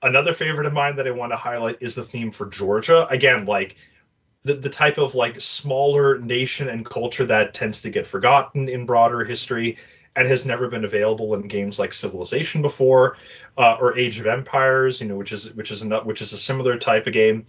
Another 0.02 0.32
favorite 0.32 0.66
of 0.66 0.72
mine 0.72 0.96
that 0.96 1.06
I 1.06 1.12
want 1.12 1.32
to 1.32 1.36
highlight 1.36 1.78
is 1.80 1.94
the 1.94 2.04
theme 2.04 2.32
for 2.32 2.46
Georgia. 2.46 3.06
Again, 3.08 3.46
like 3.46 3.76
the, 4.44 4.54
the 4.54 4.68
type 4.68 4.98
of 4.98 5.14
like 5.14 5.40
smaller 5.40 6.18
nation 6.18 6.68
and 6.68 6.84
culture 6.84 7.26
that 7.26 7.54
tends 7.54 7.82
to 7.82 7.90
get 7.90 8.06
forgotten 8.06 8.68
in 8.68 8.86
broader 8.86 9.24
history 9.24 9.78
and 10.14 10.28
has 10.28 10.44
never 10.44 10.68
been 10.68 10.84
available 10.84 11.34
in 11.34 11.42
games 11.42 11.78
like 11.78 11.92
Civilization 11.92 12.62
before 12.62 13.16
uh, 13.56 13.76
or 13.80 13.96
Age 13.96 14.20
of 14.20 14.26
Empires, 14.26 15.00
you 15.00 15.08
know, 15.08 15.16
which 15.16 15.32
is 15.32 15.54
which 15.54 15.70
is 15.70 15.82
a 15.82 16.00
which 16.00 16.20
is 16.20 16.32
a 16.32 16.38
similar 16.38 16.78
type 16.78 17.06
of 17.06 17.12
game 17.12 17.46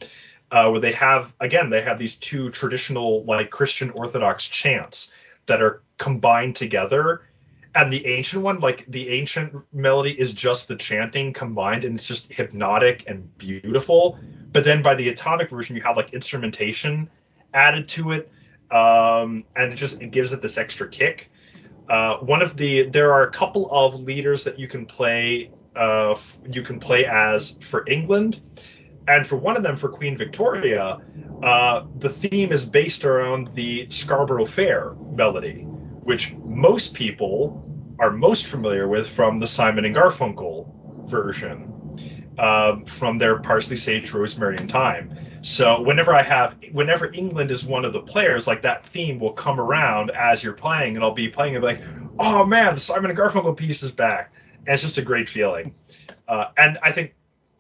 uh, 0.51 0.69
where 0.69 0.80
they 0.80 0.93
have 0.93 1.34
again 1.39 1.69
they 1.69 1.81
have 1.81 1.97
these 1.97 2.15
two 2.15 2.51
traditional 2.51 3.23
like 3.25 3.49
Christian 3.49 3.89
Orthodox 3.89 4.47
chants 4.47 5.13
that 5.47 5.61
are 5.61 5.81
combined 5.97 6.55
together 6.55 7.23
and 7.75 7.91
the 7.91 8.05
ancient 8.05 8.43
one 8.43 8.59
like 8.59 8.85
the 8.87 9.09
ancient 9.09 9.53
melody 9.73 10.11
is 10.11 10.33
just 10.33 10.67
the 10.67 10.75
chanting 10.75 11.33
combined 11.33 11.83
and 11.83 11.95
it's 11.95 12.07
just 12.07 12.31
hypnotic 12.31 13.03
and 13.07 13.35
beautiful. 13.37 14.19
But 14.51 14.63
then 14.63 14.81
by 14.81 14.95
the 14.95 15.09
atomic 15.09 15.49
version 15.49 15.75
you 15.75 15.81
have 15.81 15.97
like 15.97 16.13
instrumentation 16.13 17.09
added 17.53 17.87
to 17.89 18.11
it 18.11 18.31
um, 18.71 19.43
and 19.55 19.73
it 19.73 19.75
just 19.75 20.01
it 20.01 20.11
gives 20.11 20.33
it 20.33 20.41
this 20.41 20.57
extra 20.57 20.87
kick. 20.87 21.31
Uh, 21.89 22.17
one 22.17 22.41
of 22.41 22.55
the 22.57 22.83
there 22.83 23.13
are 23.13 23.23
a 23.23 23.31
couple 23.31 23.69
of 23.71 23.95
leaders 23.95 24.43
that 24.43 24.59
you 24.59 24.67
can 24.67 24.85
play 24.85 25.51
uh, 25.75 26.11
f- 26.11 26.37
you 26.49 26.61
can 26.61 26.79
play 26.79 27.05
as 27.05 27.57
for 27.57 27.83
england 27.89 28.39
and 29.07 29.25
for 29.27 29.35
one 29.35 29.57
of 29.57 29.63
them 29.63 29.75
for 29.75 29.89
queen 29.89 30.15
victoria 30.15 31.01
uh, 31.43 31.85
the 31.99 32.09
theme 32.09 32.53
is 32.53 32.65
based 32.65 33.03
around 33.03 33.47
the 33.53 33.85
Scarborough 33.89 34.45
Fair 34.45 34.95
melody, 35.11 35.63
which 36.03 36.33
most 36.45 36.93
people 36.93 37.62
are 37.99 38.11
most 38.11 38.48
familiar 38.48 38.88
with 38.88 39.07
from 39.07 39.40
the 39.40 39.48
Simon 39.48 39.86
and 39.86 39.95
Garfunkel 39.95 41.07
version, 41.07 42.34
um, 42.40 42.86
from 42.86 43.18
their 43.18 43.40
Parsley, 43.40 43.78
Sage, 43.78 44.11
Rosemary, 44.11 44.56
and 44.57 44.72
Thyme. 44.72 45.15
So 45.41 45.82
whenever 45.82 46.14
I 46.15 46.24
have, 46.24 46.56
whenever 46.72 47.11
England 47.11 47.52
is 47.52 47.65
one 47.65 47.86
of 47.86 47.94
the 47.94 48.02
players, 48.02 48.48
like 48.48 48.61
that 48.61 48.86
theme 48.86 49.20
will 49.20 49.34
come 49.34 49.60
around 49.60 50.11
as 50.11 50.44
you're 50.44 50.53
playing, 50.53 50.95
and 50.95 51.03
I'll 51.03 51.11
be 51.11 51.28
playing 51.28 51.56
and 51.56 51.61
be 51.61 51.68
like, 51.68 51.82
oh 52.20 52.45
man, 52.45 52.74
the 52.74 52.80
Simon 52.80 53.11
and 53.11 53.20
Garfunkel 53.20 53.56
piece 53.57 53.84
is 53.84 53.91
back, 53.91 54.34
and 54.65 54.74
it's 54.74 54.84
just 54.84 54.98
a 54.98 55.02
great 55.02 55.30
feeling. 55.30 55.76
Uh, 56.28 56.48
and 56.57 56.78
I 56.82 56.91
think 56.91 57.14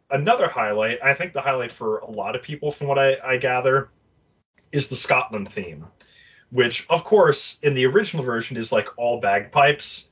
another 0.09 0.47
highlight, 0.47 0.99
I 1.03 1.13
think 1.13 1.33
the 1.33 1.41
highlight 1.41 1.71
for 1.71 1.99
a 1.99 2.09
lot 2.09 2.35
of 2.35 2.41
people, 2.41 2.71
from 2.71 2.87
what 2.87 2.97
I, 2.97 3.17
I 3.23 3.37
gather, 3.37 3.89
is 4.71 4.87
the 4.87 4.95
Scotland 4.95 5.49
theme, 5.49 5.85
which, 6.49 6.85
of 6.89 7.03
course, 7.03 7.59
in 7.61 7.73
the 7.73 7.85
original 7.85 8.23
version 8.23 8.57
is 8.57 8.71
like 8.71 8.97
all 8.97 9.19
bagpipes. 9.19 10.09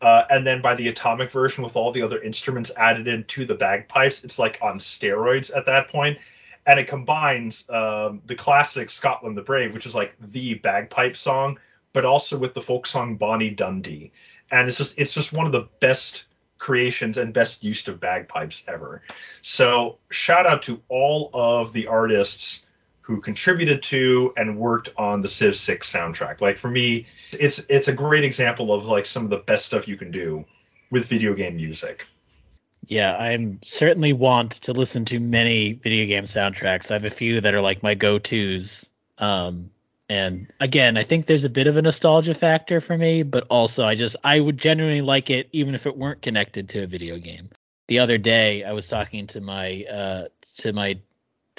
Uh, 0.00 0.24
and 0.30 0.46
then 0.46 0.62
by 0.62 0.74
the 0.74 0.88
atomic 0.88 1.30
version, 1.30 1.62
with 1.62 1.76
all 1.76 1.92
the 1.92 2.02
other 2.02 2.20
instruments 2.22 2.70
added 2.76 3.06
into 3.06 3.44
the 3.44 3.54
bagpipes, 3.54 4.24
it's 4.24 4.38
like 4.38 4.58
on 4.62 4.78
steroids 4.78 5.54
at 5.54 5.66
that 5.66 5.88
point. 5.88 6.18
And 6.66 6.78
it 6.78 6.88
combines 6.88 7.68
um, 7.70 8.22
the 8.26 8.34
classic 8.34 8.90
Scotland 8.90 9.36
the 9.36 9.42
Brave, 9.42 9.74
which 9.74 9.86
is 9.86 9.94
like 9.94 10.14
the 10.20 10.54
bagpipe 10.54 11.16
song, 11.16 11.58
but 11.92 12.04
also 12.04 12.38
with 12.38 12.54
the 12.54 12.60
folk 12.60 12.86
song 12.86 13.16
Bonnie 13.16 13.50
Dundee. 13.50 14.12
And 14.50 14.68
it's 14.68 14.78
just 14.78 14.98
it's 14.98 15.14
just 15.14 15.32
one 15.32 15.46
of 15.46 15.52
the 15.52 15.68
best 15.80 16.26
creations 16.58 17.18
and 17.18 17.32
best 17.32 17.64
use 17.64 17.86
of 17.88 17.98
bagpipes 17.98 18.64
ever. 18.68 19.02
So 19.42 19.98
shout 20.10 20.46
out 20.46 20.62
to 20.62 20.80
all 20.88 21.30
of 21.32 21.72
the 21.72 21.86
artists 21.86 22.66
who 23.02 23.20
contributed 23.20 23.82
to 23.84 24.32
and 24.36 24.58
worked 24.58 24.90
on 24.96 25.20
the 25.22 25.28
Civ 25.28 25.56
6 25.56 25.92
soundtrack. 25.92 26.40
Like 26.40 26.58
for 26.58 26.70
me, 26.70 27.06
it's 27.32 27.58
it's 27.70 27.88
a 27.88 27.92
great 27.92 28.24
example 28.24 28.72
of 28.72 28.86
like 28.86 29.06
some 29.06 29.24
of 29.24 29.30
the 29.30 29.38
best 29.38 29.66
stuff 29.66 29.88
you 29.88 29.96
can 29.96 30.10
do 30.10 30.44
with 30.90 31.06
video 31.06 31.34
game 31.34 31.56
music. 31.56 32.06
Yeah, 32.86 33.16
I'm 33.16 33.60
certainly 33.64 34.12
want 34.12 34.52
to 34.62 34.72
listen 34.72 35.04
to 35.06 35.20
many 35.20 35.74
video 35.74 36.06
game 36.06 36.24
soundtracks. 36.24 36.90
I 36.90 36.94
have 36.94 37.04
a 37.04 37.10
few 37.10 37.40
that 37.40 37.54
are 37.54 37.60
like 37.60 37.82
my 37.82 37.94
go-tos. 37.94 38.88
Um, 39.18 39.70
And 40.08 40.52
again, 40.58 40.96
I 40.96 41.04
think 41.04 41.26
there's 41.26 41.44
a 41.44 41.48
bit 41.48 41.68
of 41.68 41.76
a 41.76 41.82
nostalgia 41.82 42.34
factor 42.34 42.80
for 42.80 42.98
me, 42.98 43.22
but 43.22 43.46
also 43.48 43.84
I 43.86 43.94
just 43.94 44.16
I 44.24 44.40
would 44.40 44.58
genuinely 44.58 45.02
like 45.02 45.30
it 45.30 45.48
even 45.52 45.74
if 45.76 45.86
it 45.86 45.96
weren't 45.96 46.20
connected 46.22 46.68
to 46.70 46.82
a 46.82 46.86
video 46.88 47.16
game. 47.18 47.50
The 47.86 48.00
other 48.00 48.18
day 48.18 48.64
I 48.64 48.72
was 48.72 48.88
talking 48.88 49.26
to 49.28 49.40
my 49.40 49.84
uh 49.84 50.24
to 50.58 50.72
my 50.72 50.98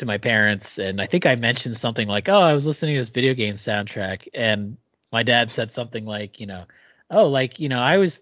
to 0.01 0.05
my 0.05 0.17
parents 0.17 0.79
and 0.79 1.01
I 1.01 1.07
think 1.07 1.25
I 1.25 1.35
mentioned 1.35 1.77
something 1.77 2.07
like, 2.07 2.29
"Oh, 2.29 2.39
I 2.41 2.53
was 2.53 2.65
listening 2.65 2.95
to 2.95 3.01
this 3.01 3.09
video 3.09 3.33
game 3.33 3.55
soundtrack." 3.55 4.27
And 4.33 4.77
my 5.11 5.23
dad 5.23 5.49
said 5.51 5.73
something 5.73 6.05
like, 6.05 6.39
you 6.39 6.47
know, 6.47 6.65
"Oh, 7.09 7.27
like, 7.29 7.59
you 7.59 7.69
know, 7.69 7.79
I 7.79 7.97
was 7.97 8.19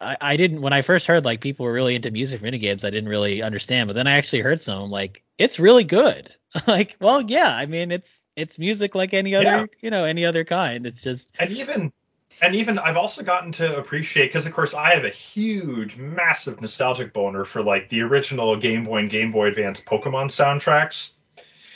I, 0.00 0.16
I 0.20 0.36
didn't 0.36 0.60
when 0.62 0.72
I 0.72 0.82
first 0.82 1.06
heard 1.06 1.24
like 1.24 1.40
people 1.40 1.64
were 1.66 1.72
really 1.72 1.94
into 1.94 2.10
music 2.10 2.40
for 2.40 2.50
games, 2.50 2.84
I 2.84 2.90
didn't 2.90 3.08
really 3.08 3.42
understand, 3.42 3.88
but 3.88 3.94
then 3.94 4.06
I 4.06 4.16
actually 4.18 4.42
heard 4.42 4.60
some 4.60 4.90
like 4.90 5.22
it's 5.38 5.58
really 5.58 5.84
good. 5.84 6.34
like, 6.66 6.96
well, 7.00 7.22
yeah, 7.22 7.50
I 7.54 7.66
mean 7.66 7.90
it's 7.90 8.22
it's 8.36 8.58
music 8.58 8.94
like 8.94 9.14
any 9.14 9.34
other, 9.34 9.44
Yeah. 9.44 9.66
you 9.80 9.90
know, 9.90 10.04
any 10.04 10.26
other 10.26 10.44
kind. 10.44 10.86
It's 10.86 11.00
just 11.00 11.32
and 11.38 11.50
even 11.50 11.92
and 12.40 12.54
even 12.54 12.78
I've 12.78 12.96
also 12.96 13.22
gotten 13.22 13.52
to 13.52 13.76
appreciate 13.78 14.26
because 14.26 14.46
of 14.46 14.52
course 14.52 14.74
I 14.74 14.94
have 14.94 15.04
a 15.04 15.10
huge, 15.10 15.96
massive 15.96 16.60
nostalgic 16.60 17.12
boner 17.12 17.44
for 17.44 17.62
like 17.62 17.88
the 17.88 18.02
original 18.02 18.56
Game 18.56 18.84
Boy 18.84 18.98
and 18.98 19.10
Game 19.10 19.32
Boy 19.32 19.48
Advance 19.48 19.80
Pokemon 19.80 20.26
soundtracks, 20.26 21.12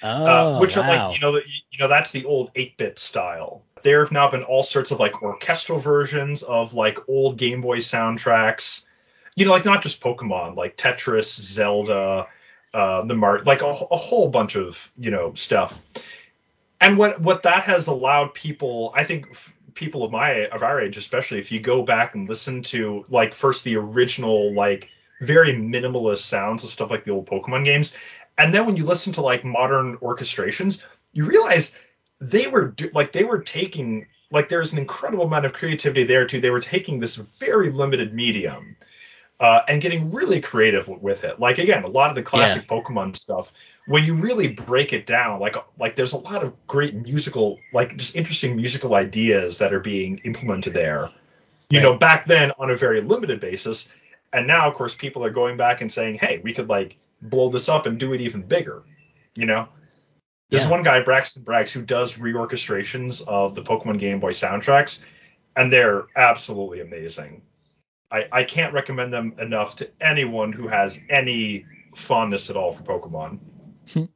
oh, 0.02 0.08
uh, 0.08 0.60
which 0.60 0.76
are 0.76 0.86
like 0.86 1.14
you 1.14 1.20
know 1.20 1.36
you 1.36 1.78
know 1.78 1.88
that's 1.88 2.10
the 2.10 2.24
old 2.24 2.52
8-bit 2.54 2.98
style. 2.98 3.62
There 3.82 4.00
have 4.00 4.12
now 4.12 4.30
been 4.30 4.42
all 4.42 4.62
sorts 4.62 4.90
of 4.90 5.00
like 5.00 5.22
orchestral 5.22 5.78
versions 5.78 6.42
of 6.42 6.74
like 6.74 7.08
old 7.08 7.38
Game 7.38 7.62
Boy 7.62 7.78
soundtracks. 7.78 8.86
You 9.36 9.46
know, 9.46 9.52
like 9.52 9.64
not 9.64 9.82
just 9.82 10.02
Pokemon, 10.02 10.56
like 10.56 10.76
Tetris, 10.76 11.40
Zelda, 11.40 12.26
uh, 12.74 13.02
the 13.02 13.14
Mar, 13.14 13.42
like 13.44 13.62
a, 13.62 13.68
a 13.68 13.96
whole 13.96 14.28
bunch 14.28 14.56
of 14.56 14.90
you 14.98 15.10
know 15.10 15.32
stuff. 15.34 15.80
And 16.82 16.98
what 16.98 17.20
what 17.20 17.44
that 17.44 17.64
has 17.64 17.86
allowed 17.86 18.34
people, 18.34 18.92
I 18.94 19.04
think, 19.04 19.28
f- 19.30 19.54
people 19.80 20.04
of 20.04 20.12
my 20.12 20.46
of 20.48 20.62
our 20.62 20.80
age, 20.80 20.96
especially, 20.96 21.38
if 21.38 21.50
you 21.50 21.58
go 21.58 21.82
back 21.82 22.14
and 22.14 22.28
listen 22.28 22.62
to 22.62 23.04
like 23.08 23.34
first 23.34 23.64
the 23.64 23.74
original 23.76 24.54
like 24.54 24.88
very 25.20 25.54
minimalist 25.54 26.18
sounds 26.18 26.62
of 26.62 26.70
stuff 26.70 26.90
like 26.90 27.02
the 27.02 27.10
old 27.10 27.26
Pokemon 27.26 27.64
games, 27.64 27.96
and 28.38 28.54
then 28.54 28.66
when 28.66 28.76
you 28.76 28.84
listen 28.84 29.12
to 29.14 29.22
like 29.22 29.44
modern 29.44 29.96
orchestrations, 29.96 30.84
you 31.12 31.24
realize 31.24 31.76
they 32.20 32.46
were 32.46 32.68
do, 32.68 32.90
like 32.94 33.10
they 33.10 33.24
were 33.24 33.40
taking 33.40 34.06
like 34.30 34.48
there's 34.48 34.72
an 34.72 34.78
incredible 34.78 35.24
amount 35.24 35.46
of 35.46 35.54
creativity 35.54 36.04
there 36.04 36.26
too. 36.26 36.40
They 36.40 36.50
were 36.50 36.60
taking 36.60 37.00
this 37.00 37.16
very 37.16 37.70
limited 37.70 38.14
medium 38.14 38.76
uh, 39.40 39.62
and 39.66 39.80
getting 39.80 40.12
really 40.12 40.40
creative 40.40 40.88
with 40.88 41.24
it. 41.24 41.40
Like 41.40 41.58
again, 41.58 41.84
a 41.84 41.88
lot 41.88 42.10
of 42.10 42.16
the 42.16 42.22
classic 42.22 42.68
Pokemon 42.68 43.16
stuff, 43.16 43.52
when 43.90 44.04
you 44.04 44.14
really 44.14 44.46
break 44.46 44.92
it 44.92 45.04
down, 45.04 45.40
like 45.40 45.56
like 45.76 45.96
there's 45.96 46.12
a 46.12 46.16
lot 46.16 46.44
of 46.44 46.54
great 46.68 46.94
musical, 46.94 47.58
like 47.72 47.96
just 47.96 48.14
interesting 48.14 48.54
musical 48.54 48.94
ideas 48.94 49.58
that 49.58 49.74
are 49.74 49.80
being 49.80 50.18
implemented 50.18 50.74
there. 50.74 51.10
You 51.70 51.80
know, 51.80 51.96
back 51.96 52.24
then 52.24 52.52
on 52.56 52.70
a 52.70 52.76
very 52.76 53.00
limited 53.00 53.40
basis, 53.40 53.92
and 54.32 54.46
now 54.46 54.68
of 54.68 54.74
course 54.74 54.94
people 54.94 55.24
are 55.24 55.30
going 55.30 55.56
back 55.56 55.80
and 55.80 55.90
saying, 55.90 56.18
hey, 56.18 56.40
we 56.44 56.54
could 56.54 56.68
like 56.68 56.98
blow 57.22 57.50
this 57.50 57.68
up 57.68 57.86
and 57.86 57.98
do 57.98 58.12
it 58.12 58.20
even 58.20 58.42
bigger. 58.42 58.84
You 59.36 59.46
know. 59.46 59.68
There's 60.50 60.64
Yeah. 60.64 60.70
one 60.70 60.82
guy, 60.84 61.00
Braxton 61.00 61.42
Burks, 61.42 61.72
who 61.72 61.82
does 61.82 62.16
reorchestrations 62.16 63.26
of 63.26 63.56
the 63.56 63.62
Pokemon 63.62 63.98
Game 63.98 64.20
Boy 64.20 64.32
soundtracks, 64.32 65.04
and 65.56 65.72
they're 65.72 66.04
absolutely 66.14 66.80
amazing. 66.80 67.42
I, 68.12 68.26
I 68.30 68.44
can't 68.44 68.72
recommend 68.72 69.12
them 69.12 69.34
enough 69.40 69.74
to 69.76 69.90
anyone 70.00 70.52
who 70.52 70.68
has 70.68 71.00
any 71.08 71.66
fondness 71.94 72.50
at 72.50 72.56
all 72.56 72.72
for 72.72 72.82
Pokemon. 72.84 73.38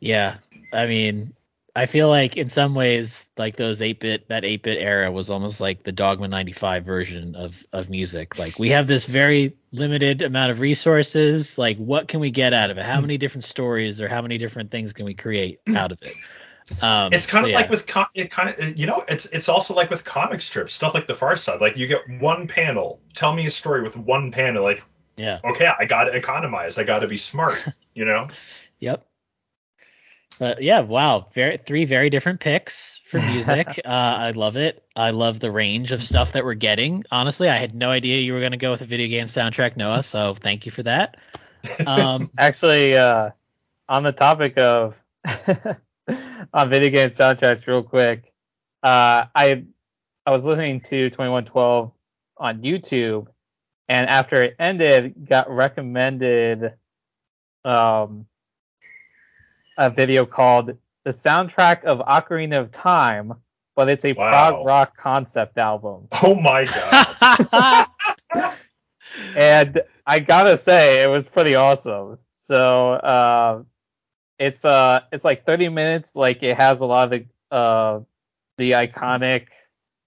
Yeah, 0.00 0.36
I 0.72 0.86
mean, 0.86 1.34
I 1.74 1.86
feel 1.86 2.08
like 2.08 2.36
in 2.36 2.48
some 2.48 2.74
ways, 2.74 3.28
like 3.36 3.56
those 3.56 3.80
8-bit, 3.80 4.28
that 4.28 4.42
8-bit 4.42 4.78
era 4.80 5.10
was 5.10 5.30
almost 5.30 5.60
like 5.60 5.82
the 5.82 5.92
Dogma 5.92 6.28
95 6.28 6.84
version 6.84 7.34
of 7.34 7.64
of 7.72 7.88
music. 7.90 8.38
Like 8.38 8.58
we 8.58 8.68
have 8.70 8.86
this 8.86 9.06
very 9.06 9.56
limited 9.72 10.22
amount 10.22 10.50
of 10.50 10.60
resources. 10.60 11.58
Like 11.58 11.76
what 11.78 12.08
can 12.08 12.20
we 12.20 12.30
get 12.30 12.52
out 12.52 12.70
of 12.70 12.78
it? 12.78 12.84
How 12.84 13.00
many 13.00 13.18
different 13.18 13.44
stories 13.44 14.00
or 14.00 14.08
how 14.08 14.22
many 14.22 14.38
different 14.38 14.70
things 14.70 14.92
can 14.92 15.04
we 15.04 15.14
create 15.14 15.60
out 15.74 15.92
of 15.92 15.98
it? 16.02 16.14
Um, 16.82 17.12
It's 17.12 17.26
kind 17.26 17.42
so 17.42 17.46
of 17.46 17.50
yeah. 17.50 17.56
like 17.60 17.70
with 17.70 17.86
com- 17.86 18.08
it 18.14 18.30
kind 18.30 18.50
of 18.50 18.78
you 18.78 18.86
know 18.86 19.04
it's 19.08 19.26
it's 19.26 19.48
also 19.48 19.74
like 19.74 19.88
with 19.90 20.04
comic 20.04 20.42
strips 20.42 20.74
stuff 20.74 20.94
like 20.94 21.06
the 21.06 21.14
Far 21.14 21.36
Side. 21.36 21.60
Like 21.60 21.76
you 21.76 21.86
get 21.86 22.02
one 22.20 22.46
panel, 22.46 23.00
tell 23.14 23.34
me 23.34 23.46
a 23.46 23.50
story 23.50 23.82
with 23.82 23.96
one 23.96 24.32
panel. 24.32 24.62
Like 24.62 24.82
yeah. 25.18 25.40
okay, 25.44 25.68
I 25.78 25.84
got 25.84 26.04
to 26.04 26.16
economize, 26.16 26.78
I 26.78 26.84
got 26.84 27.00
to 27.00 27.08
be 27.08 27.16
smart. 27.16 27.58
You 27.94 28.04
know. 28.04 28.28
Yep. 28.78 29.04
But 30.38 30.62
yeah, 30.62 30.80
wow, 30.80 31.26
very 31.34 31.56
three 31.56 31.84
very 31.84 32.10
different 32.10 32.38
picks 32.38 33.00
for 33.10 33.18
music. 33.18 33.66
uh, 33.84 33.88
I 33.88 34.30
love 34.30 34.56
it. 34.56 34.84
I 34.94 35.10
love 35.10 35.40
the 35.40 35.50
range 35.50 35.90
of 35.90 36.00
stuff 36.00 36.32
that 36.32 36.44
we're 36.44 36.54
getting. 36.54 37.04
Honestly, 37.10 37.48
I 37.48 37.56
had 37.56 37.74
no 37.74 37.90
idea 37.90 38.20
you 38.20 38.34
were 38.34 38.40
gonna 38.40 38.56
go 38.56 38.70
with 38.70 38.82
a 38.82 38.86
video 38.86 39.08
game 39.08 39.26
soundtrack, 39.26 39.76
Noah. 39.76 40.04
So 40.04 40.34
thank 40.34 40.64
you 40.64 40.70
for 40.70 40.84
that. 40.84 41.16
Um, 41.84 42.30
Actually, 42.38 42.96
uh, 42.96 43.30
on 43.88 44.04
the 44.04 44.12
topic 44.12 44.58
of 44.58 45.02
on 46.54 46.70
video 46.70 46.90
game 46.90 47.10
soundtracks, 47.10 47.66
real 47.66 47.82
quick, 47.82 48.32
uh, 48.84 49.26
I 49.34 49.64
I 50.24 50.30
was 50.30 50.46
listening 50.46 50.80
to 50.82 51.10
2112 51.10 51.90
on 52.36 52.62
YouTube, 52.62 53.26
and 53.88 54.08
after 54.08 54.42
it 54.42 54.56
ended, 54.58 55.26
got 55.28 55.50
recommended 55.50 56.74
um, 57.64 58.26
a 59.76 59.90
video 59.90 60.26
called 60.26 60.76
"The 61.04 61.10
Soundtrack 61.10 61.84
of 61.84 61.98
Ocarina 62.00 62.60
of 62.60 62.70
Time," 62.70 63.34
but 63.76 63.88
it's 63.88 64.04
a 64.04 64.12
Wow. 64.14 64.14
prog 64.14 64.60
rock 64.60 64.96
concept 64.96 65.58
album. 65.58 66.08
Oh 66.22 66.34
my 66.34 66.64
god. 66.66 67.16
and 69.34 69.80
I 70.06 70.20
gotta 70.20 70.56
say 70.56 71.02
it 71.02 71.08
was 71.08 71.26
pretty 71.28 71.54
awesome. 71.54 72.18
So 72.34 72.92
uh, 72.92 73.62
it's 74.38 74.64
uh 74.64 75.02
it's 75.12 75.24
like 75.24 75.44
30 75.46 75.68
minutes. 75.68 76.16
Like 76.16 76.42
it 76.42 76.56
has 76.56 76.80
a 76.80 76.86
lot 76.86 77.12
of 77.12 77.20
the 77.20 77.26
uh 77.54 78.00
the 78.58 78.72
iconic 78.72 79.48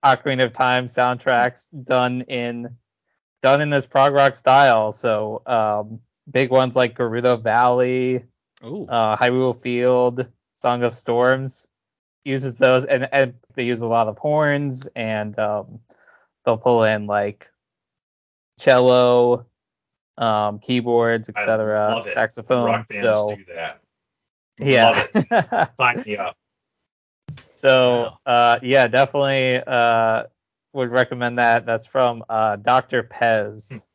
Ocarina 0.04 0.46
of 0.46 0.54
Time 0.54 0.88
soundtracks 0.88 1.68
done 1.86 2.22
in 2.24 2.76
done 3.42 3.62
in 3.62 3.70
this 3.70 3.86
prog 3.86 4.14
rock 4.14 4.36
style. 4.36 4.92
So 4.92 5.42
um 5.46 6.00
big 6.30 6.50
ones 6.52 6.76
like 6.76 6.98
Gerudo 6.98 7.42
Valley, 7.42 8.26
Ooh. 8.64 8.86
uh, 8.88 9.16
Hyrule 9.18 9.60
Field, 9.60 10.30
Song 10.56 10.84
of 10.84 10.94
Storms 10.94 11.68
uses 12.24 12.58
those, 12.58 12.86
and, 12.86 13.08
and 13.12 13.34
they 13.56 13.64
use 13.64 13.82
a 13.82 13.88
lot 13.88 14.08
of 14.08 14.18
horns, 14.18 14.88
and 14.96 15.38
um, 15.40 15.80
they'll 16.46 16.58
pull 16.58 16.84
in 16.84 17.08
like 17.08 17.50
cello, 18.60 19.46
um, 20.18 20.60
keyboards, 20.60 21.30
etc., 21.30 22.04
saxophone. 22.10 22.66
Rock 22.66 22.90
bands 22.90 23.02
so 23.02 23.36
do 23.36 23.46
that. 23.56 23.82
yeah, 24.60 25.66
Sign 25.78 26.04
me 26.06 26.18
up. 26.18 26.38
so 27.56 28.04
Wow. 28.04 28.20
uh, 28.26 28.60
yeah, 28.62 28.88
definitely 28.88 29.62
uh, 29.66 30.24
would 30.74 30.90
recommend 30.90 31.38
that. 31.40 31.66
That's 31.66 31.88
from 31.88 32.24
uh, 32.30 32.56
Dr. 32.58 33.04
Pez. 33.04 33.86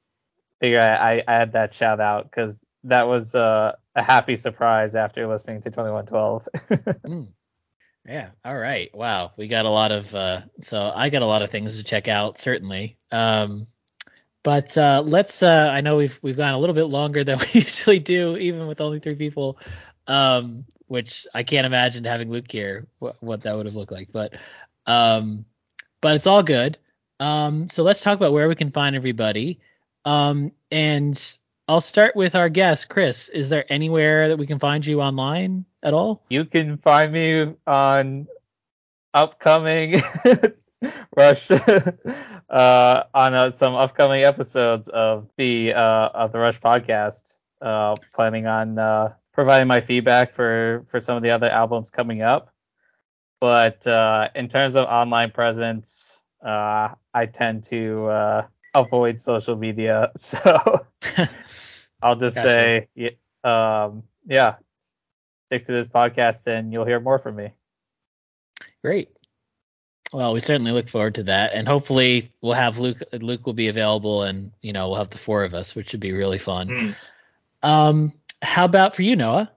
Figure 0.60 0.80
I, 0.80 1.16
I, 1.18 1.24
I 1.28 1.34
had 1.34 1.52
that 1.52 1.74
shout 1.74 2.00
out 2.00 2.24
because 2.24 2.66
that 2.84 3.08
was 3.08 3.34
uh, 3.34 3.74
a 3.94 4.02
happy 4.02 4.36
surprise 4.36 4.94
after 4.94 5.26
listening 5.26 5.60
to 5.62 5.70
2112. 5.70 6.48
Mm. 7.06 7.28
Yeah. 8.08 8.30
All 8.44 8.56
right. 8.56 8.94
Wow. 8.94 9.32
We 9.36 9.48
got 9.48 9.64
a 9.64 9.70
lot 9.70 9.90
of 9.90 10.14
uh 10.14 10.42
so 10.60 10.80
I 10.94 11.10
got 11.10 11.22
a 11.22 11.26
lot 11.26 11.42
of 11.42 11.50
things 11.50 11.76
to 11.76 11.82
check 11.82 12.08
out 12.08 12.38
certainly. 12.38 12.98
Um 13.10 13.66
but 14.44 14.76
uh 14.78 15.02
let's 15.04 15.42
uh 15.42 15.70
I 15.72 15.80
know 15.80 15.96
we've 15.96 16.18
we've 16.22 16.36
gone 16.36 16.54
a 16.54 16.58
little 16.58 16.74
bit 16.74 16.84
longer 16.84 17.24
than 17.24 17.38
we 17.54 17.60
usually 17.60 17.98
do 17.98 18.36
even 18.36 18.66
with 18.68 18.80
only 18.80 19.00
three 19.00 19.16
people. 19.16 19.58
Um 20.06 20.64
which 20.86 21.26
I 21.34 21.42
can't 21.42 21.66
imagine 21.66 22.04
having 22.04 22.30
Luke 22.30 22.50
here 22.50 22.86
what, 23.00 23.20
what 23.20 23.42
that 23.42 23.56
would 23.56 23.66
have 23.66 23.74
looked 23.74 23.92
like. 23.92 24.10
But 24.12 24.34
um 24.86 25.44
but 26.06 26.14
it's 26.14 26.28
all 26.28 26.44
good. 26.44 26.78
Um 27.18 27.68
so 27.68 27.82
let's 27.82 28.00
talk 28.00 28.16
about 28.16 28.32
where 28.32 28.46
we 28.46 28.54
can 28.54 28.70
find 28.70 28.94
everybody. 28.94 29.58
Um 30.04 30.52
and 30.70 31.20
I'll 31.66 31.80
start 31.80 32.14
with 32.14 32.36
our 32.36 32.48
guest, 32.48 32.88
Chris. 32.88 33.28
Is 33.28 33.48
there 33.48 33.64
anywhere 33.68 34.28
that 34.28 34.38
we 34.38 34.46
can 34.46 34.60
find 34.60 34.86
you 34.86 35.00
online 35.00 35.64
at 35.82 35.94
all? 35.94 36.22
you 36.28 36.44
can 36.44 36.76
find 36.76 37.10
me 37.10 37.56
on 37.66 38.28
upcoming 39.14 40.00
Rush 41.16 41.50
uh, 42.50 43.02
on 43.12 43.34
uh, 43.34 43.50
some 43.50 43.74
upcoming 43.74 44.22
episodes 44.22 44.88
of 44.88 45.28
the 45.36 45.74
uh, 45.74 46.10
of 46.14 46.30
the 46.30 46.38
Rush 46.38 46.60
podcast. 46.60 47.38
Uh, 47.60 47.96
planning 48.14 48.46
on 48.46 48.78
uh, 48.78 49.14
providing 49.32 49.66
my 49.66 49.80
feedback 49.80 50.34
for 50.34 50.84
for 50.86 51.00
some 51.00 51.16
of 51.16 51.24
the 51.24 51.30
other 51.30 51.50
albums 51.50 51.90
coming 51.90 52.22
up. 52.22 52.52
But 53.40 53.86
uh, 53.86 54.28
in 54.34 54.48
terms 54.48 54.76
of 54.76 54.86
online 54.86 55.30
presence, 55.30 56.20
uh, 56.44 56.90
I 57.12 57.26
tend 57.26 57.64
to 57.64 58.06
uh, 58.06 58.46
avoid 58.74 59.20
social 59.20 59.56
media, 59.56 60.12
so 60.16 60.86
I'll 62.02 62.16
just 62.16 62.36
Gotcha. 62.36 62.86
say, 62.96 63.16
um, 63.44 64.02
yeah, 64.26 64.56
stick 65.48 65.66
to 65.66 65.72
this 65.72 65.88
podcast 65.88 66.46
and 66.46 66.72
you'll 66.72 66.84
hear 66.84 67.00
more 67.00 67.18
from 67.18 67.36
me. 67.36 67.52
Great. 68.82 69.10
Well, 70.12 70.32
we 70.32 70.40
certainly 70.40 70.72
look 70.72 70.88
forward 70.88 71.16
to 71.16 71.24
that, 71.24 71.52
and 71.52 71.66
hopefully 71.66 72.32
we'll 72.40 72.52
have 72.52 72.78
Luke. 72.78 73.02
Luke 73.12 73.44
will 73.44 73.52
be 73.52 73.66
available, 73.66 74.22
and 74.22 74.52
you 74.62 74.72
know 74.72 74.88
we'll 74.88 74.98
have 74.98 75.10
the 75.10 75.18
four 75.18 75.42
of 75.42 75.52
us, 75.52 75.74
which 75.74 75.90
should 75.90 76.00
be 76.00 76.12
really 76.12 76.38
fun. 76.38 76.94
Hmm. 77.62 77.68
Um, 77.68 78.12
how 78.40 78.64
about 78.64 78.94
for 78.94 79.02
you, 79.02 79.16
Noah? 79.16 79.50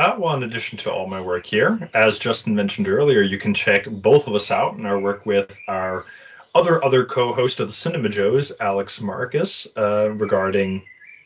Uh, 0.00 0.16
well, 0.18 0.34
in 0.34 0.42
addition 0.44 0.78
to 0.78 0.90
all 0.90 1.06
my 1.06 1.20
work 1.20 1.44
here, 1.44 1.90
as 1.92 2.18
Justin 2.18 2.54
mentioned 2.54 2.88
earlier, 2.88 3.20
you 3.20 3.36
can 3.36 3.52
check 3.52 3.84
both 3.84 4.26
of 4.26 4.34
us 4.34 4.50
out 4.50 4.78
in 4.78 4.86
our 4.86 4.98
work 4.98 5.26
with 5.26 5.54
our 5.68 6.06
other 6.54 6.82
other 6.82 7.04
co-host 7.04 7.60
of 7.60 7.66
the 7.66 7.74
Cinema 7.74 8.08
Joes, 8.08 8.50
Alex 8.60 9.02
Marcus, 9.02 9.68
uh, 9.76 10.08
regarding 10.12 10.82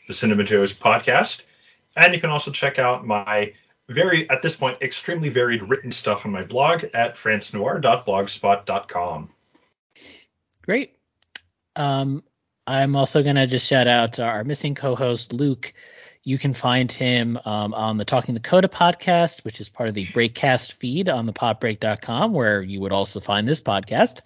the 0.09 0.13
Cinema 0.13 0.43
Joes 0.43 0.77
podcast. 0.77 1.43
And 1.95 2.13
you 2.13 2.19
can 2.19 2.31
also 2.31 2.51
check 2.51 2.77
out 2.77 3.07
my 3.07 3.53
very, 3.87 4.29
at 4.29 4.41
this 4.41 4.57
point, 4.57 4.81
extremely 4.81 5.29
varied 5.29 5.63
written 5.63 5.93
stuff 5.93 6.25
on 6.25 6.33
my 6.33 6.43
blog 6.43 6.83
at 6.93 7.15
francnoir.blogspot.com. 7.15 9.29
Great. 10.63 10.97
Um, 11.77 12.23
I'm 12.67 12.97
also 12.97 13.23
gonna 13.23 13.47
just 13.47 13.67
shout 13.67 13.87
out 13.87 14.19
our 14.19 14.43
missing 14.43 14.75
co-host 14.75 15.31
Luke. 15.31 15.73
You 16.25 16.39
can 16.39 16.55
find 16.55 16.91
him 16.91 17.39
um, 17.45 17.73
on 17.75 17.97
the 17.97 18.03
Talking 18.03 18.33
the 18.33 18.39
Coda 18.39 18.67
podcast, 18.67 19.43
which 19.43 19.61
is 19.61 19.69
part 19.69 19.89
of 19.89 19.95
the 19.95 20.07
Breakcast 20.07 20.73
feed 20.73 21.07
on 21.07 21.27
the 21.27 21.33
podbreak.com, 21.33 22.33
where 22.33 22.63
you 22.63 22.79
would 22.81 22.91
also 22.91 23.19
find 23.19 23.47
this 23.47 23.61
podcast. 23.61 24.21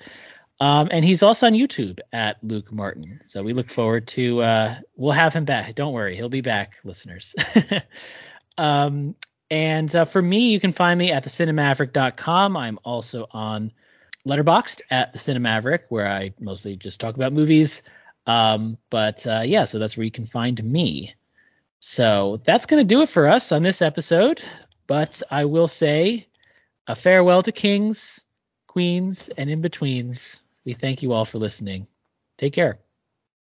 Um, 0.61 0.88
and 0.91 1.03
he's 1.03 1.21
also 1.21 1.45
on 1.45 1.53
YouTube 1.53 1.99
at 2.13 2.38
Luke 2.41 2.71
Martin. 2.71 3.19
So 3.27 3.43
we 3.43 3.51
look 3.51 3.69
forward 3.69 4.07
to 4.09 4.41
uh, 4.41 4.76
we'll 4.95 5.11
have 5.11 5.34
him 5.34 5.43
back. 5.43 5.76
Don't 5.76 5.91
worry, 5.91 6.15
he'll 6.15 6.30
be 6.30 6.39
back, 6.39 6.76
listeners. 6.85 7.35
um, 8.57 9.13
and 9.51 9.93
uh, 9.93 10.05
for 10.05 10.21
me, 10.21 10.51
you 10.51 10.59
can 10.61 10.71
find 10.71 10.97
me 10.97 11.11
at 11.11 11.26
thecinemaverick.com. 11.26 12.55
I'm 12.55 12.80
also 12.85 13.27
on 13.31 13.73
Letterboxd 14.26 14.81
at 14.89 15.11
the 15.11 15.19
Cinemaverick, 15.19 15.81
where 15.89 16.07
I 16.07 16.34
mostly 16.39 16.77
just 16.77 17.01
talk 17.01 17.15
about 17.15 17.34
movies. 17.34 17.81
Um, 18.26 18.77
but 18.89 19.27
uh, 19.27 19.41
yeah, 19.43 19.65
so 19.65 19.80
that's 19.80 19.97
where 19.97 20.05
you 20.05 20.11
can 20.11 20.27
find 20.27 20.63
me. 20.63 21.15
So 21.80 22.41
that's 22.45 22.65
going 22.65 22.85
to 22.85 22.95
do 22.95 23.01
it 23.01 23.10
for 23.10 23.27
us 23.27 23.51
on 23.51 23.64
this 23.64 23.81
episode. 23.81 24.41
But 24.88 25.22
I 25.30 25.45
will 25.45 25.68
say 25.68 26.27
a 26.88 26.95
farewell 26.95 27.43
to 27.43 27.51
kings, 27.51 28.22
queens, 28.68 29.30
and 29.30 29.49
in 29.49 29.61
betweens. 29.61 30.43
We 30.65 30.73
thank 30.73 31.01
you 31.03 31.14
all 31.14 31.26
for 31.26 31.38
listening. 31.38 31.88
Take 32.38 32.53
care. 32.53 32.80